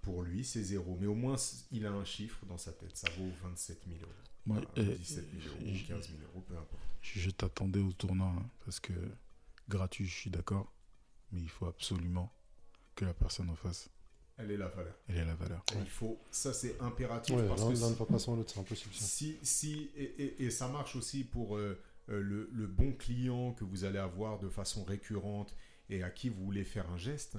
pour 0.00 0.22
lui, 0.22 0.44
c'est 0.44 0.62
zéro. 0.62 0.96
Mais 1.00 1.06
au 1.06 1.14
moins, 1.14 1.36
il 1.70 1.84
a 1.86 1.92
un 1.92 2.04
chiffre 2.04 2.44
dans 2.46 2.58
sa 2.58 2.72
tête. 2.72 2.96
Ça 2.96 3.08
vaut 3.18 3.30
27 3.42 3.84
000 3.86 4.00
euros. 4.00 4.10
Moi, 4.46 4.62
Voilà, 4.74 4.90
euh, 4.90 4.96
17 4.96 5.26
000 5.42 5.54
euros, 5.54 5.74
je- 5.76 5.86
15 5.86 6.08
000 6.08 6.18
euros, 6.22 6.40
peu 6.40 6.54
importe. 6.56 6.82
Je, 7.02 7.20
je 7.20 7.30
t'attendais 7.30 7.80
au 7.80 7.92
tournant, 7.92 8.36
hein, 8.38 8.50
parce 8.64 8.80
que 8.80 8.92
gratuit, 9.68 10.06
je 10.06 10.14
suis 10.14 10.30
d'accord, 10.30 10.72
mais 11.30 11.40
il 11.42 11.50
faut 11.50 11.66
absolument 11.66 12.32
que 12.94 13.04
la 13.04 13.12
personne 13.14 13.50
en 13.50 13.54
face, 13.54 13.90
Elle 14.38 14.52
est 14.52 14.56
la 14.56 14.68
valeur. 14.68 14.94
elle 15.08 15.16
ait 15.16 15.24
la 15.24 15.34
valeur. 15.34 15.64
Il 15.80 15.86
faut, 15.88 16.18
ça 16.30 16.52
c'est 16.52 16.80
impératif 16.80 17.34
Ouais, 17.36 17.46
parce 17.48 17.60
que 17.62 17.66
l'un 17.66 17.70
ne 17.72 17.76
si- 17.94 17.98
va 17.98 18.06
pas 18.06 18.18
sans 18.18 18.36
l'autre, 18.36 18.50
c'est 18.54 18.60
impossible. 18.60 18.94
ça. 18.94 19.04
Si, 19.04 19.36
si, 19.42 19.90
et, 19.96 20.02
et- 20.22 20.44
et 20.44 20.50
ça 20.50 20.68
marche 20.68 20.94
aussi 20.96 21.24
pour 21.24 21.56
euh, 21.56 21.78
euh, 22.08 22.20
le, 22.20 22.48
le 22.52 22.66
bon 22.66 22.92
client 22.92 23.52
que 23.52 23.64
vous 23.64 23.84
allez 23.84 23.98
avoir 23.98 24.38
de 24.38 24.48
façon 24.48 24.84
récurrente 24.84 25.54
et 25.90 26.02
à 26.02 26.10
qui 26.10 26.28
vous 26.28 26.44
voulez 26.44 26.64
faire 26.64 26.88
un 26.90 26.96
geste, 26.96 27.36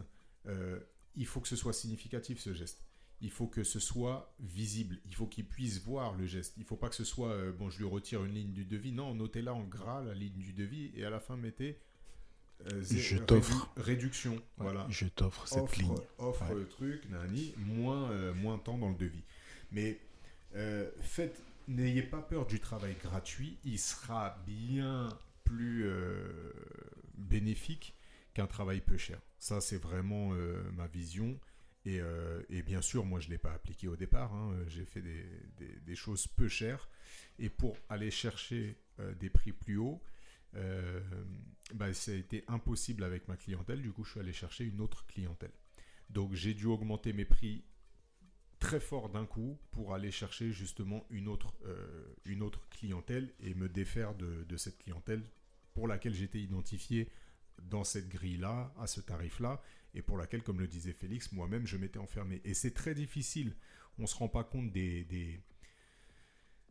euh, 0.47 0.79
il 1.15 1.25
faut 1.25 1.39
que 1.39 1.47
ce 1.47 1.55
soit 1.55 1.73
significatif 1.73 2.39
ce 2.39 2.53
geste. 2.53 2.83
Il 3.21 3.31
faut 3.31 3.47
que 3.47 3.63
ce 3.63 3.79
soit 3.79 4.33
visible. 4.39 4.97
Il 5.05 5.13
faut 5.15 5.25
qu'il 5.27 5.45
puisse 5.45 5.81
voir 5.81 6.15
le 6.15 6.25
geste. 6.25 6.53
Il 6.57 6.61
ne 6.61 6.65
faut 6.65 6.77
pas 6.77 6.87
que 6.89 6.95
ce 6.95 7.03
soit, 7.03 7.31
euh, 7.31 7.51
bon, 7.51 7.69
je 7.69 7.79
lui 7.79 7.85
retire 7.87 8.23
une 8.23 8.33
ligne 8.33 8.53
du 8.53 8.63
devis. 8.65 8.91
Non, 8.93 9.13
notez 9.15 9.41
là 9.41 9.53
en 9.53 9.63
gras 9.63 10.01
la 10.01 10.13
ligne 10.13 10.37
du 10.37 10.53
devis 10.53 10.91
et 10.95 11.03
à 11.05 11.09
la 11.09 11.19
fin 11.19 11.35
mettez 11.35 11.77
euh, 12.67 12.81
Je 12.83 13.15
rédu- 13.15 13.25
t'offre. 13.25 13.69
réduction. 13.77 14.41
Voilà 14.57 14.85
Je 14.89 15.05
t'offre 15.05 15.47
cette 15.47 15.59
offre, 15.63 15.79
ligne. 15.79 15.95
offre 16.17 16.49
Ouais. 16.49 16.55
le 16.55 16.67
truc, 16.67 17.09
nani, 17.09 17.53
moins, 17.57 18.11
euh, 18.11 18.33
moins 18.33 18.57
temps 18.57 18.77
dans 18.77 18.89
le 18.89 18.95
devis. 18.95 19.23
Mais 19.71 19.99
euh, 20.55 20.89
faites, 21.01 21.41
n'ayez 21.67 22.03
pas 22.03 22.21
peur 22.21 22.45
du 22.45 22.59
travail 22.59 22.95
gratuit, 23.01 23.57
il 23.63 23.79
sera 23.79 24.37
bien 24.45 25.09
plus 25.43 25.83
euh, 25.85 26.51
bénéfique 27.17 27.95
qu'un 28.33 28.47
travail 28.47 28.81
peu 28.81 28.97
cher. 28.97 29.19
Ça, 29.39 29.61
c'est 29.61 29.77
vraiment 29.77 30.29
ma 30.75 30.87
vision. 30.87 31.39
Et, 31.85 32.01
et 32.49 32.61
bien 32.61 32.81
sûr, 32.81 33.05
moi, 33.05 33.19
je 33.19 33.27
ne 33.27 33.31
l'ai 33.31 33.37
pas 33.37 33.53
appliqué 33.53 33.87
au 33.87 33.95
départ. 33.95 34.33
hein. 34.33 34.53
J'ai 34.67 34.85
fait 34.85 35.01
des, 35.01 35.25
des- 35.57 35.79
des 35.85 35.95
choses 35.95 36.27
peu 36.27 36.47
chères. 36.47 36.87
Et 37.39 37.49
pour 37.49 37.77
aller 37.89 38.11
chercher 38.11 38.75
des 39.19 39.29
prix 39.29 39.53
plus 39.53 39.77
hauts, 39.77 40.01
euh, 40.55 41.01
bah, 41.73 41.93
ça 41.93 42.11
a 42.11 42.15
été 42.15 42.43
impossible 42.47 43.03
avec 43.03 43.27
ma 43.27 43.37
clientèle. 43.37 43.81
Du 43.81 43.91
coup, 43.91 44.03
je 44.03 44.11
suis 44.11 44.19
allé 44.19 44.33
chercher 44.33 44.65
une 44.65 44.81
autre 44.81 45.05
clientèle. 45.07 45.51
Donc, 46.09 46.33
j'ai 46.33 46.53
dû 46.53 46.65
augmenter 46.65 47.13
mes 47.13 47.25
prix 47.25 47.63
très 48.59 48.79
fort 48.79 49.09
d'un 49.09 49.25
coup 49.25 49.57
pour 49.71 49.93
aller 49.93 50.11
chercher 50.11 50.51
justement 50.51 51.05
une 51.09 51.27
autre, 51.27 51.53
euh, 51.65 52.13
une 52.25 52.41
autre 52.41 52.67
clientèle 52.69 53.33
et 53.39 53.53
me 53.53 53.69
défaire 53.69 54.15
de, 54.15 54.57
cette 54.57 54.77
clientèle 54.79 55.23
pour 55.73 55.87
laquelle 55.87 56.13
j'étais 56.13 56.39
identifié 56.39 57.09
dans 57.61 57.83
cette 57.83 58.09
grille-là, 58.09 58.73
à 58.77 58.87
ce 58.87 59.01
tarif-là, 59.01 59.61
et 59.93 60.01
pour 60.01 60.17
laquelle, 60.17 60.43
comme 60.43 60.59
le 60.59 60.67
disait 60.67 60.93
Félix, 60.93 61.31
moi-même, 61.31 61.65
je 61.65 61.77
m'étais 61.77 61.99
enfermé. 61.99 62.41
Et 62.43 62.53
c'est 62.53 62.73
très 62.73 62.93
difficile. 62.93 63.55
On 63.97 64.03
ne 64.03 64.07
se 64.07 64.15
rend 64.15 64.29
pas 64.29 64.43
compte 64.43 64.71
des, 64.71 65.03
des, 65.05 65.41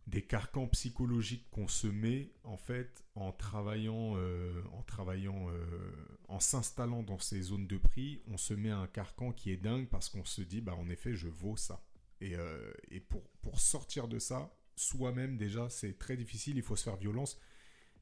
des 0.09 0.22
carcans 0.22 0.66
psychologiques 0.68 1.47
qu'on 1.51 1.68
se 1.68 1.86
met, 1.86 2.32
en 2.43 2.56
fait, 2.56 3.05
en 3.14 3.30
travaillant, 3.30 4.14
euh, 4.16 4.62
en, 4.72 4.82
travaillant 4.82 5.51
euh, 5.51 5.93
en 6.28 6.40
s'installant 6.40 7.02
dans 7.02 7.18
ces 7.18 7.43
zones 7.43 7.66
de 7.66 7.76
prix. 7.76 8.22
On 8.26 8.39
se 8.39 8.55
met 8.55 8.70
un 8.70 8.86
carcan 8.86 9.32
qui 9.32 9.51
est 9.51 9.59
dingue 9.59 9.86
parce 9.89 10.09
qu'on 10.09 10.24
se 10.24 10.40
dit, 10.40 10.62
bah, 10.62 10.74
en 10.74 10.89
effet, 10.89 11.14
je 11.14 11.28
vaux 11.28 11.56
ça. 11.56 11.85
Et, 12.22 12.36
euh, 12.36 12.72
et 12.90 13.01
pour, 13.01 13.22
pour 13.43 13.60
sortir 13.60 14.09
de 14.09 14.18
ça, 14.18 14.51
soi-même, 14.76 15.36
déjà, 15.36 15.68
c'est 15.68 15.98
très 15.98 16.16
difficile. 16.16 16.56
Il 16.56 16.62
faut 16.62 16.76
se 16.76 16.85
faire 16.85 16.97
violence. 16.97 17.39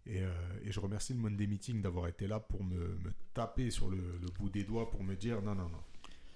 Et, 0.09 0.23
et 0.63 0.71
je 0.71 0.79
remercie 0.79 1.15
le 1.15 1.19
Monday 1.19 1.49
Meeting 1.49 1.83
d'avoir 1.83 2.07
été 2.07 2.29
là 2.29 2.39
pour 2.39 2.63
me, 2.63 2.97
taper 3.35 3.73
sur 3.73 3.91
le 3.91 3.99
bout 4.39 4.49
des 4.49 4.63
doigts 4.63 4.89
pour 4.89 5.03
me 5.03 5.17
dire 5.17 5.43
non, 5.43 5.57
non, 5.57 5.69
non. 5.69 5.83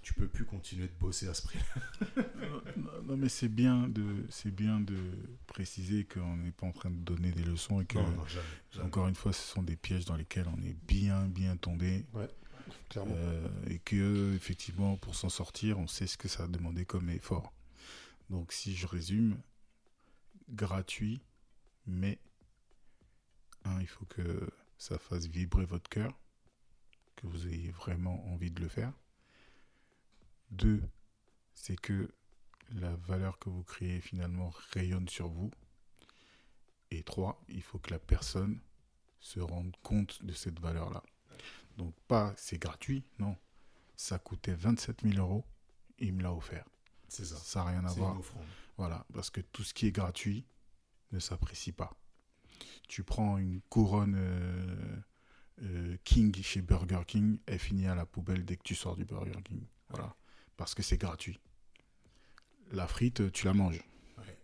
Tu 0.03 0.15
peux 0.15 0.29
plus 0.29 0.45
continuer 0.45 0.87
de 0.89 0.93
bosser 0.99 1.29
à 1.29 1.35
ce 1.35 1.43
prix-là. 1.43 2.23
non, 2.77 3.03
non, 3.05 3.17
mais 3.17 3.29
c'est 3.29 3.49
bien 3.49 3.89
de 3.89 4.25
c'est 4.31 4.51
bien 4.51 4.81
de 4.81 4.97
préciser 5.47 6.05
qu'on 6.05 6.37
n'est 6.37 6.53
pas 6.53 6.67
en 6.67 6.73
train 6.73 6.91
de 6.91 6.97
donner 6.97 7.33
des 7.33 7.43
leçons 7.45 7.81
et 7.81 7.87
que 7.87 7.99
Non, 7.99 8.09
non, 8.11 8.27
jamais. 8.27 8.45
jamais. 8.73 8.87
encore 8.87 9.09
une 9.09 9.15
fois 9.15 9.33
ce 9.33 9.43
sont 9.43 9.63
des 9.63 9.77
pièges 9.77 10.05
dans 10.07 10.17
lesquels 10.17 10.47
on 10.49 10.63
est 10.63 10.77
bien 10.87 11.27
bien 11.27 11.57
tombé 11.57 12.07
Clairement. 12.89 13.15
euh, 13.17 13.47
et 13.69 13.79
que 13.81 14.35
effectivement 14.37 14.97
pour 14.97 15.15
s'en 15.15 15.29
sortir 15.29 15.79
on 15.79 15.87
sait 15.87 16.07
ce 16.07 16.17
que 16.17 16.29
ça 16.29 16.45
a 16.45 16.49
demandé 16.49 16.85
comme 16.85 17.11
effort. 17.11 17.53
Donc 18.31 18.53
si 18.53 18.75
je 18.77 18.87
résume, 18.87 19.39
gratuit, 20.49 21.21
mais 21.87 22.19
il 23.81 23.87
faut 23.87 24.05
que 24.07 24.49
ça 24.79 24.99
fasse 24.99 25.27
vibrer 25.27 25.65
votre 25.65 25.89
cœur, 25.91 26.19
que 27.17 27.27
vous 27.27 27.47
ayez 27.49 27.71
vraiment 27.71 28.25
envie 28.33 28.51
de 28.51 28.61
le 28.61 28.69
faire. 28.69 28.93
Deux, 30.51 30.83
c'est 31.55 31.77
que 31.77 32.11
la 32.73 32.95
valeur 32.97 33.39
que 33.39 33.49
vous 33.51 33.63
créez 33.63 34.01
finalement 34.01 34.53
rayonne 34.73 35.09
sur 35.09 35.29
vous. 35.29 35.51
Et 36.91 37.03
trois, 37.03 37.43
il 37.49 37.63
faut 37.63 37.79
que 37.79 37.91
la 37.91 37.99
personne 37.99 38.61
se 39.21 39.41
rende 39.41 39.77
compte 39.83 40.25
de 40.25 40.33
cette 40.33 40.59
valeur-là. 40.59 41.03
Donc 41.77 41.95
pas 42.09 42.35
c'est 42.37 42.59
gratuit, 42.59 43.05
non. 43.19 43.37
Ça 43.97 44.19
coûtait 44.19 44.55
27 44.55 45.03
000 45.03 45.19
euros, 45.19 45.45
il 45.99 46.15
me 46.15 46.23
l'a 46.23 46.33
offert. 46.33 46.65
C'est 47.09 47.25
ça. 47.25 47.37
Ça 47.37 47.61
n'a 47.61 47.71
rien 47.71 47.85
à 47.85 47.93
voir. 47.93 48.17
Voilà, 48.77 49.05
parce 49.13 49.31
que 49.31 49.41
tout 49.41 49.63
ce 49.63 49.75
qui 49.75 49.87
est 49.87 49.93
gratuit 49.93 50.47
ne 51.13 51.19
s'apprécie 51.19 51.73
pas. 51.73 51.93
Tu 52.89 53.05
prends 53.05 53.39
une 53.39 53.61
couronne 53.63 54.15
euh, 54.17 54.97
euh, 55.63 55.97
King 56.05 56.35
chez 56.43 56.63
Burger 56.63 57.03
King, 57.07 57.39
elle 57.47 57.59
finit 57.59 57.87
à 57.87 57.95
la 57.95 58.07
poubelle 58.07 58.45
dès 58.45 58.57
que 58.57 58.63
tu 58.63 58.75
sors 58.75 58.97
du 58.97 59.05
Burger 59.05 59.43
King. 59.45 59.63
Voilà, 59.91 60.15
parce 60.61 60.75
que 60.75 60.83
c'est 60.83 60.99
gratuit. 60.99 61.41
La 62.71 62.87
frite, 62.87 63.33
tu 63.33 63.47
la 63.47 63.55
manges. 63.55 63.83
Ouais. 64.19 64.39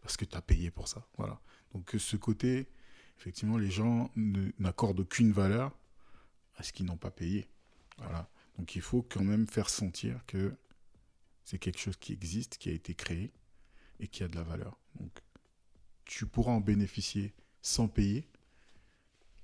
Parce 0.00 0.16
que 0.16 0.24
tu 0.24 0.34
as 0.34 0.40
payé 0.40 0.70
pour 0.70 0.88
ça. 0.88 1.06
Voilà. 1.18 1.42
Donc 1.74 1.94
ce 1.98 2.16
côté, 2.16 2.70
effectivement, 3.18 3.58
les 3.58 3.70
gens 3.70 4.10
n'accordent 4.16 5.00
aucune 5.00 5.30
valeur 5.30 5.76
à 6.56 6.62
ce 6.62 6.72
qu'ils 6.72 6.86
n'ont 6.86 6.96
pas 6.96 7.10
payé. 7.10 7.50
Voilà. 7.98 8.30
Donc 8.56 8.76
il 8.76 8.80
faut 8.80 9.02
quand 9.02 9.22
même 9.22 9.46
faire 9.46 9.68
sentir 9.68 10.24
que 10.24 10.56
c'est 11.44 11.58
quelque 11.58 11.80
chose 11.80 11.98
qui 11.98 12.14
existe, 12.14 12.56
qui 12.56 12.70
a 12.70 12.72
été 12.72 12.94
créé 12.94 13.30
et 14.00 14.08
qui 14.08 14.22
a 14.22 14.28
de 14.28 14.36
la 14.36 14.44
valeur. 14.44 14.74
Donc, 14.94 15.20
tu 16.06 16.24
pourras 16.26 16.52
en 16.52 16.62
bénéficier 16.62 17.34
sans 17.60 17.88
payer, 17.88 18.26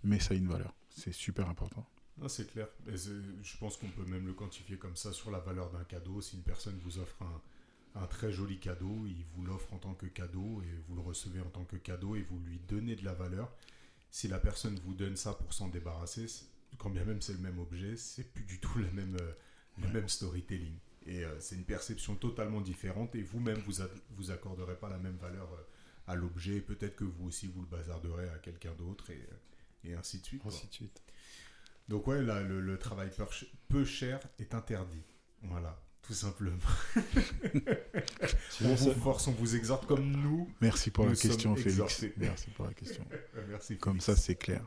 mais 0.02 0.20
ça 0.20 0.32
a 0.32 0.38
une 0.38 0.48
valeur. 0.48 0.74
C'est 0.88 1.12
super 1.12 1.50
important. 1.50 1.86
C'est 2.28 2.50
clair. 2.50 2.68
Et 2.88 2.96
je 2.96 3.56
pense 3.58 3.76
qu'on 3.76 3.88
peut 3.90 4.04
même 4.04 4.26
le 4.26 4.32
quantifier 4.32 4.78
comme 4.78 4.96
ça 4.96 5.12
sur 5.12 5.30
la 5.30 5.40
valeur 5.40 5.70
d'un 5.70 5.84
cadeau. 5.84 6.20
Si 6.20 6.36
une 6.36 6.42
personne 6.42 6.78
vous 6.82 6.98
offre 6.98 7.20
un, 7.22 8.00
un 8.00 8.06
très 8.06 8.32
joli 8.32 8.58
cadeau, 8.58 9.04
il 9.06 9.24
vous 9.34 9.44
l'offre 9.44 9.72
en 9.74 9.78
tant 9.78 9.94
que 9.94 10.06
cadeau 10.06 10.62
et 10.62 10.78
vous 10.88 10.94
le 10.94 11.00
recevez 11.02 11.40
en 11.40 11.50
tant 11.50 11.64
que 11.64 11.76
cadeau 11.76 12.14
et 12.16 12.22
vous 12.22 12.38
lui 12.40 12.58
donnez 12.68 12.96
de 12.96 13.04
la 13.04 13.14
valeur. 13.14 13.52
Si 14.10 14.28
la 14.28 14.38
personne 14.38 14.78
vous 14.84 14.94
donne 14.94 15.16
ça 15.16 15.34
pour 15.34 15.52
s'en 15.52 15.68
débarrasser, 15.68 16.26
quand 16.78 16.90
bien 16.90 17.04
même 17.04 17.20
c'est 17.20 17.32
le 17.32 17.40
même 17.40 17.58
objet, 17.58 17.96
c'est 17.96 18.32
plus 18.32 18.44
du 18.44 18.60
tout 18.60 18.78
la 18.78 18.90
même, 18.92 19.16
euh, 19.20 19.32
le 19.78 19.86
Ouais. 19.86 19.92
même 19.92 20.08
storytelling. 20.08 20.76
Et 21.06 21.24
euh, 21.24 21.38
c'est 21.40 21.56
une 21.56 21.64
perception 21.64 22.14
totalement 22.14 22.60
différente 22.60 23.14
et 23.16 23.22
vous-même, 23.22 23.58
vous 23.66 23.82
vous 24.16 24.30
accorderez 24.30 24.76
pas 24.76 24.88
la 24.88 24.98
même 24.98 25.16
valeur 25.16 25.52
euh, 25.52 25.62
à 26.06 26.14
l'objet. 26.14 26.60
Peut-être 26.60 26.96
que 26.96 27.04
vous 27.04 27.26
aussi, 27.26 27.48
vous 27.48 27.60
le 27.60 27.66
bazarderez 27.66 28.28
à 28.30 28.38
quelqu'un 28.38 28.72
d'autre 28.74 29.10
et, 29.10 29.28
et 29.84 29.94
ainsi 29.94 30.20
de 30.20 30.24
suite. 30.26 30.42
quoi. 30.42 30.52
Ainsi 30.52 30.68
de 30.68 30.72
suite. 30.72 31.02
Donc 31.88 32.06
ouais, 32.06 32.22
là, 32.22 32.40
le, 32.42 32.60
le 32.60 32.78
travail 32.78 33.10
peu 33.10 33.24
ch- 33.26 33.46
peu 33.68 33.84
cher 33.84 34.20
est 34.38 34.54
interdit. 34.54 35.02
Voilà, 35.42 35.78
tout 36.02 36.14
simplement. 36.14 36.56
on 36.96 37.00
Sinon, 38.50 38.74
vous 38.74 38.92
force, 38.92 39.26
on 39.26 39.32
vous 39.32 39.54
exhorte 39.56 39.86
comme 39.86 40.10
nous. 40.10 40.48
Merci 40.60 40.90
pour 40.90 41.04
Nous 41.04 41.10
la 41.10 41.16
question, 41.16 41.54
Félix. 41.54 41.72
exhortés. 41.72 42.14
Merci 42.16 42.50
pour 42.50 42.64
la 42.66 42.72
question. 42.74 43.04
Merci. 43.48 43.76
Comme 43.76 44.00
Félix. 44.00 44.06
ça, 44.06 44.16
c'est 44.16 44.36
clair. 44.36 44.64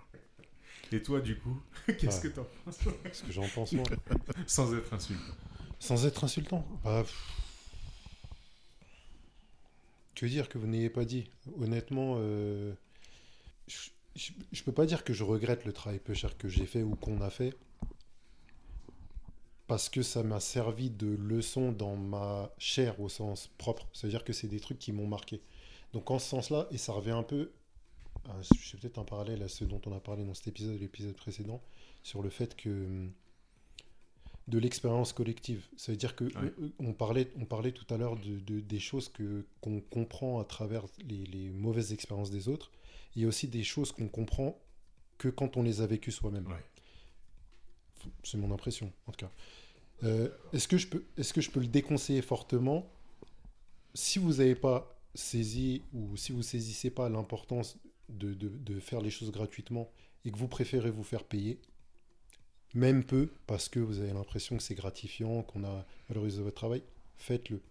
Et 0.91 1.01
toi, 1.01 1.19
du 1.19 1.37
coup, 1.39 1.59
qu'est-ce 1.87 2.19
Ah. 2.19 2.21
que 2.21 2.27
t'en 2.29 2.47
penses 2.63 2.77
ce 3.13 3.23
que 3.23 3.31
j'en 3.31 3.47
pense, 3.49 3.73
moi? 3.73 3.85
Sans 4.45 4.73
être 4.75 4.93
insultant. 4.93 5.33
Sans 5.79 6.05
être 6.05 6.23
insultant? 6.23 6.67
Bah. 6.83 7.03
Que 10.15 10.25
dire 10.25 10.49
que 10.49 10.57
vous 10.57 10.67
n'ayez 10.67 10.89
pas 10.89 11.05
dit? 11.05 11.29
Honnêtement, 11.59 12.15
euh, 12.19 12.73
je, 13.67 13.89
je, 14.17 14.31
je 14.51 14.63
peux 14.63 14.71
pas 14.73 14.85
dire 14.85 15.03
que 15.05 15.13
je 15.13 15.23
regrette 15.23 15.63
le 15.65 15.71
travail 15.73 15.99
peu 15.99 16.13
cher 16.13 16.37
que 16.37 16.49
j'ai 16.49 16.65
fait 16.65 16.83
ou 16.83 16.95
qu'on 16.95 17.21
a 17.21 17.29
fait. 17.29 17.55
Parce 19.67 19.89
que 19.89 20.01
ça 20.01 20.23
m'a 20.23 20.39
servi 20.39 20.89
de 20.89 21.07
leçon 21.07 21.71
dans 21.73 21.95
ma 21.97 22.53
chair 22.57 22.99
au 23.01 23.09
sens 23.09 23.49
propre. 23.57 23.85
C'est-à-dire 23.93 24.23
que 24.23 24.31
c'est 24.31 24.47
des 24.47 24.61
trucs 24.61 24.79
qui 24.79 24.93
m'ont 24.93 25.07
marqué. 25.07 25.41
Donc 25.93 26.09
en 26.09 26.19
ce 26.19 26.27
sens-là, 26.29 26.67
et 26.71 26.77
ça 26.77 26.93
revient 26.93 27.11
un 27.11 27.23
peu, 27.23 27.51
ah, 28.29 28.35
je 28.41 28.57
fais 28.59 28.77
peut-être 28.77 28.97
un 28.99 29.03
parallèle 29.03 29.43
à 29.43 29.49
ce 29.49 29.65
dont 29.65 29.81
on 29.85 29.91
a 29.95 29.99
parlé 29.99 30.23
dans 30.25 30.33
cet 30.33 30.47
épisode 30.47 30.75
et 30.75 30.79
l'épisode 30.79 31.15
précédent, 31.15 31.61
sur 32.03 32.21
le 32.21 32.29
fait 32.29 32.55
que 32.55 33.07
de 34.47 34.57
l'expérience 34.57 35.11
collective. 35.11 35.67
Ça 35.75 35.91
veut 35.91 35.97
dire 35.97 36.15
que 36.15 36.23
Ouais. 36.23 36.53
euh, 36.61 36.69
on, 36.79 36.93
parlait, 36.93 37.29
on 37.37 37.43
parlait 37.45 37.73
tout 37.73 37.91
à 37.93 37.97
l'heure 37.97 38.15
de, 38.15 38.39
de- 38.39 38.61
des 38.61 38.79
choses 38.79 39.09
que 39.09 39.45
qu'on 39.59 39.81
comprend 39.81 40.39
à 40.39 40.45
travers 40.45 40.85
les, 41.05 41.25
les 41.25 41.49
mauvaises 41.49 41.91
expériences 41.91 42.31
des 42.31 42.47
autres. 42.47 42.71
Il 43.17 43.23
y 43.23 43.25
a 43.25 43.27
aussi 43.27 43.47
des 43.47 43.63
choses 43.63 43.91
qu'on 43.91 44.07
comprend 44.07 44.57
que 45.17 45.27
quand 45.27 45.57
on 45.57 45.63
les 45.63 45.81
a 45.81 45.87
vécues 45.87 46.11
soi-même. 46.11 46.45
Ouais. 46.45 46.63
C'est 48.23 48.37
mon 48.37 48.53
impression, 48.53 48.93
en 49.07 49.11
tout 49.11 49.25
cas. 49.25 49.31
Euh, 50.03 50.29
est-ce 50.53 50.67
que 50.67 50.77
je 50.77 50.87
peux, 50.87 51.03
est-ce 51.17 51.33
que 51.33 51.41
je 51.41 51.49
peux 51.49 51.59
le 51.59 51.65
déconseiller 51.67 52.21
fortement? 52.21 52.87
Si 53.95 54.19
vous 54.19 54.35
n'avez 54.35 54.53
pas 54.53 54.95
saisi 55.15 55.81
ou 55.93 56.15
si 56.15 56.31
vous 56.31 56.43
saisissez 56.43 56.91
pas 56.91 57.09
l'importance 57.09 57.79
de, 58.07 58.35
de- 58.35 58.49
de 58.49 58.79
faire 58.79 59.01
les 59.01 59.09
choses 59.09 59.31
gratuitement 59.31 59.89
et 60.23 60.31
que 60.31 60.37
vous 60.37 60.47
préférez 60.47 60.91
vous 60.91 61.03
faire 61.03 61.23
payer, 61.23 61.59
même 62.75 63.03
peu, 63.03 63.31
parce 63.47 63.67
que 63.67 63.79
vous 63.79 63.99
avez 63.99 64.13
l'impression 64.13 64.57
que 64.57 64.61
c'est 64.63 64.75
gratifiant, 64.75 65.41
qu'on 65.41 65.63
a 65.63 65.85
valorisé 66.07 66.43
votre 66.43 66.57
travail, 66.57 66.83
faites-le. 67.15 67.61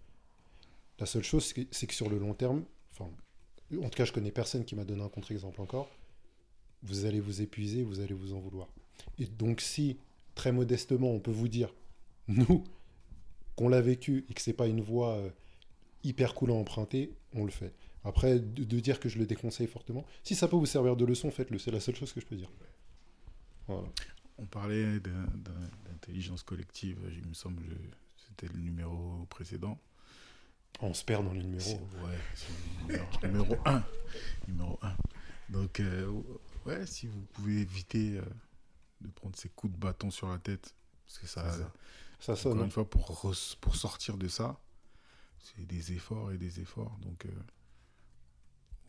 La 0.99 1.07
seule 1.07 1.23
chose, 1.23 1.45
c'est 1.45 1.55
que, 1.67 1.69
c'est 1.71 1.87
que 1.87 1.95
sur 1.95 2.09
le 2.09 2.19
long 2.19 2.35
terme, 2.35 2.65
enfin, 2.91 3.09
en 3.73 3.89
tout 3.89 3.97
cas, 3.97 4.05
je 4.05 4.13
connais 4.13 4.31
personne 4.31 4.65
qui 4.65 4.75
m'a 4.75 4.85
donné 4.85 5.03
un 5.03 5.09
contre-exemple 5.09 5.61
encore, 5.61 5.89
vous 6.83 7.05
allez 7.05 7.21
vous 7.21 7.43
épuiser, 7.43 7.83
vous 7.83 8.01
allez 8.01 8.15
vous 8.15 8.33
en 8.33 8.39
vouloir. 8.39 8.69
Et 9.19 9.27
donc, 9.27 9.61
si, 9.61 9.99
très 10.35 10.53
modestement, 10.53 11.11
on 11.11 11.21
peut 11.21 11.31
vous 11.31 11.49
dire, 11.49 11.75
nous, 12.29 12.65
qu'on 13.57 13.69
l'a 13.69 13.81
vécu 13.81 14.25
et 14.29 14.35
que 14.35 14.41
c'est 14.41 14.53
pas 14.53 14.67
une 14.67 14.81
voie 14.81 15.17
euh, 15.17 15.31
hyper 16.05 16.35
cool 16.35 16.51
à 16.51 16.55
emprunter, 16.55 17.13
on 17.35 17.45
le 17.45 17.51
fait. 17.51 17.75
Après, 18.05 18.39
de, 18.39 18.81
dire 18.81 19.01
que 19.01 19.09
je 19.09 19.19
le 19.19 19.27
déconseille 19.27 19.67
fortement, 19.67 20.05
si 20.23 20.37
ça 20.37 20.47
peut 20.47 20.57
vous 20.57 20.67
servir 20.67 20.97
de 20.97 21.05
leçon, 21.05 21.31
faites-le. 21.31 21.59
C'est 21.59 21.73
la 21.73 21.81
seule 21.81 21.97
chose 21.97 22.13
que 22.13 22.21
je 22.21 22.27
peux 22.27 22.37
dire. 22.37 22.51
On 24.39 24.47
parlait 24.47 25.01
d'intelligence 25.01 26.45
collective, 26.45 26.99
il 27.11 27.27
me 27.27 27.35
semble 27.35 27.61
que 27.65 27.75
c'était 28.17 28.53
le 28.53 28.61
numéro 28.61 29.27
précédent. 29.29 29.77
On 30.81 30.93
se 30.93 31.05
perd 31.05 31.25
dans 31.25 31.33
les 31.33 31.43
numéros. 31.43 31.81
Ouais, 32.05 32.19
c'est 32.35 32.49
le 32.53 32.87
numéro, 32.87 33.27
numéro 33.27 33.57
1. 33.65 33.85
Numéro 34.49 34.79
1. 34.83 34.97
Donc, 35.49 35.81
euh, 35.81 36.23
ouais, 36.67 36.87
si 36.87 37.07
vous 37.07 37.21
pouvez 37.33 37.61
éviter 37.61 38.19
euh, 38.19 38.25
de 39.01 39.09
prendre 39.09 39.37
ces 39.37 39.49
coups 39.49 39.73
de 39.73 39.79
bâton 39.79 40.11
sur 40.11 40.29
la 40.29 40.39
tête, 40.39 40.75
parce 41.07 41.19
que 41.19 41.27
ça, 41.27 41.51
ça. 41.51 41.73
Ça 42.19 42.33
encore 42.33 42.43
sonne. 42.43 42.61
hein. 42.61 42.65
une 42.65 42.71
fois, 42.71 42.89
pour, 42.89 43.11
re- 43.11 43.57
pour 43.61 43.77
sortir 43.77 44.17
de 44.19 44.29
ça, 44.29 44.59
c'est 45.39 45.65
des 45.67 45.93
efforts 45.93 46.33
et 46.33 46.39
des 46.39 46.61
efforts. 46.61 46.97
Donc, 47.03 47.25
euh, 47.27 47.31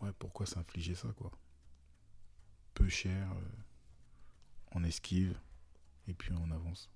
ouais, 0.02 0.12
pourquoi 0.20 0.46
s'infliger 0.46 0.96
ça, 0.96 1.10
quoi? 1.18 1.32
Peu 2.74 2.88
cher, 2.90 3.32
euh, 3.32 3.62
on 4.74 4.84
esquive, 4.84 5.38
et 6.08 6.14
puis 6.14 6.32
on 6.34 6.52
avance. 6.52 6.90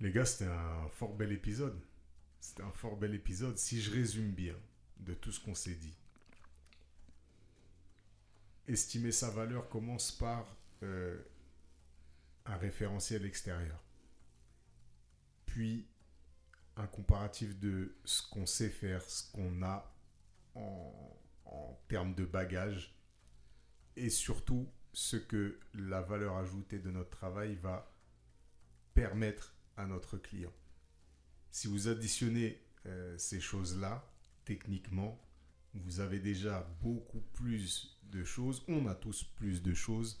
Les 0.00 0.12
gars, 0.12 0.24
c'était 0.24 0.50
un 0.50 0.88
fort 0.88 1.14
bel 1.14 1.32
épisode. 1.32 1.78
C'était 2.40 2.62
un 2.62 2.72
fort 2.72 2.96
bel 2.96 3.14
épisode. 3.14 3.58
Si 3.58 3.80
je 3.80 3.90
résume 3.90 4.32
bien 4.32 4.56
de 4.98 5.14
tout 5.14 5.30
ce 5.30 5.40
qu'on 5.40 5.54
s'est 5.54 5.74
dit, 5.74 5.96
estimer 8.66 9.12
sa 9.12 9.30
valeur 9.30 9.68
commence 9.68 10.10
par 10.12 10.56
euh, 10.82 11.18
un 12.46 12.56
référentiel 12.56 13.24
extérieur. 13.26 13.82
Puis 15.46 15.86
un 16.76 16.86
comparatif 16.86 17.58
de 17.58 17.94
ce 18.04 18.28
qu'on 18.30 18.46
sait 18.46 18.70
faire, 18.70 19.02
ce 19.02 19.30
qu'on 19.32 19.62
a 19.62 19.94
en, 20.54 21.18
en 21.44 21.80
termes 21.88 22.14
de 22.14 22.24
bagage 22.24 22.96
et 23.96 24.08
surtout 24.08 24.70
ce 24.92 25.16
que 25.16 25.60
la 25.74 26.00
valeur 26.00 26.36
ajoutée 26.36 26.78
de 26.78 26.90
notre 26.90 27.10
travail 27.10 27.56
va 27.56 27.92
permettre 28.94 29.54
à 29.76 29.86
notre 29.86 30.16
client. 30.16 30.52
Si 31.50 31.66
vous 31.66 31.88
additionnez 31.88 32.60
euh, 32.86 33.16
ces 33.18 33.40
choses-là, 33.40 34.08
techniquement, 34.44 35.20
vous 35.74 36.00
avez 36.00 36.18
déjà 36.18 36.68
beaucoup 36.80 37.20
plus 37.34 37.98
de 38.04 38.24
choses, 38.24 38.64
on 38.68 38.86
a 38.86 38.94
tous 38.94 39.24
plus 39.24 39.62
de 39.62 39.74
choses, 39.74 40.20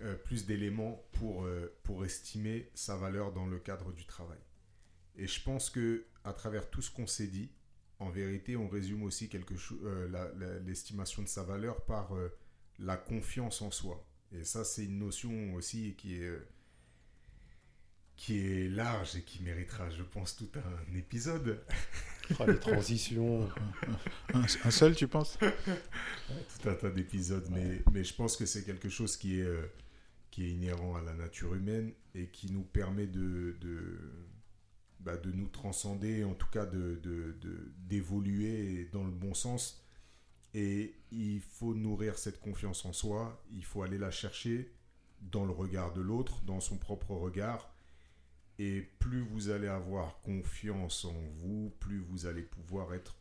euh, 0.00 0.14
plus 0.16 0.46
d'éléments 0.46 1.04
pour, 1.12 1.44
euh, 1.44 1.74
pour 1.82 2.04
estimer 2.04 2.70
sa 2.74 2.96
valeur 2.96 3.32
dans 3.32 3.46
le 3.46 3.58
cadre 3.58 3.92
du 3.92 4.06
travail. 4.06 4.38
Et 5.16 5.26
je 5.26 5.42
pense 5.42 5.70
que 5.70 6.06
à 6.24 6.32
travers 6.32 6.70
tout 6.70 6.82
ce 6.82 6.90
qu'on 6.90 7.06
s'est 7.06 7.26
dit, 7.26 7.50
en 7.98 8.10
vérité, 8.10 8.56
on 8.56 8.68
résume 8.68 9.02
aussi 9.04 9.28
quelque 9.28 9.54
l'estimation 10.64 11.22
de 11.22 11.28
sa 11.28 11.44
valeur 11.44 11.84
par 11.84 12.12
la 12.80 12.96
confiance 12.96 13.62
en 13.62 13.70
soi. 13.70 14.04
Et 14.32 14.42
ça, 14.42 14.64
c'est 14.64 14.86
une 14.86 14.98
notion 14.98 15.54
aussi 15.54 15.94
qui 15.94 16.16
est, 16.16 16.36
qui 18.16 18.38
est 18.38 18.68
large 18.68 19.16
et 19.16 19.22
qui 19.22 19.42
méritera, 19.42 19.90
je 19.90 20.02
pense, 20.02 20.36
tout 20.36 20.50
un 20.56 20.96
épisode. 20.96 21.62
Ah, 22.38 22.46
les 22.46 22.58
transitions. 22.58 23.48
un, 24.34 24.70
seul, 24.70 24.94
tu 24.94 25.08
penses? 25.08 25.38
Tout 25.38 26.68
un 26.68 26.74
tas 26.74 26.90
d'épisodes, 26.90 27.48
mais, 27.50 27.82
mais 27.92 28.04
je 28.04 28.14
pense 28.14 28.36
que 28.36 28.46
c'est 28.46 28.64
quelque 28.64 28.88
chose 28.88 29.16
qui 29.16 29.40
est, 29.40 29.70
qui 30.30 30.44
est 30.44 30.50
inhérent 30.50 30.94
à 30.94 31.02
la 31.02 31.14
nature 31.14 31.54
humaine 31.54 31.92
et 32.14 32.28
qui 32.28 32.52
nous 32.52 32.62
permet 32.62 33.06
de, 33.06 33.56
de 33.60 33.98
bah, 35.02 35.16
de 35.16 35.32
nous 35.32 35.48
transcender, 35.48 36.22
en 36.22 36.34
tout 36.34 36.46
cas 36.48 36.64
d'évoluer 36.64 38.84
de, 38.84 38.90
dans 38.92 39.02
le 39.02 39.10
bon 39.10 39.34
sens. 39.34 39.84
Et 40.54 40.94
il 41.10 41.40
faut 41.40 41.74
nourrir 41.74 42.18
cette 42.18 42.40
confiance 42.40 42.84
en 42.84 42.92
soi, 42.92 43.42
il 43.50 43.64
faut 43.64 43.82
aller 43.82 43.98
la 43.98 44.12
chercher 44.12 44.72
dans 45.20 45.44
le 45.44 45.50
regard 45.50 45.92
de 45.92 46.00
l'autre, 46.00 46.42
dans 46.42 46.60
son 46.60 46.76
propre 46.76 47.10
regard. 47.12 47.71
Et 48.58 48.82
plus 48.98 49.22
vous 49.22 49.48
allez 49.48 49.68
avoir 49.68 50.20
confiance 50.20 51.04
en 51.04 51.14
vous, 51.36 51.72
plus 51.80 52.00
vous 52.00 52.26
allez 52.26 52.42
pouvoir 52.42 52.94
être 52.94 53.16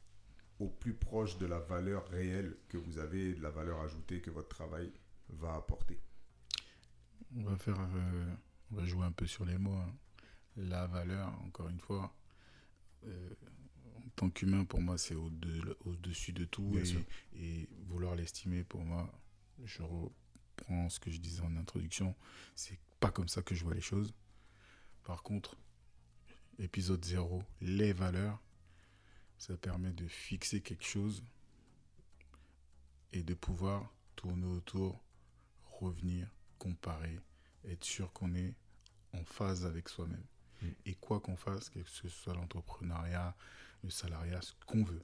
au 0.60 0.68
plus 0.68 0.94
proche 0.94 1.38
de 1.38 1.46
la 1.46 1.60
valeur 1.60 2.08
réelle 2.10 2.56
que 2.68 2.78
vous 2.78 3.00
avez, 3.00 3.34
de 3.34 3.42
la 3.42 3.50
valeur 3.50 3.80
ajoutée 3.82 4.22
que 4.22 4.30
votre 4.30 4.50
travail 4.50 4.92
va 5.30 5.56
apporter. 5.56 6.00
On 7.36 7.44
va 7.44 7.58
faire, 7.58 7.80
euh, 7.80 8.34
on 8.72 8.76
va 8.76 8.86
jouer 8.86 9.06
un 9.06 9.12
peu 9.12 9.26
sur 9.26 9.46
les 9.46 9.58
mots. 9.58 9.74
Hein 9.74 9.96
la 10.58 10.88
valeur, 10.88 11.28
encore 11.46 11.70
une 11.70 11.80
fois, 11.80 12.14
euh, 13.06 13.30
en 13.98 14.10
tant 14.16 14.30
qu'humain, 14.30 14.66
pour 14.66 14.82
moi, 14.82 14.98
c'est 14.98 15.16
au-dessus 15.16 16.34
de 16.34 16.46
tout. 16.46 16.74
Et, 17.36 17.70
vouloir 17.88 18.16
l'estimer, 18.16 18.64
pour 18.64 18.82
moi, 18.84 19.12
je 19.66 19.82
reprends 19.82 20.90
ce 20.90 21.00
que 21.00 21.12
je 21.12 21.20
disais 21.20 21.42
en 21.42 21.56
introduction, 21.58 22.16
c'est 22.56 22.80
pas 23.00 23.12
comme 23.12 23.28
ça 23.28 23.42
que 23.42 23.56
je 23.56 23.64
vois 23.64 23.74
les 23.74 23.82
choses. 23.82 24.14
Par 25.04 25.24
contre, 25.24 25.58
épisode 26.60 27.04
0, 27.04 27.44
les 27.62 27.94
valeurs, 27.94 28.40
ça 29.38 29.58
permet 29.58 29.92
de 29.92 30.08
fixer 30.08 30.62
quelque 30.62 30.86
chose 30.86 31.24
et 33.14 33.24
de 33.24 33.34
pouvoir 33.34 33.92
tourner 34.16 34.46
autour, 34.46 35.04
revenir, 35.66 36.30
comparer, 36.60 37.20
être 37.66 37.84
sûr 37.84 38.14
qu'on 38.14 38.36
est 38.36 38.54
en 39.14 39.24
phase 39.24 39.66
avec 39.66 39.90
soi-même. 39.90 40.24
Mm. 40.62 40.68
Et 40.86 40.96
quoi 40.96 41.20
qu'on 41.20 41.36
fasse, 41.36 41.70
que 41.70 41.84
ce 41.84 42.08
soit 42.08 42.34
l'entrepreneuriat, 42.34 43.36
le 43.84 43.90
salariat, 43.90 44.42
ce 44.42 44.54
qu'on 44.66 44.84
veut. 44.84 45.04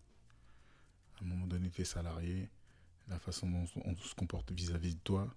À 1.19 1.23
un 1.23 1.27
moment 1.27 1.47
donné, 1.47 1.69
tu 1.71 1.81
es 1.81 1.85
salarié, 1.85 2.49
la 3.07 3.19
façon 3.19 3.49
dont 3.49 3.65
on 3.85 3.95
se 3.95 4.13
comporte 4.13 4.51
vis-à-vis 4.51 4.95
de 4.95 5.01
toi, 5.01 5.33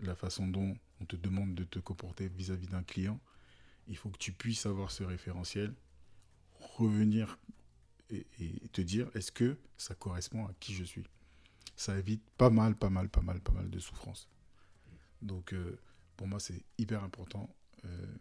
la 0.00 0.14
façon 0.14 0.46
dont 0.46 0.76
on 1.00 1.04
te 1.04 1.16
demande 1.16 1.54
de 1.54 1.64
te 1.64 1.78
comporter 1.78 2.28
vis-à-vis 2.28 2.68
d'un 2.68 2.82
client, 2.82 3.20
il 3.90 3.96
faut 3.96 4.08
que 4.08 4.18
tu 4.18 4.32
puisses 4.32 4.66
avoir 4.66 4.92
ce 4.92 5.02
référentiel, 5.02 5.74
revenir 6.78 7.38
et, 8.08 8.24
te 8.72 8.80
dire 8.80 9.10
est-ce 9.14 9.32
que 9.32 9.58
ça 9.76 9.94
correspond 9.94 10.46
à 10.46 10.54
qui 10.60 10.74
je 10.74 10.84
suis? 10.84 11.04
Ça 11.76 11.98
évite 11.98 12.22
pas 12.38 12.50
mal, 12.50 12.76
pas 12.76 12.88
mal, 12.88 13.08
pas 13.08 13.20
mal, 13.20 13.40
pas 13.40 13.52
mal 13.52 13.68
de 13.68 13.78
souffrance. 13.80 14.28
Donc 15.22 15.52
euh, 15.52 15.78
pour 16.16 16.28
moi 16.28 16.38
c'est 16.38 16.64
hyper 16.78 17.02
important. 17.02 17.52
Euh, 17.84 18.14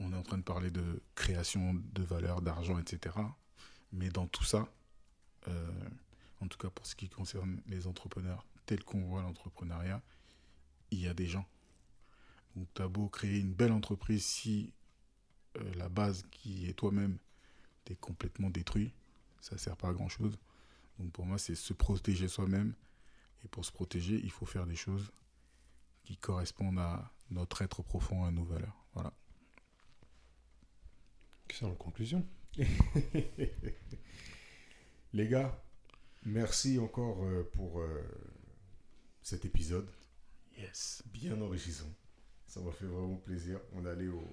on 0.00 0.12
est 0.12 0.16
en 0.16 0.22
train 0.22 0.38
de 0.38 0.42
parler 0.42 0.72
de 0.72 1.00
création 1.14 1.74
de 1.74 2.02
valeur, 2.02 2.42
d'argent, 2.42 2.78
etc. 2.80 3.14
Mais 3.92 4.08
dans 4.08 4.26
tout 4.26 4.44
ça, 4.44 4.68
euh, 5.46 5.88
en 6.40 6.48
tout 6.48 6.58
cas 6.58 6.70
pour 6.70 6.86
ce 6.86 6.96
qui 6.96 7.08
concerne 7.08 7.62
les 7.66 7.86
entrepreneurs, 7.86 8.44
tel 8.66 8.82
qu'on 8.82 9.04
voit 9.04 9.22
l'entrepreneuriat, 9.22 10.02
il 10.90 11.00
y 11.00 11.06
a 11.06 11.14
des 11.14 11.28
gens. 11.28 11.46
Donc 12.56 12.68
tu 12.74 12.82
as 12.82 12.88
beau 12.88 13.08
créer 13.08 13.38
une 13.38 13.52
belle 13.52 13.72
entreprise 13.72 14.24
si 14.24 14.72
euh, 15.58 15.74
la 15.74 15.88
base 15.88 16.24
qui 16.30 16.66
est 16.68 16.74
toi-même, 16.74 17.18
t'es 17.84 17.96
complètement 17.96 18.50
détruit, 18.50 18.92
ça 19.40 19.58
sert 19.58 19.76
pas 19.76 19.88
à 19.88 19.92
grand 19.92 20.08
chose. 20.08 20.38
Donc 20.98 21.12
pour 21.12 21.26
moi, 21.26 21.38
c'est 21.38 21.54
se 21.54 21.72
protéger 21.72 22.28
soi-même. 22.28 22.74
Et 23.44 23.48
pour 23.48 23.64
se 23.64 23.72
protéger, 23.72 24.20
il 24.22 24.30
faut 24.30 24.46
faire 24.46 24.66
des 24.66 24.76
choses 24.76 25.10
qui 26.04 26.16
correspondent 26.16 26.78
à 26.78 27.12
notre 27.30 27.62
être 27.62 27.82
profond, 27.82 28.24
à 28.24 28.30
nos 28.30 28.44
valeurs. 28.44 28.86
Voilà. 28.94 29.12
Excellente 31.48 31.78
conclusion. 31.78 32.24
Les 35.12 35.28
gars, 35.28 35.62
merci 36.24 36.78
encore 36.78 37.24
euh, 37.24 37.50
pour 37.54 37.80
euh, 37.80 38.02
cet 39.22 39.44
épisode. 39.44 39.90
Yes. 40.56 41.02
Bien 41.12 41.40
enrichissant. 41.40 41.92
Ça 42.52 42.60
m'a 42.60 42.70
fait 42.70 42.84
vraiment 42.84 43.16
plaisir. 43.16 43.58
On 43.72 43.86
allait 43.86 44.08
au, 44.08 44.28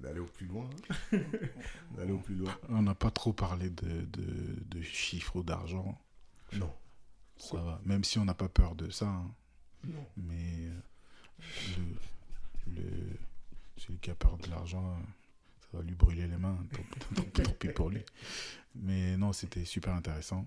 on 0.00 0.16
au 0.20 0.26
plus 0.26 0.46
loin. 0.46 0.70
on 1.12 2.00
allait 2.00 2.12
au 2.12 2.20
plus 2.20 2.36
loin. 2.36 2.56
On 2.68 2.82
n'a 2.82 2.94
pas 2.94 3.10
trop 3.10 3.32
parlé 3.32 3.68
de, 3.68 4.80
chiffres 4.80 5.34
ou 5.34 5.42
d'argent. 5.42 6.00
Non. 6.52 6.72
Ça 7.36 7.56
va. 7.56 7.80
Même 7.84 8.04
si 8.04 8.20
on 8.20 8.24
n'a 8.24 8.34
pas 8.34 8.48
peur 8.48 8.76
de 8.76 8.90
ça. 8.90 9.08
Hein. 9.08 9.28
Non. 9.82 10.06
Mais 10.16 10.68
euh, 10.68 11.80
le, 12.68 13.18
celui 13.76 13.98
qui 13.98 14.12
a 14.12 14.14
peur 14.14 14.38
de 14.38 14.48
l'argent 14.50 14.96
va 15.72 15.82
lui 15.82 15.96
brûler 15.96 16.28
les 16.28 16.36
mains, 16.36 16.56
tant, 17.32 17.42
pis 17.58 17.70
pour 17.70 17.90
lui. 17.90 18.04
Mais 18.76 19.16
non, 19.16 19.32
c'était 19.32 19.64
super 19.64 19.94
intéressant. 19.94 20.46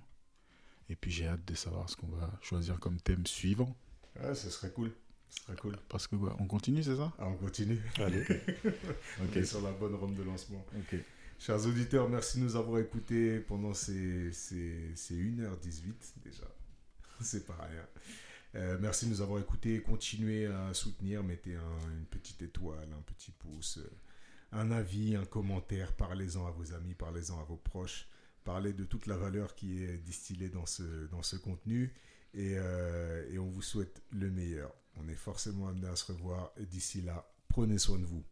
Et 0.87 0.95
puis 0.95 1.11
j'ai 1.11 1.27
hâte 1.27 1.43
de 1.43 1.55
savoir 1.55 1.89
ce 1.89 1.97
qu'on 1.97 2.07
va 2.07 2.31
choisir 2.41 2.79
comme 2.79 3.01
thème 3.01 3.27
suivant. 3.27 3.75
Ouais, 4.15 4.33
ce 4.33 4.49
serait 4.49 4.71
cool. 4.71 4.93
Ce 5.29 5.43
serait 5.43 5.57
cool. 5.57 5.75
Parce 5.89 6.07
que 6.07 6.15
quoi, 6.15 6.35
on 6.39 6.45
continue, 6.45 6.83
c'est 6.83 6.95
ça? 6.95 7.11
Ah, 7.19 7.27
On 7.27 7.35
continue. 7.35 7.79
Allez. 7.97 8.23
ok. 9.23 9.45
sur 9.45 9.61
la 9.61 9.71
bonne 9.71 9.95
rampe 9.95 10.15
de 10.15 10.23
lancement. 10.23 10.65
Ok. 10.77 10.99
Chers 11.39 11.65
auditeurs, 11.67 12.09
merci 12.09 12.39
de 12.39 12.43
nous 12.43 12.55
avoir 12.55 12.79
écoutés 12.79 13.39
pendant 13.39 13.73
ces, 13.73 14.31
ces, 14.31 14.91
ces 14.95 15.15
1h18 15.15 15.93
déjà. 16.23 16.47
c'est 17.21 17.45
pas 17.45 17.57
rien. 17.69 17.85
Euh, 18.55 18.77
merci 18.81 19.05
de 19.05 19.11
nous 19.11 19.21
avoir 19.21 19.39
écoutés. 19.39 19.81
Continuez 19.81 20.47
à 20.47 20.73
soutenir. 20.73 21.23
Mettez 21.23 21.53
une 21.53 22.05
petite 22.05 22.41
étoile, 22.41 22.89
un 22.91 23.01
petit 23.01 23.31
pouce. 23.31 23.77
Euh, 23.77 23.89
un 24.51 24.71
avis, 24.71 25.15
un 25.15 25.25
commentaire, 25.25 25.93
parlez-en 25.93 26.47
à 26.47 26.51
vos 26.51 26.73
amis, 26.73 26.93
parlez-en 26.93 27.39
à 27.39 27.43
vos 27.43 27.57
proches, 27.57 28.07
parlez 28.43 28.73
de 28.73 28.85
toute 28.85 29.05
la 29.05 29.17
valeur 29.17 29.55
qui 29.55 29.83
est 29.83 29.97
distillée 29.97 30.49
dans 30.49 30.65
ce, 30.65 31.07
dans 31.07 31.21
ce 31.21 31.35
contenu 31.35 31.93
et, 32.33 32.53
euh, 32.55 33.29
et 33.29 33.39
on 33.39 33.49
vous 33.49 33.61
souhaite 33.61 34.01
le 34.11 34.29
meilleur. 34.29 34.73
On 34.99 35.07
est 35.09 35.15
forcément 35.15 35.67
amené 35.67 35.87
à 35.87 35.95
se 35.95 36.11
revoir 36.11 36.51
et 36.57 36.65
d'ici 36.65 37.01
là, 37.01 37.25
prenez 37.49 37.77
soin 37.77 37.99
de 37.99 38.05
vous. 38.05 38.23